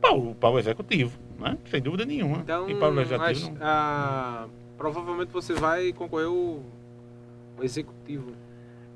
para 0.00 0.12
o, 0.14 0.34
para 0.34 0.48
o 0.50 0.58
executivo, 0.58 1.18
né? 1.38 1.58
Sem 1.70 1.80
dúvida 1.82 2.04
nenhuma. 2.04 2.38
Então, 2.38 2.70
e 2.70 2.74
para 2.74 2.88
o 2.88 2.90
legislativo 2.94 3.46
acho- 3.46 3.50
não. 3.52 3.58
ah, 3.60 4.46
provavelmente 4.76 5.30
você 5.32 5.52
vai 5.52 5.92
concorrer 5.92 6.28
o, 6.30 6.62
o 7.58 7.62
executivo. 7.62 8.32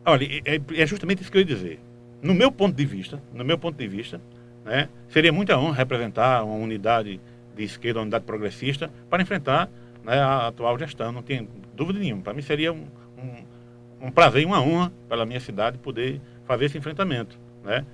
Olha, 0.04 0.24
é, 0.44 0.60
é 0.82 0.86
justamente 0.86 1.22
isso 1.22 1.30
que 1.30 1.36
eu 1.38 1.42
ia 1.42 1.46
dizer. 1.46 1.78
No 2.22 2.32
meu 2.34 2.50
ponto 2.50 2.74
de 2.74 2.84
vista, 2.86 3.22
no 3.34 3.44
meu 3.44 3.58
ponto 3.58 3.76
de 3.76 3.86
vista, 3.86 4.20
né, 4.64 4.88
seria 5.08 5.32
muita 5.32 5.58
honra 5.58 5.74
representar 5.74 6.44
uma 6.44 6.54
unidade 6.54 7.20
de 7.54 7.64
esquerda, 7.64 7.98
uma 7.98 8.04
unidade 8.04 8.24
progressista, 8.24 8.90
para 9.10 9.22
enfrentar 9.22 9.68
né, 10.02 10.18
a 10.18 10.46
atual 10.46 10.78
gestão. 10.78 11.12
Não 11.12 11.22
tenho 11.22 11.46
dúvida 11.76 11.98
nenhuma. 11.98 12.22
Para 12.22 12.32
mim 12.32 12.42
seria 12.42 12.72
um, 12.72 12.86
um, 13.18 14.06
um 14.06 14.10
prazer 14.10 14.42
e 14.42 14.44
uma 14.46 14.60
honra 14.62 14.92
pela 15.08 15.26
minha 15.26 15.40
cidade 15.40 15.76
poder 15.78 16.20
fazer 16.46 16.66
esse 16.66 16.78
enfrentamento. 16.78 17.38
Né? 17.64 17.84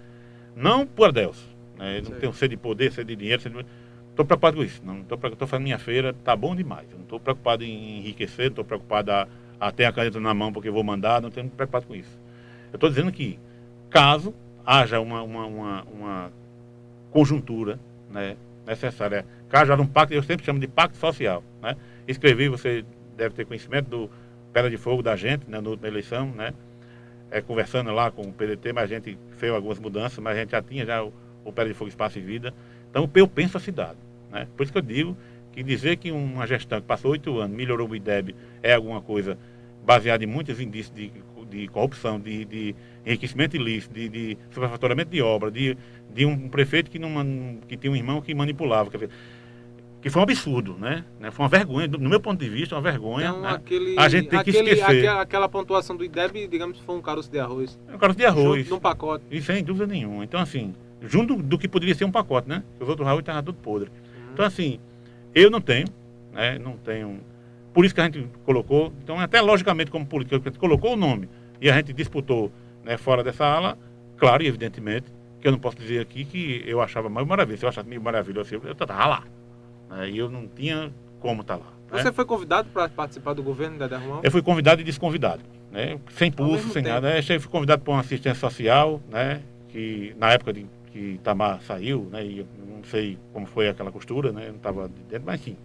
Não 0.56 0.86
por 0.86 1.12
Deus. 1.12 1.42
Né? 1.78 1.98
Eu 1.98 2.02
Não 2.02 2.10
Sei. 2.10 2.20
tenho 2.20 2.32
sede 2.32 2.56
de 2.56 2.60
poder, 2.60 2.92
sede 2.92 3.08
de 3.08 3.16
dinheiro. 3.16 3.42
Sede 3.42 3.54
de... 3.56 3.66
Estou 4.10 4.26
preocupado 4.26 4.56
com 4.56 4.64
isso. 4.64 4.82
Não 4.84 5.00
estou 5.00 5.46
fazendo 5.46 5.64
minha 5.64 5.78
feira, 5.78 6.12
tá 6.24 6.34
bom 6.34 6.56
demais. 6.56 6.90
Eu 6.90 6.96
não 6.96 7.04
estou 7.04 7.20
preocupado 7.20 7.64
em 7.64 7.98
enriquecer, 7.98 8.46
não 8.46 8.50
estou 8.50 8.64
preocupado 8.64 9.12
a, 9.12 9.28
a 9.60 9.70
ter 9.70 9.84
a 9.84 9.92
caneta 9.92 10.18
na 10.18 10.34
mão 10.34 10.52
porque 10.52 10.70
vou 10.70 10.82
mandar, 10.82 11.20
não 11.20 11.28
estou 11.28 11.44
preocupado 11.44 11.86
com 11.86 11.94
isso. 11.94 12.18
Eu 12.72 12.76
estou 12.76 12.88
dizendo 12.88 13.12
que, 13.12 13.38
caso 13.88 14.34
haja 14.66 15.00
uma, 15.00 15.22
uma, 15.22 15.46
uma, 15.46 15.82
uma 15.84 16.32
conjuntura 17.10 17.78
né, 18.10 18.36
necessária, 18.66 19.24
caso 19.48 19.72
haja 19.72 19.80
um 19.80 19.86
pacto, 19.86 20.12
eu 20.12 20.22
sempre 20.22 20.44
chamo 20.44 20.58
de 20.58 20.66
pacto 20.66 20.98
social. 20.98 21.42
Né? 21.62 21.76
Escrevi, 22.06 22.48
você 22.48 22.84
deve 23.16 23.34
ter 23.34 23.46
conhecimento 23.46 23.88
do 23.88 24.10
Pedra 24.52 24.70
de 24.70 24.76
Fogo 24.76 25.02
da 25.02 25.16
gente, 25.16 25.48
né, 25.48 25.60
na 25.60 25.68
última 25.70 25.88
eleição, 25.88 26.26
né? 26.26 26.52
É, 27.30 27.42
conversando 27.42 27.92
lá 27.92 28.10
com 28.10 28.22
o 28.22 28.32
PDT, 28.32 28.72
mas 28.72 28.84
a 28.84 28.94
gente 28.94 29.18
fez 29.36 29.52
algumas 29.52 29.78
mudanças, 29.78 30.18
mas 30.18 30.36
a 30.36 30.40
gente 30.40 30.50
já 30.50 30.62
tinha 30.62 30.86
já 30.86 31.04
o, 31.04 31.12
o 31.44 31.52
Pedra 31.52 31.72
de 31.72 31.78
Fogo 31.78 31.88
Espaço 31.88 32.18
e 32.18 32.22
Vida. 32.22 32.54
Então 32.90 33.08
eu 33.14 33.28
penso 33.28 33.56
a 33.56 33.60
cidade. 33.60 33.98
Né? 34.30 34.48
Por 34.56 34.62
isso 34.62 34.72
que 34.72 34.78
eu 34.78 34.82
digo 34.82 35.16
que 35.52 35.62
dizer 35.62 35.96
que 35.96 36.10
uma 36.10 36.46
gestão 36.46 36.80
que 36.80 36.86
passou 36.86 37.10
oito 37.10 37.38
anos 37.38 37.56
melhorou 37.56 37.88
o 37.88 37.96
IDEB 37.96 38.34
é 38.62 38.74
alguma 38.74 39.00
coisa 39.02 39.38
baseada 39.84 40.22
em 40.22 40.26
muitos 40.26 40.60
indícios 40.60 40.94
de, 40.94 41.10
de 41.48 41.68
corrupção, 41.68 42.20
de, 42.20 42.44
de 42.44 42.74
enriquecimento 43.04 43.56
ilícito, 43.56 43.94
de, 43.94 44.08
de 44.08 44.38
superfaturamento 44.50 45.10
de 45.10 45.22
obra, 45.22 45.50
de, 45.50 45.76
de 46.14 46.26
um 46.26 46.48
prefeito 46.48 46.90
que, 46.90 46.98
não, 46.98 47.58
que 47.66 47.76
tinha 47.76 47.90
um 47.90 47.96
irmão 47.96 48.20
que 48.20 48.34
manipulava. 48.34 48.90
Quer 48.90 48.98
dizer, 48.98 49.10
que 50.00 50.08
foi 50.10 50.20
um 50.20 50.22
absurdo, 50.22 50.76
né? 50.78 51.04
Né? 51.18 51.30
Foi 51.30 51.42
uma 51.44 51.48
vergonha, 51.48 51.88
do- 51.88 51.98
no 51.98 52.08
meu 52.08 52.20
ponto 52.20 52.38
de 52.38 52.48
vista, 52.48 52.74
uma 52.74 52.80
vergonha. 52.82 53.28
Então, 53.28 53.40
né? 53.42 53.50
aquele, 53.50 53.98
A 53.98 54.08
gente 54.08 54.28
tem 54.28 54.42
que 54.42 54.50
aquele, 54.50 54.70
esquecer. 54.70 54.98
Aquela, 54.98 55.22
aquela 55.22 55.48
pontuação 55.48 55.96
do 55.96 56.04
IDEB, 56.04 56.46
digamos, 56.46 56.78
foi 56.80 56.94
um 56.96 57.02
caroço 57.02 57.30
de 57.30 57.38
arroz. 57.38 57.78
Um 57.92 57.98
caroço 57.98 58.18
de 58.18 58.24
arroz. 58.24 58.60
Junto 58.62 58.74
num 58.74 58.80
pacote. 58.80 59.24
E 59.30 59.42
sem 59.42 59.62
dúvida 59.64 59.86
nenhuma. 59.86 60.22
Então, 60.24 60.40
assim, 60.40 60.72
junto 61.02 61.36
do 61.36 61.58
que 61.58 61.66
poderia 61.66 61.94
ser 61.94 62.04
um 62.04 62.12
pacote, 62.12 62.48
né? 62.48 62.62
Os 62.80 62.88
outros 62.88 63.06
Raul 63.06 63.20
estavam 63.20 63.42
tudo 63.42 63.58
podre. 63.58 63.90
Então, 64.32 64.44
assim, 64.44 64.78
eu 65.34 65.50
não 65.50 65.60
tenho, 65.60 65.86
né? 66.32 66.58
Não 66.58 66.76
tenho. 66.76 67.18
Por 67.74 67.84
isso 67.84 67.94
que 67.94 68.00
a 68.00 68.04
gente 68.04 68.24
colocou. 68.44 68.92
Então, 69.02 69.18
até 69.18 69.40
logicamente, 69.40 69.90
como 69.90 70.06
político, 70.06 70.36
a 70.36 70.38
gente 70.48 70.58
colocou 70.58 70.92
o 70.92 70.96
nome 70.96 71.28
e 71.60 71.68
a 71.68 71.74
gente 71.74 71.92
disputou 71.92 72.52
né, 72.84 72.96
fora 72.96 73.22
dessa 73.24 73.44
ala, 73.44 73.76
claro 74.16 74.42
e 74.42 74.46
evidentemente, 74.46 75.06
que 75.40 75.46
eu 75.46 75.52
não 75.52 75.58
posso 75.58 75.76
dizer 75.76 76.00
aqui 76.00 76.24
que 76.24 76.62
eu 76.66 76.80
achava 76.80 77.08
mais 77.08 77.26
maravilha. 77.26 77.56
Se 77.58 77.64
eu 77.64 77.68
achasse 77.68 77.88
meio 77.88 78.00
maravilhoso, 78.00 78.54
eu 78.64 78.72
estava 78.72 79.06
lá. 79.06 79.24
Né, 79.88 80.10
e 80.10 80.18
eu 80.18 80.30
não 80.30 80.46
tinha 80.46 80.92
como 81.20 81.42
estar 81.42 81.56
lá. 81.56 81.66
né? 81.90 82.02
Você 82.02 82.12
foi 82.12 82.24
convidado 82.24 82.68
para 82.70 82.88
participar 82.88 83.34
do 83.34 83.42
governo 83.42 83.78
da 83.78 83.98
Romão? 83.98 84.20
Eu 84.22 84.30
fui 84.30 84.42
convidado 84.42 84.80
e 84.80 84.84
desconvidado, 84.84 85.42
né? 85.70 85.98
Sem 86.12 86.30
pulso, 86.30 86.70
sem 86.70 86.82
tempo. 86.82 86.94
nada. 86.94 87.18
Eu 87.18 87.40
fui 87.40 87.50
convidado 87.50 87.82
para 87.82 87.92
uma 87.92 88.00
assistência 88.00 88.38
social, 88.38 89.00
né? 89.10 89.42
Que 89.68 90.14
na 90.18 90.32
época 90.32 90.52
de 90.52 90.66
que 90.92 90.98
Itamar 91.14 91.60
saiu, 91.62 92.08
né? 92.10 92.24
E 92.24 92.38
eu 92.40 92.46
não 92.66 92.84
sei 92.84 93.18
como 93.32 93.46
foi 93.46 93.68
aquela 93.68 93.90
costura, 93.90 94.32
né? 94.32 94.44
Eu 94.44 94.50
não 94.50 94.56
estava 94.56 94.88
dentro, 95.08 95.26
mas 95.26 95.40
sim. 95.40 95.56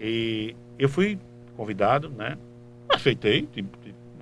E 0.00 0.54
eu 0.78 0.88
fui 0.88 1.18
convidado, 1.56 2.08
né? 2.10 2.36
Aceitei, 2.88 3.48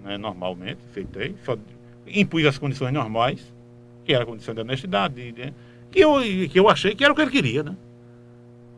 né? 0.02 0.18
normalmente, 0.18 0.78
aceitei. 0.90 1.34
Só 1.44 1.56
impus 2.06 2.44
as 2.44 2.58
condições 2.58 2.92
normais, 2.92 3.40
que 4.04 4.12
era 4.12 4.24
a 4.24 4.26
condição 4.26 4.54
de 4.54 4.60
honestidade, 4.60 5.32
né? 5.36 5.52
que, 5.90 6.00
eu, 6.00 6.20
que 6.48 6.58
eu 6.58 6.68
achei 6.68 6.94
que 6.94 7.04
era 7.04 7.12
o 7.12 7.16
que 7.16 7.22
ele 7.22 7.30
queria, 7.30 7.62
né? 7.62 7.76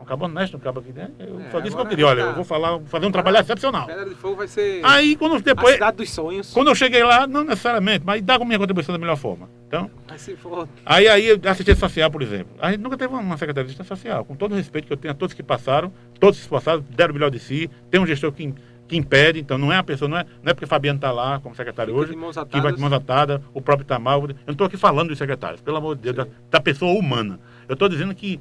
Um 0.03 0.05
cabo 0.05 0.25
honesto, 0.25 0.57
um 0.57 0.59
cabo 0.59 0.81
aqui, 0.81 0.91
né? 0.91 1.09
Eu 1.17 1.39
É, 1.39 1.49
só 1.49 1.59
disse 1.61 1.75
que 1.75 1.81
eu 1.81 1.85
queria, 1.85 2.05
olha, 2.07 2.23
tá. 2.23 2.29
eu 2.31 2.35
vou 2.35 2.43
falar, 2.43 2.77
fazer 2.81 3.05
um 3.05 3.11
trabalho 3.11 3.37
excepcional. 3.37 3.87
Pedra 3.87 4.05
de 4.05 4.15
Fogo 4.15 4.35
vai 4.35 4.47
ser 4.49 4.81
Aí 4.83 5.15
quando 5.15 5.35
a 5.35 5.39
depois, 5.39 5.75
cidade 5.75 5.95
dos 5.97 6.09
sonhos. 6.09 6.53
quando 6.53 6.67
eu 6.67 6.75
cheguei 6.75 7.01
lá, 7.03 7.25
não 7.25 7.45
necessariamente, 7.45 8.03
mas 8.05 8.21
dá 8.21 8.37
com 8.37 8.43
minha 8.43 8.59
contribuição 8.59 8.91
da 8.93 8.99
melhor 8.99 9.15
forma. 9.15 9.49
Então, 9.67 9.89
Vai 10.07 10.19
se 10.19 10.35
for. 10.35 10.67
aí 10.85 11.07
aí 11.07 11.31
assistência 11.45 11.75
social, 11.87 12.11
por 12.11 12.21
exemplo. 12.21 12.53
A 12.59 12.69
gente 12.71 12.81
nunca 12.81 12.97
teve 12.97 13.13
uma 13.13 13.37
secretaria 13.37 13.63
de 13.65 13.69
assistência 13.73 13.95
social, 13.95 14.25
com 14.25 14.35
todo 14.35 14.51
o 14.51 14.55
respeito 14.55 14.85
que 14.87 14.93
eu 14.93 14.97
tenho 14.97 15.13
a 15.13 15.15
todos 15.15 15.33
que 15.33 15.41
passaram, 15.41 15.91
todos 16.19 16.35
se 16.37 16.41
esforçaram, 16.43 16.83
deram 16.89 17.11
o 17.11 17.13
melhor 17.15 17.31
de 17.31 17.39
si, 17.39 17.69
tem 17.89 17.99
um 18.01 18.05
gestor 18.05 18.31
que, 18.33 18.53
que 18.87 18.97
impede, 18.97 19.39
então 19.39 19.57
não 19.57 19.71
é 19.71 19.77
a 19.77 19.83
pessoa, 19.83 20.09
não 20.09 20.17
é, 20.17 20.25
não 20.43 20.51
é 20.51 20.53
porque 20.53 20.65
Fabiano 20.65 20.97
está 20.97 21.11
lá 21.11 21.39
como 21.39 21.55
secretário 21.55 21.93
Fica 21.93 22.01
hoje, 22.03 22.13
que 22.49 22.59
vai 22.59 22.73
de 22.73 22.79
mãos 22.81 22.93
atadas, 22.93 23.39
o 23.53 23.61
próprio 23.61 23.85
Itamar, 23.85 24.15
eu 24.19 24.27
não 24.27 24.51
estou 24.51 24.67
aqui 24.67 24.75
falando 24.77 25.07
dos 25.09 25.17
secretários, 25.17 25.61
pelo 25.61 25.77
amor 25.77 25.95
de 25.95 26.01
Deus, 26.01 26.15
da, 26.17 26.27
da 26.51 26.59
pessoa 26.59 26.91
humana. 26.93 27.39
Eu 27.67 27.73
estou 27.73 27.87
dizendo 27.87 28.13
que 28.13 28.39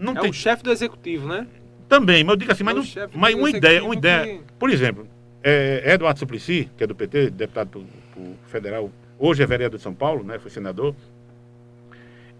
não 0.00 0.12
É 0.16 0.20
tem 0.20 0.30
o 0.30 0.32
chefe 0.32 0.62
do 0.62 0.70
executivo, 0.72 1.28
né? 1.28 1.46
também, 1.88 2.22
mas 2.22 2.34
eu 2.34 2.36
digo 2.36 2.52
assim, 2.52 2.62
mas, 2.62 2.96
É 2.96 3.00
não, 3.00 3.08
mas 3.14 3.34
uma 3.34 3.50
ideia, 3.50 3.84
uma 3.84 3.94
ideia. 3.94 4.24
que- 4.38 4.40
Por 4.58 4.70
exemplo, 4.70 5.06
é, 5.42 5.92
Eduardo 5.92 6.18
Suplicy, 6.20 6.70
que 6.76 6.84
é 6.84 6.86
do 6.86 6.94
PT, 6.94 7.30
deputado 7.30 7.84
federal, 8.46 8.90
hoje 9.18 9.42
é 9.42 9.46
vereador 9.46 9.76
de 9.76 9.82
São 9.82 9.92
Paulo, 9.92 10.22
né, 10.22 10.38
foi 10.38 10.50
senador. 10.52 10.94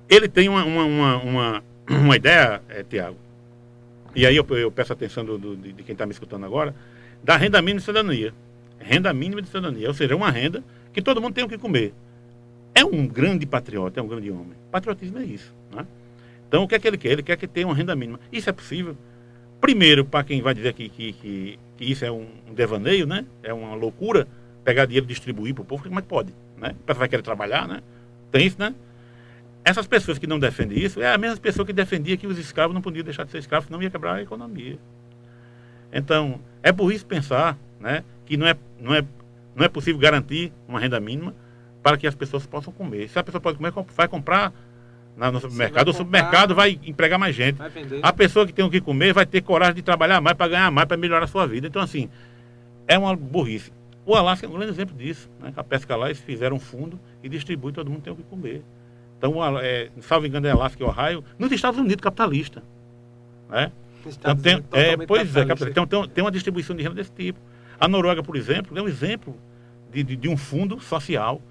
Ele 0.09 0.29
tem 0.29 0.49
uma, 0.49 0.65
uma, 0.65 0.85
uma, 0.85 1.17
uma, 1.23 1.63
uma 1.91 2.17
ideia, 2.17 2.63
é, 2.69 2.83
Tiago, 2.83 3.17
e 4.15 4.27
aí 4.27 4.37
eu, 4.37 4.47
eu 4.51 4.71
peço 4.71 4.93
atenção 4.93 5.25
do, 5.25 5.37
do- 5.39 5.57
de, 5.57 5.73
de 5.73 5.83
quem 5.83 5.93
está 5.93 6.07
me 6.07 6.13
escutando 6.13 6.45
agora, 6.47 6.75
da 7.23 7.37
renda 7.37 7.61
mínima 7.61 7.81
de 7.81 7.85
cidadania. 7.87 8.33
Renda 8.79 9.13
mínima 9.13 9.43
de 9.43 9.49
cidadania, 9.49 9.89
ou 9.89 9.95
seja, 9.95 10.17
uma 10.17 10.31
renda 10.31 10.65
que 10.93 11.03
todo 11.03 11.21
mundo 11.21 11.35
tem 11.35 11.45
o 11.45 11.49
que 11.49 11.59
comer. 11.59 11.93
É 12.75 12.85
um 12.85 13.07
grande 13.07 13.45
patriota, 13.47 14.01
é 14.01 14.03
um 14.03 14.09
grande 14.09 14.31
homem. 14.31 14.53
Patriotismo 14.71 15.19
é 15.19 15.25
isso. 15.25 15.53
Então, 16.51 16.65
o 16.65 16.69
que 16.69 16.75
é 16.75 16.81
que 16.81 16.89
ele 16.89 16.99
quer? 16.99 17.13
Ele 17.13 17.23
quer 17.23 17.37
que 17.37 17.47
tenha 17.47 17.67
uma 17.67 17.75
renda 17.77 17.95
mínima. 17.95 18.19
Isso 18.33 18.51
é 18.51 18.53
possível? 18.53 18.97
Primeiro, 19.61 20.05
para 20.05 20.25
quem 20.25 20.43
vai 20.43 20.53
dizer 20.53 20.73
que, 20.73 20.89
que, 20.89 21.13
que, 21.13 21.59
que 21.77 21.85
isso 21.85 22.05
é 22.05 22.11
um, 22.11 22.27
devaneio, 22.53 23.07
né? 23.07 23.25
é 23.43 23.55
uma 23.55 23.75
loucura, 23.75 24.27
pegar 24.65 24.85
dinheiro 24.85 25.07
e 25.07 25.09
distribuir 25.09 25.55
para 25.55 25.63
o 25.63 25.65
povo, 25.65 25.85
como 25.85 25.99
é 25.99 26.03
que 26.03 26.09
pode? 26.09 26.35
né? 26.61 26.71
O 26.81 26.85
pessoal 26.85 27.01
vai 27.01 27.09
querer 27.09 27.23
trabalhar, 27.23 27.67
né? 27.67 27.83
Tem 28.31 28.47
isso, 28.47 28.57
né? 28.59 28.75
Essas 29.65 29.87
pessoas 29.87 30.19
que 30.19 30.27
não 30.27 30.39
defendem 30.39 30.79
isso 30.79 31.01
é 31.01 31.13
a 31.13 31.19
mesma 31.19 31.37
pessoa 31.39 31.67
que 31.67 31.73
defendia 31.73 32.17
que 32.17 32.27
os 32.27 32.39
escravos 32.39 32.75
não 32.75 32.83
podiam 32.83 33.05
deixar 33.05 33.25
de 33.25 33.31
ser 33.31 33.39
escravos, 33.39 33.67
senão 33.67 33.83
ia 33.83 33.91
quebrar 33.91 34.15
a 34.15 34.23
economia. 34.23 34.79
Então, 35.93 36.41
é 36.63 36.73
por 36.73 36.93
isso 36.93 37.05
pensar 37.05 37.59
né, 37.79 38.05
que 38.25 38.37
não 38.37 38.47
é, 38.47 38.57
não, 38.79 38.95
é, 38.95 39.05
não 39.55 39.65
é 39.65 39.69
possível 39.69 40.01
garantir 40.01 40.53
uma 40.69 40.79
renda 40.79 41.01
mínima 41.01 41.35
para 41.83 41.97
que 41.97 42.07
as 42.07 42.15
pessoas 42.15 42.47
possam 42.47 42.73
comer. 42.73 43.09
Se 43.09 43.19
a 43.19 43.23
pessoa 43.23 43.41
pode 43.41 43.57
comer, 43.59 43.73
vai 43.95 44.09
comprar 44.09 44.53
no 45.29 45.41
supermercado, 45.41 45.89
o 45.89 45.93
supermercado 45.93 46.55
vai 46.55 46.81
empregar 46.85 47.19
mais 47.19 47.35
gente. 47.35 47.59
A 48.01 48.13
pessoa 48.13 48.47
que 48.47 48.53
tem 48.53 48.65
o 48.65 48.71
que 48.71 48.81
comer 48.81 49.13
vai 49.13 49.27
ter 49.27 49.43
coragem 49.43 49.75
de 49.75 49.83
trabalhar 49.83 50.21
mais 50.21 50.37
para 50.37 50.49
ganhar 50.49 50.71
mais, 50.71 50.87
para 50.87 50.97
melhorar 50.97 51.25
a 51.25 51.29
sua 51.29 51.47
vida. 51.47 51.67
Então, 51.67 51.83
assim, 51.83 52.09
é 52.89 52.97
uma 52.97 53.15
burrice. 53.15 53.71
O 54.07 54.15
Alasca 54.15 54.47
é 54.47 54.49
um 54.49 54.53
grande 54.53 54.73
exemplo 54.73 54.97
disso. 54.97 55.29
Né? 55.41 55.53
A 55.57 55.63
pesca 55.63 55.95
lá, 55.95 56.07
eles 56.07 56.21
fizeram 56.21 56.57
um 56.57 56.61
fundo 56.61 56.99
e 57.23 57.29
distribui, 57.29 57.73
todo 57.73 57.91
mundo 57.91 58.03
tem 58.03 58.13
o 58.13 58.17
que 58.17 58.23
comer. 58.23 58.63
Então, 59.19 59.35
é, 59.59 59.91
salvo 60.01 60.27
engano, 60.27 60.47
é 60.47 60.51
Alasca 60.51 60.83
e 60.83 60.87
Ohio, 60.87 61.23
nos 61.39 61.53
Estados 61.53 61.79
Unidos 61.79 62.03
capitalista. 62.03 62.63
Né? 63.51 63.71
Então, 64.07 64.37
tem, 64.37 64.65
é, 64.73 64.97
pois 64.97 65.37
é, 65.37 65.45
capitalista. 65.45 65.69
Então, 65.69 65.87
tem, 65.87 66.09
tem, 66.09 66.25
uma 66.25 66.31
distribuição 66.31 66.75
de 66.75 66.83
renda 66.83 66.95
desse 66.95 67.13
tipo. 67.13 67.39
A 67.79 67.87
Noruega, 67.87 68.23
por 68.23 68.37
exemplo, 68.37 68.77
é 68.79 68.83
um 68.83 68.89
exemplo 68.89 69.37
de, 69.93 70.03
de, 70.03 70.17
de 70.17 70.29
um 70.29 70.37
fundo 70.37 70.81
social. 70.81 71.43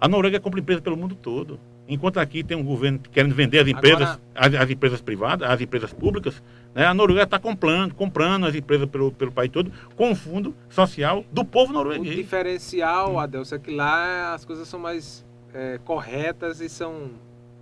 A 0.00 0.06
Noruega 0.06 0.38
compra 0.38 0.60
empresas 0.60 0.82
pelo 0.82 0.96
mundo 0.96 1.16
todo. 1.16 1.58
Enquanto 1.90 2.20
aqui 2.20 2.44
tem 2.44 2.56
um 2.56 2.62
governo 2.62 3.00
querendo 3.00 3.34
vender 3.34 3.58
as 3.58 3.68
empresas, 3.68 4.02
Agora, 4.02 4.20
as, 4.34 4.54
as, 4.54 4.70
empresas 4.70 5.00
privadas, 5.00 5.50
as 5.50 5.60
empresas 5.60 5.92
públicas, 5.92 6.40
né, 6.72 6.86
a 6.86 6.94
Noruega 6.94 7.24
está 7.24 7.36
comprando, 7.36 7.94
comprando 7.94 8.46
as 8.46 8.54
empresas 8.54 8.88
pelo, 8.88 9.10
pelo 9.10 9.32
país 9.32 9.50
todo 9.50 9.72
com 9.96 10.12
o 10.12 10.14
fundo 10.14 10.54
social 10.68 11.24
do 11.32 11.44
povo 11.44 11.72
norueguês. 11.72 12.14
O 12.14 12.22
diferencial. 12.22 13.18
Adelson, 13.18 13.56
é 13.56 13.58
que 13.58 13.74
lá 13.74 14.34
as 14.34 14.44
coisas 14.44 14.68
são 14.68 14.78
mais 14.78 15.26
é, 15.52 15.80
corretas 15.84 16.60
e 16.60 16.68
são, 16.68 17.10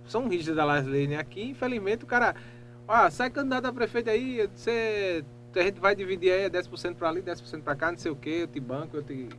são 0.05 0.27
rígidas 0.27 0.57
das 0.57 0.85
leis. 0.85 1.09
Né? 1.09 1.17
Aqui, 1.17 1.43
infelizmente, 1.49 2.03
o 2.03 2.07
cara. 2.07 2.35
Ah, 2.87 3.09
sai 3.09 3.29
candidato 3.29 3.65
a 3.65 3.73
prefeito 3.73 4.09
aí, 4.09 4.47
você, 4.55 5.23
a 5.55 5.61
gente 5.61 5.79
vai 5.79 5.95
dividir 5.95 6.31
aí 6.31 6.49
10% 6.49 6.95
para 6.95 7.09
ali, 7.09 7.21
10% 7.21 7.61
para 7.61 7.75
cá, 7.75 7.91
não 7.91 7.99
sei 7.99 8.11
o 8.11 8.15
quê, 8.15 8.39
eu 8.41 8.47
te 8.47 8.59
banco, 8.59 8.97
eu 8.97 9.03
te 9.03 9.29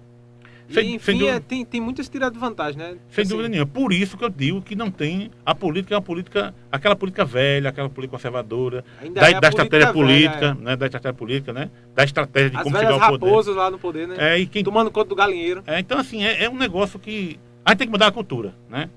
sem, 0.70 0.94
enfim, 0.94 1.18
sem 1.18 1.28
é, 1.28 1.40
tem, 1.40 1.64
tem 1.64 1.80
muitas 1.80 2.08
tiradas 2.08 2.34
de 2.34 2.38
vantagem, 2.38 2.78
né? 2.78 2.96
Sem 3.10 3.22
assim. 3.22 3.30
dúvida 3.30 3.48
nenhuma. 3.48 3.66
Por 3.66 3.92
isso 3.92 4.16
que 4.16 4.24
eu 4.24 4.28
digo 4.28 4.62
que 4.62 4.76
não 4.76 4.90
tem. 4.90 5.30
A 5.44 5.54
política 5.54 5.94
é 5.94 5.96
uma 5.96 6.02
política, 6.02 6.54
aquela 6.70 6.94
política 6.94 7.24
velha, 7.24 7.70
aquela 7.70 7.88
política 7.88 8.16
conservadora, 8.16 8.84
da, 9.12 9.30
é 9.30 9.40
da 9.40 9.48
estratégia 9.48 9.92
política, 9.92 10.54
velha, 10.54 10.58
é. 10.60 10.64
né? 10.64 10.76
Da 10.76 10.86
estratégia 10.86 11.14
política, 11.14 11.52
né? 11.52 11.70
Da 11.94 12.04
estratégia 12.04 12.50
de 12.50 12.56
As 12.56 12.62
como 12.62 12.76
chegar 12.76 12.92
ao 12.92 13.10
poder. 13.10 13.26
raposas 13.26 13.56
lá 13.56 13.70
no 13.70 13.78
poder, 13.78 14.08
né? 14.08 14.16
É, 14.18 14.38
e 14.38 14.46
quem, 14.46 14.62
Tomando 14.62 14.90
conta 14.90 15.08
do 15.08 15.16
galinheiro. 15.16 15.62
É, 15.66 15.80
então, 15.80 15.98
assim, 15.98 16.24
é, 16.24 16.44
é, 16.44 16.48
um 16.48 16.56
negócio 16.56 16.98
que. 16.98 17.38
A 17.64 17.70
gente 17.70 17.78
tem 17.78 17.86
que 17.88 17.92
mudar 17.92 18.06
a 18.06 18.12
cultura, 18.12 18.54
né? 18.68 18.88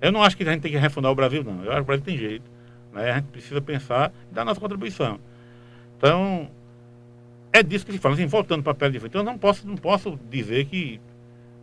Eu 0.00 0.12
não 0.12 0.22
acho 0.22 0.36
que 0.36 0.42
a 0.42 0.52
gente 0.52 0.62
tem 0.62 0.72
que 0.72 0.78
refundar 0.78 1.10
o 1.10 1.14
Brasil, 1.14 1.42
não. 1.42 1.64
Eu 1.64 1.70
acho 1.70 1.76
que 1.76 1.82
o 1.82 1.84
Brasil 1.84 2.04
tem 2.04 2.18
jeito. 2.18 2.50
Né? 2.92 3.10
A 3.10 3.14
gente 3.16 3.28
precisa 3.28 3.60
pensar 3.60 4.12
e 4.30 4.34
dar 4.34 4.42
a 4.42 4.44
nossa 4.44 4.60
contribuição. 4.60 5.18
Então, 5.96 6.48
é 7.52 7.62
disso 7.62 7.86
que 7.86 7.92
se 7.92 7.98
fala. 7.98 8.14
Assim, 8.14 8.26
voltando 8.26 8.62
para 8.62 8.72
a 8.72 8.74
pele 8.74 8.92
de 8.92 9.00
frente, 9.00 9.14
eu 9.14 9.22
não 9.22 9.38
posso, 9.38 9.66
não 9.66 9.76
posso 9.76 10.18
dizer 10.30 10.64
que 10.64 11.00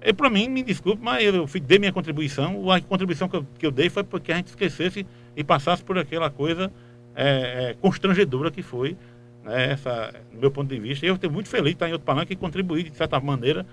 e 0.02 0.14
para 0.14 0.30
mim, 0.30 0.48
me 0.48 0.64
desculpe, 0.64 1.04
mas 1.04 1.24
eu 1.24 1.46
dei 1.62 1.80
minha 1.80 1.92
contribuição. 1.92 2.72
A 2.72 2.80
contribuição 2.80 3.28
que 3.28 3.36
eu, 3.36 3.46
que 3.58 3.66
eu 3.66 3.72
dei 3.72 3.90
foi 3.90 4.04
porque 4.04 4.32
a 4.32 4.38
gente 4.38 4.48
esquecesse 4.48 5.06
e 5.36 5.44
passasse 5.44 5.84
por 5.84 5.98
aquela 5.98 6.30
coisa 6.30 6.72
é, 7.16 7.72
é, 7.72 7.76
constrangedora 7.82 8.50
que 8.50 8.62
foi, 8.62 8.96
né, 9.44 9.72
essa, 9.72 10.14
do 10.32 10.40
meu 10.40 10.52
ponto 10.52 10.70
de 10.70 10.80
vista. 10.80 11.06
E 11.06 11.10
eu 11.10 11.16
estou 11.16 11.30
muito 11.30 11.50
feliz 11.50 11.72
de 11.72 11.74
estar 11.74 11.90
em 11.90 11.92
outro 11.92 12.06
palanque 12.06 12.34
e 12.34 12.36
contribuir, 12.36 12.90
de 12.90 12.96
certa 12.96 13.20
maneira, 13.20 13.66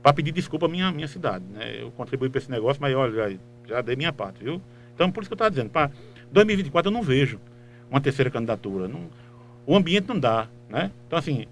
para 0.00 0.12
pedir 0.12 0.32
desculpa 0.32 0.66
à 0.66 0.68
minha, 0.68 0.92
minha 0.92 1.08
cidade. 1.08 1.44
Né? 1.50 1.82
Eu 1.82 1.90
contribuí 1.90 2.28
para 2.28 2.38
esse 2.38 2.50
negócio, 2.50 2.80
mas 2.80 2.94
olha, 2.94 3.12
já, 3.12 3.38
já 3.66 3.80
dei 3.80 3.96
minha 3.96 4.12
parte, 4.12 4.44
viu? 4.44 4.62
Então, 4.94 5.10
por 5.10 5.22
isso 5.22 5.28
que 5.28 5.32
eu 5.32 5.36
estava 5.36 5.50
dizendo, 5.50 5.70
para 5.70 5.90
2024 6.30 6.88
eu 6.88 6.92
não 6.92 7.02
vejo 7.02 7.40
uma 7.90 8.00
terceira 8.00 8.30
candidatura. 8.30 8.86
Não, 8.86 9.08
o 9.66 9.74
ambiente 9.74 10.06
não 10.06 10.18
dá, 10.18 10.46
né? 10.68 10.92
Então, 11.06 11.18
assim, 11.18 11.46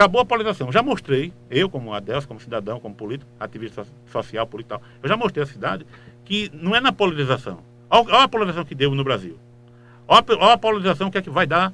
Acabou 0.00 0.22
a 0.22 0.24
polarização. 0.24 0.72
Já 0.72 0.82
mostrei, 0.82 1.30
eu 1.50 1.68
como 1.68 1.92
Adelso, 1.92 2.26
como 2.26 2.40
cidadão, 2.40 2.80
como 2.80 2.94
político, 2.94 3.30
ativista 3.38 3.86
social, 4.10 4.46
político 4.46 4.80
eu 5.02 5.06
já 5.06 5.14
mostrei 5.14 5.44
à 5.44 5.46
cidade 5.46 5.86
que 6.24 6.50
não 6.54 6.74
é 6.74 6.80
na 6.80 6.90
polarização. 6.90 7.58
Olha 7.90 8.24
a 8.24 8.26
polarização 8.26 8.64
que 8.64 8.74
deu 8.74 8.94
no 8.94 9.04
Brasil. 9.04 9.38
Olha, 10.08 10.24
a 10.52 10.56
polarização 10.56 11.10
que 11.10 11.18
é 11.18 11.20
que 11.20 11.28
vai 11.28 11.46
dar, 11.46 11.70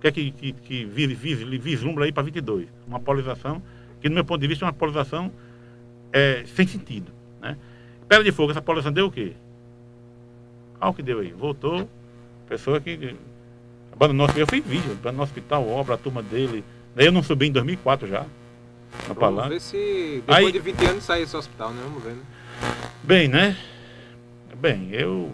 que 0.00 0.08
é 0.08 0.10
que, 0.10 0.30
que, 0.30 0.52
que 0.54 0.84
vislumbra 0.86 2.06
aí 2.06 2.12
para 2.12 2.22
22. 2.22 2.66
Uma 2.88 2.98
polarização 2.98 3.62
que, 4.00 4.08
do 4.08 4.14
meu 4.14 4.24
ponto 4.24 4.40
de 4.40 4.46
vista, 4.46 4.64
é 4.64 4.66
uma 4.66 4.72
polarização 4.72 5.30
é, 6.14 6.44
sem 6.46 6.66
sentido. 6.66 7.12
Né? 7.42 7.58
Pera 8.08 8.24
de 8.24 8.32
fogo, 8.32 8.52
essa 8.52 8.62
polarização 8.62 8.90
deu 8.94 9.08
o 9.08 9.10
quê? 9.10 9.34
Olha 10.80 10.90
o 10.92 10.94
que 10.94 11.02
deu 11.02 11.20
aí. 11.20 11.30
Voltou, 11.32 11.90
pessoa 12.48 12.80
que 12.80 13.14
abandonou. 13.92 14.28
Eu 14.34 14.46
fiz 14.46 14.64
vídeo, 14.64 14.92
abandonou 14.92 15.20
o 15.20 15.24
hospital, 15.24 15.68
obra, 15.68 15.96
a 15.96 15.98
turma 15.98 16.22
dele 16.22 16.64
eu 16.96 17.12
não 17.12 17.22
subi 17.22 17.48
em 17.48 17.52
2004 17.52 18.08
já. 18.08 18.26
Na 19.08 19.14
Vamos 19.14 19.48
ver 19.48 19.60
se 19.60 20.22
depois 20.26 20.46
Aí, 20.46 20.52
de 20.52 20.58
20 20.60 20.84
anos 20.86 21.04
sai 21.04 21.22
esse 21.22 21.36
hospital, 21.36 21.70
né? 21.70 21.82
Vamos 21.84 22.02
ver, 22.02 22.12
né? 22.12 22.22
Bem, 23.02 23.28
né? 23.28 23.56
Bem, 24.56 24.88
eu. 24.92 25.32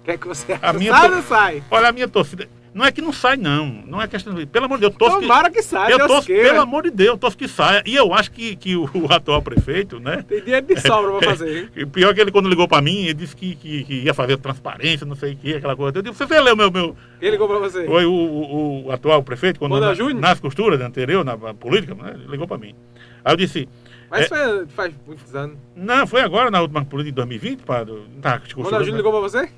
O 0.00 0.04
que 0.04 0.12
é 0.12 0.18
que 0.18 0.26
você 0.26 0.54
acha? 0.54 0.66
A 0.66 0.72
minha 0.72 0.92
sai 0.92 1.14
ou 1.14 1.22
sai? 1.22 1.62
Olha, 1.70 1.88
a 1.88 1.92
minha 1.92 2.08
torcida. 2.08 2.48
Não 2.78 2.84
é 2.84 2.92
que 2.92 3.02
não 3.02 3.12
sai, 3.12 3.36
não. 3.36 3.66
Não 3.88 4.00
é 4.00 4.06
questão 4.06 4.32
de. 4.32 4.46
Pelo 4.46 4.66
amor 4.66 4.76
de 4.76 4.82
Deus, 4.82 4.92
eu 4.92 4.98
torço 5.00 5.20
Tomara 5.20 5.50
que, 5.50 5.56
que 5.56 5.62
saia. 5.64 5.94
Eu 5.94 6.06
torço, 6.06 6.28
pelo 6.28 6.60
amor 6.60 6.84
de 6.84 6.90
Deus, 6.90 7.08
eu 7.08 7.18
torço 7.18 7.36
que 7.36 7.48
saia. 7.48 7.82
E 7.84 7.96
eu 7.96 8.14
acho 8.14 8.30
que, 8.30 8.54
que 8.54 8.76
o, 8.76 8.88
atual 9.10 9.42
prefeito, 9.42 9.98
né? 9.98 10.24
Tem 10.28 10.40
dinheiro 10.40 10.64
de 10.64 10.80
sobra 10.80 11.18
pra 11.18 11.30
fazer. 11.30 11.70
Hein? 11.76 11.86
pior 11.88 12.14
que 12.14 12.20
ele, 12.20 12.30
quando 12.30 12.48
ligou 12.48 12.68
pra 12.68 12.80
mim, 12.80 13.06
ele 13.06 13.14
disse 13.14 13.34
que, 13.34 13.56
que, 13.56 13.82
que 13.82 13.94
ia 14.02 14.14
fazer 14.14 14.36
transparência, 14.36 15.04
não 15.04 15.16
sei 15.16 15.32
o 15.32 15.36
que, 15.36 15.56
aquela 15.56 15.74
coisa. 15.74 15.98
Eu 15.98 16.02
disse, 16.02 16.24
você 16.24 16.40
leu 16.40 16.54
meu. 16.54 16.70
meu... 16.70 16.96
Quem 17.18 17.30
ligou 17.30 17.48
pra 17.48 17.58
você? 17.58 17.84
Foi 17.84 18.04
o, 18.04 18.12
o, 18.12 18.86
o 18.86 18.92
atual 18.92 19.24
prefeito, 19.24 19.58
quando 19.58 19.80
na, 19.80 19.92
nas 20.14 20.38
costuras, 20.38 20.80
anterior, 20.80 21.24
na 21.24 21.36
política, 21.54 21.96
né? 21.96 22.12
Ele 22.14 22.28
ligou 22.28 22.46
pra 22.46 22.58
mim. 22.58 22.76
Aí 23.24 23.32
eu 23.32 23.36
disse. 23.36 23.68
Mas 24.08 24.26
é, 24.26 24.28
foi, 24.28 24.66
faz 24.68 24.94
muitos 25.04 25.34
anos. 25.34 25.58
Não, 25.74 26.06
foi 26.06 26.20
agora, 26.20 26.48
na 26.48 26.60
última 26.60 26.84
política 26.84 27.10
de 27.10 27.16
2020. 27.16 27.62
Pra, 27.64 27.84
tá, 28.22 28.40
Quando 28.54 28.76
a 28.76 28.84
Júnior 28.84 28.98
ligou 28.98 29.10
pra 29.10 29.20
você? 29.20 29.50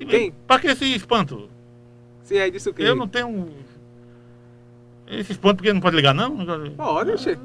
Quem? 0.00 0.32
Pra 0.44 0.58
que 0.58 0.66
esse 0.66 0.92
espanto? 0.92 1.54
Sim, 2.26 2.38
aí 2.38 2.50
disse 2.50 2.68
o 2.68 2.74
quê? 2.74 2.82
Eu 2.82 2.96
não 2.96 3.06
tenho. 3.06 3.48
Esses 5.06 5.36
pontos 5.36 5.58
porque 5.58 5.72
não 5.72 5.80
pode 5.80 5.94
ligar, 5.94 6.12
não? 6.12 6.44
Pode, 6.76 7.16
che... 7.18 7.38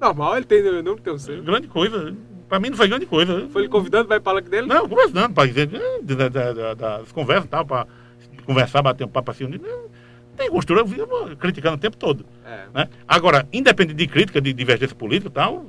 Normal, 0.00 0.36
ele 0.36 0.44
tem 0.44 0.60
o 0.60 0.82
número 0.82 1.00
tem 1.00 1.12
o 1.12 1.18
seu. 1.18 1.40
Grande 1.40 1.68
coisa. 1.68 2.16
Pra 2.48 2.58
mim 2.58 2.70
não 2.70 2.76
foi 2.76 2.88
grande 2.88 3.06
coisa. 3.06 3.48
Foi 3.52 3.62
ele 3.62 3.68
convidando 3.68 4.08
para 4.08 4.16
ir 4.16 4.20
para 4.20 4.40
dele? 4.40 4.66
Não, 4.66 4.88
conversando, 4.88 5.32
para 5.32 5.46
dizer, 5.46 5.68
das 6.02 6.32
da, 6.32 6.74
da, 6.74 7.02
conversas 7.12 7.44
e 7.44 7.48
tal, 7.48 7.64
para 7.64 7.86
conversar, 8.44 8.82
bater 8.82 9.04
um 9.04 9.08
papo 9.08 9.30
assim. 9.30 9.46
Não, 9.46 9.84
tem 10.36 10.50
postura, 10.50 10.80
eu 10.80 10.84
vivo 10.84 11.06
criticando 11.36 11.76
o 11.76 11.80
tempo 11.80 11.96
todo. 11.96 12.26
É. 12.44 12.64
Né? 12.74 12.88
Agora, 13.06 13.46
independente 13.52 13.96
de 13.96 14.08
crítica, 14.08 14.40
de 14.40 14.52
divergência 14.52 14.96
política 14.96 15.28
e 15.28 15.32
tal, 15.32 15.64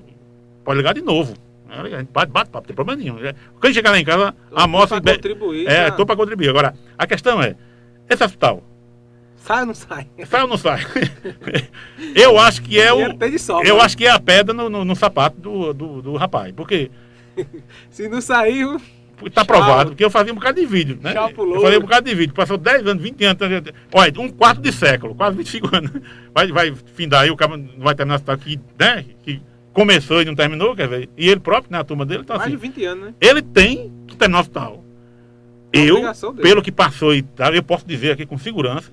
pode 0.63 0.77
ligar 0.77 0.95
de 0.95 1.01
novo. 1.01 1.35
A 1.69 1.87
gente 1.87 2.09
bate, 2.11 2.31
bate 2.31 2.49
papo, 2.49 2.63
não 2.63 2.67
tem 2.67 2.75
problema 2.75 2.99
nenhum. 2.99 3.17
Quando 3.61 3.73
chegar 3.73 3.91
lá 3.91 3.99
em 3.99 4.05
casa, 4.05 4.33
a 4.51 4.67
mostra. 4.67 4.99
Para 4.99 5.13
contribuir. 5.13 5.67
É, 5.67 5.89
estou 5.89 6.03
para 6.03 6.15
contribuir. 6.15 6.49
Agora, 6.49 6.73
a 6.97 7.05
questão 7.05 7.41
é, 7.43 7.55
esse 8.09 8.23
hospital. 8.23 8.63
Sai 9.45 9.59
ou 9.61 9.67
não 9.67 9.73
sai? 9.75 10.07
Sai 10.25 10.41
ou 10.41 10.47
não 10.47 10.57
sai? 10.57 10.79
eu 12.15 12.39
acho 12.39 12.63
que 12.63 12.79
é 12.79 12.91
o. 12.91 12.99
Eu 13.63 13.79
acho 13.79 13.95
que 13.95 14.05
é 14.05 14.09
a 14.09 14.19
pedra 14.19 14.53
no, 14.53 14.69
no, 14.69 14.83
no 14.83 14.95
sapato 14.95 15.39
do, 15.39 15.71
do, 15.73 16.01
do, 16.01 16.15
rapaz. 16.15 16.51
Porque. 16.51 16.89
Se 17.91 18.09
não 18.09 18.21
saiu. 18.21 18.81
Está 19.23 19.45
provado, 19.45 19.91
porque 19.91 20.03
eu 20.03 20.09
fazia 20.09 20.33
um 20.33 20.35
bocado 20.35 20.59
de 20.59 20.65
vídeo, 20.65 20.99
né? 21.01 21.13
Eu 21.15 21.61
fazia 21.61 21.77
um 21.77 21.83
bocado 21.83 22.09
de 22.09 22.15
vídeo. 22.15 22.33
Passou 22.33 22.57
10 22.57 22.87
anos, 22.87 23.01
20 23.01 23.23
anos. 23.23 23.39
Olha, 23.93 24.13
um 24.19 24.29
quarto 24.29 24.61
de 24.61 24.73
século, 24.73 25.15
quase 25.15 25.37
25 25.37 25.75
anos. 25.75 25.91
Vai, 26.33 26.51
vai 26.51 26.73
findar 26.95 27.21
aí, 27.21 27.31
o 27.31 27.37
cara 27.37 27.55
não 27.55 27.69
vai 27.77 27.95
terminar 27.95 28.15
esse 28.15 28.29
aqui, 28.29 28.59
né? 28.77 29.05
Que 29.23 29.41
começou 29.71 30.21
e 30.21 30.25
não 30.25 30.35
terminou, 30.35 30.75
quer 30.75 30.87
ver? 30.87 31.09
E 31.15 31.29
ele 31.29 31.39
próprio, 31.39 31.71
né? 31.71 31.79
A 31.79 31.83
turma 31.83 32.05
dele. 32.05 32.21
Então, 32.23 32.35
Mais 32.35 32.47
assim, 32.47 32.57
de 32.57 32.61
20 32.61 32.85
anos, 32.85 33.05
né? 33.05 33.13
Ele 33.21 33.41
tem 33.41 33.93
que 34.07 34.17
terminar 34.17 34.39
o 34.39 34.41
hospital. 34.41 34.84
Eu, 35.77 36.01
pelo 36.35 36.61
que 36.61 36.71
passou 36.71 37.13
e 37.13 37.21
tal, 37.21 37.53
eu 37.53 37.63
posso 37.63 37.85
dizer 37.85 38.11
aqui 38.11 38.25
com 38.25 38.37
segurança, 38.37 38.91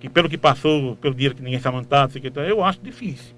que 0.00 0.08
pelo 0.08 0.28
que 0.28 0.38
passou, 0.38 0.96
pelo 0.96 1.14
dinheiro 1.14 1.34
que 1.34 1.42
ninguém 1.42 1.60
sabe 1.60 1.76
montar, 1.76 2.08
eu 2.48 2.64
acho 2.64 2.80
difícil. 2.82 3.34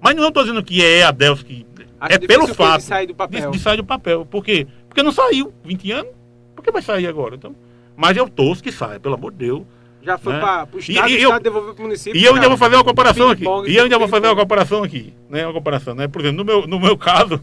Mas 0.00 0.14
não 0.14 0.28
estou 0.28 0.42
dizendo 0.42 0.62
que 0.62 0.84
é 0.84 1.02
a 1.02 1.10
Deus 1.10 1.42
que. 1.42 1.66
Acho 1.98 2.14
é 2.14 2.18
pelo 2.18 2.46
fato 2.48 2.80
de 2.80 2.84
sair 2.84 3.06
do 3.06 3.14
papel. 3.14 3.50
De, 3.50 3.56
de, 3.56 3.62
sair 3.62 3.76
do 3.76 3.84
papel. 3.84 4.26
Por 4.26 4.44
quê? 4.44 4.66
Porque 4.88 5.02
não 5.02 5.10
saiu 5.10 5.52
20 5.64 5.92
anos. 5.92 6.12
Por 6.54 6.62
que 6.62 6.70
vai 6.70 6.82
sair 6.82 7.06
agora? 7.06 7.34
Então, 7.36 7.54
mas 7.96 8.16
eu 8.16 8.28
torço 8.28 8.62
que 8.62 8.70
saia, 8.70 9.00
pelo 9.00 9.14
amor 9.14 9.32
de 9.32 9.38
Deus. 9.38 9.62
Já 10.02 10.16
foi 10.16 10.34
né? 10.34 10.38
para 10.38 10.68
o 10.72 10.78
Estado, 10.78 11.08
e, 11.08 11.12
e 11.12 11.16
o 11.16 11.28
Estado 11.28 11.42
devolveu 11.42 11.74
para 11.74 11.80
o 11.80 11.86
município. 11.86 12.20
E 12.20 12.24
eu 12.24 12.34
ainda 12.34 12.48
vou 12.48 12.56
fazer 12.56 12.76
uma 12.76 12.84
comparação 12.84 13.30
aqui. 13.30 13.44
E 13.66 13.76
eu 13.76 13.84
ainda 13.84 13.98
vou 13.98 14.06
fazer 14.06 14.26
uma 14.28 14.36
comparação 14.36 14.84
aqui. 14.84 15.12
Né? 15.28 15.44
Uma 15.44 15.52
comparação, 15.52 15.94
né? 15.94 16.06
Por 16.06 16.20
exemplo, 16.20 16.38
no 16.38 16.44
meu, 16.44 16.66
no 16.66 16.78
meu 16.78 16.96
caso, 16.98 17.42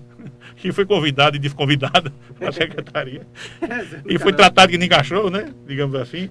que 0.56 0.72
foi 0.72 0.86
convidado 0.86 1.36
e 1.36 1.40
desconvidado 1.40 2.12
para 2.38 2.50
a 2.50 2.52
secretaria. 2.52 3.26
e 4.08 4.18
foi 4.18 4.34
tratado 4.34 4.72
que 4.72 4.78
nem 4.78 4.90
cachorro, 4.90 5.30
né? 5.30 5.54
Digamos 5.68 5.96
assim. 5.96 6.30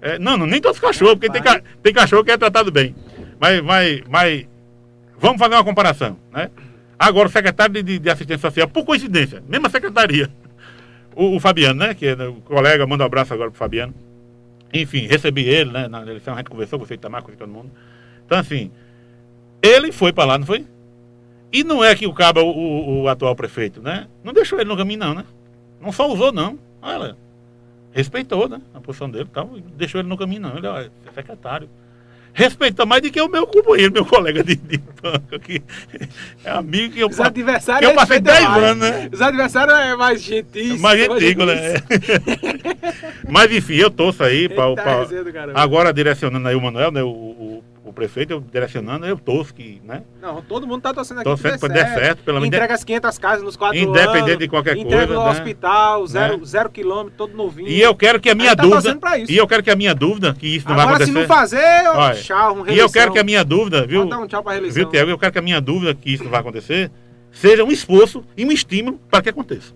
É, 0.00 0.18
não, 0.18 0.36
não, 0.36 0.46
nem 0.46 0.60
todos 0.60 0.78
os 0.78 0.80
cachorros, 0.80 1.14
porque 1.14 1.30
tem, 1.30 1.42
tem 1.82 1.92
cachorro 1.92 2.24
que 2.24 2.30
é 2.30 2.36
tratado 2.36 2.72
bem. 2.72 2.94
Mas, 3.38 3.60
mas, 3.62 4.02
mas 4.08 4.46
vamos 5.18 5.38
fazer 5.38 5.54
uma 5.54 5.64
comparação, 5.64 6.18
né? 6.32 6.50
Agora, 6.98 7.28
o 7.28 7.30
secretário 7.32 7.82
de, 7.82 7.98
de- 7.98 8.10
assistência 8.10 8.48
social, 8.48 8.68
por 8.68 8.84
coincidência, 8.84 9.42
mesma 9.48 9.68
secretaria, 9.68 10.30
o, 11.16 11.36
o 11.36 11.40
Fabiano, 11.40 11.80
né? 11.80 11.94
Que 11.94 12.06
é 12.06 12.14
o 12.28 12.34
colega, 12.34 12.86
manda 12.86 13.02
um 13.02 13.06
abraço 13.06 13.32
agora 13.34 13.50
pro 13.50 13.58
Fabiano. 13.58 13.94
Enfim, 14.72 15.06
recebi 15.06 15.44
ele, 15.44 15.70
né? 15.70 15.88
Na 15.88 16.02
eleição, 16.02 16.34
a 16.34 16.38
gente 16.38 16.48
conversou, 16.50 16.84
Itamar, 16.90 17.22
com 17.22 17.32
todo 17.32 17.50
mundo. 17.50 17.70
Então, 18.24 18.38
assim, 18.38 18.70
ele 19.62 19.92
foi 19.92 20.12
para 20.12 20.24
lá, 20.24 20.38
não 20.38 20.46
foi? 20.46 20.66
E 21.52 21.62
não 21.62 21.84
é 21.84 21.94
que 21.94 22.06
o 22.06 22.14
Caba, 22.14 22.42
o, 22.42 23.02
o- 23.02 23.08
atual 23.08 23.36
prefeito, 23.36 23.82
né? 23.82 24.06
Não 24.24 24.32
deixou 24.32 24.58
ele 24.58 24.68
no 24.68 24.76
caminho, 24.76 25.00
não, 25.00 25.14
né? 25.14 25.24
Não 25.80 25.92
só 25.92 26.10
usou, 26.10 26.32
não. 26.32 26.58
Olha, 26.80 27.16
respeitou, 27.92 28.48
né? 28.48 28.60
A 28.74 28.80
posição 28.80 29.10
dele 29.10 29.28
tal. 29.32 29.50
Deixou 29.76 30.00
ele 30.00 30.08
no 30.08 30.16
caminho, 30.16 30.40
não. 30.40 30.56
Ele 30.56 30.66
ó, 30.66 30.78
é 30.80 30.88
secretário. 31.14 31.68
Respeita 32.34 32.86
mais 32.86 33.02
do 33.02 33.10
que 33.10 33.20
o 33.20 33.28
meu 33.28 33.46
companheiro, 33.46 33.92
meu 33.92 34.06
colega 34.06 34.42
de, 34.42 34.56
de 34.56 34.78
banco 34.78 35.34
aqui. 35.34 35.62
É 36.42 36.50
amigo 36.50 36.94
que 36.94 37.00
eu, 37.00 37.08
Os 37.08 37.20
adversários. 37.20 37.80
que 37.86 37.92
eu 37.92 37.94
passei 37.94 38.16
respeitam 38.20 38.40
10 38.40 38.48
mais. 38.50 38.64
anos, 38.70 38.78
né? 38.90 39.10
Os 39.12 39.20
adversários 39.20 39.78
é 39.78 39.96
mais 39.96 40.22
gentis. 40.22 40.80
mais 40.80 41.06
antigo, 41.10 41.44
né? 41.44 41.74
Mas 43.28 43.52
enfim, 43.52 43.74
eu 43.74 43.90
torço 43.90 44.22
aí 44.22 44.48
para 44.48 44.66
o. 44.66 44.70
Eita, 44.70 44.82
pra- 44.82 45.04
do 45.04 45.32
caramba. 45.32 45.60
Agora 45.60 45.92
direcionando 45.92 46.48
aí 46.48 46.54
o 46.54 46.60
Manuel, 46.60 46.90
né? 46.90 47.02
O, 47.02 47.08
o, 47.92 47.94
prefeito, 47.94 48.32
eu 48.32 48.40
direcionando, 48.40 49.06
eu 49.06 49.16
torço 49.16 49.54
que, 49.54 49.80
né? 49.84 50.02
Não, 50.20 50.42
todo 50.42 50.66
mundo 50.66 50.82
tá 50.82 50.92
torcendo 50.92 51.18
aqui 51.18 51.24
Torcendo 51.24 51.58
que 51.60 51.68
dar 51.68 51.94
certo, 51.94 52.22
pelo 52.24 52.40
menos. 52.40 52.48
Entrega 52.48 52.74
as 52.74 52.82
500 52.82 53.18
casas 53.18 53.44
nos 53.44 53.56
quatro 53.56 53.78
Independente 53.78 54.30
anos. 54.30 54.38
de 54.38 54.48
qualquer 54.48 54.76
entrega 54.76 55.06
coisa, 55.06 55.20
no 55.20 55.24
né? 55.24 55.30
hospital, 55.30 56.06
zero, 56.06 56.38
Né? 56.38 56.44
zero 56.44 56.70
quilômetro, 56.70 57.14
todo 57.16 57.36
novinho. 57.36 57.68
E 57.68 57.80
eu 57.80 57.94
quero 57.94 58.18
que 58.20 58.30
a 58.30 58.34
minha 58.34 58.50
gente 58.50 58.56
tá 58.58 58.62
dúvida. 58.62 59.18
isso. 59.18 59.32
E 59.32 59.36
eu 59.36 59.46
quero 59.46 59.62
que 59.62 59.70
a 59.70 59.76
minha 59.76 59.94
dúvida, 59.94 60.34
que 60.34 60.46
isso 60.56 60.66
não 60.66 60.74
Agora, 60.74 60.96
vai 60.98 61.06
se 61.06 61.10
acontecer. 61.10 61.28
não 61.28 61.36
fazer, 61.36 61.88
ó, 61.88 61.96
Olha, 61.98 62.14
tchau, 62.14 62.54
um 62.56 62.68
E 62.68 62.78
eu 62.78 62.90
quero 62.90 63.12
que 63.12 63.18
a 63.18 63.24
minha 63.24 63.44
dúvida, 63.44 63.86
viu? 63.86 64.02
Um 64.02 64.26
tchau 64.26 64.42
pra. 64.42 64.58
Viu, 64.60 64.86
Tiago? 64.86 65.10
Eu 65.10 65.18
quero 65.18 65.32
que 65.32 65.38
a 65.38 65.42
minha 65.42 65.60
dúvida, 65.60 65.94
que 65.94 66.12
isso 66.14 66.24
não 66.24 66.30
vai 66.30 66.40
acontecer, 66.40 66.90
seja 67.30 67.62
um 67.64 67.70
esforço 67.70 68.24
e 68.36 68.44
um 68.44 68.52
estímulo 68.52 69.00
para 69.10 69.22
que 69.22 69.28
aconteça. 69.28 69.72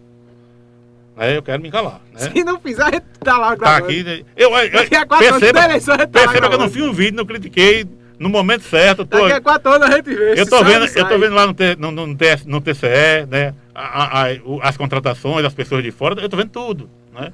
Aí 1.19 1.35
eu 1.35 1.43
quero 1.43 1.63
me 1.63 1.71
calar. 1.71 2.03
Né? 2.13 2.21
Se 2.31 2.45
não 2.45 2.61
fizer, 2.61 2.83
a 2.83 3.01
tá 3.25 3.39
lá 3.39 3.49
Tá 3.49 3.55
gravando. 3.57 3.87
aqui. 3.87 4.03
né? 4.03 4.21
Eu, 4.37 4.51
eu, 4.51 4.57
eu, 4.59 4.81
a 4.81 5.07
perceba, 5.19 5.65
eleição, 5.65 5.95
a 5.95 5.99
tá 5.99 6.07
perceba 6.07 6.49
que 6.51 6.55
eu 6.55 6.59
não 6.59 6.69
fiz 6.69 6.83
um 6.83 6.93
vídeo, 6.93 7.17
não 7.17 7.25
critiquei 7.25 7.87
no 8.19 8.29
momento 8.29 8.63
certo. 8.63 9.05
Tô, 9.05 9.19
Daqui 9.21 9.33
a 9.33 9.41
quatro 9.41 9.73
anos 9.73 9.89
a 9.89 9.97
gente 9.97 10.15
vê. 10.15 10.33
eu 10.33 10.45
se 10.45 10.51
tô 10.51 10.59
sai 10.59 10.75
ou 10.75 10.81
vendo, 10.87 10.99
eu 10.99 11.09
tô 11.09 11.19
vendo 11.19 11.35
lá 11.35 11.47
no, 11.47 11.55
T- 11.55 11.77
no, 11.77 11.91
no, 11.91 12.07
no 12.07 12.61
TCE, 12.61 13.27
né? 13.31 13.55
a- 13.75 14.05
a- 14.05 14.33
a- 14.33 14.37
as 14.63 14.77
contratações, 14.77 15.45
as 15.45 15.53
pessoas 15.55 15.83
de 15.83 15.91
fora, 15.91 16.21
eu 16.21 16.29
tô 16.29 16.37
vendo 16.37 16.51
tudo. 16.51 16.89
Né? 17.15 17.33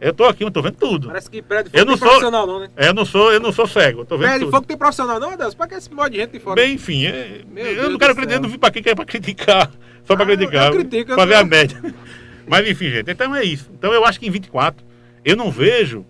Eu 0.00 0.12
tô 0.12 0.24
aqui, 0.24 0.42
eu 0.44 0.50
tô 0.50 0.60
vendo 0.62 0.74
tudo. 0.76 1.08
Parece 1.08 1.30
que 1.30 1.40
prédio 1.42 1.70
de 1.72 1.78
Eu 1.78 1.84
não 1.84 1.92
tem 1.92 1.98
sou- 1.98 2.08
profissional 2.08 2.46
não, 2.46 2.58
né? 2.60 2.68
Eu 2.76 2.92
não 2.94 3.04
sou, 3.04 3.32
eu 3.32 3.38
não 3.40 3.52
sou 3.52 3.66
cego, 3.68 4.00
eu 4.00 4.04
tô 4.04 4.16
vendo 4.16 4.26
Prédio 4.28 4.38
de 4.40 4.44
tudo. 4.46 4.54
fogo 4.54 4.66
tem 4.66 4.76
profissional 4.76 5.20
não, 5.20 5.36
Deus? 5.36 5.54
Pra 5.54 5.66
que 5.68 5.74
esse 5.74 5.92
monte 5.94 6.10
de 6.12 6.16
gente 6.18 6.30
de 6.32 6.40
fora? 6.40 6.56
Bem, 6.56 6.74
enfim, 6.74 7.06
é- 7.06 7.42
eu 7.56 7.74
Deus 7.74 7.90
não 7.90 7.98
quero 7.98 8.14
criticar, 8.16 8.40
não 8.40 8.48
vim 8.48 8.58
pra 8.58 8.68
aqui 8.68 8.82
que 8.82 8.90
é 8.90 8.94
pra 8.94 9.04
criticar. 9.04 9.70
Só 10.04 10.16
pra 10.16 10.24
Ah, 10.24 10.26
criticar. 10.28 10.66
eu 10.66 10.72
critico, 10.72 11.12
eu 11.12 11.16
Pra 11.16 11.24
ver 11.24 11.34
a 11.36 11.44
média. 11.44 11.80
Mas 12.48 12.68
enfim, 12.68 12.90
gente, 12.90 13.10
então 13.10 13.34
é 13.34 13.44
isso. 13.44 13.70
Então 13.72 13.92
eu 13.92 14.04
acho 14.04 14.18
que 14.18 14.26
em 14.26 14.30
24, 14.30 14.84
eu 15.24 15.36
não 15.36 15.50
vejo, 15.52 16.04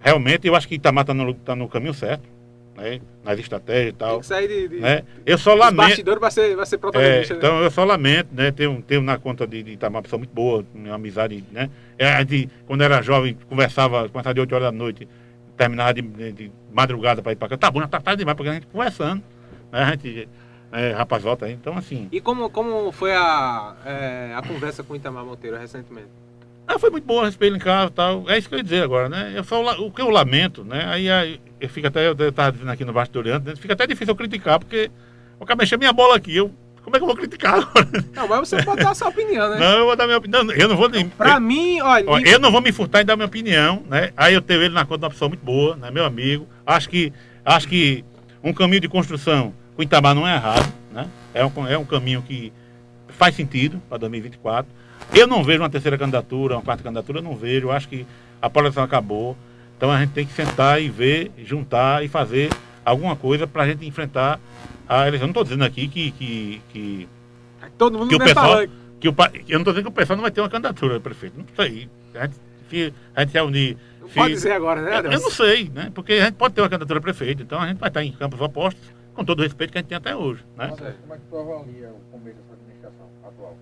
realmente, 0.00 0.46
eu 0.46 0.54
acho 0.54 0.68
que 0.68 0.76
Itamar 0.76 1.04
tá 1.04 1.12
no, 1.12 1.34
tá 1.34 1.56
no 1.56 1.68
caminho 1.68 1.92
certo, 1.94 2.22
né? 2.76 3.00
Nas 3.24 3.38
estratégias 3.38 3.88
e 3.90 3.92
tem 3.92 3.98
tal. 4.08 4.20
que 4.20 4.26
sair 4.26 4.48
de, 4.48 4.68
de 4.68 4.80
Né? 4.80 5.02
Eu 5.24 5.38
só 5.38 5.54
lamento. 5.54 5.76
bastidores 5.88 6.20
pra 6.20 6.30
ser, 6.30 6.56
pra 6.56 6.66
ser 6.66 6.74
É, 6.76 6.78
protagonista. 6.78 7.34
né? 7.34 7.38
então 7.38 7.62
eu 7.62 7.70
só 7.70 7.84
lamento, 7.84 8.28
né? 8.32 8.50
Tenho, 8.50 8.82
tenho 8.82 9.00
na 9.02 9.16
conta 9.18 9.46
de, 9.46 9.62
de 9.62 9.72
Itamar 9.72 9.96
uma 9.98 10.02
pessoa 10.02 10.18
muito 10.18 10.32
boa, 10.34 10.64
uma 10.74 10.94
amizade, 10.94 11.44
né? 11.52 11.70
É, 11.98 12.08
A 12.12 12.20
gente, 12.20 12.48
quando 12.66 12.82
era 12.82 13.00
jovem, 13.02 13.36
conversava, 13.48 14.08
começava 14.08 14.34
de 14.34 14.40
8 14.40 14.54
horas 14.54 14.66
da 14.68 14.72
noite, 14.72 15.08
terminava 15.56 15.94
de, 15.94 16.02
de- 16.02 16.52
madrugada 16.72 17.22
para 17.22 17.32
ir 17.32 17.36
para 17.36 17.48
casa. 17.48 17.58
Tá 17.58 17.70
bom, 17.70 17.80
já 17.80 17.86
tá 17.88 18.00
tarde 18.00 18.18
demais, 18.18 18.36
porque 18.36 18.50
a 18.50 18.54
gente 18.54 18.66
conversando, 18.66 19.22
né? 19.72 19.82
A 19.82 19.90
gente, 19.92 20.28
é, 20.72 20.90
rapazota 20.92 21.46
aí. 21.46 21.52
Então, 21.52 21.76
assim, 21.78 22.08
E 22.10 22.20
como, 22.20 22.50
como 22.50 22.90
foi 22.90 23.12
a, 23.12 23.74
é, 23.86 24.34
a 24.36 24.42
conversa 24.42 24.82
com 24.82 24.92
o 24.94 24.96
Itamar 24.96 25.24
Monteiro 25.24 25.56
recentemente? 25.56 26.08
ah, 26.66 26.78
foi 26.78 26.88
muito 26.88 27.04
bom, 27.04 27.22
respeito 27.22 27.54
em 27.54 27.58
casa 27.60 27.88
e 27.88 27.94
tal. 27.94 28.24
É 28.26 28.38
isso 28.38 28.48
que 28.48 28.54
eu 28.54 28.58
ia 28.58 28.64
dizer 28.64 28.82
agora, 28.82 29.06
né? 29.08 29.32
Eu 29.36 29.44
só, 29.44 29.62
o 29.82 29.92
que 29.92 30.00
eu 30.00 30.08
lamento, 30.08 30.64
né? 30.64 30.82
Aí, 30.86 31.10
aí 31.10 31.38
eu 31.64 31.68
fico 31.68 31.86
até, 31.86 32.08
eu 32.08 32.28
estava 32.28 32.52
dizendo 32.52 32.70
aqui 32.70 32.84
no 32.84 32.92
bastidoriano, 32.92 33.44
né? 33.44 33.56
fica 33.56 33.74
até 33.74 33.86
difícil 33.86 34.12
eu 34.12 34.16
criticar, 34.16 34.58
porque 34.58 34.90
o 35.38 35.46
cara 35.46 35.58
mexeu 35.58 35.78
minha 35.78 35.92
bola 35.92 36.16
aqui. 36.16 36.36
Eu, 36.36 36.50
como 36.82 36.94
é 36.94 36.98
que 36.98 37.02
eu 37.02 37.06
vou 37.06 37.16
criticar 37.16 37.54
agora? 37.54 37.88
Não, 38.14 38.28
mas 38.28 38.48
você 38.48 38.62
pode 38.62 38.82
dar 38.82 38.90
a 38.90 38.94
sua 38.94 39.08
opinião, 39.08 39.50
né? 39.50 39.58
Não, 39.58 39.78
eu 39.78 39.86
vou 39.86 39.96
dar 39.96 40.06
minha 40.06 40.18
opinião. 40.18 40.50
Eu 40.52 40.68
não 40.68 40.76
vou 40.76 40.88
nem. 40.88 41.08
Pra 41.08 41.40
mim, 41.40 41.80
olha, 41.80 42.04
Ó, 42.06 42.18
eu 42.18 42.38
não 42.38 42.52
vou 42.52 42.60
me 42.60 42.72
furtar 42.72 43.00
em 43.00 43.04
dar 43.04 43.16
minha 43.16 43.26
opinião, 43.26 43.82
né? 43.88 44.12
Aí 44.16 44.34
eu 44.34 44.42
tenho 44.42 44.62
ele 44.62 44.74
na 44.74 44.84
conta 44.84 44.98
de 44.98 45.04
uma 45.04 45.10
pessoa 45.10 45.28
muito 45.28 45.44
boa, 45.44 45.76
né? 45.76 45.90
Meu 45.90 46.04
amigo. 46.04 46.46
Acho 46.66 46.88
que, 46.88 47.12
acho 47.44 47.66
que 47.66 48.04
um 48.42 48.52
caminho 48.52 48.80
de 48.80 48.88
construção 48.88 49.54
com 49.74 49.82
Itamar 49.82 50.14
não 50.14 50.28
é 50.28 50.34
errado, 50.34 50.72
né? 50.92 51.08
É 51.32 51.44
um, 51.44 51.66
é 51.66 51.78
um 51.78 51.84
caminho 51.84 52.22
que 52.22 52.52
faz 53.08 53.34
sentido 53.34 53.80
para 53.88 53.98
2024. 53.98 54.70
Eu 55.12 55.26
não 55.26 55.42
vejo 55.42 55.60
uma 55.60 55.70
terceira 55.70 55.96
candidatura, 55.96 56.54
uma 56.54 56.62
quarta 56.62 56.82
candidatura, 56.82 57.18
eu 57.18 57.22
não 57.22 57.34
vejo. 57.34 57.68
Eu 57.68 57.72
acho 57.72 57.88
que 57.88 58.06
a 58.40 58.50
polarização 58.50 58.84
acabou. 58.84 59.36
Então 59.84 59.92
a 59.92 60.00
gente 60.00 60.12
tem 60.14 60.24
que 60.24 60.32
sentar 60.32 60.80
e 60.80 60.88
ver, 60.88 61.30
juntar 61.36 62.02
e 62.02 62.08
fazer 62.08 62.48
alguma 62.82 63.14
coisa 63.14 63.46
para 63.46 63.64
a 63.64 63.66
gente 63.66 63.84
enfrentar 63.86 64.40
a 64.88 65.06
eleição. 65.06 65.26
Não 65.26 65.32
estou 65.32 65.44
dizendo 65.44 65.62
aqui 65.62 65.86
que, 65.88 66.10
que, 66.12 66.62
que 66.70 67.08
todo 67.76 67.98
mundo 67.98 68.08
que 68.08 68.14
o 68.14 68.18
pessoal- 68.18 68.64
que 68.98 69.08
o, 69.10 69.14
eu 69.46 69.58
não 69.58 69.58
estou 69.58 69.74
dizendo 69.74 69.82
que 69.82 69.88
o 69.88 69.92
pessoal 69.92 70.16
não 70.16 70.22
vai 70.22 70.30
ter 70.30 70.40
uma 70.40 70.48
candidatura, 70.48 70.98
prefeito. 70.98 71.36
Não 71.36 71.44
sei. 71.54 71.90
A 72.14 72.22
gente, 72.24 72.36
se 72.70 72.94
a 73.14 73.20
gente 73.26 73.34
reunir. 73.34 73.76
Não 74.00 74.08
se- 74.08 74.14
pode 74.14 74.32
dizer 74.32 74.52
agora, 74.52 74.80
né, 74.80 75.00
eu, 75.00 75.12
eu 75.12 75.20
não 75.20 75.30
sei, 75.30 75.68
né? 75.68 75.92
Porque 75.94 76.14
a 76.14 76.24
gente 76.24 76.36
pode 76.36 76.54
ter 76.54 76.62
uma 76.62 76.70
candidatura 76.70 76.98
a 76.98 77.02
prefeito, 77.02 77.42
então 77.42 77.60
a 77.60 77.66
gente 77.68 77.76
vai 77.76 77.90
estar 77.90 78.02
em 78.02 78.12
campos 78.12 78.40
opostos, 78.40 78.82
com 79.12 79.22
todo 79.22 79.40
o 79.40 79.42
respeito 79.42 79.70
que 79.70 79.76
a 79.76 79.82
gente 79.82 79.88
tem 79.88 79.98
até 79.98 80.16
hoje. 80.16 80.42
Né? 80.56 80.68
Como 81.02 81.12
é 81.12 81.16
que 81.18 81.24
tu 81.28 81.36
avalia 81.36 81.90
o 81.90 82.00
começo 82.10 82.38
dessa 82.38 82.54
administração 82.54 83.06
atual? 83.22 83.58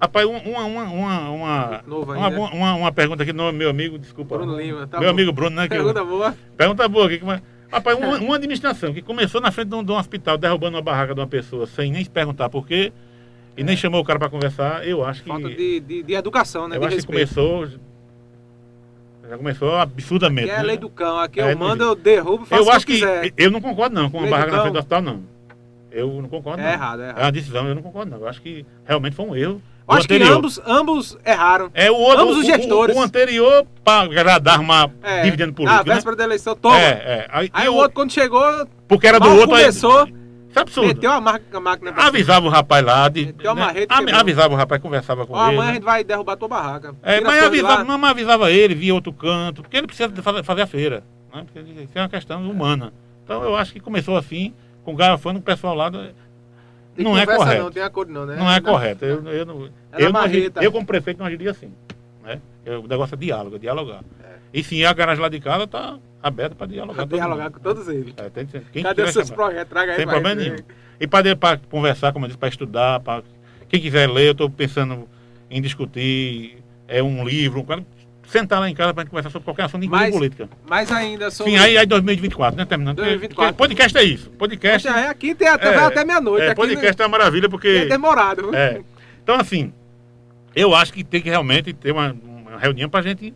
Rapaz, 0.00 0.26
um- 0.26 0.36
uma, 0.36 0.64
uma, 0.64 0.82
uma, 0.84 1.30
uma, 1.30 1.82
uma, 2.16 2.50
uma, 2.52 2.74
uma 2.74 2.92
pergunta 2.92 3.22
aqui 3.22 3.32
do 3.32 3.52
meu 3.52 3.70
amigo, 3.70 3.98
desculpa. 3.98 4.36
Bruno 4.36 4.56
Lima, 4.60 4.86
tá 4.86 4.98
meu 5.00 5.08
bom. 5.08 5.14
amigo 5.14 5.32
Bruno, 5.32 5.56
né? 5.56 5.66
Que 5.68 5.74
eu- 5.74 5.78
Pergunta 5.84 6.04
boa. 6.04 6.34
Pergunta 6.56 6.88
boa 6.88 7.06
aqui. 7.06 7.20
É... 7.30 7.40
Rapaz, 7.72 7.98
uma, 7.98 8.16
uma 8.20 8.36
administração 8.36 8.92
que 8.92 9.00
começou 9.00 9.40
na 9.40 9.50
frente 9.50 9.68
de 9.68 9.74
um, 9.74 9.82
de 9.82 9.90
um 9.90 9.96
hospital, 9.96 10.36
derrubando 10.36 10.76
uma 10.76 10.82
barraca 10.82 11.14
de 11.14 11.20
uma 11.20 11.26
pessoa 11.26 11.66
sem 11.66 11.90
nem 11.90 12.04
se 12.04 12.10
perguntar 12.10 12.50
por 12.50 12.66
quê, 12.66 12.92
e 13.56 13.64
nem 13.64 13.74
chamou 13.76 14.00
o 14.02 14.04
cara 14.04 14.18
para 14.18 14.28
conversar, 14.28 14.86
eu 14.86 15.02
acho 15.02 15.22
que. 15.22 15.28
Falta 15.30 15.48
de, 15.48 15.80
de, 15.80 16.02
de 16.02 16.14
educação, 16.14 16.68
né? 16.68 16.76
eu 16.76 16.80
de 16.80 16.86
acho 16.88 16.96
que 16.96 17.12
respeito. 17.12 17.34
começou. 17.34 17.66
Já 19.28 19.36
começou 19.38 19.74
absurdamente. 19.76 20.46
Que 20.48 20.52
é 20.52 20.56
a 20.56 20.58
né? 20.58 20.64
lei 20.64 20.76
do 20.76 20.88
cão. 20.88 21.18
Aqui 21.18 21.40
É, 21.40 21.52
eu 21.52 21.58
mando, 21.58 21.82
eu 21.82 21.94
derrubo, 21.96 22.44
faço 22.46 22.60
Eu 22.62 22.66
que 22.66 22.70
acho 22.70 22.86
que. 22.86 22.92
quiser. 22.94 23.32
Eu 23.36 23.50
não 23.50 23.60
concordo, 23.60 23.94
não, 23.94 24.08
com 24.10 24.18
uma 24.18 24.22
Lei 24.24 24.30
barraca 24.30 24.52
na 24.52 24.60
frente 24.60 24.72
do 24.74 24.78
hospital, 24.78 25.02
não. 25.02 25.22
Eu 25.90 26.20
não 26.22 26.28
concordo, 26.28 26.60
É 26.60 26.66
não. 26.66 26.72
errado, 26.72 27.00
é 27.00 27.06
É 27.06 27.08
errado. 27.08 27.22
uma 27.22 27.32
decisão, 27.32 27.66
eu 27.66 27.74
não 27.74 27.82
concordo, 27.82 28.10
não. 28.10 28.18
Eu 28.20 28.28
acho 28.28 28.40
que 28.42 28.64
realmente 28.84 29.16
foi 29.16 29.24
um 29.24 29.34
erro. 29.34 29.62
Eu 29.88 29.94
acho 29.94 30.08
que 30.08 30.14
anterior. 30.14 30.36
ambos, 30.38 30.60
ambos 30.66 31.18
erraram. 31.24 31.70
É 31.72 31.90
o 31.90 31.94
outro, 31.96 32.22
ambos 32.24 32.36
os 32.38 32.42
o- 32.42 32.46
gestores. 32.46 32.96
O, 32.96 32.98
o 32.98 33.02
anterior, 33.02 33.64
para 33.84 34.04
agradar 34.04 34.58
uma 34.60 34.90
É, 35.02 35.22
dividendo 35.22 35.52
político. 35.52 35.86
né? 35.86 35.94
véspera 35.94 36.16
da 36.16 36.24
eleição, 36.24 36.56
toma. 36.56 36.76
É, 36.80 36.88
é. 36.90 37.26
Aí, 37.30 37.50
Aí 37.52 37.68
o 37.68 37.74
outro, 37.74 37.92
quando 37.92 38.10
chegou, 38.12 38.42
porque 38.88 39.06
era 39.06 39.20
do 39.20 39.28
outro. 39.28 39.54
aí- 39.54 39.62
começou, 39.62 40.06
Isso 40.06 40.58
é 40.58 40.60
absurdo. 40.60 40.88
meteu 40.88 41.12
a, 41.12 41.20
marca, 41.20 41.44
a 41.56 41.60
máquina 41.60 41.92
pra 41.92 42.00
cima. 42.02 42.08
Avisava 42.08 42.46
o 42.46 42.48
rapaz 42.48 42.84
lá, 42.84 43.08
de, 43.08 43.26
Meteu 43.26 43.50
a 43.50 43.54
marreta 43.54 43.94
avisava 43.94 44.54
o 44.54 44.56
rapaz, 44.56 44.82
conversava 44.82 45.24
com 45.24 45.34
Ó, 45.34 45.46
ele. 45.46 45.54
amanhã 45.54 45.62
a 45.62 45.66
né? 45.68 45.74
gente 45.74 45.84
vai 45.84 46.02
derrubar 46.02 46.36
tua 46.36 46.48
barraca. 46.48 46.94
É, 47.02 47.20
mas 47.20 47.44
avisava, 47.44 47.84
não, 47.84 47.96
mas 47.96 48.10
avisava 48.10 48.50
ele, 48.50 48.74
via 48.74 48.92
outro 48.94 49.12
canto, 49.12 49.62
porque 49.62 49.76
ele 49.76 49.86
precisa 49.86 50.10
fazer, 50.20 50.42
fazer 50.42 50.62
a 50.62 50.66
feira. 50.66 51.04
Né? 51.32 51.44
Porque 51.52 51.60
isso 51.82 51.92
é 51.94 52.00
uma 52.00 52.08
questão 52.08 52.42
humana. 52.50 52.92
Então 53.22 53.40
eu 53.44 53.54
acho 53.56 53.72
que 53.72 53.78
começou 53.78 54.16
assim, 54.16 54.52
com 54.84 54.96
garrafando 54.96 55.38
o 55.38 55.42
pessoal 55.42 55.74
lá. 55.76 55.88
do- 55.88 56.08
Tem 56.96 57.04
não 57.04 57.16
é 57.18 57.26
correto. 57.26 57.62
Não, 57.62 57.70
tem 57.70 57.82
acordo 57.82 58.12
não, 58.12 58.26
né? 58.26 58.36
Não 58.36 58.50
é 58.50 58.60
Não. 58.60 58.72
correto. 58.72 59.04
Eu, 59.04 59.22
eu, 59.28 59.46
não, 59.46 59.66
É 59.92 60.02
eu, 60.04 60.12
não 60.12 60.20
agi- 60.20 60.36
marreta. 60.38 60.64
eu, 60.64 60.72
como 60.72 60.86
prefeito, 60.86 61.18
não 61.18 61.26
agiria 61.26 61.50
assim. 61.50 61.70
Né? 62.24 62.40
Eu- 62.64 62.82
o 62.82 62.86
negócio 62.88 63.14
é 63.14 63.18
diálogo, 63.18 63.56
é 63.56 63.58
dialogar. 63.58 64.00
É. 64.24 64.36
E 64.52 64.64
sim, 64.64 64.82
a 64.84 64.92
garagem 64.92 65.22
lá 65.22 65.28
de 65.28 65.38
casa 65.40 65.64
está 65.64 65.98
aberta 66.22 66.54
para 66.56 66.66
dialogar. 66.66 67.06
Pra 67.06 67.16
dialogar 67.16 67.44
mundo. 67.44 67.52
com 67.54 67.60
todos 67.60 67.86
eles. 67.88 68.14
É, 68.16 68.28
tem, 68.30 68.46
que- 68.46 68.60
quem 68.72 68.82
Cadê 68.82 69.06
seus 69.12 69.30
projetos? 69.30 69.68
Traga 69.68 69.92
aí 69.92 69.96
Sem 69.98 70.06
problema 70.06 70.40
gente. 70.40 70.50
nenhum. 70.52 70.64
E 70.98 71.06
para 71.06 71.58
conversar, 71.70 72.12
como 72.12 72.24
eu 72.24 72.28
disse, 72.28 72.38
para 72.38 72.48
estudar, 72.48 73.00
para 73.00 73.22
quem 73.68 73.80
quiser 73.80 74.08
ler, 74.08 74.28
eu 74.28 74.32
estou 74.32 74.48
pensando 74.48 75.06
em 75.50 75.60
discutir 75.60 76.58
é 76.88 77.02
um 77.02 77.24
livro, 77.26 77.60
um, 77.60 77.84
sentar 78.26 78.60
lá 78.60 78.68
em 78.68 78.74
casa 78.74 78.92
para 78.92 79.02
gente 79.04 79.10
conversar 79.10 79.30
sobre 79.30 79.44
qualquer 79.44 79.62
assunto, 79.64 79.84
inclusive 79.84 80.10
política. 80.12 80.48
Mas 80.68 80.90
ainda 80.92 81.30
sobre... 81.30 81.52
Sim, 81.52 81.58
aí, 81.58 81.78
aí 81.78 81.86
2024, 81.86 82.56
né? 82.56 82.64
Terminando. 82.64 82.96
Porque- 82.96 83.08
2024. 83.10 83.54
porque 83.54 83.68
podcast 83.74 83.98
é 83.98 84.02
isso. 84.04 84.30
Podcast, 84.30 84.88
Já 84.88 85.00
é 85.00 85.08
aqui, 85.08 85.34
tem 85.34 85.48
até, 85.48 85.68
É, 85.68 85.76
até 85.78 86.04
meia-noite. 86.04 86.46
é, 86.46 86.54
podcast 86.54 87.00
é 87.00 87.04
uma 87.04 87.10
maravilha, 87.18 87.48
porque. 87.48 87.68
é 87.68 87.86
demorado. 87.86 88.42
viu? 88.50 88.54
É. 88.54 88.82
Então, 89.22 89.36
assim, 89.36 89.72
eu 90.54 90.74
acho 90.74 90.92
que 90.92 91.02
tem 91.04 91.20
que 91.22 91.28
realmente 91.28 91.72
ter 91.72 91.92
uma, 91.92 92.12
uma 92.24 92.58
reunião 92.58 92.88
para 92.88 93.00
a 93.00 93.02
gente 93.02 93.32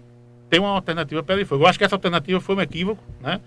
ter 0.48 0.58
uma 0.58 0.70
alternativa 0.70 1.22
para 1.22 1.36
ele. 1.36 1.46
Eu 1.50 1.66
acho 1.66 1.78
que 1.78 1.84
essa 1.84 1.94
alternativa 1.94 2.40
foi 2.40 2.54
um 2.56 2.60
equívoco, 2.60 3.02
né? 3.20 3.40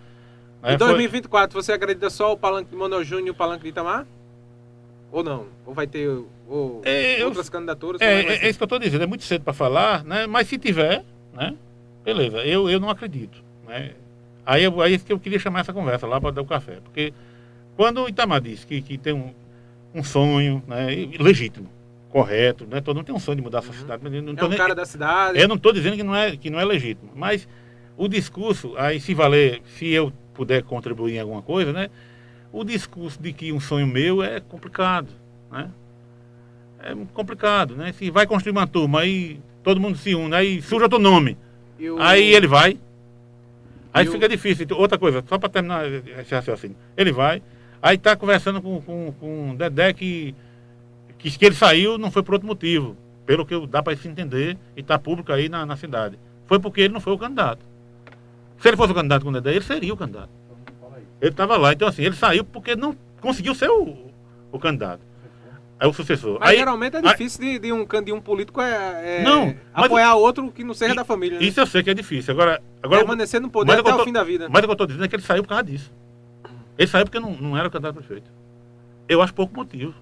Em 0.64 0.76
É, 0.76 0.78
foi- 0.78 0.88
2024, 0.88 1.62
você 1.62 1.74
acredita 1.74 2.10
só 2.10 2.32
o 2.32 2.38
palanque 2.38 2.70
de 2.72 2.76
Manuel 2.78 3.04
Júnior 3.04 3.28
e 3.28 3.32
o 3.32 3.34
palanque 3.34 3.64
de 3.64 3.70
Itamar? 3.70 4.06
Ou 5.12 5.24
não? 5.24 5.46
Ou 5.66 5.74
vai 5.74 5.86
ter 5.86 6.08
ou 6.48 6.82
É, 6.86 7.22
eu- 7.22 7.28
outras 7.28 7.50
candidaturas? 7.50 8.02
É, 8.02 8.22
é, 8.22 8.46
é 8.46 8.50
isso 8.50 8.58
que 8.58 8.64
eu 8.64 8.66
estou 8.66 8.80
dizendo, 8.80 9.04
é 9.04 9.08
muito 9.08 9.24
cedo 9.26 9.44
para 9.44 9.54
falar, 9.54 10.04
né? 10.04 10.26
Mas 10.26 10.48
se 10.48 10.58
tiver, 10.58 11.04
né? 11.34 11.56
Beleza, 12.04 12.38
eu, 12.46 12.70
eu 12.70 12.80
não 12.80 12.90
acredito. 12.90 13.44
Né? 13.68 13.92
Aí, 14.46 14.64
eu- 14.64 14.82
aí 14.82 14.94
é 14.96 14.98
que 14.98 15.12
eu 15.12 15.20
queria 15.20 15.40
chamar 15.40 15.62
essa 15.62 15.74
conversa 15.74 16.06
lá 16.06 16.20
para 16.20 16.32
dar 16.32 16.42
o 16.42 16.46
café. 16.46 16.80
Porque 16.84 17.14
quando 17.76 18.02
o 18.04 18.10
Itamar 18.10 18.42
disse 18.42 18.66
que, 18.68 18.82
que 18.82 18.98
tem 18.98 19.14
um. 19.14 19.34
um 19.96 20.04
sonho, 20.04 20.62
né? 20.68 20.88
legítimo, 21.20 21.70
correto, 22.10 22.66
né? 22.66 22.82
Todo 22.82 22.98
mundo 22.98 23.06
tem 23.06 23.16
um 23.16 23.20
sonho 23.20 23.38
de 23.38 23.42
mudar 23.42 23.60
essa 23.60 23.68
Uhum. 23.70 23.74
cidade, 23.74 24.02
mas 24.04 24.14
eu 24.14 24.22
não 24.22 24.34
É 24.36 24.44
um 24.46 24.50
nem- 24.50 24.58
cara 24.58 24.76
da 24.76 24.86
cidade. 24.86 25.40
eu 25.40 25.48
não 25.48 25.56
estou 25.56 25.72
dizendo 25.72 25.96
que 25.96 26.04
não, 26.04 26.16
é, 26.16 26.36
que 26.36 26.50
não 26.50 26.60
é 26.60 26.66
legítimo, 26.66 27.12
mas 27.16 27.48
o 27.96 28.08
discurso, 28.08 28.74
aí 28.78 29.00
se 29.00 29.14
valer, 29.14 29.62
se 29.78 29.88
eu 29.88 30.12
puder 30.34 30.64
contribuir 30.64 31.16
em 31.16 31.20
alguma 31.20 31.42
coisa, 31.44 31.72
né? 31.72 31.90
O 32.52 32.64
discurso 32.64 33.22
de 33.22 33.32
que 33.34 33.52
um 33.52 33.60
sonho 33.60 33.86
meu 33.88 34.22
é 34.24 34.40
complicado, 34.40 35.08
né? 35.52 35.70
É 36.80 36.94
complicado, 37.14 37.76
né? 37.76 37.94
Se 37.94 38.10
vai 38.12 38.28
construir 38.28 38.52
uma 38.52 38.68
turma, 38.68 39.02
aí 39.02 39.40
todo 39.64 39.80
mundo 39.80 39.98
se 39.98 40.14
une, 40.16 40.36
aí 40.36 40.62
surge 40.62 40.84
outro 40.84 41.00
nome, 41.00 41.38
o- 41.90 42.00
aí 42.02 42.34
ele 42.34 42.48
vai, 42.48 42.78
aí 43.94 44.06
E 44.06 44.10
o- 44.10 44.12
fica 44.12 44.28
difícil. 44.30 44.66
Então, 44.66 44.78
Outra 44.78 44.98
coisa, 44.98 45.24
só 45.28 45.38
para 45.38 45.50
terminar 45.50 45.86
esse 46.20 46.34
raciocínio, 46.34 46.76
ele 46.98 47.12
vai, 47.12 47.42
aí 47.82 47.96
está 47.96 48.16
conversando 48.16 48.62
com, 48.62 48.82
com, 48.82 49.14
com 49.20 49.52
o 49.52 49.56
Dedé 49.58 49.94
que, 49.94 50.36
que, 51.18 51.32
que 51.38 51.46
ele 51.46 51.56
saiu 51.56 51.98
não 51.98 52.12
foi 52.12 52.24
por 52.24 52.34
outro 52.34 52.48
motivo, 52.48 52.96
pelo 53.26 53.46
que 53.46 53.68
dá 53.68 53.82
para 53.82 53.96
se 53.96 54.08
entender 54.08 54.58
e 54.76 54.82
está 54.82 55.00
público 55.00 55.32
aí 55.32 55.48
na, 55.50 55.66
na 55.66 55.76
cidade. 55.78 56.18
Foi 56.46 56.60
porque 56.60 56.82
ele 56.82 56.94
não 56.94 57.00
foi 57.02 57.14
o 57.14 57.18
candidato. 57.18 57.66
Se 58.60 58.68
ele 58.68 58.78
fosse 58.78 58.92
o 58.92 58.96
candidato 58.96 59.24
com 59.24 59.30
o 59.30 59.34
Dedé, 59.34 59.52
ele 59.52 59.62
seria 59.62 59.94
o 59.94 59.98
candidato. 59.98 60.30
Isso. 60.30 61.08
Ele 61.22 61.32
estava 61.32 61.56
lá. 61.58 61.72
Então, 61.74 61.88
assim, 61.88 62.04
ele 62.04 62.16
saiu 62.16 62.44
porque 62.44 62.76
não 62.76 62.96
conseguiu 63.22 63.56
ser 63.56 63.70
o, 63.70 63.96
o 64.52 64.60
candidato. 64.60 65.00
É 65.80 65.88
o 65.88 65.92
sucessor. 65.94 66.38
Mas 66.40 66.50
Aí, 66.50 66.58
geralmente 66.58 66.96
é 66.96 67.00
aí- 67.00 67.04
difícil 67.10 67.42
de, 67.42 67.60
de 67.60 67.74
um, 67.74 67.86
de 68.04 68.14
um 68.14 68.22
político 68.22 68.62
é, 68.62 69.20
é 69.20 69.24
Não, 69.24 69.48
mas- 69.74 69.86
apoiar 69.86 70.16
outro 70.16 70.50
que 70.52 70.64
não 70.64 70.74
seja 70.74 70.96
da 70.96 71.04
família. 71.04 71.40
Né? 71.40 71.46
isso 71.46 71.60
eu 71.60 71.68
sei 71.68 71.84
que 71.84 71.90
é 71.90 71.94
difícil. 71.94 72.34
Agora, 72.34 72.62
agora 72.82 73.00
Permanecer 73.02 73.42
no 73.42 73.50
poder 73.50 73.72
mas 73.72 73.80
até 73.82 73.90
eu 73.90 73.96
o 73.96 73.98
tô- 73.98 74.04
fim 74.06 74.14
da 74.14 74.24
vida. 74.24 74.48
Mas 74.50 74.60
o 74.60 74.66
que 74.66 74.70
eu 74.70 74.74
estou 74.74 74.88
dizendo 74.88 75.04
é 75.04 75.08
que 75.08 75.16
ele 75.16 75.24
saiu 75.24 75.44
por 75.44 75.50
causa 75.50 75.64
disso. 75.64 75.92
Ele 76.78 76.88
saiu 76.88 77.06
porque 77.06 77.20
não, 77.20 77.32
não 77.36 77.58
era 77.58 77.68
o 77.68 77.72
candidato 77.72 77.96
prefeito. 77.96 78.32
Eu 79.10 79.22
acho 79.22 79.34
pouco 79.34 79.54
motivo. 79.56 79.94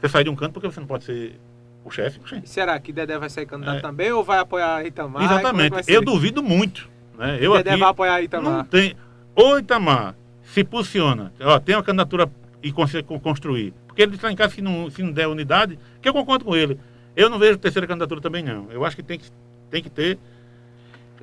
Você 0.00 0.08
sai 0.08 0.24
de 0.24 0.30
um 0.30 0.36
canto 0.36 0.52
porque 0.52 0.70
você 0.70 0.80
não 0.80 0.86
pode 0.86 1.04
ser 1.04 1.38
o 1.84 1.90
chefe. 1.90 2.20
será 2.44 2.78
que 2.78 2.92
Dedé 2.92 3.18
vai 3.18 3.30
ser 3.30 3.46
candidato 3.46 3.78
É. 3.78 3.80
também 3.80 4.12
ou 4.12 4.22
vai 4.22 4.38
apoiar 4.38 4.84
Itamar? 4.84 5.22
É 5.22 5.24
Exatamente. 5.24 5.90
Eu 5.90 6.02
duvido 6.02 6.42
muito. 6.42 6.88
Né? 7.18 7.38
Eu 7.40 7.54
Dedé 7.56 7.70
aqui 7.70 7.80
vai 7.80 7.88
apoiar 7.88 8.16
não 8.18 8.22
Itamar. 8.22 8.66
tem. 8.66 8.94
Ou 9.34 9.58
Itamar 9.58 10.14
se 10.42 10.62
posiciona, 10.62 11.32
ó, 11.40 11.58
tem 11.58 11.74
uma 11.74 11.82
candidatura 11.82 12.30
e 12.62 12.70
consegue 12.72 13.06
con- 13.08 13.18
construir. 13.18 13.72
Porque 13.98 14.02
ele 14.10 14.14
está 14.14 14.30
em 14.30 14.36
casa 14.36 14.54
se 14.54 14.62
não, 14.62 14.88
se 14.88 15.02
não 15.02 15.10
der 15.10 15.26
unidade, 15.26 15.76
que 16.00 16.08
eu 16.08 16.12
concordo 16.12 16.44
com 16.44 16.54
ele. 16.54 16.78
Eu 17.16 17.28
não 17.28 17.36
vejo 17.36 17.58
terceira 17.58 17.84
candidatura 17.84 18.20
também, 18.20 18.44
não. 18.44 18.68
Eu 18.70 18.84
acho 18.84 18.94
que 18.94 19.02
tem 19.02 19.18
que, 19.18 19.26
tem 19.72 19.82
que 19.82 19.90
ter. 19.90 20.16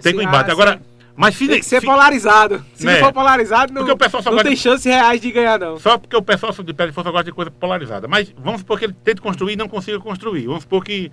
Tem 0.01 0.11
que 0.13 0.19
Esse- 0.19 0.27
embate. 0.27 0.49
ah, 0.49 0.53
Agora, 0.53 0.81
mas 1.15 1.37
se, 1.37 1.47
tem 1.47 1.59
que 1.59 1.65
ser 1.65 1.79
se- 1.79 1.85
polarizado. 1.85 2.65
Se 2.73 2.85
Né? 2.85 2.95
não 2.95 2.99
for 2.99 3.13
polarizado, 3.13 3.71
não, 3.71 3.81
o 3.89 3.97
pessoal 3.97 4.21
só 4.21 4.29
não 4.29 4.35
gosta 4.35 4.49
tem 4.49 4.57
chances 4.57 4.83
reais 4.83 5.21
de 5.21 5.31
ganhar, 5.31 5.57
não. 5.57 5.79
Só 5.79 5.97
porque 5.97 6.17
o 6.17 6.21
pessoal 6.21 6.51
de 6.51 6.73
pé 6.73 6.87
de 6.87 6.91
força 6.91 7.09
gosta 7.11 7.23
de 7.23 7.31
coisa 7.31 7.49
polarizada. 7.49 8.09
Mas 8.09 8.33
vamos 8.37 8.59
supor 8.59 8.77
que 8.77 8.83
ele 8.83 8.95
tente 9.05 9.21
construir 9.21 9.53
e 9.53 9.55
não 9.55 9.69
consiga 9.69 9.97
construir. 10.01 10.45
Vamos 10.45 10.63
supor 10.63 10.83
que 10.83 11.09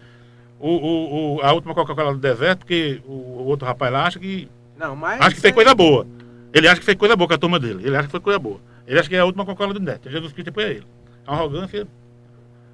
o, 0.58 0.68
o- 0.68 1.36
o- 1.36 1.42
a 1.42 1.52
última 1.52 1.74
Coca-Cola 1.76 2.12
do 2.14 2.18
deserto, 2.18 2.58
porque 2.60 3.00
o, 3.06 3.12
o 3.12 3.44
outro 3.46 3.64
rapaz 3.68 3.92
lá 3.92 4.04
acha 4.08 4.18
que. 4.18 4.48
Não, 4.76 4.96
mas. 4.96 5.20
Acha 5.20 5.36
que 5.36 5.40
fez 5.40 5.52
é- 5.52 5.54
coisa 5.54 5.76
boa. 5.76 6.08
Ele 6.52 6.66
acha 6.66 6.80
que 6.80 6.84
fez 6.86 6.98
coisa 6.98 7.14
boa 7.14 7.28
com 7.28 7.34
a 7.34 7.38
turma 7.38 7.60
dele. 7.60 7.86
Ele 7.86 7.96
acha 7.96 8.06
que 8.06 8.10
foi 8.10 8.18
coisa 8.20 8.40
boa. 8.40 8.58
Ele 8.84 8.98
acha 8.98 9.08
que 9.08 9.14
é 9.14 9.20
a 9.20 9.24
última 9.24 9.44
Coca-Cola 9.44 9.72
do 9.74 9.78
deserto. 9.78 10.10
Jesus 10.10 10.32
Cristo 10.32 10.52
é 10.60 10.62
ele. 10.70 10.86
A 11.26 11.34
arrogância 11.34 11.86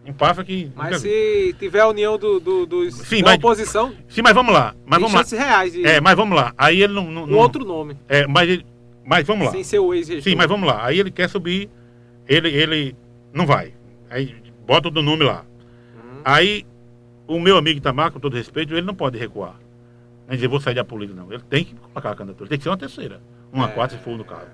empáfia 0.07 0.45
que. 0.45 0.73
Mas 0.75 1.01
se 1.01 1.55
tiver 1.59 1.81
a 1.81 1.89
união 1.89 2.17
do, 2.19 2.41
do, 2.41 2.67
dos, 2.67 2.95
Sim, 2.95 3.23
da 3.23 3.31
mas- 3.31 3.39
oposição, 3.39 3.95
Sim, 4.09 4.23
mas 4.23 4.33
vamos 4.33 4.53
lá. 4.55 4.75
Mas 4.87 5.01
vamos 5.01 5.33
lá. 5.33 5.39
reais 5.45 5.73
de 5.73 5.85
É, 5.87 6.01
mas 6.01 6.15
vamos 6.17 6.37
lá. 6.37 6.55
Aí 6.57 6.83
ele 6.83 6.93
não. 6.95 7.05
não, 7.11 7.25
um 7.25 7.27
não- 7.27 7.39
outro 7.39 7.65
nome. 7.65 7.97
É, 8.09 8.27
mas, 8.27 8.49
ele- 8.49 8.67
mas 9.05 9.27
vamos 9.27 9.47
lá. 9.47 9.53
Sem 9.53 9.63
ser 9.65 9.79
o 9.79 9.93
ex-gestor. 9.93 10.31
Sim, 10.31 10.37
mas 10.37 10.47
vamos 10.47 10.67
lá. 10.67 10.85
Aí 10.85 10.99
ele 10.99 11.11
quer 11.11 11.29
subir, 11.29 11.69
ele, 12.27 12.49
ele 12.49 12.97
não 13.33 13.47
vai. 13.47 13.75
Aí 14.11 14.35
bota 14.67 14.89
o 14.89 15.03
nome 15.03 15.25
lá. 15.25 15.45
Uhum. 15.95 16.21
Aí 16.25 16.65
o 17.27 17.39
meu 17.39 17.59
amigo 17.59 17.79
Itamar, 17.79 18.11
com 18.11 18.19
todo 18.19 18.35
respeito, 18.35 18.73
ele 18.73 18.87
não 18.87 18.95
pode 18.95 19.19
recuar. 19.19 19.57
Nem 20.27 20.37
dizer, 20.37 20.49
vou 20.49 20.61
sair 20.61 20.75
da 20.75 20.85
política, 20.85 21.21
não. 21.21 21.31
Ele 21.33 21.43
tem 21.49 21.65
que 21.65 21.75
colocar 21.75 22.11
a 22.11 22.15
candidatura. 22.15 22.49
Tem 22.49 22.57
que 22.59 22.65
ser 22.65 22.71
uma 22.71 22.77
terceira. 22.79 23.21
Uma 23.53 23.67
É. 23.67 23.69
quarta, 23.69 23.97
se 23.97 24.03
for 24.03 24.17
no 24.17 24.25
caso. 24.25 24.47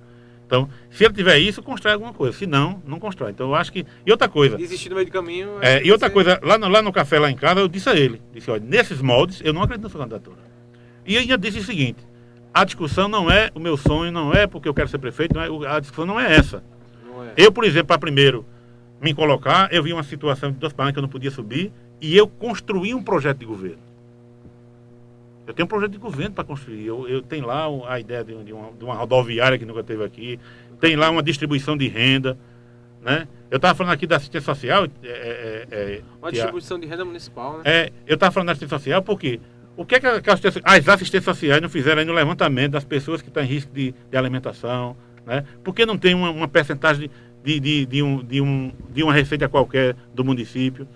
Então, 0.47 0.69
se 0.91 1.05
ele 1.05 1.15
tiver 1.15 1.39
isso, 1.39 1.63
constrói 1.63 1.95
alguma 1.95 2.13
coisa. 2.13 2.37
Se 2.37 2.47
não, 2.47 2.83
não 2.87 2.99
constrói. 3.01 3.31
Então, 3.31 3.49
eu 3.49 3.55
acho 3.55 3.73
que. 3.73 3.85
E 4.07 4.11
outra 4.11 4.29
coisa. 4.29 4.57
Desistir 4.57 4.91
no 4.91 4.97
meio 4.97 5.07
do 5.07 5.13
caminho. 5.13 5.59
É, 5.61 5.83
e 5.85 5.91
outra 5.91 6.09
você- 6.09 6.13
coisa, 6.15 6.41
lá 6.43 6.59
no, 6.59 6.69
lá 6.69 6.83
no 6.83 6.93
café, 6.93 7.19
lá 7.19 7.31
em 7.31 7.37
casa, 7.37 7.61
eu 7.61 7.69
disse 7.69 7.89
a 7.89 7.95
ele, 7.97 8.21
disse, 8.33 8.51
olha, 8.51 8.63
nesses 8.65 9.01
moldes, 9.01 9.41
eu 9.43 9.53
não 9.53 9.63
acredito 9.63 9.85
na 9.85 9.91
sua 9.91 10.01
candidatura. 10.01 10.37
E 11.07 11.17
ainda 11.17 11.37
disse 11.39 11.59
o 11.59 11.65
seguinte, 11.65 11.99
a 12.53 12.65
discussão 12.65 13.09
não 13.09 13.31
é 13.31 13.51
o 13.55 13.61
meu 13.61 13.77
sonho, 13.77 14.13
não 14.13 14.33
é 14.33 14.47
porque 14.47 14.69
eu 14.69 14.75
quero 14.75 14.89
ser 14.89 14.99
prefeito, 14.99 15.35
não 15.35 15.65
é, 15.65 15.69
a 15.77 15.81
discussão 15.81 16.07
não 16.07 16.21
é 16.21 16.35
essa. 16.35 16.63
Não 17.07 17.25
é. 17.25 17.33
Eu, 17.37 17.51
por 17.51 17.65
exemplo, 17.65 17.89
para 17.89 17.99
primeiro 17.99 18.45
me 19.01 19.13
colocar, 19.15 19.73
eu 19.73 19.83
vi 19.83 19.93
uma 19.93 20.03
situação 20.03 20.51
de 20.53 20.59
duas 20.59 20.73
páginas 20.73 20.93
que 20.95 20.99
eu 20.99 21.03
não 21.03 21.09
podia 21.09 21.31
subir, 21.31 21.73
e 22.01 22.17
eu 22.17 22.27
construí 22.29 22.95
um 22.95 23.03
projeto 23.03 23.39
de 23.39 23.45
governo. 23.47 23.79
Eu 25.47 25.53
tenho 25.55 25.67
um 25.67 25.69
projeto 25.69 25.93
de 25.93 25.99
governo 25.99 26.35
para 26.35 26.45
construir. 26.45 26.87
Eu, 26.87 27.07
eu 27.09 27.21
tenho 27.23 27.47
lá 27.47 27.67
a 27.89 28.01
ideia 28.01 28.25
de, 28.25 28.35
de 28.45 28.53
uma, 28.53 28.73
de 28.73 28.85
uma 28.85 28.95
rodoviária 28.95 29.59
que 29.59 29.65
nunca 29.65 29.83
teve 29.83 30.03
aqui, 30.05 30.39
tem 30.81 30.97
lá 30.97 31.11
uma 31.11 31.23
distribuição 31.23 31.77
de 31.77 31.87
renda. 31.89 32.37
Né? 33.03 33.29
Eu 33.51 33.57
estava 33.57 33.75
falando 33.75 33.93
aqui 33.93 34.07
da 34.07 34.17
assistência 34.17 34.47
social. 34.55 34.87
é, 35.03 35.09
é, 35.09 35.67
é, 35.71 36.03
Uma 36.19 36.29
que 36.31 36.37
a- 36.37 36.41
distribuição 36.41 36.79
de 36.79 36.87
renda 36.87 37.05
municipal, 37.05 37.59
né? 37.59 37.63
é, 37.65 37.93
eu 38.07 38.15
estava 38.15 38.33
falando 38.33 38.47
da 38.47 38.53
assistência 38.53 38.79
social 38.79 39.03
porque 39.03 39.39
o 39.77 39.85
que, 39.85 39.97
é 39.97 40.01
que 40.01 40.07
a- 40.07 40.21
que 40.23 40.31
a 40.31 40.33
assistência- 40.33 40.63
as 40.65 40.89
assistências 40.89 41.25
sociais 41.37 41.61
não 41.61 41.69
fizeram 41.69 41.99
aí 42.01 42.07
no 42.07 42.15
levantamento 42.15 42.73
das 42.73 42.85
pessoas 42.85 43.21
que 43.21 43.29
estão 43.29 43.43
em 43.43 43.47
risco 43.47 43.71
de, 43.75 43.95
de 44.11 44.17
alimentação? 44.17 44.97
Né? 45.27 45.45
Por 45.63 45.75
que 45.75 45.85
não 45.85 45.99
tem 45.99 46.15
uma, 46.15 46.31
uma 46.31 46.49
percentagem 46.49 47.11
de, 47.45 47.61
de, 47.61 47.85
de, 47.85 48.03
um, 48.03 48.25
de, 48.25 48.41
um, 48.41 48.73
de 48.91 49.03
uma 49.03 49.13
receita 49.13 49.47
qualquer 49.51 49.95
do 50.15 50.25
município, 50.25 50.89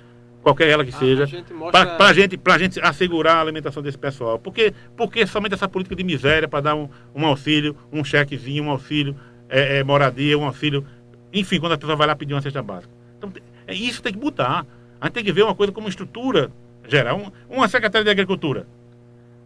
qualquer 0.48 0.68
ela 0.68 0.84
que 0.84 0.90
A- 0.92 0.96
a 0.96 0.98
seja, 0.98 1.26
para 1.70 2.06
a 2.06 2.12
gente, 2.12 2.36
pra 2.38 2.58
gente 2.58 2.80
assegurar 2.80 3.36
a 3.36 3.40
alimentação 3.42 3.82
desse 3.82 3.98
pessoal? 3.98 4.38
Porque, 4.38 4.72
porque 4.96 5.26
somente 5.26 5.54
essa 5.54 5.68
política 5.68 5.94
de 5.94 6.02
miséria 6.04 6.48
para 6.48 6.60
dar 6.60 6.74
um, 6.74 6.88
um 7.14 7.26
auxílio, 7.26 7.76
um 7.92 8.02
chequezinho, 8.02 8.64
um 8.64 8.70
auxílio, 8.70 9.14
é, 9.48 9.78
é, 9.78 9.84
moradia, 9.84 10.38
um 10.38 10.44
auxílio, 10.44 10.84
enfim, 11.32 11.60
quando 11.60 11.72
a 11.72 11.78
pessoa 11.78 11.96
vai 11.96 12.06
lá 12.06 12.16
pedir 12.16 12.32
uma 12.34 12.40
cesta 12.42 12.62
básica. 12.62 12.92
Então, 13.18 13.32
é, 13.66 13.74
isso 13.74 14.02
tem 14.02 14.12
que 14.12 14.18
mudar. 14.18 14.66
A 15.00 15.06
gente 15.06 15.14
tem 15.14 15.24
que 15.24 15.32
ver 15.32 15.42
uma 15.42 15.54
coisa 15.54 15.72
como 15.72 15.88
estrutura 15.88 16.50
geral. 16.88 17.18
Um- 17.18 17.56
uma 17.56 17.68
secretaria 17.68 18.04
de 18.04 18.10
Agricultura. 18.10 18.66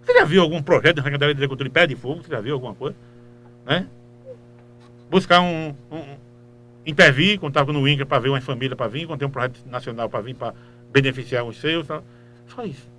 Você 0.05 0.15
já 0.15 0.25
viu 0.25 0.43
algum 0.43 0.63
projeto 0.63 0.97
da 0.97 1.03
Secretaria 1.03 1.35
de 1.35 1.39
Agricultura 1.39 1.69
em 1.69 1.73
pé 1.73 1.87
de 1.87 1.95
fogo? 1.97 2.23
Você 2.23 2.31
já 2.31 2.41
viu 2.41 2.55
alguma 2.55 2.75
coisa? 2.75 2.97
Né? 3.67 3.87
Buscar 5.11 5.41
um. 5.41 5.75
um 5.91 6.03
intervir, 6.85 7.39
quando 7.39 7.51
estava 7.53 7.73
no 7.73 7.87
INCRA 7.87 8.05
para 8.05 8.19
ver 8.19 8.29
uma 8.31 8.41
família 8.41 8.75
para 8.75 8.89
vir, 8.89 9.07
quando 9.07 9.21
tem 9.21 9.29
um 9.29 9.31
projeto 9.31 9.61
nacional 9.67 10.09
para 10.11 10.21
vir 10.21 10.35
para 10.35 10.53
beneficiar 10.93 11.45
os 11.45 11.57
seus. 11.59 11.87
Só 11.87 12.65
isso. 12.65 12.91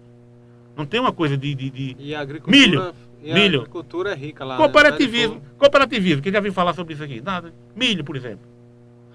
Não 0.76 0.86
tem 0.86 0.99
uma 0.99 1.11
coisa 1.14 1.38
de- 1.38 1.53
de- 1.53 1.70
de, 1.70 1.95
E 1.99 2.15
a 2.15 2.22
agricultura. 2.22 2.57
Milho. 2.60 2.94
E 3.22 3.32
a 3.32 3.34
Milho. 3.36 3.60
agricultura 3.60 4.11
é 4.11 4.15
rica 4.15 4.44
lá. 4.44 4.56
né? 4.56 4.61
Cooperativismo. 4.64 5.41
Cooperativismo. 5.57 6.22
Quem 6.22 6.32
já 6.34 6.40
viu 6.40 6.52
falar 6.52 6.74
sobre 6.74 6.94
isso 6.95 7.03
aqui? 7.03 7.22
Nada. 7.22 7.53
Milho, 7.76 8.03
por 8.03 8.15
exemplo. 8.15 8.45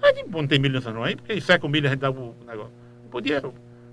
A 0.01 0.13
gente 0.13 0.29
não 0.29 0.47
tem 0.47 0.57
milho 0.57 0.81
São 0.81 0.93
João 0.93 1.03
aí, 1.03 1.15
porque 1.15 1.39
seca 1.41 1.65
o 1.65 1.69
milho 1.69 1.87
a 1.87 1.89
gente 1.91 1.99
dá 1.99 2.09
o 2.09 2.33
negócio. 2.47 2.71
Podia 3.11 3.43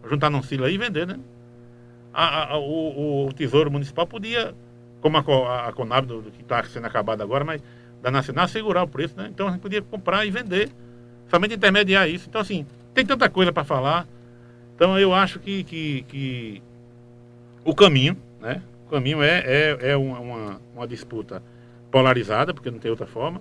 juntar 0.08 0.30
num 0.30 0.42
silo 0.42 0.64
aí 0.64 0.74
e 0.74 0.78
vender, 0.78 1.06
né? 1.06 1.18
A- 2.14 2.52
a- 2.54 2.58
o, 2.58 3.26
o 3.26 3.32
Tesouro 3.32 3.70
Municipal 3.70 4.06
podia, 4.06 4.54
como 5.00 5.16
a, 5.16 5.22
Co- 5.22 5.46
a, 5.46 5.68
a 5.68 5.72
Conab, 5.72 6.06
do, 6.06 6.22
do 6.22 6.30
que 6.30 6.42
está 6.42 6.62
sendo 6.64 6.86
acabada 6.86 7.22
agora, 7.24 7.44
mas 7.44 7.60
da 8.02 8.10
Nacional, 8.10 8.46
segurar 8.46 8.84
o 8.84 8.88
preço, 8.88 9.16
né? 9.16 9.28
Então 9.28 9.48
a 9.48 9.50
gente 9.50 9.60
podia 9.60 9.82
comprar 9.82 10.24
e 10.24 10.30
vender. 10.30 10.70
Somente 11.28 11.54
intermediar 11.54 12.08
isso. 12.08 12.26
Então, 12.28 12.40
assim, 12.40 12.64
tem 12.94 13.04
tanta 13.04 13.28
coisa 13.28 13.52
para 13.52 13.64
falar. 13.64 14.06
Então 14.76 14.98
eu 14.98 15.14
acho 15.14 15.40
que, 15.40 15.64
que, 15.64 16.04
que 16.06 16.62
o 17.64 17.74
caminho, 17.74 18.14
né? 18.40 18.62
O 18.86 18.90
caminho 18.90 19.22
é, 19.22 19.38
é, 19.44 19.78
é 19.90 19.96
uma, 19.96 20.60
uma, 20.74 20.86
disputa 20.86 21.42
polarizada, 21.90 22.52
porque 22.52 22.70
não 22.70 22.78
tem 22.78 22.90
outra 22.90 23.06
forma. 23.06 23.40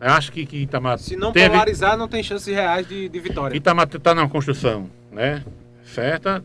Eu 0.00 0.10
acho 0.10 0.30
que, 0.30 0.46
que 0.46 0.58
Itamar 0.58 0.98
Se 0.98 1.16
não 1.16 1.32
teve, 1.32 1.50
polarizar, 1.50 1.98
não 1.98 2.06
tem 2.06 2.22
chances 2.22 2.54
reais 2.54 2.86
de, 2.88 3.08
de 3.08 3.20
vitória. 3.20 3.56
Itamar 3.56 3.88
está 3.92 4.14
na 4.14 4.28
construção, 4.28 4.88
né? 5.10 5.44
Certa. 5.84 6.42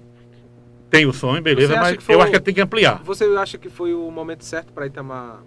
Tem 0.89 1.05
o 1.05 1.13
sonho, 1.13 1.41
beleza, 1.41 1.75
mas 1.75 1.97
eu 2.09 2.17
o- 2.17 2.21
acho 2.21 2.31
que 2.31 2.39
tem 2.39 2.53
que 2.55 2.61
ampliar. 2.61 3.01
Você 3.03 3.25
acha 3.37 3.57
que 3.57 3.69
foi 3.69 3.93
o 3.93 4.09
momento 4.09 4.43
certo 4.43 4.73
para 4.73 4.87
Itamar 4.87 5.41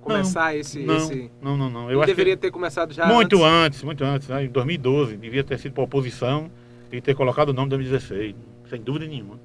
começar 0.00 0.54
esse, 0.54 0.78
Não, 0.84 0.96
esse... 0.96 1.30
não, 1.42 1.56
não, 1.56 1.68
não. 1.68 1.90
Eu 1.90 2.04
deveria 2.06 2.36
ter 2.36 2.52
começado 2.52 2.94
já 2.94 3.06
muito 3.06 3.44
antes. 3.44 3.64
antes, 3.64 3.82
muito 3.82 4.04
antes, 4.04 4.28
né? 4.28 4.44
em 4.44 4.48
2012, 4.48 5.16
devia 5.16 5.42
ter 5.42 5.58
sido 5.58 5.72
para 5.72 5.82
oposição 5.82 6.48
e 6.92 7.00
ter 7.00 7.14
colocado 7.14 7.50
o 7.50 7.52
nome 7.52 7.68
de 7.70 7.76
2016, 7.76 8.34
sem 8.70 8.80
dúvida 8.80 9.06
nenhuma. 9.06 9.38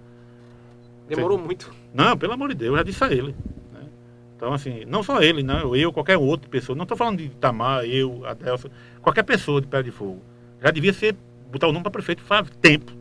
Demorou 1.08 1.38
muito. 1.38 1.74
Não, 1.94 2.18
pelo 2.18 2.34
amor 2.34 2.50
de 2.50 2.56
Deus, 2.56 2.72
eu 2.72 2.78
já 2.78 2.84
disse 2.84 3.04
a 3.04 3.12
ele. 3.12 3.36
né? 3.74 3.82
Então, 4.36 4.54
assim, 4.54 4.86
não 4.86 5.04
só 5.04 5.22
ele, 5.22 5.44
não, 5.44 5.76
eu, 5.76 5.92
qualquer 5.92 6.18
outra 6.18 6.50
pessoa. 6.50 6.76
Não 6.76 6.84
estou 6.84 6.98
falando 6.98 7.18
de 7.18 7.26
Itamar, 7.26 7.84
eu, 7.86 8.26
Adelson, 8.26 8.70
qualquer 9.02 9.24
pessoa 9.24 9.60
de 9.60 9.68
Pé 9.68 9.84
de 9.84 9.92
Fogo. 9.92 10.22
Já 10.64 10.72
devia 10.72 10.94
ser, 10.94 11.16
botar 11.52 11.68
o 11.68 11.72
nome 11.72 11.84
para 11.84 11.92
prefeito 11.92 12.22
faz 12.22 12.48
tempo. 12.62 12.92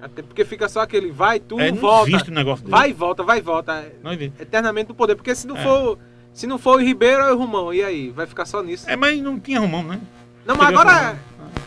Até 0.00 0.22
porque 0.22 0.44
fica 0.46 0.66
só 0.68 0.80
aquele 0.80 1.12
vai, 1.12 1.38
tu 1.38 1.60
É, 1.60 1.70
não 1.70 1.76
volta. 1.78 2.08
existe 2.10 2.30
um 2.30 2.34
negócio 2.34 2.64
desse. 2.64 2.70
Vai 2.70 2.90
e 2.90 2.92
volta, 2.92 3.22
vai 3.22 3.38
e 3.38 3.42
volta. 3.42 3.92
Não 4.02 4.12
existe. 4.12 4.40
Eternamente 4.40 4.88
no 4.88 4.94
poder. 4.94 5.14
Porque 5.14 5.34
se 5.34 5.46
não 5.46 5.56
É. 5.56 5.62
for. 5.62 5.98
Se 6.32 6.46
não 6.46 6.58
for 6.58 6.78
o 6.78 6.82
Ribeiro, 6.82 7.22
é 7.22 7.32
o 7.32 7.36
Romão. 7.36 7.74
E 7.74 7.82
aí? 7.84 8.08
Vai 8.10 8.26
ficar 8.26 8.46
só 8.46 8.62
nisso. 8.62 8.88
É, 8.88 8.96
mas 8.96 9.20
não 9.20 9.38
tinha 9.38 9.60
Romão, 9.60 9.82
né? 9.82 10.00
não, 10.46 10.56
mas 10.56 10.68
Seria 10.68 10.80
agora. 10.80 11.06
Romão. 11.06 11.18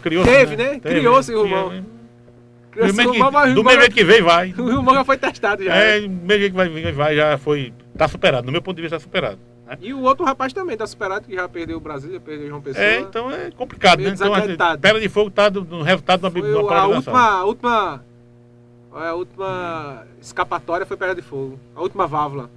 criou 0.02 0.24
Teve, 0.24 0.56
né? 0.56 0.80
Criou-se 0.80 1.32
o 1.36 1.44
rumor. 1.44 1.84
Do 2.76 2.84
o 2.84 2.86
que- 2.88 3.04
do 3.04 3.12
rumor- 3.12 3.54
mesmo 3.54 3.70
jeito 3.82 3.94
que 3.94 4.04
vem, 4.04 4.22
vai. 4.22 4.54
O 4.58 4.76
rumor 4.76 4.94
já 4.96 5.06
foi 5.06 5.18
testado 5.18 5.64
já. 5.64 5.76
É, 5.76 6.00
né? 6.02 6.08
do 6.08 6.14
mesmo 6.26 6.40
jeito 6.40 6.52
que 6.52 6.58
vai, 6.58 6.70
vir, 6.70 6.92
vai, 6.94 7.16
já 7.16 7.38
foi. 7.38 7.74
Tá 7.98 8.08
superado. 8.08 8.46
No 8.46 8.52
meu 8.52 8.62
ponto 8.62 8.76
de 8.76 8.82
vista, 8.82 8.98
tá 8.98 9.00
superado. 9.04 9.38
né? 9.68 9.78
E 9.82 9.94
o 9.94 10.02
outro 10.02 10.26
rapaz 10.26 10.52
também 10.54 10.76
tá 10.76 10.86
superado, 10.88 11.26
que 11.28 11.36
já 11.36 11.48
perdeu 11.48 11.78
o 11.78 11.80
Brasil, 11.80 12.12
já 12.14 12.20
perdeu 12.20 12.46
o 12.46 12.50
João 12.50 12.62
Pessoa. 12.62 12.84
É, 12.84 13.00
então 13.00 13.32
é 13.32 13.52
complicado, 13.52 14.00
né? 14.00 14.10
Então, 14.10 14.28
assim, 14.28 14.34
desacreditado. 14.34 14.82
Pedra 14.82 15.00
de 15.02 15.10
Fogo 15.10 15.30
tá 15.32 15.50
do- 15.50 15.64
no 15.64 15.82
resultado 15.84 16.30
de 16.30 16.42
uma, 16.42 16.76
a 16.76 16.88
última, 16.88 17.22
a 17.40 17.44
última. 17.46 18.04
A 18.96 19.14
última 19.14 20.04
escapatória 20.22 20.86
foi 20.86 20.96
Pedra 20.98 21.16
de 21.16 21.22
Fogo. 21.22 21.60
A 21.76 21.82
última 21.82 22.06
válvula. 22.06 22.50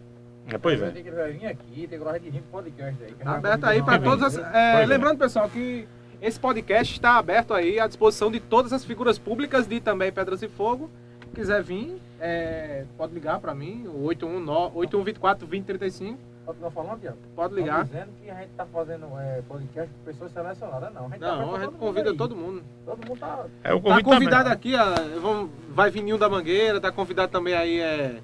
É, 0.49 0.59
pois 0.59 0.81
é. 0.81 0.91
Tem 0.91 1.03
que 1.03 1.11
vir 1.11 1.21
aqui, 1.47 1.87
tem 1.89 1.99
que 1.99 2.21
vir 2.21 2.31
de 2.31 2.41
podcast 2.53 3.03
aí. 3.03 3.13
Tá 3.15 3.33
aberto 3.33 3.65
aí 3.65 3.83
para 3.83 3.99
todas 3.99 4.37
as. 4.39 4.55
é, 4.55 4.83
é. 4.83 4.87
lembrando, 4.87 5.19
pessoal, 5.19 5.49
que 5.49 5.89
esse 6.21 6.39
podcast 6.41 6.93
está 6.95 7.17
aberto 7.17 7.53
aí 7.55 7.79
à 7.81 7.87
disposição 7.87 8.31
de 8.31 8.41
todas 8.41 8.73
as 8.73 8.85
figuras 8.85 9.19
públicas 9.19 9.67
de 9.67 9.81
também 9.81 10.11
Pedras 10.13 10.43
e 10.43 10.49
Fogo. 10.49 10.91
Se 11.29 11.35
quiser 11.41 11.63
vir, 11.63 12.01
é, 12.21 12.85
pode 12.97 13.13
ligar 13.15 13.39
para 13.41 13.55
mim, 13.55 13.87
o 13.87 14.05
819 14.05 14.77
8124 14.79 15.47
2035. 15.47 16.19
Não 16.61 16.71
falando, 16.71 17.01
Tiago? 17.01 17.19
Pode 17.35 17.55
Tá 17.55 17.61
ligar. 17.61 17.85
dizendo 17.85 18.09
que 18.23 18.31
a 18.31 18.35
gente 18.37 18.51
tá 18.57 18.65
fazendo 18.67 19.07
é, 19.19 19.43
podcast 19.49 19.93
com 19.93 20.05
pessoas 20.05 20.31
selecionadas, 20.33 20.95
não. 20.95 21.07
A 21.07 21.09
gente 21.09 21.19
tá 21.19 21.27
Não, 21.27 21.35
aberto 21.35 21.55
a 21.57 21.59
gente 21.59 21.71
todo 21.71 21.79
convida 21.81 22.11
mundo 22.11 22.19
todo 22.19 22.37
mundo. 22.37 22.63
Todo 22.85 23.09
mundo 23.09 23.19
tá. 23.19 23.45
É 23.65 23.81
Tá 23.81 24.03
convidado 24.03 24.45
também. 24.45 24.53
aqui, 24.53 24.75
ó, 24.77 25.21
vamos, 25.21 25.51
vai 25.71 25.91
vir 25.91 26.03
Nil 26.05 26.17
da 26.17 26.29
Mangueira, 26.29 26.81
tá 26.81 26.93
convidado 26.93 27.33
também 27.33 27.53
aí 27.55 27.81
é, 27.81 28.21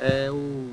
é 0.00 0.30
o. 0.32 0.70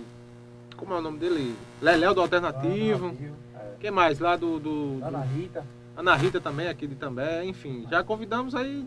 Como 0.76 0.92
é 0.94 0.98
o 0.98 1.02
nome 1.02 1.20
dele? 1.20 1.56
Leléo 1.80 2.16
do 2.16 2.22
Alternativo. 2.22 3.06
Alternativo, 3.06 3.36
é. 3.56 3.60
Quem 3.80 3.92
mais? 3.92 4.18
Lá 4.18 4.36
do. 4.36 4.60
do, 4.60 4.98
do- 5.00 5.06
Ana 5.06 5.20
Rita. 5.22 5.64
Ana 6.02 6.16
Rita 6.16 6.42
também, 6.42 6.68
aqui 6.68 6.88
de 6.88 6.96
També, 6.96 7.44
enfim. 7.46 7.86
Já 7.90 8.04
convidamos 8.04 8.56
aí. 8.56 8.86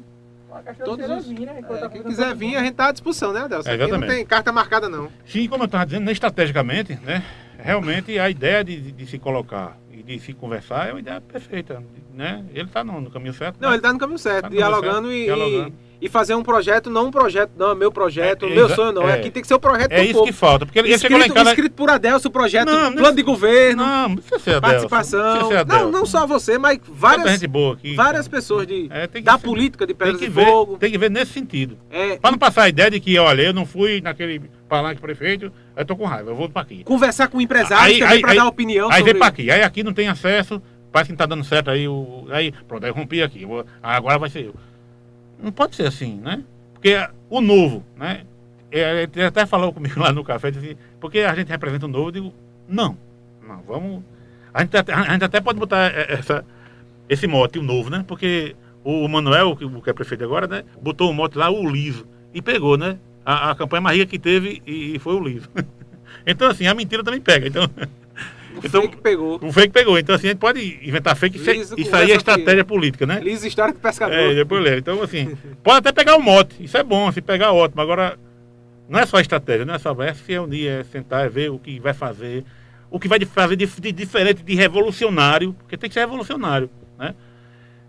Todos 0.85 1.09
os- 1.11 1.27
vir, 1.27 1.47
né? 1.47 1.59
É, 1.59 1.63
tá 1.63 1.89
quem 1.89 2.03
quiser 2.03 2.29
todo 2.29 2.37
vir, 2.39 2.57
a 2.57 2.63
gente 2.63 2.75
tá 2.75 2.89
à 2.89 2.93
disposição, 2.93 3.33
né, 3.33 3.41
Adelson? 3.41 3.69
É, 3.71 3.75
Aqui 3.75 3.87
não 3.91 4.01
tem 4.01 4.25
carta 4.25 4.53
marcada, 4.53 4.89
não. 4.89 5.09
Sim, 5.27 5.49
como 5.49 5.63
eu 5.63 5.67
estava 5.67 5.85
dizendo, 5.85 6.05
né, 6.05 6.13
estrategicamente, 6.13 6.97
né? 7.03 7.25
Realmente 7.59 8.17
a 8.19 8.29
ideia 8.31 8.63
de, 8.63 8.81
de- 8.81 8.93
de 8.93 9.07
se 9.07 9.19
colocar 9.19 9.77
e 9.91 10.03
de 10.03 10.19
se 10.21 10.33
conversar 10.33 10.89
é 10.89 10.93
uma 10.93 11.01
ideia 11.01 11.21
perfeita. 11.21 11.83
Né? 12.13 12.45
Ele 12.53 12.69
está 12.69 12.85
no, 12.85 13.01
no 13.01 13.11
caminho 13.11 13.33
certo. 13.35 13.57
Não, 13.61 13.71
né? 13.71 13.75
ele 13.77 13.83
tá 13.83 13.93
no 13.93 13.99
caminho 13.99 14.19
certo, 14.19 14.43
Tá 14.43 14.51
no 14.51 14.57
caminho 14.57 14.69
dialogando, 14.81 15.09
certo, 15.09 15.21
e, 15.21 15.25
dialogando. 15.25 15.75
E 16.01 16.09
fazer 16.09 16.35
um 16.35 16.43
projeto, 16.43 16.91
não 16.91 17.07
um 17.07 17.11
projeto, 17.11 17.53
não, 17.57 17.71
é 17.71 17.75
meu 17.75 17.91
projeto, 17.91 18.47
É, 18.47 18.51
meu 18.51 18.69
sonho 18.69 18.93
não. 18.93 19.09
é. 19.09 19.15
Aqui 19.15 19.31
tem 19.31 19.41
que 19.41 19.49
ser 19.49 19.55
o 19.55 19.61
projeto 19.61 19.93
É 19.93 19.99
do 19.99 20.03
isso 20.05 20.13
povo. 20.15 20.25
que 20.27 20.33
falta. 20.33 20.67
Porque 20.67 20.79
ele 20.79 20.89
ele 20.89 20.99
chegou 20.99 21.17
em 21.17 21.21
Escrito, 21.21 21.35
casa. 21.37 21.51
escrito 21.51 21.73
por 21.75 21.89
Adelson, 21.91 22.29
o 22.29 22.31
projeto, 22.31 22.69
Não, 22.71 22.91
não- 22.91 22.93
plano 22.97 23.17
de 23.17 23.23
governo, 23.23 23.83
Não, 23.83 24.09
não 24.09 24.15
Adelson, 24.19 24.61
participação. 24.61 25.51
Não, 25.51 25.65
não, 25.65 25.91
não 25.91 26.07
só 26.07 26.27
você, 26.27 26.59
mas 26.59 26.79
várias, 26.87 27.43
boa 27.47 27.75
aqui. 27.75 27.95
várias 27.95 28.29
pessoas 28.29 28.67
de, 28.67 28.89
É, 28.91 29.07
da 29.21 29.39
ser- 29.39 29.45
política 29.45 29.87
de 29.87 29.95
Pedras 29.95 30.19
de 30.21 30.29
ver, 30.29 30.45
Fogo. 30.45 30.77
tem 30.79 30.91
que 30.91 30.99
ver 30.99 31.11
nesse 31.11 31.33
sentido. 31.33 31.79
É, 31.91 32.17
Para 32.17 32.31
não 32.33 32.39
passar 32.39 32.65
a 32.65 32.69
ideia 32.69 32.91
de 32.91 33.01
que, 33.01 33.19
olha, 33.19 33.43
eu 33.43 33.53
não 33.55 33.65
fui 33.65 34.01
naquele 34.01 34.41
palanque 34.69 35.01
prefeito, 35.01 35.53
eu 35.77 35.85
tô 35.85 35.97
com 35.97 36.05
raiva, 36.05 36.31
eu 36.31 36.35
vou 36.37 36.49
para 36.49 36.63
aqui. 36.63 36.85
conversar 36.85 37.29
com 37.29 37.41
empresários 37.41 37.97
Aí- 37.97 37.99
também 38.01 38.21
para 38.21 38.35
dar 38.35 38.47
opinião 38.47 38.91
Aí 38.91 39.03
vem 39.03 39.15
para 39.15 39.27
aqui. 39.27 39.51
Aí 39.51 39.63
aqui 39.63 39.83
não 39.83 39.93
tem 39.93 40.09
acesso, 40.09 40.61
parece 40.93 41.09
que 41.09 41.13
não 41.13 41.19
tá 41.19 41.27
dando 41.27 41.45
certo 41.45 41.71
aí. 41.71 41.87
O, 41.89 42.27
aí 42.31 42.53
pronto, 42.69 42.85
aí 42.85 42.91
rompi 42.93 43.23
aqui. 43.23 43.47
agora 43.83 44.19
vai 44.19 44.31
ser 44.31 44.47
eu. 44.47 44.55
Não 45.39 45.53
pode 45.53 45.77
ser 45.77 45.87
assim, 45.87 46.17
né? 46.17 46.43
Porque 46.75 46.95
o 47.31 47.41
novo, 47.41 47.85
né? 47.97 48.25
Ele 48.71 49.23
até 49.25 49.47
falou 49.47 49.73
comigo 49.73 49.99
lá 50.01 50.13
no 50.13 50.25
café, 50.25 50.51
disse, 50.51 50.77
porque 51.01 51.21
a 51.21 51.35
gente 51.35 51.49
representa 51.49 51.87
o 51.87 51.89
novo, 51.89 52.09
eu 52.09 52.13
digo, 52.13 52.35
não, 52.69 52.97
não, 53.47 53.63
vamos. 53.63 54.03
A 54.53 54.63
gente, 54.63 54.77
até- 54.77 54.93
a 54.93 55.13
gente 55.13 55.25
até 55.25 55.41
pode 55.41 55.59
botar 55.59 55.93
é, 55.93 56.13
essa, 56.15 56.45
esse 57.09 57.27
mote, 57.27 57.59
o 57.59 57.63
novo, 57.63 57.91
né? 57.91 58.05
Porque 58.07 58.57
o 58.83 59.07
Manuel, 59.09 59.57
que, 59.57 59.91
é 59.91 59.93
prefeito 59.93 60.25
agora, 60.25 60.47
né? 60.47 60.65
Botou 60.81 61.11
o 61.11 61.15
mote 61.15 61.39
lá, 61.39 61.51
o 61.51 61.69
liso, 61.69 62.07
e 62.33 62.43
pegou, 62.43 62.77
né? 62.77 62.99
A, 63.25 63.51
a 63.51 63.55
campanha 63.55 63.81
mais 63.81 63.97
rica 63.97 64.11
que 64.11 64.19
teve 64.19 64.63
e, 64.67 64.97
e 64.97 64.99
foi 64.99 65.15
o 65.15 65.21
liso. 65.21 65.49
então, 66.27 66.49
assim, 66.49 66.67
a 66.67 66.75
mentira 66.75 67.03
também 67.03 67.21
pega. 67.21 67.47
Então, 67.49 67.69
O 68.63 68.67
então- 68.67 68.83
fake 68.83 68.97
pegou. 68.99 69.39
o 69.43 69.53
fake 69.53 69.73
pegou. 69.73 69.99
Então, 69.99 70.15
assim, 70.15 70.29
a 70.29 70.31
gente 70.31 70.39
pode 70.39 70.61
inventar 70.83 71.17
fake. 71.17 71.39
Liso 71.39 71.75
isso 71.79 71.95
aí 71.95 72.03
é 72.03 72.05
aqui. 72.07 72.17
estratégia 72.19 72.65
política, 72.65 73.05
né? 73.07 73.21
Liso 73.21 73.47
histórico 73.47 73.79
pescador. 73.81 74.15
É, 74.17 74.35
depois 74.35 74.63
lê. 74.63 74.79
Então, 74.79 75.03
assim, 75.03 75.37
pode 75.63 75.79
até 75.79 75.93
pegar 75.93 76.17
o 76.17 76.23
mote. 76.23 76.63
Isso 76.63 76.77
é 76.77 76.83
bom, 76.83 77.11
se 77.13 77.21
pegar, 77.21 77.53
ótimo. 77.53 77.81
Agora, 77.83 78.19
não 78.89 78.99
é 79.01 79.07
só 79.07 79.19
estratégia, 79.21 79.65
não 79.65 79.75
é 79.75 79.79
só 79.79 79.95
é 80.03 80.15
se 80.15 80.23
reunir, 80.33 80.67
é 80.69 80.85
sentar, 80.85 81.27
é 81.27 81.29
ver 81.29 81.51
o 81.51 81.59
que 81.59 81.81
vai 81.81 81.93
fazer, 81.95 82.45
o 82.91 83.01
que 83.01 83.09
vai 83.09 83.19
fazer 83.25 83.57
de, 83.57 83.67
de 83.67 83.93
diferente, 83.93 84.43
de 84.43 84.55
revolucionário, 84.55 85.53
porque 85.55 85.77
tem 85.77 85.89
que 85.89 85.95
ser 85.95 86.01
revolucionário, 86.01 86.71
né? 86.99 87.15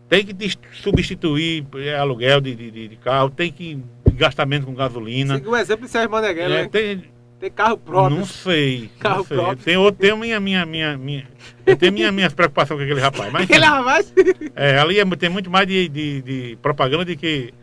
Tem 0.07 0.25
que 0.25 0.33
substituir 0.73 1.65
é, 1.77 1.95
aluguel 1.95 2.39
de, 2.39 2.55
de, 2.55 2.87
de- 2.89 2.95
carro, 2.97 3.29
tem 3.29 3.51
que 3.51 3.79
gastar 4.13 4.45
menos 4.45 4.65
com 4.65 4.73
gasolina. 4.73 5.35
Seguiu 5.35 5.51
o 5.51 5.57
exemplo 5.57 5.85
de 5.85 5.91
Sérgio 5.91 6.11
Maneghel, 6.11 6.45
É, 6.45 6.61
né? 6.63 6.69
tem, 6.71 7.03
Ter 7.39 7.49
carro 7.49 7.77
próprio. 7.77 8.17
não 8.17 8.25
sei. 8.25 8.89
Carro 8.99 9.17
não 9.17 9.23
sei. 9.25 9.37
próprio. 9.37 9.63
Tem 9.65 9.77
outro, 9.77 9.99
tem 10.01 10.17
minha, 10.17 10.39
minha, 10.39 10.65
minha, 10.65 10.97
minha, 10.97 11.27
eu 11.65 11.75
tenho 11.75 11.91
minha, 11.91 12.11
minhas 12.11 12.33
preocupações 12.33 12.77
com 12.79 12.83
aquele 12.85 12.99
rapaz. 13.01 13.31
Mas, 13.31 13.43
Aquele 13.43 13.65
rapaz. 13.65 14.13
é, 14.55 14.79
ali 14.79 14.99
é, 14.99 15.05
tem 15.17 15.29
muito 15.29 15.49
mais 15.51 15.67
de, 15.67 15.89
de, 15.89 16.21
de 16.21 16.57
propaganda 16.61 17.03
do 17.05 17.15
que 17.17 17.53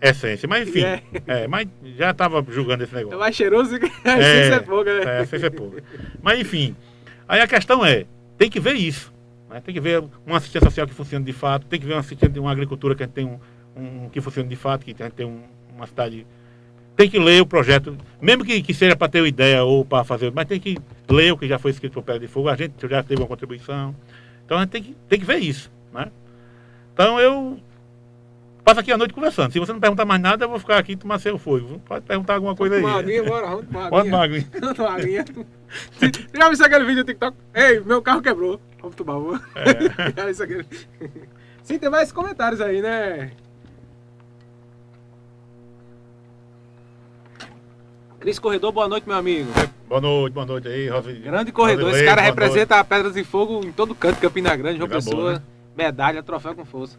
essência. 0.00 0.46
Mas 0.48 0.68
enfim, 0.68 0.82
É. 0.82 1.02
é, 1.26 1.48
mas 1.48 1.66
já 1.96 2.10
estava 2.10 2.44
julgando 2.50 2.84
esse 2.84 2.92
É 2.94 2.98
negócio. 2.98 3.18
mais 3.18 3.34
cheiroso 3.34 3.78
que 3.78 3.86
a 4.06 4.18
É, 4.18 4.18
essência 4.20 4.54
é 4.56 4.60
pouca, 4.60 4.98
né? 5.04 5.18
É, 5.18 5.22
essência 5.22 5.46
é 5.46 5.50
pouca. 5.50 5.82
Mas 6.22 6.38
enfim, 6.40 6.76
aí 7.26 7.40
a 7.40 7.46
questão 7.46 7.84
é, 7.84 8.04
tem 8.36 8.50
que 8.50 8.60
ver 8.60 8.74
isso. 8.74 9.10
né? 9.48 9.62
Tem 9.64 9.74
que 9.74 9.80
ver 9.80 10.04
uma 10.26 10.36
assistência 10.36 10.68
social 10.68 10.86
que 10.86 10.92
funcione 10.92 11.24
de 11.24 11.32
fato, 11.32 11.66
tem 11.66 11.80
que 11.80 11.86
ver 11.86 11.94
uma 11.94 12.00
assistência 12.00 12.28
de 12.28 12.38
uma 12.40 12.52
agricultura 12.52 12.94
que 12.94 13.02
a 13.02 13.06
gente 13.06 13.14
tem 13.14 13.24
um, 13.24 13.38
um 13.74 14.08
que 14.10 14.20
funcione 14.20 14.48
de 14.48 14.56
fato, 14.56 14.84
que 14.84 14.94
a 15.00 15.04
gente 15.06 15.14
tem 15.14 15.24
um- 15.24 15.42
uma 15.74 15.86
cidade. 15.86 16.26
Tem 16.96 17.10
que 17.10 17.18
ler 17.18 17.42
o 17.42 17.46
projeto, 17.46 17.96
mesmo 18.20 18.44
que, 18.44 18.62
que 18.62 18.72
seja 18.72 18.94
para 18.94 19.08
ter 19.08 19.20
uma 19.20 19.28
ideia 19.28 19.64
ou 19.64 19.84
para 19.84 20.04
fazer, 20.04 20.30
mas 20.32 20.46
tem 20.46 20.60
que 20.60 20.78
ler 21.08 21.32
o 21.32 21.36
que 21.36 21.48
já 21.48 21.58
foi 21.58 21.72
escrito 21.72 21.94
por 21.94 22.02
Pedra 22.02 22.20
de 22.20 22.28
Fogo, 22.28 22.48
a 22.48 22.56
gente 22.56 22.74
já 22.88 23.02
teve 23.02 23.20
uma 23.20 23.26
contribuição. 23.26 23.94
Então 24.44 24.58
a 24.58 24.60
gente 24.60 24.70
tem 24.70 24.82
que, 24.82 24.96
tem 25.08 25.18
que 25.18 25.26
ver 25.26 25.38
isso. 25.38 25.70
Né? 25.92 26.10
Então 26.92 27.18
eu 27.18 27.58
passo 28.64 28.78
aqui 28.78 28.92
a 28.92 28.96
noite 28.96 29.12
conversando. 29.12 29.52
Se 29.52 29.58
você 29.58 29.72
não 29.72 29.80
perguntar 29.80 30.04
mais 30.04 30.20
nada, 30.20 30.44
eu 30.44 30.48
vou 30.48 30.58
ficar 30.58 30.78
aqui 30.78 30.92
e 30.92 30.96
tomar 30.96 31.18
seu 31.18 31.36
fogo. 31.36 31.80
Pode 31.84 32.04
perguntar 32.04 32.34
alguma 32.34 32.54
coisa 32.54 32.76
aí. 32.76 32.82
Uma 32.82 32.98
aguinha, 33.00 33.24
bora, 33.24 33.46
vamos 33.46 33.66
tomar 33.66 34.22
aguinha. 34.22 34.48
Vamos 34.60 34.76
tomar 34.76 34.94
aguinha. 34.94 35.24
Já 36.32 36.48
viu 36.50 36.64
aquele 36.64 36.84
vídeo 36.84 37.04
do 37.04 37.06
TikTok? 37.06 37.36
Ei, 37.54 37.80
meu 37.80 38.00
carro 38.00 38.22
quebrou. 38.22 38.60
Vamos 38.80 38.94
tomar 38.94 39.16
uma. 39.16 39.42
É. 39.56 40.64
Sim, 41.62 41.78
tem 41.78 41.90
mais 41.90 42.12
comentários 42.12 42.60
aí, 42.60 42.80
né? 42.80 43.32
Cris 48.24 48.38
Corredor, 48.38 48.72
boa 48.72 48.88
noite, 48.88 49.06
meu 49.06 49.18
amigo. 49.18 49.52
Boa 49.86 50.00
noite, 50.00 50.32
boa 50.32 50.46
noite 50.46 50.66
aí, 50.66 50.88
Rosi. 50.88 51.12
Grande 51.12 51.52
corredor. 51.52 51.90
Esse 51.90 52.06
cara 52.06 52.22
representa 52.22 52.76
a 52.80 52.82
Pedras 52.82 53.12
de 53.12 53.22
Fogo 53.22 53.60
em 53.62 53.70
todo 53.70 53.94
canto, 53.94 54.18
Campina 54.18 54.56
Grande, 54.56 54.78
João 54.78 54.88
boa, 54.88 54.98
Pessoa. 55.02 55.32
né? 55.34 55.42
Medalha, 55.76 56.22
troféu 56.22 56.54
com 56.54 56.64
força. 56.64 56.96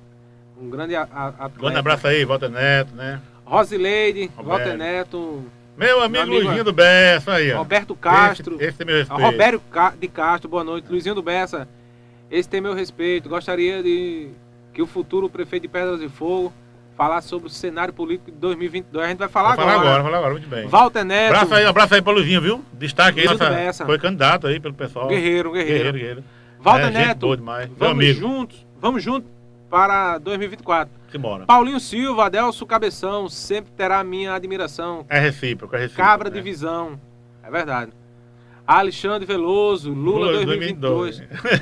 Um 0.62 0.70
grande 0.70 0.96
atleta. 0.96 1.52
Grande 1.58 1.78
abraço 1.80 2.06
aí, 2.06 2.24
Walter 2.24 2.50
Neto, 2.50 2.94
né? 2.94 3.20
Rosileide, 3.44 4.30
Roberto. 4.38 4.48
Walter 4.60 4.78
Neto, 4.78 5.44
Meu 5.76 6.04
amigo, 6.04 6.26
amigo, 6.26 6.44
Luizinho 6.44 6.64
do 6.64 6.72
Bessa 6.72 7.34
aí, 7.34 7.52
ó. 7.54 7.58
Roberto 7.58 7.96
Castro. 7.96 8.58
Esse, 8.58 8.66
esse 8.66 8.78
tem 8.78 8.86
meu 8.86 8.98
respeito. 8.98 9.22
Roberto 9.24 9.62
de 10.00 10.08
Castro, 10.08 10.48
boa 10.48 10.64
noite. 10.64 10.88
Luizinho 10.92 11.16
do 11.16 11.24
Bessa, 11.24 11.68
esse 12.30 12.48
tem 12.48 12.62
meu 12.62 12.76
respeito. 12.76 13.28
Gostaria 13.28 13.82
de 13.82 14.30
que 14.76 14.82
o 14.84 14.86
futuro 14.86 15.28
prefeito 15.28 15.64
de 15.64 15.70
Pedras 15.70 16.00
de 16.00 16.08
Fogo 16.08 16.54
falasse 16.96 17.28
sobre 17.28 17.48
o 17.48 17.50
cenário 17.50 17.94
político 17.94 18.32
de 18.32 18.38
2022. 18.38 19.06
A 19.06 19.10
gente 19.10 19.18
vai 19.18 19.28
falar 19.28 19.56
Vou 19.56 19.58
falar 19.58 19.72
agora. 19.74 19.90
agora, 19.90 20.04
falar 20.04 20.18
agora, 20.18 20.34
muito 20.34 20.48
bem. 20.48 20.68
Walter 20.68 21.04
Neto, 21.04 21.36
Abraço 21.36 21.54
aí, 21.54 21.66
abraço 21.66 21.94
aí 21.96 22.02
pra 22.02 22.14
Luizinho, 22.14 22.42
viu? 22.42 22.66
Destaque 22.74 23.20
aí, 23.20 23.26
nossa, 23.28 23.86
foi 23.86 24.00
candidato 24.00 24.48
aí 24.48 24.60
pelo 24.60 24.74
pessoal. 24.74 25.08
guerreiro, 25.08 25.52
guerreiro. 25.52 25.74
guerreiro, 25.78 25.98
guerreiro. 25.98 26.24
Walter 26.60 26.88
É, 26.88 26.90
Neto, 26.92 27.38
vamos 27.78 28.06
juntos, 28.16 28.66
vamos 28.80 29.04
juntos 29.04 29.30
para 29.70 30.18
2024. 30.20 30.94
simbora. 31.12 31.46
Paulinho 31.46 31.80
Silva, 31.80 32.26
Adelso 32.26 32.66
Cabeção, 32.66 33.28
sempre 33.28 33.72
terá 33.74 34.00
a 34.00 34.04
minha 34.04 34.34
admiração. 34.34 35.06
É 35.10 35.20
recíproco, 35.20 35.76
é 35.76 35.80
recíproco. 35.80 36.10
Cabra 36.10 36.30
né? 36.30 36.36
de 36.36 36.42
visão. 36.42 37.00
É 37.44 37.52
verdade. 37.52 37.92
Alexandre 38.66 39.26
Veloso, 39.28 39.92
Lula, 39.94 40.28
Lula 40.32 40.46
2022. 40.46 41.18
2022. 41.20 41.62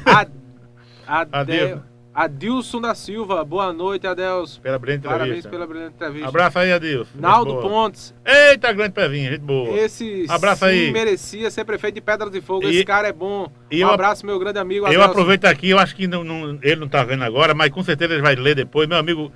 Ad, 1.05 1.29
Adeus. 1.33 1.81
Adilson 2.15 2.79
da 2.79 2.93
Silva, 2.93 3.43
boa 3.43 3.73
noite, 3.73 4.05
Adelso. 4.05 4.61
Pela 4.61 4.77
brilhante 4.77 5.03
Parabéns 5.03 5.23
entrevista. 5.29 5.49
pela 5.49 5.65
brilhante 5.65 5.95
entrevista. 5.95 6.27
Abraço 6.29 6.59
aí, 6.59 6.71
Adilson. 6.71 7.09
Naldo. 7.15 7.55
Pontes, 7.59 8.13
Eita, 8.23 8.71
grande 8.71 8.91
pezinho, 8.93 9.31
gente 9.31 9.41
boa. 9.41 9.75
esse 9.79 10.25
Abraço 10.29 10.65
aí. 10.65 10.91
merecia 10.91 11.49
ser 11.49 11.65
prefeito 11.65 11.95
de 11.95 12.01
Pedras 12.01 12.29
de 12.31 12.39
Fogo. 12.39 12.67
E- 12.67 12.75
Esse 12.75 12.85
cara 12.85 13.07
é 13.07 13.11
bom. 13.13 13.47
e 13.71 13.83
um 13.83 13.87
eu- 13.87 13.93
abraço, 13.93 14.25
meu 14.27 14.37
grande 14.37 14.59
amigo 14.59 14.81
Eu 14.85 14.89
Adelso. 14.89 15.09
aproveito 15.09 15.45
aqui, 15.45 15.71
eu 15.71 15.79
acho 15.79 15.95
que 15.95 16.05
não- 16.05 16.23
não- 16.23 16.59
ele 16.61 16.75
não 16.75 16.87
tá 16.87 17.03
vendo 17.03 17.23
agora, 17.23 17.55
mas 17.55 17.71
com 17.71 17.81
certeza 17.81 18.13
ele 18.13 18.21
vai 18.21 18.35
ler 18.35 18.53
depois. 18.53 18.87
Meu 18.87 18.97
amigo 18.99 19.31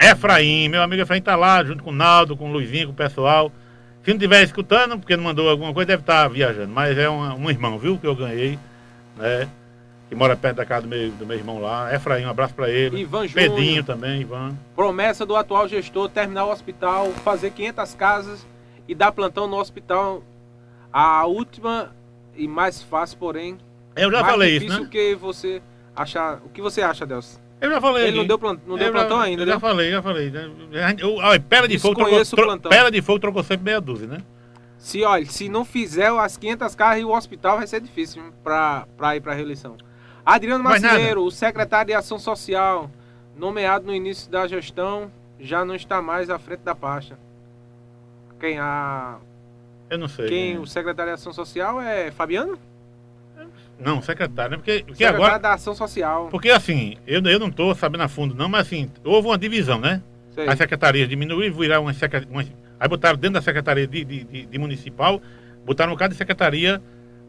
Efraim, 0.00 0.68
meu 0.68 0.82
amigo 0.82 1.02
Efraim 1.02 1.20
tá 1.20 1.34
lá 1.34 1.64
junto 1.64 1.82
com 1.82 1.90
o 1.90 1.94
Naldo, 1.94 2.36
com 2.36 2.48
o 2.48 2.52
Luizinho, 2.52 2.86
com 2.86 2.92
o 2.92 2.96
pessoal. 2.96 3.50
Se 4.04 4.10
não 4.10 4.16
estiver 4.16 4.42
escutando, 4.44 4.96
porque 4.98 5.16
não 5.16 5.24
mandou 5.24 5.50
alguma 5.50 5.74
coisa, 5.74 5.88
deve 5.88 6.02
estar 6.02 6.28
viajando. 6.28 6.68
Mas 6.72 6.96
é 6.96 7.10
um, 7.10 7.44
um 7.44 7.50
irmão, 7.50 7.76
viu, 7.76 7.98
que 7.98 8.06
eu 8.06 8.14
ganhei, 8.14 8.56
né? 9.18 9.48
Que 10.10 10.16
mora 10.16 10.36
perto 10.36 10.56
da 10.56 10.66
casa 10.66 10.82
do 10.82 10.88
meu, 10.88 11.08
do 11.12 11.24
meu 11.24 11.36
irmão 11.36 11.60
lá. 11.60 11.94
Efraim, 11.94 12.26
um 12.26 12.30
abraço 12.30 12.52
para 12.52 12.68
ele. 12.68 12.98
Ivan 13.00 13.28
Júnior. 13.28 13.54
Pedinho 13.54 13.84
também, 13.84 14.22
Ivan. 14.22 14.56
Promessa 14.74 15.24
do 15.24 15.36
atual 15.36 15.68
gestor 15.68 16.08
terminar 16.08 16.46
o 16.46 16.50
hospital, 16.50 17.12
fazer 17.24 17.52
500 17.52 17.94
casas 17.94 18.46
e 18.88 18.94
dar 18.94 19.12
plantão 19.12 19.46
no 19.46 19.56
hospital. 19.56 20.20
A 20.92 21.24
última 21.26 21.94
e 22.34 22.48
mais 22.48 22.82
fácil, 22.82 23.18
porém, 23.18 23.56
Eu 23.94 24.10
já 24.10 24.24
falei 24.24 24.56
isso, 24.56 24.82
né? 24.82 24.88
que 24.90 25.14
você 25.14 25.62
achar. 25.94 26.40
O 26.44 26.48
que 26.48 26.60
você 26.60 26.82
acha, 26.82 27.06
Delcio? 27.06 27.38
Eu 27.60 27.70
já 27.70 27.80
falei. 27.80 28.08
Ele 28.08 28.16
não 28.16 28.26
deu, 28.26 28.36
plant... 28.38 28.58
não 28.66 28.76
deu 28.76 28.88
Eu 28.88 28.92
plantão 28.92 29.18
já, 29.18 29.22
ainda, 29.24 29.42
eu 29.42 29.46
né? 29.46 29.52
Já 29.52 29.60
falei, 29.60 29.90
já 29.92 30.02
falei. 30.02 30.30
né? 30.30 30.50
Eu, 30.98 31.14
olha, 31.18 31.38
pera 31.38 31.68
de 31.68 31.78
fogo 31.78 31.94
trocou, 31.94 32.18
o 32.18 32.24
tro, 32.24 32.44
plantão. 32.44 32.70
pera 32.70 32.90
de 32.90 33.00
fogo 33.00 33.20
trocou 33.20 33.44
sempre 33.44 33.64
meia 33.66 33.80
dúzia, 33.80 34.08
né? 34.08 34.18
Se, 34.76 35.04
olha, 35.04 35.26
se 35.26 35.48
não 35.48 35.64
fizer 35.64 36.10
as 36.10 36.36
500 36.36 36.74
carros 36.74 37.02
e 37.02 37.04
o 37.04 37.14
hospital 37.14 37.58
vai 37.58 37.66
ser 37.68 37.80
difícil 37.80 38.22
para 38.42 38.86
ir 39.14 39.20
para 39.20 39.34
reeleição. 39.34 39.76
Adriano. 40.24 40.62
Macieiro, 40.64 41.24
o 41.24 41.30
secretário 41.30 41.88
de 41.88 41.94
Ação 41.94 42.18
Social, 42.18 42.90
nomeado 43.36 43.86
no 43.86 43.94
início 43.94 44.30
da 44.30 44.46
gestão, 44.46 45.10
já 45.38 45.64
não 45.64 45.74
está 45.74 46.00
mais 46.02 46.28
à 46.30 46.38
frente 46.38 46.60
da 46.60 46.74
pasta. 46.74 47.18
Quem, 48.38 48.58
a, 48.58 49.16
Eu 49.88 49.98
não 49.98 50.08
sei. 50.08 50.28
quem 50.28 50.54
né? 50.54 50.60
o 50.60 50.66
secretário 50.66 51.10
de 51.12 51.14
Ação 51.14 51.32
Social 51.32 51.80
é 51.80 52.10
Fabiano? 52.10 52.58
Não, 53.78 54.02
secretário, 54.02 54.50
né? 54.52 54.56
Porque, 54.58 54.80
porque 54.80 54.92
secretário 54.92 55.24
agora. 55.24 55.38
da 55.38 55.54
Ação 55.54 55.74
Social. 55.74 56.28
Porque 56.30 56.50
assim, 56.50 56.96
eu, 57.06 57.22
eu 57.22 57.38
não 57.38 57.48
estou 57.48 57.74
sabendo 57.74 58.02
a 58.02 58.08
fundo, 58.08 58.34
não, 58.34 58.48
mas 58.48 58.66
assim, 58.66 58.90
houve 59.04 59.28
uma 59.28 59.38
divisão, 59.38 59.78
né? 59.78 60.02
Sei. 60.34 60.46
As 60.48 60.58
secretarias 60.58 61.08
diminuíram, 61.08 61.54
viraram 61.56 61.82
uma, 61.82 61.94
secre- 61.94 62.26
uma 62.30 62.44
Aí 62.78 62.88
botaram 62.88 63.18
dentro 63.18 63.34
da 63.34 63.42
secretaria 63.42 63.86
de, 63.86 64.04
de, 64.04 64.24
de- 64.24 64.46
de 64.46 64.58
municipal, 64.58 65.20
botaram 65.64 65.92
um 65.92 65.94
bocado 65.94 66.12
de 66.12 66.18
secretaria 66.18 66.80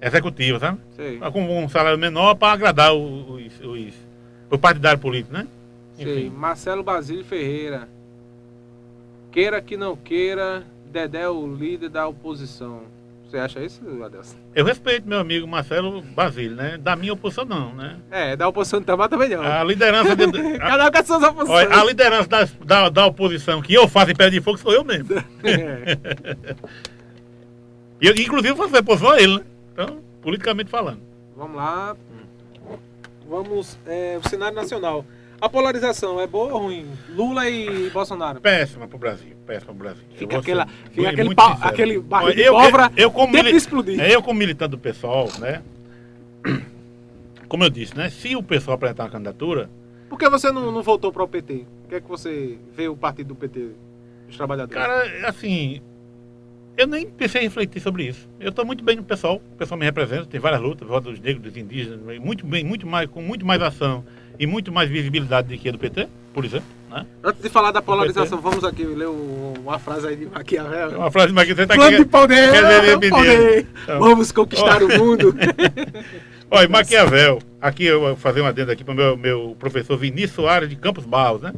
executiva, 0.01 0.59
sabe? 0.59 0.79
Sei, 0.95 1.19
Com 1.19 1.63
um 1.63 1.69
salário 1.69 1.97
menor 1.97 2.35
para 2.35 2.53
agradar 2.53 2.93
os, 2.93 3.59
os, 3.61 3.93
os 4.49 4.59
partidários 4.59 5.01
políticos, 5.01 5.37
né? 5.37 5.47
sei. 5.95 6.29
Marcelo 6.29 6.83
Basílio 6.83 7.23
Ferreira. 7.23 7.87
Queira 9.31 9.61
que 9.61 9.77
não 9.77 9.95
queira, 9.95 10.63
Dedé 10.91 11.21
é 11.21 11.29
o 11.29 11.55
líder 11.55 11.89
da 11.89 12.07
oposição. 12.07 12.81
Você 13.31 13.37
acha 13.37 13.63
isso, 13.63 13.81
Adelson? 14.03 14.35
Eu 14.53 14.65
respeito 14.65 15.07
meu 15.07 15.19
amigo 15.19 15.47
Marcelo 15.47 16.01
Basílio, 16.01 16.53
né? 16.53 16.77
Da 16.77 16.97
minha 16.97 17.13
oposição, 17.13 17.45
não, 17.45 17.73
né? 17.73 17.95
É, 18.11 18.35
da 18.35 18.45
oposição 18.45 18.81
também 18.83 19.29
não. 19.29 19.41
A 19.41 19.63
liderança 19.63 20.17
de, 20.17 20.25
a, 20.25 20.59
Cada 20.59 20.87
um 20.87 20.91
com 20.91 20.97
as 20.97 21.07
suas 21.07 21.23
oposições. 21.23 21.67
olha, 21.67 21.79
a 21.79 21.85
liderança 21.85 22.27
da, 22.27 22.43
da, 22.65 22.89
da 22.89 23.05
oposição 23.05 23.61
que 23.61 23.73
eu 23.73 23.87
faço 23.87 24.11
em 24.11 24.15
pé 24.15 24.29
de 24.29 24.41
fogo 24.41 24.57
sou 24.57 24.73
eu 24.73 24.83
mesmo. 24.83 25.07
É. 25.43 25.97
Eu, 28.01 28.15
inclusive, 28.15 28.55
faço 28.55 28.75
oposição 28.75 29.11
a 29.11 29.21
ele, 29.21 29.37
né? 29.37 29.43
Então, 29.73 29.99
politicamente 30.21 30.69
falando. 30.69 31.01
Vamos 31.35 31.57
lá. 31.57 31.95
Vamos. 33.27 33.77
É, 33.85 34.19
o 34.23 34.27
cenário 34.27 34.55
nacional. 34.55 35.05
A 35.39 35.49
polarização 35.49 36.19
é 36.21 36.27
boa 36.27 36.53
ou 36.53 36.59
ruim? 36.63 36.85
Lula 37.09 37.49
e 37.49 37.89
Bolsonaro. 37.89 38.39
Péssima 38.41 38.87
pro 38.87 38.99
Brasil, 38.99 39.35
péssima 39.47 39.73
pro 39.73 39.83
Brasil. 39.85 40.03
Fica, 40.15 40.37
aquela, 40.37 40.67
fica 40.91 41.09
aquele, 41.09 41.33
aquele 41.63 41.99
barril 41.99 42.35
de 42.35 42.43
pólvora 42.45 42.91
eu, 42.95 43.03
eu, 43.05 43.11
como 43.11 43.33
mili- 43.33 43.51
explodir. 43.55 43.99
é, 43.99 44.13
eu 44.13 44.21
como 44.21 44.37
militante 44.37 44.71
do 44.71 44.77
pessoal, 44.77 45.27
né? 45.39 45.63
Como 47.47 47.63
eu 47.63 47.69
disse, 47.71 47.97
né? 47.97 48.09
Se 48.09 48.35
o 48.35 48.43
pessoal 48.43 48.75
apresentar 48.75 49.03
uma 49.05 49.09
candidatura, 49.09 49.67
Por 50.09 50.19
que 50.19 50.29
você 50.29 50.51
não, 50.51 50.71
não 50.71 50.83
voltou 50.83 51.11
para 51.11 51.23
o 51.23 51.27
PT? 51.27 51.65
O 51.85 51.87
que 51.89 51.95
é 51.95 52.01
que 52.01 52.07
você 52.07 52.57
vê 52.75 52.87
o 52.87 52.95
partido 52.95 53.29
do 53.29 53.35
PT 53.35 53.69
dos 54.27 54.37
trabalhadores? 54.37 54.79
cara, 54.79 55.27
assim, 55.27 55.81
eu 56.77 56.87
nem 56.87 57.05
pensei 57.05 57.41
em 57.41 57.43
refletir 57.45 57.81
sobre 57.81 58.03
isso. 58.03 58.27
Eu 58.39 58.49
estou 58.49 58.65
muito 58.65 58.83
bem 58.83 58.95
no 58.95 59.03
pessoal, 59.03 59.35
o 59.53 59.57
pessoal 59.57 59.79
me 59.79 59.85
representa, 59.85 60.25
tem 60.25 60.39
várias 60.39 60.61
lutas, 60.61 60.87
voto 60.87 61.11
dos 61.11 61.19
negros, 61.19 61.43
dos 61.43 61.57
indígenas, 61.57 61.99
muito 62.19 62.45
bem, 62.45 62.63
muito 62.63 62.87
mais, 62.87 63.09
com 63.09 63.21
muito 63.21 63.45
mais 63.45 63.61
ação 63.61 64.03
e 64.39 64.47
muito 64.47 64.71
mais 64.71 64.89
visibilidade 64.89 65.47
do 65.55 65.61
que 65.61 65.69
a 65.69 65.71
do 65.71 65.77
PT, 65.77 66.07
por 66.33 66.43
exemplo, 66.45 66.67
né? 66.89 67.05
Antes 67.23 67.41
de 67.41 67.49
falar 67.49 67.71
da 67.71 67.81
polarização, 67.81 68.41
vamos 68.41 68.63
aqui 68.63 68.83
ler 68.83 69.07
uma 69.07 69.79
frase 69.79 70.07
aí 70.07 70.15
de 70.15 70.25
É 70.25 70.29
Maquiavel. 70.29 70.97
uma 70.99 71.11
frase 71.11 71.33
que 71.33 71.55
você 71.55 71.65
tá 71.67 71.75
Plano 71.75 71.89
de 71.91 71.95
aqui. 72.01 72.05
poder, 72.05 72.51
quer 72.51 72.63
dizer, 72.63 72.81
plano 72.81 72.99
de 72.99 73.09
poder. 73.09 73.67
Então. 73.83 73.99
Vamos 73.99 74.31
conquistar 74.31 74.83
o 74.83 74.87
mundo. 74.97 75.35
Olha, 76.51 76.67
Maquiavel, 76.67 77.39
aqui 77.61 77.85
eu 77.85 78.01
vou 78.01 78.15
fazer 78.17 78.41
uma 78.41 78.49
adenda 78.49 78.73
aqui 78.73 78.83
para 78.83 78.93
o 78.93 78.97
meu, 78.97 79.15
meu 79.15 79.55
professor 79.57 79.95
Vinícius 79.97 80.33
Soares 80.33 80.67
de 80.67 80.75
Campos 80.75 81.05
Barros, 81.05 81.41
né? 81.41 81.53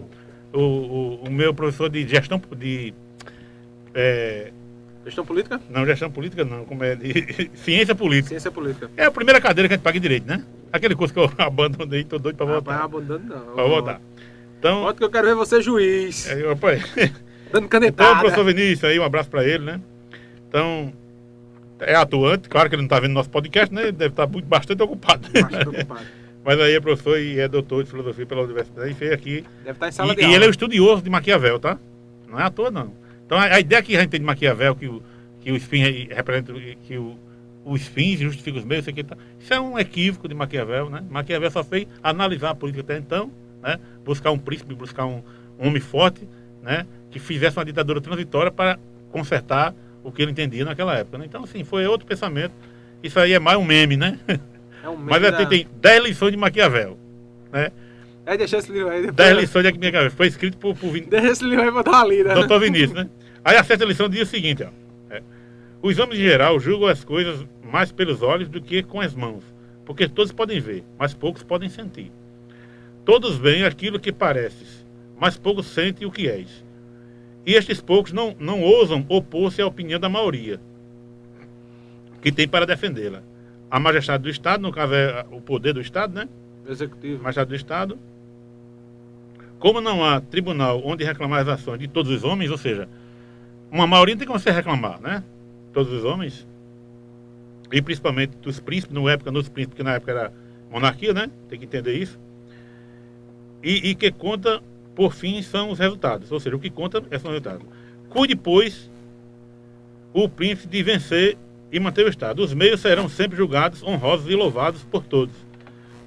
O, 0.54 0.60
o, 0.60 1.24
o 1.28 1.32
meu 1.32 1.52
professor 1.52 1.90
de 1.90 2.08
gestão 2.08 2.40
de. 2.56 2.94
é, 3.96 4.52
Questão 5.04 5.26
política? 5.26 5.60
não, 5.70 5.86
gestão 5.86 6.10
política 6.10 6.46
não, 6.46 6.64
como 6.66 6.84
é 6.84 6.96
de 6.96 7.50
ciência 7.56 7.94
política. 7.94 8.30
Ciência 8.30 8.52
política. 8.52 8.90
É 8.96 9.06
a 9.06 9.12
primeira 9.12 9.42
cadeira 9.42 9.68
que 9.68 9.74
a 9.74 9.78
gente 9.78 9.84
paga 9.84 9.98
em 9.98 10.02
direito, 10.02 10.26
né? 10.28 10.44
Aquele 10.72 10.96
curso 10.96 11.14
que 11.14 11.20
eu 11.20 11.30
abandonei, 11.38 12.04
tô 12.06 12.18
doido 12.18 12.38
para 12.38 12.46
voltar. 12.46 12.84
abandonando 12.84 13.36
não. 13.36 13.54
Para 13.56 13.64
voltar. 13.66 14.02
Então, 14.60 14.82
Volta 14.84 14.98
que 14.98 15.04
eu 15.04 15.10
quero 15.10 15.28
ver 15.28 15.36
você 15.36 15.62
juiz. 15.62 16.28
é, 16.30 16.48
opa, 16.50 16.70
Dando 17.52 17.66
então, 17.66 17.68
canetada. 17.68 18.20
professor 18.22 18.46
Vinícius 18.46 18.84
aí, 18.86 18.98
um 18.98 19.04
abraço 19.04 19.30
para 19.30 19.44
ele, 19.46 19.64
né? 19.66 19.82
Então, 20.48 20.94
é 21.82 21.96
atuante, 21.96 22.48
claro 22.48 22.70
que 22.70 22.76
ele 22.76 22.82
não 22.84 22.88
está 22.88 23.00
vendo 23.00 23.12
nosso 23.12 23.30
podcast, 23.30 23.74
né? 23.74 23.84
Ele 23.84 23.92
deve 23.92 24.12
estar 24.14 24.26
muito, 24.26 24.46
bastante 24.46 24.82
ocupado. 24.82 25.28
Bastante 25.34 25.68
ocupado. 25.68 26.06
Mas 26.46 26.60
aí 26.60 26.74
é 26.76 26.80
professor 26.80 27.20
e 27.20 27.40
é 27.40 27.48
doutor 27.48 27.84
de 27.84 27.90
filosofia 27.90 28.26
pela 28.26 28.42
universidade 28.42 28.92
e 28.92 28.94
fez 28.94 29.12
aqui. 29.12 29.44
Deve 29.64 29.72
estar 29.72 29.88
em 29.90 29.92
sala 29.92 30.14
E, 30.14 30.16
de 30.16 30.22
e 30.22 30.26
aula. 30.26 30.36
ele 30.38 30.46
é 30.46 30.48
o 30.48 30.52
estudioso 30.52 31.02
de 31.02 31.10
Maquiavel, 31.10 31.60
tá? 31.60 31.78
Não 32.30 32.40
é 32.40 32.44
à 32.44 32.50
toa, 32.50 32.72
não. 32.72 32.94
Então 33.34 33.42
a, 33.42 33.56
a 33.56 33.60
ideia 33.60 33.82
que 33.82 33.98
a 33.98 34.02
gente 34.02 34.12
tem 34.12 34.20
de 34.20 34.26
Maquiavel, 34.26 34.76
que, 34.76 34.88
o, 34.88 35.02
que 35.42 35.50
aí 35.84 36.08
representam, 36.12 36.56
que 36.84 36.98
o, 37.00 37.18
os 37.66 37.88
fins 37.88 38.20
justificam 38.20 38.60
os 38.60 38.66
meios, 38.66 38.84
isso, 38.84 38.92
aqui, 38.92 39.04
tá, 39.04 39.18
isso 39.40 39.52
é 39.52 39.60
um 39.60 39.80
equívoco 39.80 40.28
de 40.28 40.36
Maquiavel, 40.36 40.88
né? 40.88 41.04
Maquiavel 41.10 41.50
só 41.50 41.64
fez 41.64 41.88
analisar 42.04 42.52
a 42.52 42.56
política 42.56 42.84
até 42.84 42.98
então, 43.00 43.32
né? 43.60 43.80
Buscar 44.06 44.30
um 44.30 44.38
príncipe, 44.38 44.76
buscar 44.76 45.08
um, 45.08 45.24
um 45.58 45.68
homem 45.68 45.82
forte, 45.82 46.28
né? 46.62 46.86
Que 47.10 47.18
fizesse 47.18 47.58
uma 47.58 47.66
ditadura 47.66 48.00
transitória 48.00 48.52
para 48.52 48.78
consertar 49.12 49.74
o 50.04 50.12
que 50.12 50.22
ele 50.22 50.32
entendia 50.32 50.64
naquela 50.64 50.96
época. 50.96 51.18
Né? 51.18 51.26
Então, 51.26 51.44
assim, 51.44 51.64
foi 51.64 51.88
outro 51.88 52.06
pensamento. 52.06 52.54
Isso 53.02 53.20
aí 53.20 53.34
é 53.34 53.40
mais 53.40 53.58
um 53.58 53.64
meme, 53.64 53.98
né? 53.98 54.20
É 54.84 54.90
um 54.90 54.96
Mas 54.96 55.20
meme 55.20 55.28
é, 55.28 55.32
da- 55.32 55.38
tem, 55.38 55.48
tem 55.48 55.68
10 55.82 56.04
lições 56.04 56.32
de 56.32 56.38
Maquiavel. 56.38 57.00
Né? 57.52 57.72
É, 58.26 58.38
deixa 58.38 58.58
esse 58.58 58.72
livro 58.72 58.90
aí. 58.90 59.02
Depois... 59.02 59.16
10 59.16 59.38
lições 59.40 59.64
de 59.64 59.72
Maquiavel. 59.74 60.12
Foi 60.12 60.28
escrito 60.28 60.58
por, 60.58 60.76
por 60.76 60.92
Vin- 60.92 61.08
Deixa 61.10 61.28
esse 61.30 61.44
livro 61.44 61.64
aí 61.64 61.72
pra 61.72 61.82
dar 61.82 61.92
uma 61.92 62.06
lida. 62.08 62.34
Doutor 62.36 62.60
Vinícius, 62.60 62.94
né? 62.94 63.10
Aí 63.44 63.58
a 63.58 63.64
sexta 63.64 63.86
lição 63.86 64.08
diz 64.08 64.22
o 64.22 64.32
seguinte, 64.32 64.64
ó. 64.64 64.70
é, 65.14 65.22
Os 65.82 66.00
homens 66.00 66.20
em 66.20 66.24
geral 66.24 66.60
julgam 66.60 66.88
as 66.88 67.04
coisas 67.04 67.46
mais 67.64 67.92
pelos 67.92 68.22
olhos 68.22 68.48
do 68.48 68.62
que 68.62 68.84
com 68.84 69.02
as 69.02 69.14
mãos, 69.14 69.44
porque 69.86 70.08
todos 70.08 70.32
podem 70.32 70.60
ver, 70.60 70.84
mas 70.98 71.14
poucos 71.14 71.44
podem 71.44 71.70
sentir. 71.70 72.12
Todos 73.04 73.36
veem 73.36 73.66
aquilo 73.66 74.00
que 74.00 74.14
pareces, 74.14 74.86
mas 75.20 75.38
poucos 75.38 75.66
sentem 75.68 76.08
o 76.08 76.12
que 76.12 76.30
és. 76.30 76.64
E 77.46 77.54
estes 77.56 77.82
poucos 77.82 78.14
não, 78.14 78.34
não 78.40 78.62
ousam 78.62 79.06
opor-se 79.10 79.62
à 79.62 79.68
opinião 79.68 80.00
da 80.00 80.08
maioria, 80.08 80.60
que 82.22 82.32
tem 82.32 82.48
para 82.48 82.66
defendê-la. 82.66 83.22
A 83.70 83.80
majestade 83.80 84.24
do 84.24 84.30
Estado, 84.30 84.62
no 84.62 84.72
caso 84.72 84.94
é 84.94 85.26
o 85.32 85.42
poder 85.42 85.74
do 85.74 85.82
Estado, 85.82 86.14
né? 86.14 86.30
Executivo. 86.70 87.22
Majestade 87.22 87.50
do 87.50 87.56
Estado. 87.56 88.00
Como 89.60 89.82
não 89.82 90.06
há 90.06 90.22
tribunal 90.22 90.82
onde 90.86 91.04
reclamar 91.04 91.42
as 91.42 91.48
ações 91.48 91.80
de 91.80 91.88
todos 91.88 92.12
os 92.12 92.24
homens, 92.24 92.52
ou 92.52 92.58
seja, 92.58 92.88
uma 93.74 93.88
maioria 93.88 94.16
tem 94.16 94.28
como 94.28 94.40
você 94.40 94.52
reclamar, 94.52 95.02
né? 95.02 95.24
Todos 95.74 95.92
os 95.92 96.04
homens. 96.04 96.48
E 97.72 97.82
principalmente 97.82 98.38
dos 98.38 98.60
príncipes, 98.60 98.96
na 98.96 99.12
época, 99.12 99.32
nos 99.32 99.50
príncipes, 99.50 99.76
que 99.76 99.84
na 99.84 99.96
época 99.96 100.12
era 100.12 100.34
monarquia, 100.72 101.14
né? 101.14 101.30
Tem 101.50 101.58
que 101.58 101.66
entender 101.66 101.94
isso. 101.94 102.20
E, 103.64 103.90
e 103.90 103.96
que 103.96 104.12
conta, 104.12 104.62
por 104.96 105.14
fim, 105.14 105.42
são 105.42 105.72
os 105.72 105.80
resultados. 105.80 106.32
Ou 106.32 106.40
seja, 106.40 106.56
o 106.56 106.60
que 106.60 106.70
conta 106.70 107.04
é 107.10 107.18
são 107.18 107.32
os 107.32 107.38
resultados. 107.38 107.66
Cuide, 108.10 108.36
pois, 108.36 108.92
o 110.14 110.30
príncipe 110.30 110.68
de 110.68 110.84
vencer 110.84 111.38
e 111.72 111.80
manter 111.80 112.06
o 112.06 112.10
Estado. 112.10 112.44
Os 112.44 112.54
meios 112.54 112.80
serão 112.80 113.10
sempre 113.10 113.36
julgados, 113.36 113.82
honrosos 113.82 114.30
e 114.30 114.36
louvados 114.36 114.84
por 114.84 115.04
todos 115.04 115.34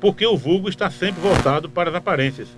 porque 0.01 0.27
o 0.27 0.37
vulgo 0.37 0.69
está 0.69 0.91
sempre 0.91 1.21
voltado 1.21 1.69
para 1.69 1.91
as 1.91 1.97
aparências 1.97 2.49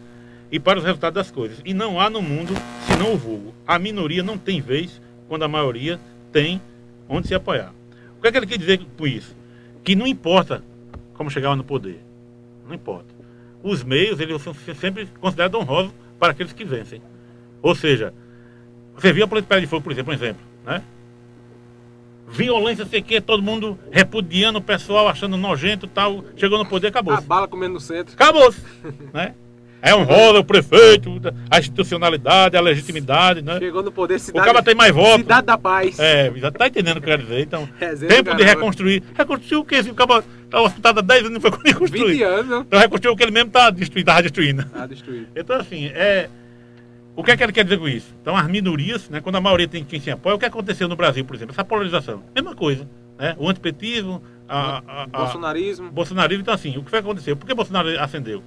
e 0.51 0.59
para 0.59 0.79
os 0.79 0.85
resultados 0.85 1.15
das 1.15 1.31
coisas. 1.31 1.61
E 1.65 1.75
não 1.75 2.01
há 2.01 2.09
no 2.09 2.23
mundo 2.23 2.53
senão 2.87 3.13
o 3.13 3.17
vulgo. 3.17 3.55
A 3.67 3.79
minoria 3.79 4.23
não 4.23 4.39
tem 4.39 4.61
vez 4.61 5.01
quando 5.29 5.43
a 5.43 5.49
maioria 5.49 6.01
tem 6.33 6.61
onde 7.09 7.29
se 7.29 7.35
apoiar. 7.35 7.73
O 8.19 8.23
que 8.23 8.29
é 8.29 8.33
que 8.33 8.39
ele 8.39 8.47
quer 8.47 8.59
dizer 8.59 8.81
com 8.97 9.07
isso? 9.07 9.37
Que 9.85 9.95
não 9.95 10.07
importa 10.07 10.63
como 11.15 11.31
chegar 11.31 11.55
no 11.55 11.65
poder. 11.65 12.01
Não 12.67 12.75
importa. 12.75 13.15
Os 13.63 13.83
meios, 13.83 14.21
eles 14.21 14.41
são 14.43 14.55
sempre 14.55 15.07
considerados 15.21 15.61
honrosos 15.61 15.93
para 16.19 16.33
aqueles 16.33 16.53
que 16.53 16.65
vencem. 16.65 17.03
Ou 17.63 17.75
seja, 17.75 18.15
você 18.95 19.13
viu 19.13 19.25
a 19.25 19.29
política 19.29 19.61
de 19.61 19.67
fogo, 19.67 19.83
por 19.83 19.93
exemplo, 19.93 20.13
um 20.13 20.17
exemplo, 20.17 20.43
né? 20.65 20.83
Violência, 22.29 22.85
sei 22.85 23.01
que, 23.01 23.21
todo 23.21 23.43
mundo 23.43 23.79
repudiando 23.91 24.59
o 24.59 24.63
pessoal, 24.63 25.09
achando 25.09 25.37
nojento 25.37 25.87
e 25.87 25.89
tal. 25.89 26.25
Chegou 26.37 26.59
no 26.59 26.67
poder, 26.67 26.89
acabou. 26.89 27.15
A 27.15 27.21
bala 27.21 27.49
comendo 27.49 27.75
no 27.75 27.81
centro. 27.81 28.13
Acabou. 28.13 28.55
né? 29.13 29.35
É 29.81 29.95
um 29.95 30.03
rola 30.03 30.41
o 30.41 30.45
prefeito, 30.45 31.21
a 31.51 31.59
institucionalidade, 31.59 32.57
a 32.57 32.61
legitimidade, 32.61 33.43
né? 33.43 33.59
Chegou 33.59 33.83
no 33.83 33.93
poder 33.93 34.17
O 34.17 34.19
cidade, 34.19 34.45
cara 34.47 34.63
tem 34.63 34.75
mais 34.75 34.93
votos. 34.93 35.21
cidade 35.21 35.47
da 35.47 35.57
paz. 35.57 35.99
É, 35.99 36.33
já 36.37 36.51
tá 36.51 36.67
entendendo 36.67 36.97
o 36.97 37.01
que 37.01 37.07
eu 37.07 37.17
quero 37.17 37.23
dizer. 37.23 37.41
Então, 37.41 37.69
Resenha 37.79 38.09
tempo 38.09 38.35
de 38.35 38.43
reconstruir. 38.43 39.03
Reconstruir 39.17 39.59
o 39.59 39.65
quê? 39.65 39.83
Se 39.83 39.91
o 39.91 39.95
cara 39.95 40.25
tá 40.51 40.61
hospitado 40.61 40.99
há 40.99 41.03
10 41.03 41.21
anos 41.21 41.31
e 41.31 41.35
não 41.35 41.41
foi 41.41 41.51
20 41.51 41.67
reconstruir. 41.67 42.23
anos, 42.25 42.47
não? 42.49 42.61
Então 42.63 42.81
reconstruiu 42.81 43.13
o 43.13 43.17
que 43.17 43.23
ele 43.23 43.33
mesmo 43.33 43.51
tá 43.51 43.71
destruindo, 43.71 44.07
tava 44.07 44.23
destruindo. 44.23 44.67
Ah, 44.75 44.87
destruído. 44.87 45.29
Então, 45.35 45.57
assim, 45.57 45.87
é. 45.87 46.29
O 47.15 47.25
que 47.25 47.33
é 47.33 47.37
que 47.37 47.43
ele 47.43 47.53
quer 47.53 47.65
dizer 47.65 47.79
com 47.79 47.89
isso? 47.89 48.15
Então, 48.23 48.37
as 48.37 48.47
minorias, 48.47 49.11
né, 49.11 49.21
quando 49.21 49.35
a 49.35 49.41
maioria 49.41 49.67
tem 49.67 49.85
quem 49.85 49.99
se 49.99 50.09
apoia, 50.09 50.37
o 50.37 50.39
que 50.39 50.47
aconteceu 50.47 50.87
no 50.87 50.95
Brasil, 50.95 51.25
por 51.25 51.35
exemplo? 51.35 51.53
Essa 51.53 51.65
polarização. 51.65 52.23
Mesma 52.33 52.55
coisa. 52.55 52.89
Né? 53.19 53.35
O 53.39 53.49
antipetismo, 53.49 54.23
a, 54.49 54.83
a, 54.87 55.03
a, 55.03 55.07
Bolsonarismo. 55.07 55.91
Bolsonarismo. 55.91 56.43
Então, 56.43 56.55
assim, 56.55 56.77
o 56.79 56.85
que 56.85 56.91
foi 56.91 57.01
que 57.03 57.09
aconteceu? 57.09 57.37
Por 57.37 57.45
que 57.45 57.55
Bolsonaro 57.55 57.89
ascendeu? 58.01 58.41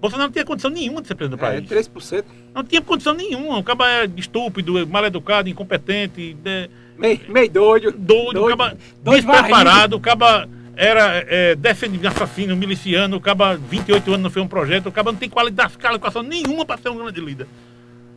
Bolsonaro 0.00 0.28
não 0.28 0.32
tinha 0.32 0.44
condição 0.44 0.70
nenhuma 0.70 1.02
de 1.02 1.08
ser 1.08 1.14
presidente 1.14 1.40
do 1.40 1.44
É, 1.44 1.48
país. 1.60 1.88
3%. 1.88 2.24
Não 2.54 2.62
tinha 2.64 2.80
condição 2.80 3.14
nenhuma. 3.14 3.58
O 3.58 3.64
cara 3.64 4.04
é 4.04 4.10
estúpido, 4.16 4.86
mal 4.86 5.04
educado, 5.04 5.48
incompetente, 5.48 6.36
né, 6.44 6.68
Meio, 6.96 7.20
meio 7.28 7.50
doido. 7.50 7.92
doido, 7.92 8.32
Doido. 8.32 8.44
o 8.44 8.48
caba 8.48 8.76
Doido 9.02 9.26
despreparado, 9.26 9.96
o 9.96 10.00
caba 10.00 10.48
era 10.76 11.24
é, 11.28 11.54
defendido 11.56 12.06
assassino, 12.06 12.56
miliciano, 12.56 13.16
o 13.16 13.20
caba 13.20 13.56
28 13.56 14.08
anos 14.10 14.22
não 14.22 14.30
fez 14.30 14.44
um 14.44 14.48
projeto, 14.48 14.86
o 14.88 14.92
caba 14.92 15.10
não 15.12 15.18
tem 15.18 15.28
qualidade, 15.28 15.76
qualificação 15.78 16.22
nenhuma 16.22 16.64
para 16.64 16.76
ser 16.80 16.88
um 16.90 16.96
grande 16.96 17.20
líder. 17.20 17.46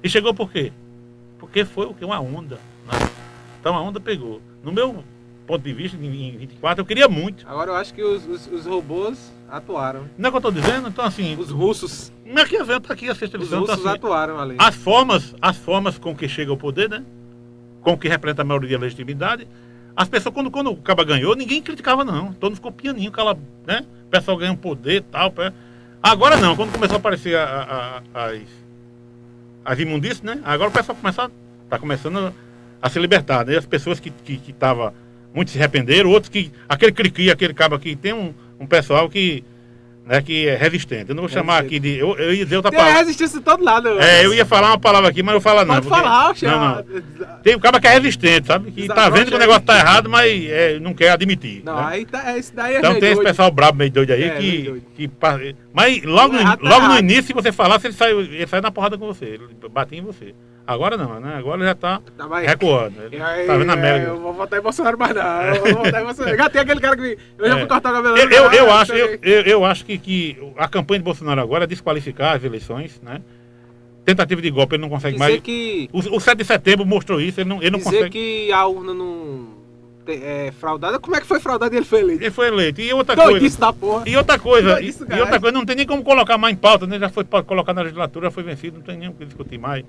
E 0.04 0.10
chegou 0.10 0.34
por 0.34 0.52
quê? 0.52 0.72
Porque 1.40 1.66
foi 1.66 1.86
o 1.88 1.94
quê? 1.94 2.06
Uma 2.06 2.20
onda. 2.20 2.60
né? 2.92 3.10
Então 3.60 3.76
a 3.76 3.82
onda 3.82 4.00
pegou. 4.00 4.42
No 4.64 4.72
meu 4.72 5.04
ponto 5.52 5.64
de 5.64 5.74
vista, 5.74 5.98
em 5.98 6.30
em 6.30 6.38
24, 6.38 6.82
eu 6.82 6.86
queria 6.86 7.08
muito. 7.10 7.48
Agora 7.48 7.72
eu 7.72 7.76
acho 7.76 7.94
que 7.94 8.02
os, 8.04 8.26
os, 8.26 8.48
os 8.48 8.66
robôs 8.66 9.32
atuaram. 9.50 10.06
Não 10.18 10.28
é 10.28 10.30
o 10.30 10.32
que 10.32 10.46
eu 10.46 10.50
estou 10.50 10.52
dizendo? 10.52 10.88
Então 10.88 11.04
assim, 11.06 11.36
Os 11.38 11.50
russos. 11.50 12.12
não 12.26 12.42
é 12.42 12.46
que 12.46 12.56
evento 12.56 12.92
aqui 12.92 13.10
a 13.10 13.16
sexta 13.16 13.38
Os 13.38 13.44
edição. 13.44 13.64
Então, 13.64 13.76
russos 13.76 13.86
assim, 13.88 13.96
atuaram 13.98 14.40
ali. 14.40 14.56
as 14.58 14.76
formas, 14.76 15.36
as 15.42 15.58
formas 15.58 15.98
com 15.98 16.16
que 16.16 16.28
chega 16.30 16.52
ao 16.52 16.58
poder, 16.58 16.90
né? 16.90 17.04
Com 17.82 17.98
que 17.98 18.08
representa 18.08 18.42
a 18.44 18.46
maioria 18.46 18.78
da 18.78 18.84
legitimidade. 18.84 19.48
As 19.96 20.08
pessoas, 20.08 20.34
quando, 20.34 20.50
quando 20.50 20.72
o 20.72 20.78
Caba 20.78 21.04
ganhou, 21.04 21.36
ninguém 21.36 21.62
criticava, 21.62 22.06
não. 22.06 22.32
Todos 22.34 22.58
ficou 22.58 22.72
pianinho, 22.72 23.10
aquela, 23.10 23.38
né? 23.68 23.86
O 24.06 24.10
pessoal 24.10 24.38
ganha 24.38 24.52
um 24.52 24.56
poder 24.56 24.96
e 24.98 25.02
tal. 25.02 25.34
Agora 26.02 26.38
não, 26.38 26.56
quando 26.56 26.72
começou 26.72 26.96
a 26.96 27.00
aparecer 27.00 27.36
a- 27.38 27.44
a- 28.14 28.20
a- 28.22 28.26
as, 28.28 28.42
as 29.66 29.80
imundícias, 29.80 30.22
né? 30.22 30.42
Agora 30.46 30.70
o 30.70 30.74
pessoal 30.74 30.96
começa, 30.96 31.30
tá 31.70 31.78
começando 31.78 32.18
a, 32.20 32.34
a 32.82 32.90
se 32.90 32.98
libertar, 33.00 33.46
né? 33.46 33.58
As 33.58 33.66
pessoas 33.66 34.00
que 34.00 34.08
estavam, 34.10 34.26
que, 34.26 34.38
que 34.38 34.54
tava, 34.54 34.94
muitos 35.34 35.54
se 35.54 35.60
arrependeram, 35.60 36.10
outros 36.10 36.30
que. 36.30 36.52
Aquele 36.68 36.92
criqui, 36.92 37.30
aquele 37.32 37.54
cabo 37.54 37.76
aqui, 37.76 37.96
tem 37.96 38.14
um, 38.14 38.34
um 38.60 38.66
pessoal 38.66 39.10
que. 39.10 39.44
Né, 40.04 40.20
que 40.20 40.48
é 40.48 40.56
resistente. 40.56 41.10
Eu 41.10 41.16
não 41.16 41.22
vou 41.22 41.30
chamar 41.30 41.60
aqui 41.60 41.80
de. 41.80 41.96
Eu, 42.00 42.18
eu 42.18 42.34
ia 42.34 42.44
dizer 42.44 42.56
outra 42.56 42.72
Tem 42.72 42.80
palavra. 42.80 43.00
resistência 43.02 43.38
de 43.38 43.46
todo 43.46 43.64
lado. 43.64 43.88
É, 44.00 44.26
eu 44.26 44.34
ia 44.34 44.44
falar 44.44 44.70
uma 44.70 44.80
palavra 44.80 45.08
aqui, 45.12 45.22
mas 45.22 45.36
eu 45.36 45.40
falo 45.40 45.64
não. 45.64 45.76
Pode 45.76 45.88
porque- 45.88 46.02
falar, 46.02 46.28
não, 46.28 46.36
Xia. 46.36 46.52
não. 46.58 46.84
Tem 47.44 47.56
um 47.56 47.60
cara 47.60 47.80
que 47.80 47.86
é 47.86 47.92
resistente, 47.92 48.48
sabe? 48.48 48.72
Que 48.72 48.88
tá 48.88 48.96
Desabrocha 48.96 49.20
vendo 49.24 49.30
que 49.30 49.36
o 49.36 49.40
negócio 49.40 49.62
tá 49.62 49.78
errado, 49.78 50.10
mas 50.10 50.44
é, 50.50 50.80
não 50.80 50.96
quer 50.96 51.12
admitir. 51.12 51.62
Não, 51.64 51.76
né? 51.76 51.84
aí 51.86 52.06
tá, 52.08 52.36
esse 52.36 52.54
daí 52.54 52.74
é 52.76 52.80
Então 52.80 52.94
tem 52.96 53.04
esse 53.10 53.16
doido. 53.16 53.28
pessoal 53.28 53.52
brabo 53.52 53.78
meio 53.78 53.92
doido 53.92 54.12
aí 54.12 54.24
É, 54.24 54.30
que, 54.32 54.62
doido. 54.64 54.84
que. 54.96 55.10
Mas 55.72 56.04
logo, 56.04 56.34
no, 56.34 56.40
Errado 56.40 56.60
tá 56.64 56.70
logo 56.70 56.88
no 56.88 56.98
início, 56.98 57.26
se 57.26 57.34
você 57.34 57.52
falasse, 57.52 57.86
ele 57.86 57.94
saiu, 57.94 58.22
ele 58.22 58.48
saiu 58.48 58.64
na 58.64 58.72
porrada 58.72 58.98
com 58.98 59.06
você. 59.06 59.26
Ele 59.26 59.44
batia 59.72 60.00
em 60.00 60.02
você. 60.02 60.34
Agora 60.66 60.96
não, 60.96 61.20
né? 61.20 61.36
Agora 61.36 61.64
já 61.64 61.76
tá 61.76 62.02
Tá, 62.18 62.28
mas- 62.28 62.48
recuando. 62.48 62.96
Aí, 63.02 63.46
tá 63.48 63.58
vendo 63.58 63.70
a 63.70 63.74
é, 63.74 63.78
América. 63.78 64.10
eu 64.12 64.20
vou 64.20 64.34
votar 64.34 64.60
em 64.60 64.62
Bolsonaro 64.62 64.98
mais 64.98 65.14
não. 65.14 65.42
Eu 65.44 65.62
vou 65.76 65.84
votar 65.84 66.02
em 66.02 66.06
Bolsonaro. 66.06 66.38
Já 66.38 66.50
tem 66.50 66.62
aquele 66.62 66.80
cara 66.80 66.96
que. 66.96 67.18
Eu 67.38 67.48
já 67.48 67.56
É. 67.56 67.60
fui 67.60 67.68
cortar 67.68 67.90
o 67.90 67.94
cabelo. 67.96 68.18
Eu, 68.18 68.30
eu, 68.30 68.52
eu 68.52 68.72
acho, 68.72 68.94
eu, 68.94 69.08
eu, 69.08 69.20
eu, 69.22 69.42
eu 69.44 69.66
acho 69.66 69.84
que, 69.86 69.98
que 69.98 70.38
a 70.58 70.68
campanha 70.68 71.00
de 71.00 71.04
Bolsonaro 71.06 71.42
agora 71.42 71.64
é 71.64 71.68
desqualificar 71.68 72.36
as 72.38 72.44
eleições, 72.44 73.02
né? 73.04 73.22
Tentativa 74.06 74.42
de 74.42 74.50
golpe, 74.50 74.76
ele 74.76 74.82
não 74.82 74.90
consegue 74.90 75.18
Dizer 75.18 75.30
mais. 75.30 75.42
que. 75.42 75.90
O, 75.92 76.00
o 76.16 76.20
7 76.20 76.38
de 76.38 76.46
setembro 76.46 76.86
mostrou 76.86 77.20
isso, 77.20 77.40
ele 77.42 77.50
não, 77.50 77.58
ele 77.62 77.72
não 77.72 77.80
dizer 77.80 77.92
consegue. 77.92 78.10
que 78.10 78.52
a 78.52 78.66
urna 78.66 78.94
não. 78.94 79.60
É 80.08 80.52
fraudada. 80.60 81.00
Como 81.00 81.16
é 81.16 81.22
que 81.22 81.28
foi 81.28 81.40
fraudada 81.40 81.74
e 81.76 81.78
ele 81.78 81.86
foi 81.86 82.00
eleito? 82.00 82.24
Ele 82.24 82.32
foi 82.32 82.48
eleito. 82.48 82.82
E 82.82 82.92
outra 82.92 83.16
coisa. 83.16 83.32
Doidice 83.32 83.60
da 83.60 83.72
porra. 83.72 84.04
E 84.08 84.18
outra 84.18 84.38
coisa, 84.40 84.74
Não, 84.74 84.82
e, 84.82 84.88
isso, 84.88 85.06
e 85.08 85.20
outra 85.20 85.40
coisa, 85.40 85.52
não 85.54 85.64
tem 85.64 85.76
nem 85.76 85.86
como 85.86 86.04
colocar 86.04 86.38
mais 86.40 86.54
em 86.56 86.58
pauta, 86.58 86.88
né? 86.88 86.98
Já 87.00 87.08
foi 87.10 87.24
colocar 87.24 87.72
na 87.74 87.82
legislatura, 87.84 88.26
já 88.26 88.32
foi 88.32 88.42
vencido, 88.44 88.78
não 88.78 88.84
tem 88.84 88.98
nem 88.98 89.10
o 89.10 89.14
que 89.14 89.24
discutir 89.26 89.60
mais. 89.60 89.86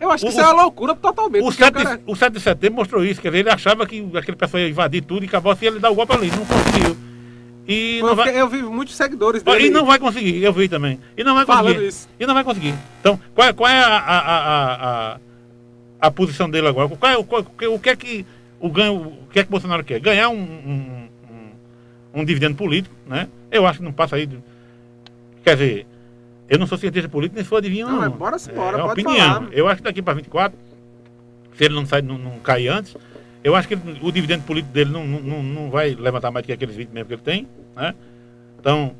Eu 0.00 0.10
acho 0.12 0.22
que 0.24 0.28
O- 0.28 0.30
isso 0.30 0.40
é 0.40 0.44
uma 0.44 0.62
loucura 0.62 0.94
totalmente. 0.94 1.42
O 1.42 1.46
porque 1.46 1.62
7, 1.64 1.70
o 1.70 1.82
cara- 1.82 1.96
de, 1.96 2.02
o 2.06 2.14
7 2.16 2.32
de 2.34 2.40
setembro 2.40 2.76
mostrou 2.78 3.04
isso, 3.04 3.20
quer 3.20 3.28
dizer, 3.28 3.40
ele 3.40 3.50
achava 3.50 3.86
que 3.86 4.08
aquele 4.16 4.36
pessoal 4.36 4.62
ia 4.62 4.68
invadir 4.68 5.02
tudo 5.02 5.24
e 5.24 5.26
acabou 5.28 5.50
assim, 5.52 5.66
ele 5.66 5.78
dá 5.80 5.90
o 5.90 5.94
golpe 5.94 6.14
ali, 6.14 6.30
não 6.30 6.44
conseguiu. 6.44 6.96
E 7.66 7.98
não 8.00 8.08
eu, 8.10 8.16
vai, 8.16 8.40
eu 8.40 8.48
vi 8.48 8.62
muitos 8.62 8.94
seguidores 8.94 9.42
dele. 9.42 9.66
e 9.66 9.70
não 9.70 9.84
vai 9.84 9.98
conseguir, 9.98 10.42
eu 10.42 10.52
vi 10.52 10.68
também. 10.68 10.98
E 11.16 11.22
não 11.22 11.34
vai 11.34 11.44
Falando 11.44 11.72
conseguir. 11.72 11.88
isso. 11.88 12.08
E 12.18 12.26
não 12.26 12.32
vai 12.34 12.42
conseguir. 12.44 12.74
Então, 13.00 13.20
qual, 13.34 13.48
é- 13.48 13.52
qual 13.52 13.68
é 13.68 13.78
a, 13.78 13.96
a, 13.98 15.12
a, 15.14 15.18
a, 16.00 16.10
posição 16.10 16.48
dele 16.48 16.66
agora? 16.68 16.88
Qual 16.88 17.12
é, 17.12 17.16
o, 17.16 17.24
qual- 17.24 17.44
o 17.74 17.78
que 17.78 17.90
é 17.90 17.96
que 17.96 18.24
o 18.60 18.70
ganho, 18.70 18.94
o 18.96 19.26
que 19.30 19.40
é 19.40 19.44
que 19.44 19.50
Bolsonaro 19.50 19.84
quer? 19.84 20.00
Ganhar 20.00 20.30
um, 20.30 20.38
um, 20.40 21.08
um, 22.14 22.20
um 22.20 22.24
dividendo 22.24 22.54
político, 22.56 22.94
né? 23.06 23.28
Eu 23.50 23.66
acho 23.66 23.80
que 23.80 23.84
não 23.84 23.92
passa 23.92 24.16
aí. 24.16 24.26
Quer 25.44 25.56
dizer, 25.56 25.86
eu 26.48 26.58
não 26.58 26.66
sou 26.66 26.78
cientista 26.78 27.08
político, 27.08 27.36
nem 27.36 27.44
sou 27.44 27.58
adivinho, 27.58 27.86
Não, 27.88 28.00
não. 28.02 28.10
bora 28.10 28.38
se 28.38 28.50
embora, 28.50 28.78
é 28.78 28.80
pode 28.80 29.00
opinião. 29.02 29.34
falar. 29.34 29.52
Eu 29.52 29.68
acho 29.68 29.76
que 29.78 29.82
daqui 29.84 30.00
para 30.02 30.14
24, 30.14 30.58
se 31.54 31.64
ele 31.64 31.74
não, 31.74 31.84
sai, 31.86 32.00
não, 32.02 32.16
não 32.18 32.38
cair 32.38 32.68
antes, 32.68 32.96
eu 33.44 33.54
acho 33.54 33.68
que 33.68 33.74
ele- 33.74 33.98
o 34.02 34.10
dividendo 34.10 34.44
político 34.44 34.72
dele 34.72 34.90
não, 34.90 35.06
não, 35.06 35.42
não- 35.42 35.70
vai 35.70 35.94
levantar 35.94 36.30
mais 36.30 36.44
do 36.44 36.46
que 36.46 36.52
aqueles 36.52 36.74
20 36.76 36.90
mesmo 36.90 37.06
que 37.08 37.14
ele 37.14 37.22
tem, 37.22 37.46
né? 37.76 37.94
Então, 38.58 38.94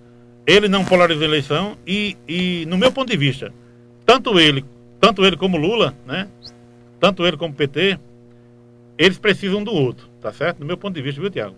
ele 0.46 0.68
não 0.68 0.84
polarizou 0.84 1.22
a 1.22 1.26
eleição 1.26 1.76
e, 1.86 2.16
e, 2.26 2.64
no 2.66 2.76
meu 2.78 2.92
ponto 2.92 3.10
de 3.10 3.16
vista, 3.16 3.52
tanto 4.06 4.38
ele, 4.38 4.64
tanto 5.00 5.24
ele 5.24 5.36
como 5.36 5.56
Lula, 5.56 5.94
né? 6.06 6.28
Tanto 7.00 7.26
ele 7.26 7.36
como 7.36 7.54
PT, 7.54 7.98
eles 8.96 9.18
precisam 9.18 9.62
do 9.62 9.72
outro, 9.72 10.08
tá 10.20 10.32
certo? 10.32 10.60
No 10.60 10.66
meu 10.66 10.76
ponto 10.76 10.94
de 10.94 11.02
vista, 11.02 11.20
viu, 11.20 11.30
Tiago? 11.30 11.54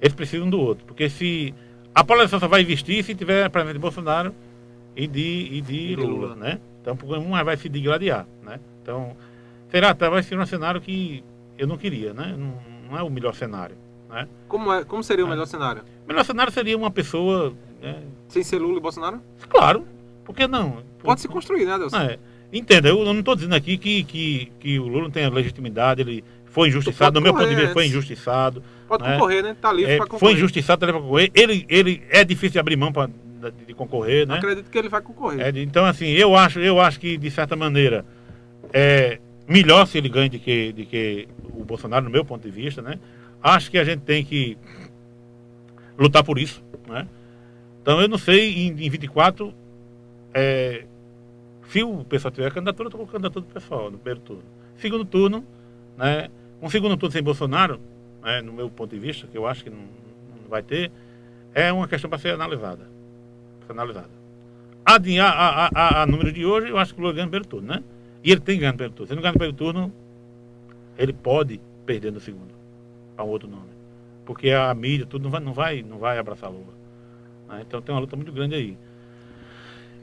Eles 0.00 0.14
precisam 0.14 0.48
do 0.48 0.60
outro, 0.60 0.84
porque 0.86 1.08
se 1.10 1.52
a 1.94 2.04
polarização 2.04 2.38
só 2.40 2.48
vai 2.48 2.62
existir 2.62 3.02
se 3.02 3.14
tiver 3.14 3.48
de 3.50 3.78
Bolsonaro 3.78 4.32
e 4.98 5.06
de, 5.06 5.48
e 5.52 5.60
de 5.60 5.74
E 5.74 5.88
de 5.88 5.96
Lula, 5.96 6.28
Lula. 6.28 6.36
né? 6.36 6.58
Então, 6.82 6.98
um 7.20 7.44
vai 7.44 7.56
se 7.56 7.68
degladiar, 7.68 8.26
né? 8.42 8.58
Então, 8.82 9.16
será 9.70 9.90
até 9.90 10.10
vai 10.10 10.22
ser 10.24 10.38
um 10.38 10.44
cenário 10.44 10.80
que 10.80 11.22
eu 11.56 11.66
não 11.68 11.78
queria, 11.78 12.12
né? 12.12 12.34
Não, 12.36 12.54
não 12.90 12.98
é 12.98 13.02
o 13.02 13.08
melhor 13.10 13.34
cenário, 13.34 13.76
né? 14.10 14.26
Como, 14.48 14.72
é, 14.72 14.84
como 14.84 15.02
seria 15.04 15.24
o 15.24 15.28
melhor 15.28 15.46
cenário? 15.46 15.82
O 16.04 16.08
melhor 16.08 16.24
cenário 16.24 16.52
seria 16.52 16.76
uma 16.76 16.90
pessoa, 16.90 17.54
né? 17.80 18.02
Sem 18.28 18.42
ser 18.42 18.58
Lula 18.58 18.78
e 18.78 18.80
Bolsonaro? 18.80 19.20
claro, 19.48 19.86
por 20.24 20.34
que 20.34 20.48
não? 20.48 20.82
Pode 20.98 21.20
se 21.20 21.28
construir, 21.28 21.64
né, 21.64 21.78
Deus? 21.78 21.92
É. 21.92 22.18
Entenda, 22.52 22.88
eu 22.88 23.04
não 23.04 23.20
estou 23.20 23.36
dizendo 23.36 23.54
aqui 23.54 23.76
que, 23.78 24.02
que, 24.04 24.52
que 24.58 24.78
o 24.78 24.88
Lula 24.88 25.02
não 25.02 25.10
tem 25.10 25.28
legitimidade, 25.28 26.00
ele 26.00 26.24
foi 26.46 26.68
injustiçado, 26.68 27.14
no 27.14 27.22
meu 27.22 27.32
ponto 27.34 27.48
de 27.48 27.54
vista 27.54 27.72
foi 27.72 27.86
injustiçado, 27.86 28.62
Pode 28.88 29.04
né? 29.04 29.12
concorrer, 29.12 29.42
né? 29.44 29.56
Tá 29.60 29.70
livre 29.70 29.92
é, 29.92 29.96
foi 29.98 30.06
concorrer. 30.06 30.34
injustiçado, 30.34 30.80
tá 30.80 30.86
livre 30.86 30.98
pra 31.00 31.06
concorrer. 31.06 31.30
ele, 31.34 31.66
ele 31.68 32.02
é 32.08 32.24
difícil 32.24 32.52
de 32.52 32.58
abrir 32.58 32.74
mão 32.76 32.90
pra, 32.90 33.08
de, 33.38 33.64
de 33.66 33.74
concorrer, 33.74 34.26
né? 34.26 34.36
Acredito 34.36 34.70
que 34.70 34.78
ele 34.78 34.88
vai 34.88 35.00
concorrer. 35.00 35.40
É, 35.40 35.60
então, 35.60 35.84
assim, 35.84 36.06
eu 36.06 36.36
acho, 36.36 36.60
eu 36.60 36.80
acho 36.80 36.98
que, 36.98 37.16
de 37.16 37.30
certa 37.30 37.56
maneira, 37.56 38.04
é 38.72 39.18
melhor 39.46 39.86
se 39.86 39.98
ele 39.98 40.08
ganha 40.08 40.28
de 40.28 40.38
que, 40.38 40.72
de 40.72 40.84
que 40.84 41.28
o 41.54 41.64
Bolsonaro, 41.64 42.04
no 42.04 42.10
meu 42.10 42.24
ponto 42.24 42.42
de 42.42 42.50
vista, 42.50 42.82
né? 42.82 42.98
Acho 43.42 43.70
que 43.70 43.78
a 43.78 43.84
gente 43.84 44.00
tem 44.00 44.24
que 44.24 44.58
lutar 45.98 46.24
por 46.24 46.38
isso, 46.38 46.62
né? 46.86 47.06
Então, 47.82 48.00
eu 48.00 48.08
não 48.08 48.18
sei, 48.18 48.66
em, 48.66 48.68
em 48.68 48.90
24, 48.90 49.54
é, 50.34 50.84
se 51.68 51.82
o 51.82 52.04
pessoal 52.04 52.32
tiver 52.32 52.52
candidatura, 52.52 52.86
eu 52.86 52.88
estou 52.88 53.00
com 53.00 53.08
a 53.08 53.12
candidatura 53.12 53.44
do 53.46 53.52
pessoal, 53.52 53.90
no 53.90 53.98
primeiro 53.98 54.20
turno. 54.20 54.42
Segundo 54.76 55.04
turno, 55.04 55.44
né? 55.96 56.28
Um 56.60 56.68
segundo 56.68 56.96
turno 56.96 57.12
sem 57.12 57.22
Bolsonaro, 57.22 57.80
né, 58.22 58.42
no 58.42 58.52
meu 58.52 58.68
ponto 58.68 58.90
de 58.90 58.98
vista, 59.00 59.26
que 59.26 59.36
eu 59.36 59.46
acho 59.46 59.64
que 59.64 59.70
não, 59.70 59.78
não 59.78 60.48
vai 60.48 60.62
ter, 60.62 60.90
é 61.54 61.72
uma 61.72 61.88
questão 61.88 62.10
para 62.10 62.18
ser 62.18 62.30
analisada. 62.30 62.88
Pra 63.68 63.74
ser 63.74 63.80
analisada. 63.80 64.08
A, 64.84 64.94
a, 64.96 65.66
a, 65.66 65.70
a, 65.74 66.02
a 66.02 66.06
número 66.06 66.32
de 66.32 66.44
hoje, 66.46 66.70
eu 66.70 66.78
acho 66.78 66.94
que 66.94 67.00
o 67.00 67.02
Lula 67.02 67.14
ganha 67.14 67.26
no 67.26 67.30
primeiro 67.30 67.48
turno, 67.48 67.68
né? 67.68 67.82
E 68.24 68.32
ele 68.32 68.40
tem 68.40 68.58
ganho 68.58 68.72
no 68.72 68.78
primeiro 68.78 68.94
turno. 68.94 69.06
Se 69.06 69.12
ele 69.12 69.16
não 69.16 69.22
ganhar 69.22 69.32
no 69.32 69.38
primeiro 69.38 69.56
turno, 69.56 69.92
ele 70.96 71.12
pode 71.12 71.60
perder 71.84 72.10
no 72.12 72.20
segundo. 72.20 72.54
Para 73.14 73.24
um 73.24 73.28
outro 73.28 73.48
nome. 73.48 73.68
Porque 74.24 74.50
a 74.50 74.72
mídia, 74.74 75.06
tudo 75.06 75.24
não 75.24 75.30
vai, 75.30 75.40
não 75.40 75.52
vai, 75.52 75.82
não 75.82 75.98
vai 75.98 76.18
abraçar 76.18 76.50
Lula. 76.50 76.72
né? 77.48 77.62
Então 77.66 77.80
tem 77.82 77.94
uma 77.94 78.00
luta 78.00 78.16
muito 78.16 78.32
grande 78.32 78.54
aí. 78.54 78.76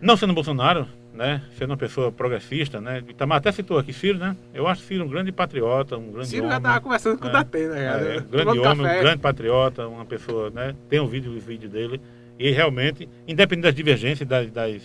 Não 0.02 0.18
sendo 0.18 0.34
Bolsonaro, 0.34 0.88
né? 1.14 1.42
Sendo 1.58 1.72
uma 1.72 1.78
pessoa 1.78 2.12
progressista, 2.12 2.80
né? 2.82 3.04
Itamar 3.08 3.38
até 3.38 3.52
citou 3.52 3.78
aqui 3.80 3.94
Ciro, 3.94 4.18
né? 4.20 4.36
Eu 4.54 4.68
acho 4.68 4.82
Ciro 4.82 5.06
um 5.06 5.08
grande 5.08 5.32
patriota, 5.32 5.98
um 5.98 6.12
grande 6.12 6.28
Ciro 6.28 6.44
homem. 6.46 6.56
já 6.58 6.62
tava 6.62 6.82
conversando 6.82 7.18
com 7.18 7.26
o 7.26 7.30
É. 7.30 7.32
Datena, 7.34 7.78
É, 7.78 8.18
um 8.20 8.22
grande 8.30 8.60
homem, 8.60 8.86
café. 8.86 8.98
um 9.00 9.02
grande 9.02 9.22
patriota, 9.22 9.88
uma 9.88 10.06
pessoa, 10.06 10.50
né? 10.50 10.76
Tem 10.90 11.00
um 11.00 11.08
vídeo, 11.08 11.32
o 11.32 11.40
vídeo 11.40 11.70
dele. 11.70 12.00
E 12.38 12.52
realmente, 12.52 13.08
independente 13.28 13.64
das 13.64 13.76
divergências, 13.76 14.28
das, 14.28 14.52
das, 14.52 14.82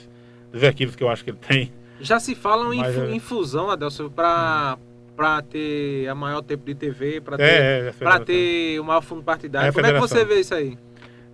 dos 0.53 0.63
equívocos 0.63 0.97
que 0.97 1.03
eu 1.03 1.09
acho 1.09 1.25
que 1.25 1.31
ele 1.31 1.39
tem, 1.39 1.73
Já 2.01 2.19
se 2.21 2.35
falam 2.35 2.73
em, 2.73 2.83
fu- 2.83 3.01
é. 3.01 3.11
em 3.13 3.19
fusão, 3.21 3.71
Adelson, 3.71 4.09
pra, 4.09 4.79
pra 5.17 5.43
ter 5.43 6.07
a 6.09 6.15
maior 6.15 6.43
tempo 6.43 6.65
de 6.65 6.75
TV, 6.75 7.21
ter, 7.21 7.41
é, 7.41 7.79
é, 7.79 7.83
pra 7.85 7.93
federação. 7.93 8.25
ter 8.25 8.81
o 8.81 8.85
maior 8.85 9.01
fundo 9.03 9.23
partidário. 9.23 9.69
É 9.69 9.73
Como 9.73 9.87
é 9.87 9.93
que 9.93 9.99
você 10.01 10.25
vê 10.25 10.41
isso 10.41 10.55
aí? 10.55 10.79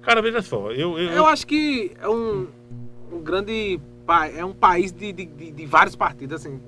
Cara, 0.02 0.22
veja 0.22 0.40
só, 0.42 0.70
eu, 0.72 0.98
eu, 0.98 1.10
Eu 1.12 1.26
acho 1.26 1.46
que 1.46 1.92
é 2.00 2.08
um, 2.08 2.46
um 3.12 3.20
grande 3.20 3.78
é 4.36 4.44
um 4.44 4.52
país 4.52 4.92
de, 4.92 5.12
de, 5.12 5.26
de- 5.26 5.66
vários 5.66 5.96
partidos, 5.96 6.36
assim. 6.40 6.60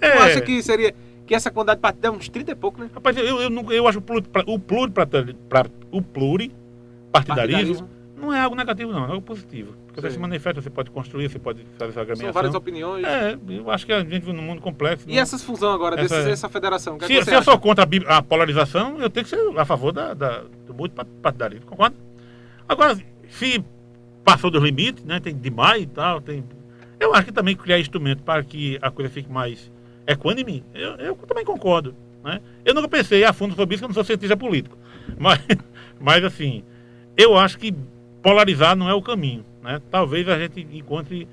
É, 0.00 0.10
Tu 0.10 0.18
acha 0.18 0.40
que 0.40 0.62
seria. 0.62 0.94
Que 1.26 1.34
essa 1.34 1.50
quantidade 1.50 1.78
de 1.78 1.82
partidos 1.82 2.04
é 2.08 2.10
uns 2.10 2.28
30 2.28 2.50
e 2.52 2.54
pouco, 2.54 2.80
né? 2.80 2.90
Rapaz, 2.94 3.16
eu, 3.16 3.40
eu, 3.40 3.48
não- 3.50 3.72
eu 3.72 3.86
acho 3.88 3.98
o 3.98 4.02
pluri, 4.02 4.24
o 4.46 4.58
pluri, 4.58 4.92
o 5.92 6.02
pluripartidarismo 6.02 7.88
não 8.16 8.32
é 8.32 8.40
algo 8.40 8.56
negativo, 8.56 8.92
não, 8.92 9.04
é 9.04 9.08
algo 9.10 9.20
positivo. 9.22 9.74
Porque 9.86 10.00
você 10.00 10.08
Sim. 10.08 10.14
se 10.14 10.20
manifesta, 10.20 10.60
você 10.60 10.70
pode 10.70 10.90
construir, 10.90 11.28
você 11.28 11.38
pode 11.38 11.60
fazer 11.78 11.90
essa 11.90 12.16
São 12.16 12.32
várias 12.32 12.36
agremiação. 12.36 12.58
opiniões. 12.58 13.04
É, 13.04 13.38
eu 13.48 13.70
acho 13.70 13.84
que 13.86 13.92
a 13.92 14.00
gente 14.00 14.08
vive 14.08 14.32
num 14.32 14.42
mundo 14.42 14.60
complexo. 14.62 15.04
E 15.08 15.14
não- 15.14 15.22
essas 15.22 15.42
fusões 15.42 15.74
agora, 15.74 16.00
Essa- 16.00 16.16
desse- 16.16 16.28
dessa 16.30 16.48
federação? 16.48 16.94
O 16.96 16.98
que, 16.98 17.04
é 17.04 17.08
se, 17.08 17.14
se 17.14 17.24
você 17.24 17.36
eu 17.36 17.42
sou 17.42 17.58
contra 17.58 17.84
a, 18.08 18.16
a 18.16 18.22
polarização, 18.22 18.98
eu 18.98 19.10
tenho 19.10 19.24
que 19.24 19.30
ser 19.30 19.38
a 19.58 19.64
favor 19.64 19.92
da, 19.92 20.14
da- 20.14 20.42
do 20.66 20.74
multipartidarismo, 20.74 21.66
concorda? 21.66 21.96
Agora, 22.68 22.98
se 23.28 23.62
passou 24.24 24.50
dos 24.50 24.62
limites, 24.62 25.04
né, 25.04 25.20
tem 25.20 25.36
demais 25.36 25.82
e 25.82 25.86
tal, 25.86 26.20
tem... 26.20 26.42
Eu 26.98 27.14
acho 27.14 27.26
que 27.26 27.32
também 27.32 27.54
criar 27.54 27.78
instrumento 27.78 28.22
para 28.22 28.42
que 28.42 28.78
a 28.80 28.90
coisa 28.90 29.10
fique 29.10 29.30
mais 29.30 29.70
equânime, 30.06 30.64
eu, 30.74 30.92
eu 30.96 31.14
também 31.28 31.44
concordo. 31.44 31.94
Né? 32.24 32.40
Eu 32.64 32.74
nunca 32.74 32.88
pensei 32.88 33.22
a 33.24 33.32
fundo 33.32 33.54
sobre 33.54 33.74
isso, 33.74 33.82
que 33.82 33.84
eu 33.84 33.88
não 33.88 33.94
sou 33.94 34.02
cientista 34.04 34.36
político. 34.36 34.76
Mas, 35.18 35.38
mas 36.00 36.24
assim, 36.24 36.64
eu 37.16 37.38
acho 37.38 37.56
que 37.58 37.72
polarizar 38.26 38.74
não 38.74 38.90
é 38.90 38.94
o 38.94 39.00
caminho. 39.00 39.44
Né? 39.62 39.80
Talvez 39.88 40.28
a 40.28 40.36
gente 40.36 40.66
encontre, 40.72 41.28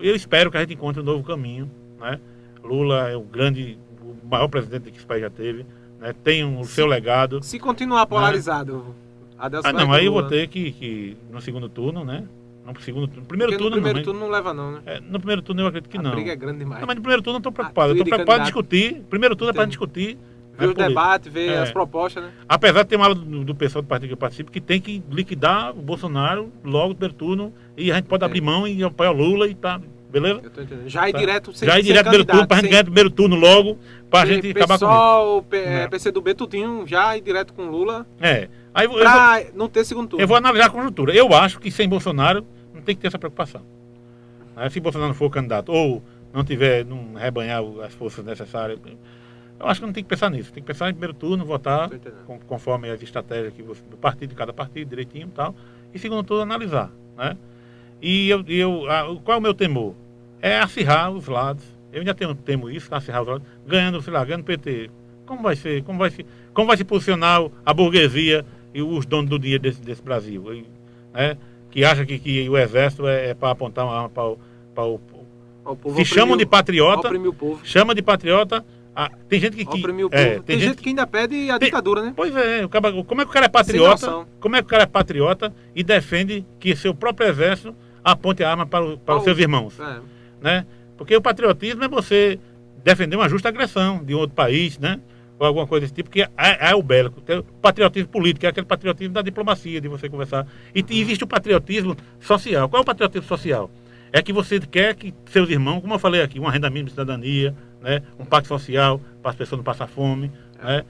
eu 0.00 0.16
espero 0.16 0.50
que 0.50 0.56
a 0.56 0.60
gente 0.60 0.72
encontre 0.72 1.02
um 1.02 1.04
novo 1.04 1.22
caminho. 1.22 1.70
Né? 2.00 2.18
Lula 2.64 3.10
é 3.10 3.16
o 3.16 3.20
grande, 3.20 3.76
o 4.00 4.26
maior 4.26 4.48
presidente 4.48 4.90
que 4.90 4.96
esse 4.96 5.04
país 5.04 5.20
já 5.20 5.28
teve, 5.28 5.66
né? 6.00 6.14
tem 6.24 6.42
o 6.44 6.64
seu 6.64 6.86
legado. 6.86 7.42
Se 7.42 7.58
continuar 7.58 8.06
polarizado, 8.06 8.94
Adelson 9.38 9.68
Ah, 9.68 9.72
não, 9.74 9.92
aí 9.92 10.06
eu 10.06 10.12
vou 10.12 10.22
ter 10.22 10.48
que, 10.48 10.72
que 10.72 11.16
no 11.30 11.42
segundo 11.42 11.68
turno, 11.68 12.02
né? 12.02 12.24
Não 12.64 12.72
pro 12.72 12.82
segundo 12.82 13.08
turno. 13.08 13.26
Primeiro 13.26 13.52
Porque 13.52 13.62
turno 13.62 13.76
no 13.76 13.82
primeiro 13.82 13.98
não. 13.98 14.04
turno 14.04 14.20
não 14.20 14.32
leva, 14.32 14.54
não, 14.54 14.72
né? 14.72 14.80
é, 14.86 15.00
no 15.00 15.18
primeiro 15.18 15.42
turno 15.42 15.60
eu 15.60 15.66
acredito 15.66 15.90
que 15.90 15.98
a 15.98 16.02
não. 16.02 16.12
briga 16.12 16.32
é 16.32 16.36
grande 16.36 16.60
demais. 16.60 16.80
Não, 16.80 16.86
mas 16.86 16.96
no 16.96 17.02
primeiro 17.02 17.22
turno 17.22 17.36
eu 17.36 17.40
estou 17.40 17.52
preocupado. 17.52 17.90
Eu 17.90 17.92
estou 17.92 18.04
de 18.04 18.10
preocupado 18.10 18.40
em 18.40 18.44
discutir. 18.44 19.02
Primeiro 19.10 19.36
turno 19.36 19.50
é 19.50 19.52
para 19.52 19.64
Entendi. 19.64 19.70
discutir. 19.76 20.18
Ver 20.58 20.66
né, 20.66 20.68
os 20.70 20.74
política. 20.74 20.88
debates, 20.88 21.32
ver 21.32 21.48
É. 21.50 21.58
as 21.58 21.70
propostas, 21.70 22.22
né? 22.24 22.30
Apesar 22.48 22.82
de 22.82 22.88
ter 22.88 22.96
uma 22.96 23.04
ala 23.06 23.14
do, 23.14 23.44
do 23.44 23.54
pessoal 23.54 23.82
do 23.82 23.88
partido 23.88 24.08
que 24.08 24.12
eu 24.14 24.18
participo 24.18 24.50
que 24.50 24.60
tem 24.60 24.80
que 24.80 25.02
liquidar 25.10 25.70
o 25.70 25.80
Bolsonaro 25.80 26.52
logo 26.64 26.88
no 26.88 26.94
primeiro 26.94 27.14
turno 27.14 27.52
e 27.76 27.92
a 27.92 27.94
gente 27.96 28.06
pode 28.06 28.24
É. 28.24 28.26
abrir 28.26 28.40
mão 28.40 28.66
e 28.66 28.82
apoiar 28.82 29.10
o 29.12 29.14
Lula 29.14 29.46
e 29.46 29.54
tá. 29.54 29.80
Beleza? 30.10 30.40
Eu 30.42 30.50
tô 30.50 30.62
entendendo. 30.62 30.88
Já 30.88 31.06
ir 31.06 31.12
Tá. 31.12 31.18
direto 31.18 31.52
sem 31.52 31.68
Já 31.68 31.74
ir 31.74 31.82
sem 31.82 31.84
direto 31.84 32.02
primeiro 32.04 32.24
turno 32.24 32.40
candidato, 32.40 32.48
para 32.48 32.56
a 32.56 32.60
gente 32.60 32.64
sem- 32.64 32.70
ganhar 32.72 32.82
o 32.82 32.84
primeiro 32.86 33.10
turno 33.10 33.36
logo 33.36 33.78
para 34.10 34.22
a 34.22 34.26
sem 34.26 34.34
gente 34.36 34.50
acabar 34.52 34.66
com 34.66 34.74
isso. 34.74 34.84
pessoal, 34.86 35.42
P- 35.42 35.56
É. 35.58 35.86
PCdoB, 35.88 36.34
tudinho, 36.34 36.86
já 36.86 37.14
ir 37.16 37.20
direto 37.20 37.52
com 37.52 37.66
Lula, 37.66 38.06
É. 38.20 38.48
Aí 38.74 38.86
eu, 38.86 38.92
eu 38.92 38.98
vou, 38.98 39.04
pra 39.04 39.42
não 39.54 39.68
ter 39.68 39.84
segundo 39.84 40.08
turno. 40.08 40.22
eu 40.22 40.26
vou 40.28 40.36
analisar 40.36 40.66
a 40.66 40.70
conjuntura. 40.70 41.14
Eu 41.14 41.34
acho 41.34 41.58
que 41.60 41.70
sem 41.70 41.86
Bolsonaro 41.88 42.42
não 42.74 42.80
tem 42.80 42.94
que 42.94 43.02
ter 43.02 43.08
essa 43.08 43.18
preocupação. 43.18 43.60
Né? 44.56 44.68
Se 44.70 44.80
Bolsonaro 44.80 45.08
não 45.08 45.14
for 45.14 45.28
candidato 45.30 45.70
ou 45.72 46.02
não 46.32 46.42
tiver, 46.42 46.84
não 46.86 47.14
rebanhar 47.14 47.62
o- 47.62 47.82
as 47.82 47.92
forças 47.92 48.24
necessárias, 48.24 48.78
eu 49.60 49.66
acho 49.66 49.80
que 49.80 49.86
não 49.86 49.92
tem 49.92 50.02
que 50.04 50.08
pensar 50.08 50.30
nisso. 50.30 50.52
Tem 50.52 50.62
que 50.62 50.66
pensar 50.66 50.88
em 50.88 50.92
primeiro 50.92 51.14
turno, 51.14 51.44
votar 51.44 51.88
com- 52.26 52.38
conforme 52.40 52.88
as 52.90 53.02
estratégias 53.02 53.52
que 53.52 53.62
você, 53.62 53.82
do 53.90 53.96
partido, 53.96 54.30
de 54.30 54.34
cada 54.36 54.52
partido, 54.52 54.88
direitinho 54.88 55.26
e 55.28 55.30
tal. 55.30 55.54
E 55.92 55.98
segundo 55.98 56.22
turno, 56.24 56.42
analisar. 56.42 56.90
Né? 57.16 57.36
E 58.00 58.28
eu, 58.30 58.44
eu, 58.48 58.90
a- 58.90 59.10
o- 59.10 59.20
qual 59.20 59.36
é 59.36 59.38
o 59.38 59.42
meu 59.42 59.54
temor? 59.54 59.94
É 60.40 60.58
acirrar 60.60 61.10
os 61.10 61.26
lados. 61.26 61.64
Eu 61.92 62.00
ainda 62.00 62.14
tenho, 62.14 62.34
temo 62.34 62.70
isso, 62.70 62.94
acirrar 62.94 63.22
os 63.22 63.28
lados, 63.28 63.46
ganhando, 63.66 64.00
sei 64.02 64.12
lá, 64.12 64.24
ganhando 64.24 64.44
PT. 64.44 64.90
Como 65.26 65.42
vai 65.42 65.56
ser? 65.56 65.82
Como 65.82 65.98
vai 65.98 66.10
se, 66.10 66.24
como 66.54 66.66
vai 66.68 66.76
se 66.76 66.84
posicionar 66.84 67.42
a 67.66 67.74
burguesia 67.74 68.44
e 68.72 68.80
os 68.82 69.04
donos 69.06 69.28
do 69.30 69.38
dinheiro 69.38 69.62
desse, 69.62 69.80
desse 69.80 70.02
Brasil? 70.02 70.54
E, 70.54 70.66
né? 71.12 71.36
Que 71.70 71.84
acha 71.84 72.06
que, 72.06 72.18
que 72.18 72.48
o 72.48 72.56
exército 72.56 73.06
é, 73.06 73.34
para 73.34 73.50
apontar 73.50 73.84
uma 73.84 73.94
arma 73.96 74.08
para 74.08 74.24
o, 74.24 74.38
para 74.74 74.84
o. 74.84 75.00
Povo 75.76 75.96
Se 75.96 76.04
chamam 76.04 76.34
de 76.36 76.46
patriota, 76.46 77.10
povo. 77.34 77.60
chama 77.64 77.94
de 77.94 78.00
patriota. 78.00 78.64
Ah, 79.00 79.10
tem 79.28 79.38
gente 79.38 79.56
que. 79.56 79.64
que 79.64 79.86
é, 80.10 80.24
tem, 80.30 80.42
tem 80.42 80.58
gente, 80.58 80.68
gente 80.70 80.82
que 80.82 80.88
ainda 80.88 81.06
pede 81.06 81.48
a 81.52 81.56
Tem- 81.56 81.66
ditadura, 81.66 82.02
né? 82.02 82.12
Pois 82.16 82.34
é, 82.34 82.64
o 82.64 82.68
cara- 82.68 82.92
como 83.04 83.20
é 83.20 83.24
que 83.24 83.30
o 83.30 83.32
cara 83.32 83.46
é 83.46 83.48
patriota? 83.48 84.26
Como 84.40 84.56
é 84.56 84.58
que 84.60 84.66
o 84.66 84.68
cara 84.68 84.82
é 84.82 84.86
patriota 84.86 85.54
e 85.72 85.84
defende 85.84 86.44
que 86.58 86.74
seu 86.74 86.92
próprio 86.92 87.28
exército 87.28 87.72
aponte 88.02 88.42
a 88.42 88.50
arma 88.50 88.66
para, 88.66 88.84
o- 88.84 88.98
para 88.98 89.16
os 89.18 89.22
seus 89.22 89.38
irmãos? 89.38 89.78
É. 89.78 90.00
Né? 90.42 90.66
Porque 90.96 91.16
o 91.16 91.22
patriotismo 91.22 91.84
é 91.84 91.88
você 91.88 92.40
defender 92.82 93.14
uma 93.14 93.28
justa 93.28 93.48
agressão 93.48 94.02
de 94.04 94.16
um 94.16 94.18
outro 94.18 94.34
país, 94.34 94.80
né? 94.80 94.98
Ou 95.38 95.46
alguma 95.46 95.64
coisa 95.68 95.82
desse 95.82 95.94
tipo, 95.94 96.10
que 96.10 96.22
é, 96.22 96.28
é 96.36 96.74
o 96.74 96.82
bélico. 96.82 97.20
O 97.20 97.42
patriotismo 97.62 98.08
político, 98.08 98.46
é 98.46 98.48
aquele 98.48 98.66
patriotismo 98.66 99.14
da 99.14 99.22
diplomacia, 99.22 99.80
de 99.80 99.86
você 99.86 100.08
conversar. 100.08 100.44
E 100.74 100.84
existe 101.00 101.22
o 101.22 101.26
patriotismo 101.28 101.96
social. 102.18 102.68
Qual 102.68 102.80
é 102.80 102.82
o 102.82 102.84
patriotismo 102.84 103.28
social? 103.28 103.70
É 104.12 104.20
que 104.20 104.32
você 104.32 104.58
quer 104.58 104.96
que 104.96 105.14
seus 105.26 105.48
irmãos, 105.50 105.80
como 105.82 105.94
eu 105.94 105.98
falei 106.00 106.20
aqui, 106.22 106.40
uma 106.40 106.50
renda 106.50 106.68
mínima 106.68 106.86
de 106.86 106.90
cidadania, 106.90 107.54
né? 107.80 108.02
um 108.18 108.24
pacto 108.24 108.48
social 108.48 109.00
para 109.22 109.30
as 109.30 109.36
pessoas 109.36 109.58
não 109.58 109.64
passar 109.64 109.86
fome, 109.86 110.30
né? 110.62 110.84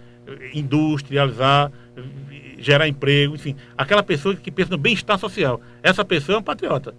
industrializar, 0.52 1.72
gerar 2.58 2.88
emprego, 2.88 3.34
enfim. 3.34 3.56
Aquela 3.76 4.02
pessoa 4.02 4.34
que 4.34 4.50
pensa 4.50 4.70
no 4.70 4.78
bem-estar 4.78 5.18
social. 5.18 5.60
Essa 5.82 6.04
pessoa 6.04 6.36
é 6.36 6.38
um 6.38 6.42
patriota. 6.42 6.94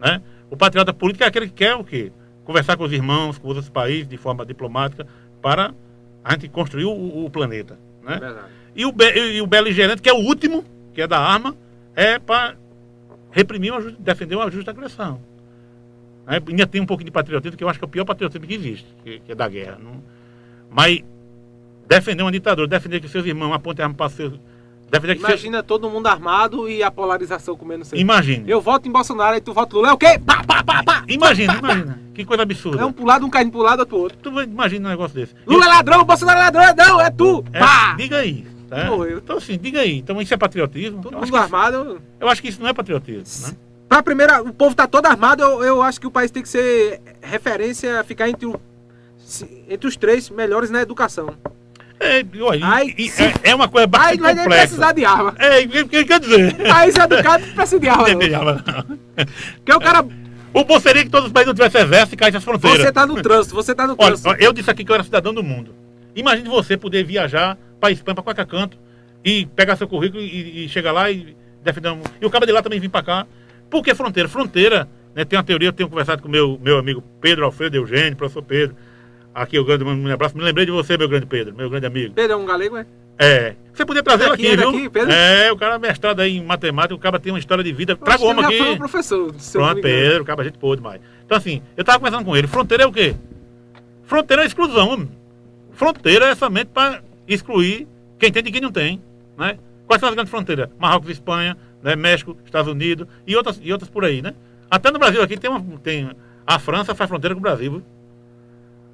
Né? 0.00 0.20
O 0.50 0.56
patriota 0.56 0.92
político 0.92 1.24
é 1.24 1.26
aquele 1.26 1.46
que 1.46 1.54
quer 1.54 1.74
o 1.74 1.84
quê? 1.84 2.12
Conversar 2.44 2.76
com 2.76 2.84
os 2.84 2.92
irmãos, 2.92 3.38
com 3.38 3.48
outros 3.48 3.68
países 3.68 4.08
de 4.08 4.16
forma 4.16 4.44
diplomática 4.44 5.06
para 5.40 5.72
a 6.24 6.32
gente 6.32 6.48
construir 6.48 6.84
o, 6.84 7.24
o 7.24 7.30
planeta. 7.30 7.78
Né? 8.02 8.18
E 8.74 8.84
o, 8.84 8.94
e 9.16 9.40
o 9.40 9.46
beligerante, 9.46 10.02
que 10.02 10.08
é 10.08 10.12
o 10.12 10.18
último, 10.18 10.64
que 10.92 11.02
é 11.02 11.06
da 11.06 11.18
arma, 11.18 11.54
é 11.94 12.18
para 12.18 12.56
reprimir, 13.30 13.72
uma, 13.72 13.92
defender 13.98 14.36
uma 14.36 14.50
justa 14.50 14.70
agressão. 14.70 15.20
Né? 16.26 16.40
Ainda 16.48 16.66
tem 16.66 16.80
um 16.80 16.86
pouquinho 16.86 17.06
de 17.06 17.12
patriotismo, 17.12 17.56
que 17.56 17.64
eu 17.64 17.68
acho 17.68 17.78
que 17.78 17.84
é 17.84 17.88
o 17.88 17.90
pior 17.90 18.04
patriotismo 18.04 18.46
que 18.46 18.54
existe, 18.54 18.86
que, 19.04 19.18
que 19.20 19.32
é 19.32 19.34
da 19.34 19.48
guerra. 19.48 19.78
Não- 19.82 20.02
Mas 20.70 21.02
defender 21.88 22.22
uma 22.22 22.32
ditadura, 22.32 22.66
defender 22.68 23.00
que 23.00 23.08
seus 23.08 23.26
irmãos 23.26 23.52
apontem 23.52 23.82
arma 23.82 23.94
para 23.94 24.08
seus. 24.08 24.32
Defender 24.90 25.14
que 25.14 25.20
seus. 25.20 25.30
Imagina 25.32 25.62
todo 25.62 25.88
mundo 25.88 26.06
armado 26.06 26.68
e 26.68 26.82
a 26.82 26.90
polarização 26.90 27.56
comendo 27.56 27.84
sangue. 27.84 28.00
Imagine. 28.00 28.44
Eu 28.50 28.60
voto 28.60 28.86
em 28.88 28.92
Bolsonaro 28.92 29.36
e 29.36 29.40
tu 29.40 29.52
vota 29.52 29.74
Lula. 29.74 29.88
É 29.88 29.92
o 29.92 29.96
quê? 29.98 30.18
Pá, 30.24 30.44
pá, 30.44 30.62
pá, 30.62 30.82
pá. 30.82 31.04
Imagina, 31.08 31.54
imagina. 31.58 31.98
Que 32.14 32.24
coisa 32.26 32.42
absurda. 32.42 32.82
É 32.82 32.84
um 32.84 32.92
pro 32.92 33.06
lado, 33.06 33.24
um 33.24 33.30
caindo 33.30 33.50
pro 33.50 33.62
lado, 33.62 33.80
outro 33.80 33.88
pro 33.88 33.98
outro. 34.02 34.18
Tu 34.22 34.42
imagina 34.42 34.86
um 34.88 34.90
negócio 34.90 35.14
desse. 35.18 35.34
Lula 35.46 35.64
é 35.64 35.68
ladrão, 35.68 36.04
Bolsonaro 36.04 36.38
é 36.38 36.42
ladrão. 36.42 36.74
Não, 36.76 37.00
é 37.00 37.10
tu. 37.10 37.42
É, 37.54 37.58
Pá. 37.58 37.94
diga 37.94 38.18
aí. 38.18 38.46
Tá? 38.68 38.84
Morreu. 38.86 39.18
Então, 39.18 39.36
assim, 39.38 39.58
diga 39.58 39.80
aí. 39.80 39.98
Então, 39.98 40.20
isso 40.20 40.32
é 40.32 40.36
patriotismo? 40.36 41.02
Todo 41.02 41.18
mundo 41.18 41.36
armado. 41.36 42.00
eu 42.20 42.28
acho 42.28 42.40
que 42.42 42.48
isso 42.48 42.60
não 42.60 42.68
é 42.68 42.72
patriotismo. 42.74 43.48
Né? 43.48 43.54
Pra 43.92 44.02
primeira, 44.02 44.40
o 44.42 44.54
povo 44.54 44.74
tá 44.74 44.86
todo 44.86 45.04
armado, 45.04 45.42
eu, 45.42 45.62
eu 45.62 45.82
acho 45.82 46.00
que 46.00 46.06
o 46.06 46.10
país 46.10 46.30
tem 46.30 46.42
que 46.42 46.48
ser 46.48 46.98
referência, 47.20 48.02
ficar 48.04 48.26
entre, 48.26 48.46
o- 48.46 48.58
entre 49.68 49.86
os 49.86 49.98
três 49.98 50.30
melhores 50.30 50.70
na 50.70 50.80
educação. 50.80 51.36
É, 52.00 52.24
olha, 52.40 52.64
Ai, 52.64 52.94
e- 52.96 53.10
se- 53.10 53.22
é, 53.22 53.34
é 53.50 53.54
uma 53.54 53.68
coisa 53.68 53.84
Aí 53.84 53.90
bastante 53.90 54.16
não 54.16 54.22
vai 54.24 54.34
nem 54.34 54.44
complexa. 54.44 54.62
precisar 54.68 54.92
de 54.92 55.04
arma. 55.04 55.34
É, 55.38 55.58
o 55.60 55.68
que, 55.68 55.84
que 55.84 56.04
quer 56.06 56.20
dizer? 56.20 56.56
País 56.66 56.96
educado 56.96 57.44
não 57.46 57.54
precisa 57.54 57.78
de 57.80 57.88
arma. 57.90 58.08
Não 58.08 58.18
tem 58.18 58.34
arma, 58.34 58.64
não. 58.66 58.98
Porque 59.56 59.72
o 59.74 59.78
cara, 59.80 60.06
O 60.54 60.64
bom 60.64 60.80
seria 60.80 61.04
que 61.04 61.10
todos 61.10 61.26
os 61.26 61.32
países 61.34 61.48
não 61.48 61.54
tivessem 61.54 61.82
exército 61.82 62.14
e 62.14 62.16
caíssem 62.16 62.38
as 62.38 62.44
fronteiras. 62.44 62.80
você 62.80 62.92
tá 62.92 63.06
no 63.06 63.20
trânsito, 63.20 63.54
você 63.54 63.74
tá 63.74 63.86
no 63.86 63.92
Olha, 63.98 64.16
trânsito. 64.16 64.42
eu 64.42 64.54
disse 64.54 64.70
aqui 64.70 64.86
que 64.86 64.90
eu 64.90 64.94
era 64.94 65.04
cidadão 65.04 65.34
do 65.34 65.42
mundo. 65.42 65.74
Imagine 66.16 66.48
você 66.48 66.78
poder 66.78 67.04
viajar 67.04 67.58
para 67.78 67.90
Espanha, 67.90 68.14
para 68.14 68.24
qualquer 68.24 68.46
canto, 68.46 68.78
e 69.22 69.44
pegar 69.54 69.76
seu 69.76 69.86
currículo 69.86 70.22
e, 70.22 70.64
e 70.64 70.68
chegar 70.70 70.92
lá 70.92 71.10
e 71.10 71.36
defender. 71.62 71.94
E 72.22 72.24
o 72.24 72.30
cara 72.30 72.46
de 72.46 72.52
lá 72.52 72.62
também 72.62 72.80
vir 72.80 72.88
para 72.88 73.02
cá. 73.04 73.26
Por 73.72 73.82
que 73.82 73.94
fronteira? 73.94 74.28
Fronteira, 74.28 74.86
né, 75.14 75.24
tem 75.24 75.38
uma 75.38 75.42
teoria, 75.42 75.68
eu 75.68 75.72
tenho 75.72 75.88
conversado 75.88 76.20
com 76.20 76.28
meu 76.28 76.60
meu 76.62 76.76
amigo 76.76 77.02
Pedro 77.22 77.46
Alfredo 77.46 77.74
Eugênio, 77.74 78.14
professor 78.14 78.42
Pedro. 78.42 78.76
Aqui 79.34 79.56
eu 79.56 79.64
grande 79.64 79.82
um 79.82 80.12
abraço. 80.12 80.36
Me 80.36 80.44
lembrei 80.44 80.66
de 80.66 80.70
você, 80.70 80.98
meu 80.98 81.08
grande 81.08 81.24
Pedro, 81.24 81.54
meu 81.56 81.70
grande 81.70 81.86
amigo. 81.86 82.12
Pedro 82.12 82.34
é 82.34 82.36
um 82.36 82.44
galego, 82.44 82.76
é? 82.76 82.86
É. 83.18 83.54
Você 83.72 83.86
podia 83.86 84.02
trazer 84.02 84.30
aqui, 84.30 84.46
é 84.46 84.56
viu? 84.56 84.72
daqui, 84.72 84.90
Pedro? 84.90 85.10
É, 85.10 85.50
o 85.50 85.56
cara 85.56 85.76
é 85.76 85.78
mestrado 85.78 86.20
aí 86.20 86.36
em 86.36 86.44
matemática, 86.44 86.94
o 86.94 86.98
cara 86.98 87.18
tem 87.18 87.32
uma 87.32 87.38
história 87.38 87.64
de 87.64 87.72
vida. 87.72 87.96
Traga 87.96 88.22
o 88.22 88.26
homem 88.26 88.42
já 88.42 88.48
foi 88.48 88.60
aqui. 88.60 88.70
um 88.72 88.76
professor. 88.76 89.34
se 89.38 89.56
eu 89.56 89.62
não 89.62 89.68
Pronto. 89.70 89.82
Pedro, 89.82 90.22
acaba 90.22 90.42
a 90.42 90.44
gente 90.44 90.58
pôde 90.58 90.82
mais. 90.82 91.00
Então, 91.24 91.38
assim, 91.38 91.62
eu 91.74 91.82
tava 91.82 91.98
conversando 91.98 92.26
com 92.26 92.36
ele. 92.36 92.46
Fronteira 92.46 92.84
é 92.84 92.86
o 92.86 92.92
quê? 92.92 93.16
Fronteira 94.04 94.42
é 94.42 94.46
exclusão. 94.46 94.90
homem. 94.90 95.08
Fronteira 95.72 96.26
é 96.26 96.34
somente 96.34 96.66
para 96.66 97.02
excluir 97.26 97.88
quem 98.18 98.30
tem 98.30 98.42
de 98.42 98.52
quem 98.52 98.60
não 98.60 98.70
tem. 98.70 99.00
Né? 99.38 99.56
Quais 99.86 99.98
são 99.98 100.10
as 100.10 100.14
grandes 100.14 100.30
fronteiras? 100.30 100.68
Marrocos, 100.78 101.08
Espanha, 101.08 101.56
né? 101.82 101.96
México, 101.96 102.36
Estados 102.44 102.70
Unidos 102.70 103.06
e 103.26 103.34
outras, 103.36 103.60
e 103.62 103.72
outras 103.72 103.90
por 103.90 104.04
aí, 104.04 104.22
né? 104.22 104.34
Até 104.70 104.90
no 104.90 104.98
Brasil 104.98 105.22
aqui 105.22 105.36
tem 105.36 105.50
uma. 105.50 105.60
Tem, 105.78 106.10
a 106.46 106.58
França 106.58 106.94
faz 106.94 107.08
fronteira 107.08 107.34
com 107.34 107.40
o 107.40 107.42
Brasil. 107.42 107.82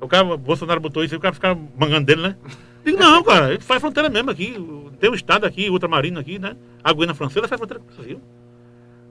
O 0.00 0.06
cara, 0.08 0.36
Bolsonaro 0.36 0.80
botou 0.80 1.02
isso 1.02 1.14
e 1.14 1.16
o 1.16 1.20
cara 1.20 1.34
fica 1.34 1.56
mangando 1.78 2.06
dele, 2.06 2.22
né? 2.22 2.36
Digo, 2.84 2.98
não, 2.98 3.22
cara, 3.24 3.50
ele 3.52 3.60
faz 3.62 3.80
fronteira 3.80 4.08
mesmo 4.08 4.30
aqui. 4.30 4.54
Tem 5.00 5.10
um 5.10 5.14
estado 5.14 5.44
aqui, 5.44 5.68
ultramarino 5.70 6.20
aqui, 6.20 6.38
né? 6.38 6.56
A 6.84 6.92
Guiana 6.92 7.14
Francesa 7.14 7.48
faz 7.48 7.58
fronteira 7.58 7.82
com 7.82 7.90
o 7.92 7.94
Brasil. 7.96 8.20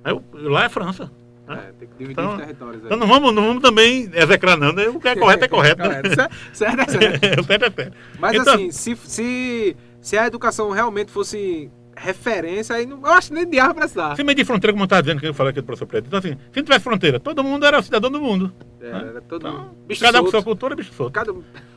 Aí, 0.04 0.20
lá 0.34 0.64
é 0.66 0.70
França. 0.70 1.12
É, 1.50 1.56
tem 1.80 1.88
que 1.88 1.94
dividir 1.98 2.12
Então- 2.12 2.36
os 2.36 2.42
territórios. 2.42 2.82
aí. 2.82 2.86
Então 2.88 2.98
não 2.98 3.08
vamos, 3.08 3.34
não 3.34 3.48
vamos 3.48 3.62
também 3.64 4.10
execrar, 4.14 4.58
não. 4.58 4.74
Né? 4.74 4.88
O 4.90 5.00
que 5.00 5.08
é 5.08 5.16
correto 5.16 5.46
é 5.46 5.48
correto. 5.48 5.82
Né? 5.82 6.02
Correto. 6.02 6.10
Certo, 6.10 6.34
certo, 6.54 6.80
é 6.82 7.20
certo. 7.20 7.40
o 7.40 7.44
certo 7.46 7.64
é 7.66 7.70
certo. 7.72 7.98
Mas 8.20 8.36
Então- 8.36 8.54
assim, 8.54 8.72
se, 8.72 8.96
se, 8.98 9.78
se 10.02 10.18
a 10.18 10.28
educação 10.28 10.72
realmente 10.72 11.10
fosse 11.12 11.70
referência, 11.98 12.76
aí 12.76 12.86
não, 12.86 13.00
eu 13.02 13.14
acho 13.14 13.30
que 13.30 13.34
nem 13.34 13.50
diabo 13.50 13.76
precisar. 13.76 14.16
Se 14.16 14.24
meio 14.24 14.36
de 14.36 14.46
fronteira, 14.46 14.72
como 14.74 14.84
eu 14.84 14.86
estava 14.86 15.02
dizendo, 15.02 15.20
que 15.20 15.28
eu 15.28 15.34
falei 15.34 15.52
aqui 15.52 15.62
do 15.62 15.66
professor 15.66 15.86
Preto. 15.88 16.06
Então, 16.08 16.20
assim, 16.20 16.30
se 16.34 16.58
não 16.58 16.64
tivesse 16.64 16.84
fronteira, 16.84 17.20
todo 17.20 17.44
mundo 17.44 17.66
era 17.66 17.82
cidadão 17.82 18.10
do 18.12 18.22
mundo. 18.22 18.54
É, 18.80 18.92
né? 18.92 19.06
era 19.10 19.22
todo 19.22 19.48
Então, 19.48 19.72
bicho 19.88 20.02
cada 20.04 20.22
um 20.22 20.26
com 20.26 20.32
sua 20.32 20.44
cultura, 20.44 20.76
bicho 20.76 20.94
solto. 20.94 21.14
Cada- 21.14 21.34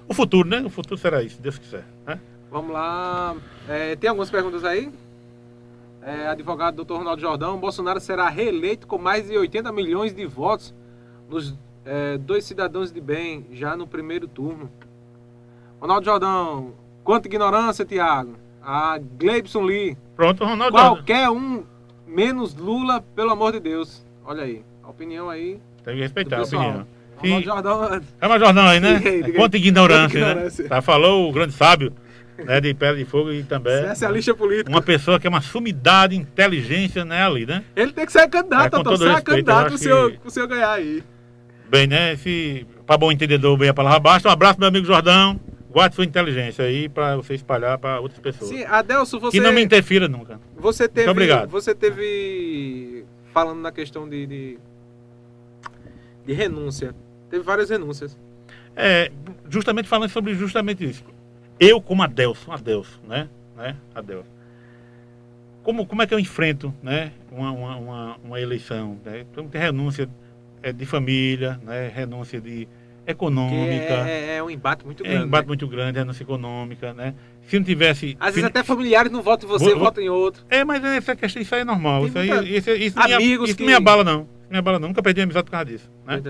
O 0.06 0.14
futuro, 0.14 0.48
né? 0.48 0.60
O 0.60 0.70
futuro 0.70 0.98
será 0.98 1.22
isso, 1.22 1.36
se 1.36 1.42
Deus 1.42 1.59
quiser. 1.59 1.84
Né? 2.06 2.20
Vamos 2.51 2.72
lá. 2.72 3.34
É, 3.68 3.97
tem 3.97 4.09
algumas 4.10 4.30
perguntas 4.30 4.64
aí? 4.64 4.90
É, 6.02 6.28
advogado 6.28 6.82
Dr. 6.84 6.94
Ronaldo 6.94 7.20
Jordão, 7.20 7.59
Bolsonaro 7.59 8.01
será 8.01 8.28
reeleito 8.28 8.86
com 8.86 8.98
mais 8.98 9.28
de 9.28 9.36
80 9.36 9.70
milhões 9.70 10.14
de 10.14 10.24
votos 10.26 10.74
nos 11.28 11.55
é, 11.84 12.16
dois 12.18 12.44
cidadãos 12.44 12.90
de 12.92 13.01
bem, 13.01 13.47
já 13.52 13.76
no 13.76 13.86
primeiro 13.86 14.26
turno. 14.26 14.70
Ronaldo 15.80 16.05
Jordão, 16.05 16.74
quanta 17.05 17.28
ignorância, 17.28 17.84
Tiago? 17.84 18.34
A 18.62 18.98
Gleibson 18.98 19.62
Lee, 19.62 19.97
Pronto, 20.20 20.44
Ronaldo. 20.44 20.72
Qualquer 20.76 21.30
um 21.30 21.64
menos 22.06 22.55
Lula, 22.55 23.02
pelo 23.16 23.30
amor 23.30 23.52
de 23.52 23.60
Deus. 23.60 24.05
Olha 24.22 24.42
aí, 24.42 24.62
a 24.84 24.90
opinião 24.90 25.30
aí 25.30 25.59
Tem 25.82 25.94
que 25.94 26.02
respeitar 26.02 26.40
a 26.40 26.42
opinião. 26.42 26.86
Ronaldo 27.16 27.38
Se- 27.38 27.42
Jordão, 27.42 28.02
É 28.20 28.26
uma 28.26 28.38
Jordão 28.38 28.66
aí, 28.66 28.80
né? 28.80 28.97
Diga 28.98 29.09
aí, 29.09 29.16
diga 29.16 29.26
aí. 29.28 29.32
Quanta 29.34 29.56
ignorância, 29.56 30.34
né? 30.34 30.51
Tá, 30.68 30.82
falou 30.82 31.26
o 31.26 31.32
grande 31.32 31.55
sábio 31.55 31.90
né, 32.36 32.60
de 32.60 32.74
Pedra 32.74 32.98
de 32.98 33.06
Fogo 33.06 33.32
e 33.32 33.42
também 33.44 33.72
essa 33.84 34.05
é 34.05 34.09
a 34.09 34.12
política. 34.34 34.68
uma 34.70 34.82
pessoa 34.82 35.18
que 35.18 35.26
é 35.26 35.30
uma 35.30 35.40
sumidade, 35.40 36.14
inteligência, 36.14 37.02
né, 37.02 37.22
ali, 37.24 37.47
né? 37.47 37.64
Ele 37.74 37.90
tem 37.92 38.05
que 38.05 38.12
ser 38.12 38.28
candidato, 38.28 38.62
É, 38.64 38.66
então 38.66 38.82
respeito, 38.92 39.20
eu 39.20 39.22
candidato 39.22 39.68
pro 39.68 39.78
senhor, 39.78 40.10
que- 40.12 40.18
pro 40.18 40.30
senhor 40.30 40.47
ganhar 40.48 40.72
aí. 40.72 41.02
Bem, 41.70 41.86
né? 41.86 42.14
Se, 42.16 42.66
pra 42.86 42.98
bom 42.98 43.10
entendedor, 43.10 43.56
bem 43.56 43.70
a 43.70 43.74
palavra 43.74 44.01
basta. 44.01 44.28
Um 44.28 44.32
abraço, 44.32 44.59
meu 44.60 44.68
amigo 44.68 44.84
Jordão. 44.86 45.40
Guarde 45.70 45.94
sua 45.94 46.05
inteligência 46.05 46.64
aí 46.64 46.88
pra 46.88 47.16
você 47.16 47.34
espalhar 47.34 47.78
pra 47.78 48.01
outras 48.01 48.18
pessoas. 48.18 48.51
Sim, 48.51 48.64
Adelso, 48.64 49.20
você, 49.20 49.38
Que 49.38 49.42
não 49.42 49.52
me 49.52 49.62
interfira 49.62 50.09
nunca. 50.09 50.40
você 50.56 50.88
teve. 50.88 51.09
obrigado. 51.09 51.48
Você 51.48 51.74
teve. 51.74 53.05
Falando 53.32 53.60
na 53.60 53.70
questão 53.70 54.09
de, 54.09 54.26
de, 54.26 54.59
de 56.26 56.32
renúncia. 56.32 56.92
Teve 57.30 57.44
várias 57.44 57.70
renúncias. 57.70 58.18
É, 58.74 59.12
justamente 59.48 59.88
falando 59.88 60.10
sobre 60.10 60.34
justamente 60.34 60.84
isso. 60.84 61.05
Eu, 61.60 61.80
como 61.80 62.02
Adelson, 62.02 62.51
Adelson, 62.52 62.98
né? 63.06 63.28
né? 63.56 63.76
Adelson. 63.94 64.26
Como, 65.62 65.86
como 65.86 66.02
é 66.02 66.06
que 66.06 66.14
eu 66.14 66.18
enfrento 66.18 66.74
né? 66.82 67.12
uma, 67.30 67.52
uma, 67.52 67.76
uma, 67.76 68.16
uma 68.24 68.40
eleição? 68.40 68.98
Né? 69.05 69.26
Então, 69.30 69.47
tem 69.47 69.60
renúncia 69.60 70.09
é, 70.62 70.72
de 70.72 70.86
família, 70.86 71.60
né? 71.62 71.88
renúncia 71.94 72.40
de 72.40 72.66
econômica. 73.10 74.08
é, 74.08 74.36
é 74.36 74.42
um 74.42 74.50
embate 74.50 74.84
muito 74.84 75.04
É 75.04 75.08
grande. 75.08 75.24
um 75.24 75.26
embate 75.26 75.44
né? 75.44 75.48
muito 75.48 75.68
grande, 75.68 75.98
renúncia 75.98 76.22
econômica, 76.22 76.92
né? 76.94 77.14
Se 77.46 77.58
não 77.58 77.64
tivesse. 77.64 78.16
Às 78.20 78.34
vezes 78.34 78.48
até 78.48 78.62
familiares 78.62 79.10
não 79.10 79.22
votam 79.22 79.48
em 79.48 79.52
você, 79.52 79.70
Vou- 79.70 79.78
votam 79.80 80.02
em 80.02 80.08
outro. 80.08 80.44
É, 80.48 80.64
mas 80.64 80.84
essa 80.84 81.14
questão, 81.16 81.40
isso 81.42 81.54
aí 81.54 81.60
é 81.62 81.64
normal. 81.64 82.08
Tem 82.10 82.24
Isso, 82.24 82.32
aí, 82.40 82.56
isso, 82.56 82.70
isso, 82.70 82.98
não 82.98 83.06
me- 83.06 83.14
amigos 83.14 83.48
isso 83.50 83.58
que- 83.58 83.64
me 83.66 83.72
abala, 83.74 84.02
não. 84.04 84.28
Me 84.50 84.58
abala, 84.58 84.78
não. 84.78 84.88
Nunca 84.88 85.02
perdi 85.02 85.20
a 85.20 85.24
amizade 85.24 85.44
por 85.44 85.50
causa 85.52 85.66
disso. 85.66 85.90
Né? 86.06 86.20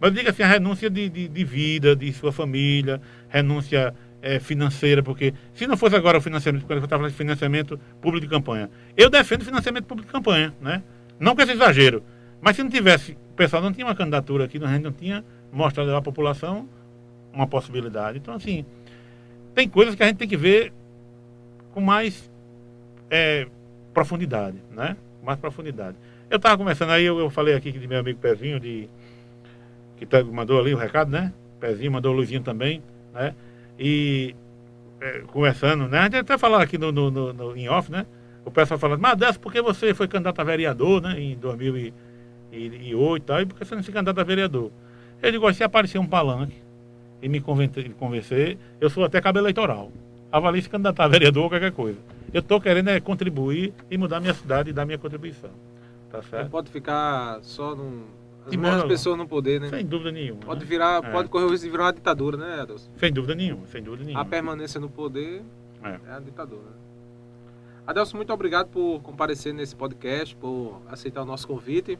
Mas 0.00 0.12
diga 0.12 0.30
assim, 0.30 0.42
a 0.42 0.46
renúncia 0.48 0.90
de, 0.90 1.08
de, 1.08 1.28
de 1.28 1.44
vida, 1.44 1.94
de 1.96 2.12
sua 2.12 2.32
família, 2.32 3.00
renúncia 3.28 3.94
eh, 4.22 4.38
financeira, 4.40 5.02
porque 5.02 5.34
se 5.54 5.66
não 5.66 5.76
fosse 5.76 5.94
agora 5.96 6.18
o 6.18 6.20
financiamento, 6.20 6.64
quando 6.66 6.78
eu 6.78 6.84
estava 6.84 7.00
falando 7.00 7.12
de 7.12 7.16
financiamento 7.18 7.78
público 8.00 8.26
de 8.26 8.30
campanha, 8.30 8.70
eu 8.96 9.10
defendo 9.10 9.44
financiamento 9.44 9.84
público 9.84 10.06
de 10.08 10.12
campanha, 10.12 10.54
né? 10.60 10.82
Não 11.20 11.34
com 11.36 11.42
esse 11.42 11.52
exagero. 11.52 12.02
Mas 12.40 12.56
se 12.56 12.62
não 12.62 12.70
tivesse, 12.70 13.12
o 13.12 13.34
pessoal 13.36 13.62
não 13.62 13.72
tinha 13.72 13.86
uma 13.86 13.94
candidatura 13.94 14.44
aqui, 14.44 14.58
a 14.62 14.66
gente 14.68 14.82
não 14.82 14.92
tinha 14.92 15.24
mostrado 15.54 15.94
à 15.94 16.02
população 16.02 16.68
uma 17.32 17.46
possibilidade. 17.46 18.18
Então, 18.18 18.34
assim, 18.34 18.64
tem 19.54 19.68
coisas 19.68 19.94
que 19.94 20.02
a 20.02 20.06
gente 20.06 20.16
tem 20.18 20.28
que 20.28 20.36
ver 20.36 20.72
com 21.72 21.80
mais 21.80 22.30
eh, 23.10 23.46
profundidade, 23.92 24.58
né? 24.72 24.96
Com 25.20 25.26
mais 25.26 25.38
profundidade. 25.38 25.96
Eu 26.30 26.36
estava 26.36 26.56
conversando 26.56 26.92
aí, 26.92 27.04
eu, 27.04 27.18
eu 27.18 27.30
falei 27.30 27.54
aqui 27.54 27.72
de 27.72 27.86
meu 27.86 27.98
amigo 28.00 28.18
Pezinho, 28.18 28.58
de, 28.60 28.88
que 29.96 30.06
tá- 30.06 30.22
mandou 30.24 30.58
ali 30.60 30.74
o 30.74 30.76
recado, 30.78 31.10
né? 31.10 31.32
Pezinho 31.60 31.92
mandou 31.92 32.12
o 32.12 32.16
Luizinho 32.16 32.42
também, 32.42 32.82
né? 33.12 33.34
E 33.78 34.34
é, 35.00 35.20
conversando, 35.28 35.88
né? 35.88 35.98
A 35.98 36.04
gente 36.04 36.16
até 36.16 36.38
falou 36.38 36.58
aqui 36.58 36.78
no, 36.78 36.92
no, 36.92 37.10
no- 37.10 37.32
no- 37.32 37.56
em 37.56 37.68
off, 37.68 37.90
né? 37.90 38.06
O 38.44 38.50
pessoal 38.50 38.78
falando, 38.78 39.00
mas 39.00 39.16
dessa, 39.16 39.38
por 39.38 39.52
que 39.52 39.60
você 39.62 39.94
foi 39.94 40.06
candidato 40.06 40.40
a 40.40 40.44
vereador, 40.44 41.00
né? 41.00 41.18
Em 41.18 41.36
2008 41.36 43.22
e 43.22 43.26
tal, 43.26 43.40
e 43.40 43.46
por 43.46 43.58
que 43.58 43.64
você 43.64 43.74
não 43.74 43.82
se 43.82 43.90
candidata 43.92 44.20
a 44.20 44.24
vereador? 44.24 44.70
Digo, 45.22 45.44
olha, 45.46 45.54
se 45.54 45.64
aparecer 45.64 45.98
um 45.98 46.06
palanque 46.06 46.56
e 47.22 47.28
me 47.28 47.40
convencer, 47.40 48.58
eu 48.80 48.90
sou 48.90 49.04
até 49.04 49.20
cabo 49.20 49.38
eleitoral. 49.38 49.90
Avalie 50.30 50.62
se 50.62 50.68
candidatar 50.68 51.04
a 51.04 51.08
vereador 51.08 51.44
ou 51.44 51.48
qualquer 51.48 51.72
coisa. 51.72 51.98
Eu 52.32 52.40
estou 52.40 52.60
querendo 52.60 52.88
é 52.90 53.00
contribuir 53.00 53.72
e 53.90 53.96
mudar 53.96 54.20
minha 54.20 54.34
cidade 54.34 54.70
e 54.70 54.72
dar 54.72 54.84
minha 54.84 54.98
contribuição. 54.98 55.50
Tá 56.10 56.18
Não 56.18 56.24
certo? 56.24 56.50
pode 56.50 56.70
ficar 56.70 57.38
só 57.42 57.74
num. 57.74 58.02
As 58.44 58.50
De 58.50 58.58
mesmas 58.58 58.76
modo- 58.82 58.88
pessoas 58.88 59.16
no 59.16 59.26
poder, 59.26 59.58
né? 59.58 59.70
Sem 59.70 59.86
dúvida 59.86 60.12
nenhuma. 60.12 60.40
Pode 60.42 60.60
né? 60.60 60.66
virar, 60.66 61.02
É. 61.02 61.10
pode 61.10 61.28
correr 61.30 61.44
o 61.46 61.48
risco 61.50 61.64
de 61.64 61.70
virar 61.70 61.84
uma 61.84 61.92
ditadura, 61.94 62.36
né, 62.36 62.60
Adelson? 62.60 62.90
Sem 62.98 63.10
dúvida 63.10 63.34
nenhuma, 63.34 63.66
sem 63.68 63.82
dúvida 63.82 64.04
nenhuma. 64.04 64.20
A 64.20 64.24
permanência 64.26 64.78
no 64.78 64.90
poder 64.90 65.40
É. 65.82 65.88
é, 65.88 66.14
a 66.16 66.18
ditadura. 66.20 66.60
né? 66.60 66.76
Adelson, 67.86 68.16
muito 68.18 68.32
obrigado 68.34 68.68
por 68.68 69.00
comparecer 69.00 69.54
nesse 69.54 69.74
podcast, 69.74 70.36
por 70.36 70.80
aceitar 70.90 71.22
o 71.22 71.24
nosso 71.24 71.46
convite. 71.48 71.98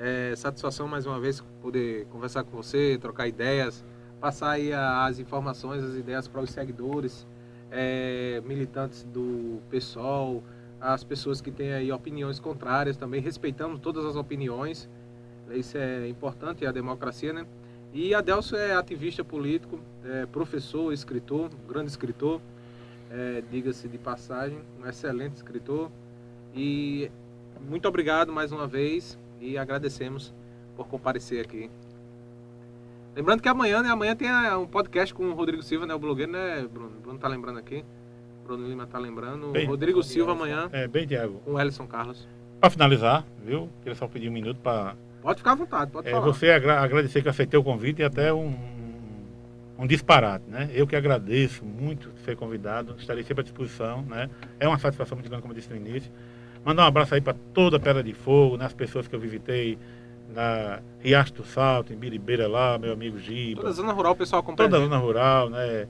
É 0.00 0.32
satisfação 0.36 0.86
mais 0.86 1.06
uma 1.06 1.18
vez 1.18 1.40
poder 1.60 2.06
conversar 2.06 2.44
com 2.44 2.56
você, 2.56 2.96
trocar 3.00 3.26
ideias, 3.26 3.84
passar 4.20 4.50
aí 4.50 4.72
as 4.72 5.18
informações, 5.18 5.82
as 5.82 5.96
ideias 5.96 6.28
para 6.28 6.40
os 6.40 6.50
seguidores, 6.50 7.26
é, 7.68 8.40
militantes 8.46 9.02
do 9.02 9.60
PSOL, 9.68 10.44
as 10.80 11.02
pessoas 11.02 11.40
que 11.40 11.50
têm 11.50 11.72
aí 11.72 11.90
opiniões 11.90 12.38
contrárias 12.38 12.96
também. 12.96 13.20
Respeitamos 13.20 13.80
todas 13.80 14.04
as 14.04 14.14
opiniões. 14.14 14.88
Isso 15.50 15.76
é 15.76 16.08
importante, 16.08 16.64
é 16.64 16.68
a 16.68 16.72
democracia, 16.72 17.32
né? 17.32 17.44
E 17.92 18.14
Adelson 18.14 18.54
é 18.54 18.76
ativista 18.76 19.24
político, 19.24 19.80
é 20.04 20.26
professor, 20.26 20.92
escritor, 20.92 21.50
grande 21.68 21.90
escritor, 21.90 22.40
é, 23.10 23.42
diga-se 23.50 23.88
de 23.88 23.98
passagem, 23.98 24.60
um 24.80 24.86
excelente 24.86 25.34
escritor. 25.34 25.90
E 26.54 27.10
muito 27.68 27.88
obrigado 27.88 28.32
mais 28.32 28.52
uma 28.52 28.68
vez 28.68 29.18
e 29.40 29.56
agradecemos 29.58 30.34
por 30.76 30.86
comparecer 30.88 31.44
aqui. 31.44 31.70
Lembrando 33.16 33.42
que 33.42 33.48
amanhã, 33.48 33.82
né? 33.82 33.90
Amanhã 33.90 34.14
tem 34.14 34.28
a- 34.30 34.58
um 34.58 34.66
podcast 34.66 35.12
com 35.12 35.24
o 35.24 35.34
Rodrigo 35.34 35.62
Silva, 35.62 35.86
né? 35.86 35.94
O 35.94 35.98
blogueiro, 35.98 36.30
né, 36.30 36.66
Bruno? 36.72 36.92
Bruno 37.02 37.18
tá 37.18 37.26
lembrando 37.26 37.58
aqui. 37.58 37.84
Bruno 38.44 38.66
Lima 38.68 38.86
tá 38.86 38.98
lembrando. 38.98 39.48
Bem, 39.50 39.66
Rodrigo 39.66 40.02
Silva 40.02 40.32
amanhã 40.32 40.68
É, 40.72 40.86
bem, 40.86 41.06
Tiago. 41.06 41.40
com 41.44 41.52
o 41.54 41.60
Ellison 41.60 41.86
Carlos. 41.86 42.26
Para 42.60 42.70
finalizar, 42.70 43.24
viu? 43.44 43.68
Queria 43.82 43.94
só 43.94 44.06
pedir 44.06 44.28
um 44.28 44.32
minuto 44.32 44.58
para 44.60 44.94
Pode 45.20 45.38
ficar 45.38 45.52
à 45.52 45.54
vontade, 45.56 45.90
pode 45.90 46.08
falar. 46.10 46.24
você 46.24 46.50
agra- 46.50 46.80
agradecer 46.80 47.20
que 47.22 47.28
aceitei 47.28 47.58
o 47.58 47.62
convite 47.64 48.00
e 48.00 48.04
até 48.04 48.32
um, 48.32 48.54
um 49.78 49.86
disparate, 49.86 50.44
né? 50.48 50.70
Eu 50.72 50.86
que 50.86 50.94
agradeço 50.96 51.64
muito 51.64 52.10
ser 52.24 52.36
convidado, 52.36 52.94
estarei 52.98 53.22
sempre 53.24 53.40
à 53.40 53.44
disposição, 53.44 54.02
né? 54.02 54.30
É 54.60 54.66
uma 54.66 54.78
satisfação 54.78 55.16
muito 55.16 55.28
grande, 55.28 55.42
como 55.42 55.52
eu 55.52 55.56
disse 55.56 55.68
no 55.70 55.76
início. 55.76 56.10
Mandar 56.64 56.84
um 56.84 56.86
abraço 56.86 57.14
aí 57.14 57.20
para 57.20 57.34
toda 57.54 57.76
a 57.76 57.80
Pedra 57.80 58.02
de 58.02 58.12
Fogo, 58.12 58.56
nas 58.56 58.72
pessoas 58.72 59.08
que 59.08 59.14
eu 59.14 59.20
visitei 59.20 59.78
na 60.34 60.80
Riacho 61.00 61.32
do 61.34 61.44
Salto, 61.44 61.92
em 61.92 61.96
Biribeira 61.96 62.46
lá, 62.46 62.78
meu 62.78 62.92
amigo 62.92 63.18
Giba. 63.18 63.62
Toda 63.62 63.72
zona 63.72 63.92
rural 63.92 64.12
o 64.12 64.16
pessoal 64.16 64.40
acompanha. 64.40 64.68
toda 64.68 64.82
a 64.82 64.84
zona 64.86 64.98
rural, 64.98 65.48
né? 65.48 65.86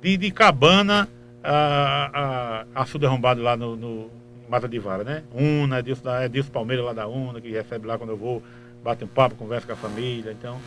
De, 0.00 0.16
de 0.16 0.30
Cabana 0.30 1.08
a, 1.42 2.66
a, 2.74 2.82
a 2.82 2.86
sul 2.86 3.00
derrumbado 3.00 3.42
lá 3.42 3.56
no, 3.56 3.74
no 3.76 4.10
Mata 4.48 4.68
de 4.68 4.78
Vara, 4.78 5.02
né? 5.04 5.22
Una, 5.34 5.78
é 5.78 5.82
Dilson, 5.82 6.04
da- 6.04 6.22
é 6.22 6.28
Dilson 6.28 6.50
Palmeira 6.52 6.82
lá 6.82 6.92
da 6.92 7.06
Una, 7.08 7.40
que 7.40 7.50
recebe 7.50 7.86
lá 7.86 7.98
quando 7.98 8.10
eu 8.10 8.16
vou, 8.16 8.42
bate 8.84 9.04
um 9.04 9.08
papo, 9.08 9.34
conversa 9.34 9.66
com 9.66 9.72
a 9.72 9.76
família, 9.76 10.30
então, 10.32 10.58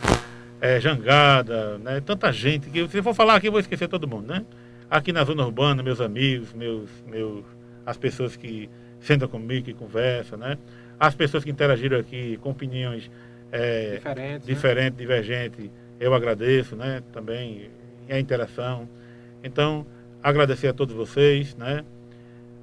é, 0.60 0.78
Jangada, 0.80 1.78
né? 1.78 2.00
Tanta 2.04 2.30
gente, 2.32 2.68
que 2.70 2.86
se 2.88 2.98
eu 2.98 3.02
for 3.02 3.14
falar 3.14 3.36
aqui 3.36 3.48
eu 3.48 3.52
vou 3.52 3.60
esquecer 3.60 3.88
todo 3.88 4.06
mundo, 4.06 4.26
né? 4.28 4.44
Aqui 4.90 5.12
na 5.12 5.24
zona 5.24 5.44
urbana, 5.44 5.82
meus 5.82 6.00
amigos, 6.00 6.52
meus, 6.52 6.88
meus, 7.08 7.42
as 7.86 7.96
pessoas 7.96 8.36
que 8.36 8.68
sentam 9.04 9.28
comigo, 9.28 9.64
que 9.66 9.74
conversam, 9.74 10.38
né? 10.38 10.58
As 10.98 11.14
pessoas 11.14 11.44
que 11.44 11.50
interagiram 11.50 11.98
aqui 11.98 12.36
com 12.38 12.50
opiniões 12.50 13.10
é, 13.52 13.96
Diferentes. 13.96 14.46
né? 14.48 14.54
diferente, 14.54 14.94
divergente, 14.94 15.70
eu 16.00 16.14
agradeço, 16.14 16.74
né? 16.76 17.02
Também 17.12 17.70
a 18.08 18.18
interação. 18.18 18.88
Então, 19.42 19.86
agradecer 20.22 20.68
a 20.68 20.72
todos 20.72 20.94
vocês, 20.94 21.54
né? 21.56 21.84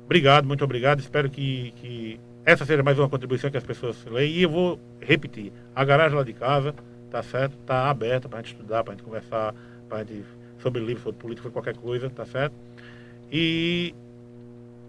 Obrigado, 0.06 0.46
muito 0.46 0.64
obrigado. 0.64 1.00
Espero 1.00 1.30
que, 1.30 1.72
que 1.78 2.20
essa 2.44 2.66
seja 2.66 2.84
mais 2.84 3.00
uma 3.00 3.08
contribuição 3.08 3.50
que 3.50 3.58
as 3.58 3.64
pessoas 3.64 4.04
leem. 4.06 4.34
E 4.34 4.44
eu 4.44 4.50
vou 4.50 4.80
repetir: 5.00 5.54
a 5.76 5.86
garagem 5.86 6.18
lá 6.18 6.24
de 6.24 6.34
casa, 6.34 6.74
tá 7.10 7.24
certo? 7.24 7.56
Tá 7.66 7.90
aberta 7.90 8.28
para 8.28 8.40
a 8.40 8.42
gente 8.42 8.54
estudar, 8.54 8.84
para 8.84 8.94
a 8.94 8.96
gente 8.98 9.06
conversar, 9.06 9.56
para 9.88 10.00
gente 10.04 10.26
sobre 10.60 10.82
livro, 10.82 11.02
sobre 11.04 11.20
política, 11.20 11.44
sobre 11.44 11.54
qualquer 11.54 11.76
coisa, 11.76 12.10
tá 12.10 12.26
certo? 12.26 12.54
E 13.32 13.96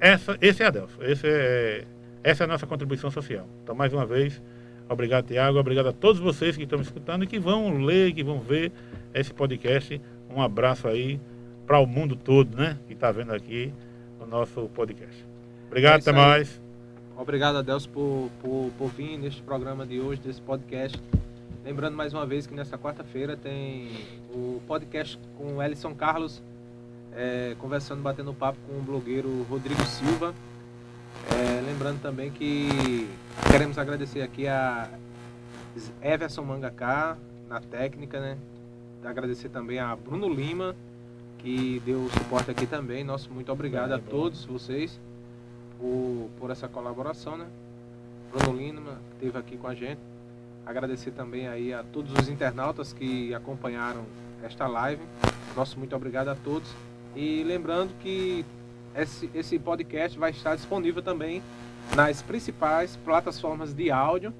essa, 0.02 0.36
esse 0.40 0.62
é 0.62 0.66
Adelson, 0.66 1.02
esse 1.02 1.26
é, 1.26 1.84
essa 2.24 2.42
é 2.42 2.44
a 2.44 2.48
nossa 2.48 2.66
contribuição 2.66 3.10
social. 3.10 3.46
Então, 3.62 3.74
mais 3.74 3.92
uma 3.92 4.04
vez, 4.04 4.42
obrigado, 4.88 5.26
Tiago, 5.26 5.58
obrigado 5.58 5.86
a 5.88 5.92
todos 5.92 6.20
vocês 6.20 6.56
que 6.56 6.64
estão 6.64 6.78
me 6.78 6.84
escutando 6.84 7.22
e 7.24 7.26
que 7.26 7.38
vão 7.38 7.78
ler, 7.84 8.12
que 8.12 8.22
vão 8.24 8.40
ver 8.40 8.72
esse 9.14 9.32
podcast. 9.32 10.00
Um 10.28 10.42
abraço 10.42 10.88
aí 10.88 11.20
para 11.66 11.78
o 11.78 11.86
mundo 11.86 12.16
todo, 12.16 12.56
né? 12.56 12.78
Que 12.88 12.94
está 12.94 13.12
vendo 13.12 13.32
aqui 13.32 13.72
o 14.20 14.26
nosso 14.26 14.68
podcast. 14.74 15.24
Obrigado, 15.68 15.98
É 15.98 16.00
até 16.00 16.10
aí. 16.10 16.16
mais. 16.16 16.60
Obrigado 17.16 17.56
a 17.58 17.62
Deus 17.62 17.86
por, 17.86 18.30
por, 18.40 18.70
por 18.76 18.88
vir 18.88 19.18
neste 19.18 19.40
programa 19.42 19.86
de 19.86 20.00
hoje, 20.00 20.20
desse 20.20 20.40
podcast. 20.40 21.00
Lembrando 21.64 21.96
mais 21.96 22.12
uma 22.12 22.26
vez 22.26 22.46
que 22.46 22.54
nessa 22.54 22.76
quarta-feira 22.76 23.36
tem 23.36 23.88
o 24.34 24.60
podcast 24.66 25.18
com 25.36 25.56
o 25.56 25.62
Ellison 25.62 25.94
Carlos, 25.94 26.42
é, 27.14 27.54
conversando, 27.58 28.02
batendo 28.02 28.32
papo 28.32 28.58
com 28.66 28.78
o 28.78 28.82
blogueiro 28.82 29.42
Rodrigo 29.44 29.84
Silva. 29.84 30.34
É, 31.30 31.60
lembrando 31.60 32.00
também 32.00 32.30
que 32.30 33.08
queremos 33.50 33.78
agradecer 33.78 34.22
aqui 34.22 34.48
a 34.48 34.88
Everson 36.02 36.42
Mangaká 36.42 37.16
na 37.48 37.60
técnica, 37.60 38.20
né? 38.20 38.38
Agradecer 39.04 39.48
também 39.48 39.78
a 39.78 39.94
Bruno 39.96 40.28
Lima, 40.28 40.74
que 41.38 41.82
deu 41.84 42.04
o 42.04 42.10
suporte 42.10 42.50
aqui 42.50 42.66
também. 42.66 43.04
Nosso 43.04 43.30
muito 43.30 43.50
obrigado 43.52 43.92
É, 43.92 43.96
a 43.96 43.98
todos 43.98 44.44
vocês 44.44 44.98
por, 45.78 46.30
por 46.38 46.50
essa 46.50 46.68
colaboração, 46.68 47.36
né? 47.36 47.46
Bruno 48.32 48.58
Lima 48.58 48.98
que 49.18 49.26
esteve 49.26 49.38
aqui 49.38 49.56
com 49.56 49.66
a 49.66 49.74
gente. 49.74 50.00
Agradecer 50.64 51.10
também 51.10 51.48
aí 51.48 51.74
a 51.74 51.82
todos 51.82 52.12
os 52.12 52.28
internautas 52.28 52.92
que 52.92 53.34
acompanharam 53.34 54.04
esta 54.42 54.66
live. 54.66 55.02
Nosso 55.56 55.78
muito 55.78 55.94
obrigado 55.94 56.28
a 56.28 56.34
todos. 56.34 56.72
E 57.14 57.42
lembrando 57.42 57.94
que 58.00 58.44
esse, 58.94 59.30
esse 59.34 59.58
podcast 59.58 60.18
vai 60.18 60.30
estar 60.30 60.54
disponível 60.54 61.02
também 61.02 61.42
nas 61.94 62.22
principais 62.22 62.96
plataformas 62.96 63.74
de 63.74 63.90
áudio. 63.90 64.32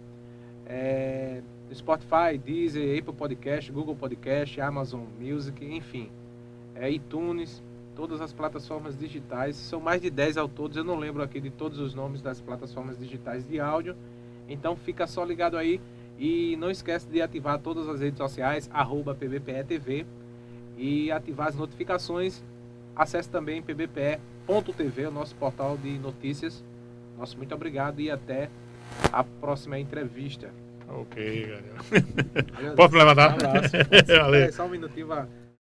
É, 0.67 1.43
Spotify, 1.75 2.39
Deezer, 2.43 2.99
Apple 2.99 3.15
Podcast, 3.15 3.71
Google 3.73 3.97
Podcast, 3.97 4.61
Amazon 4.61 5.05
Music, 5.21 5.65
enfim. 5.65 6.11
É, 6.75 6.91
iTunes, 6.91 7.63
todas 7.95 8.21
as 8.21 8.33
plataformas 8.33 8.99
digitais. 8.99 9.57
São 9.57 9.81
mais 9.81 10.01
de 10.01 10.11
10 10.11 10.37
ao 10.37 10.49
todos. 10.49 10.77
Eu 10.77 10.85
não 10.85 10.99
lembro 10.99 11.23
aqui 11.23 11.41
de 11.41 11.51
todos 11.51 11.79
os 11.79 11.95
nomes 11.95 12.23
das 12.23 12.41
plataformas 12.41 12.99
digitais 12.99 13.47
de 13.47 13.61
áudio. 13.61 13.97
Então 14.49 14.77
fica 14.77 15.07
só 15.07 15.25
ligado 15.25 15.57
aí. 15.57 15.81
E 16.19 16.57
não 16.57 16.71
esquece 16.71 17.09
de 17.09 17.21
ativar 17.21 17.59
todas 17.59 17.89
as 17.89 18.01
redes 18.01 18.19
sociais, 18.19 18.71
arroba 18.73 19.15
PBPE-TV. 19.15 20.07
E 20.77 21.11
ativar 21.11 21.49
as 21.49 21.57
notificações. 21.57 22.43
Acesse 22.95 23.29
também 23.29 23.63
pbpe.tv, 23.63 25.07
o 25.07 25.11
nosso 25.11 25.35
portal 25.37 25.77
de 25.77 25.99
notícias. 25.99 26.63
Nosso 27.19 27.37
muito 27.37 27.55
obrigado 27.55 28.01
e 28.01 28.11
até 28.11 28.51
a 29.13 29.25
próxima 29.25 29.79
entrevista. 29.79 30.51
Ok, 30.89 31.47
galera. 31.47 32.75
Posso 32.77 32.95
levantar? 32.95 33.31
Um 33.31 33.35
abraço. 33.35 33.77
Valeu. 34.07 34.43
É, 34.43 34.53
só 34.53 34.67
um 34.67 34.69
minutinho, 34.69 35.07
vá. 35.07 35.27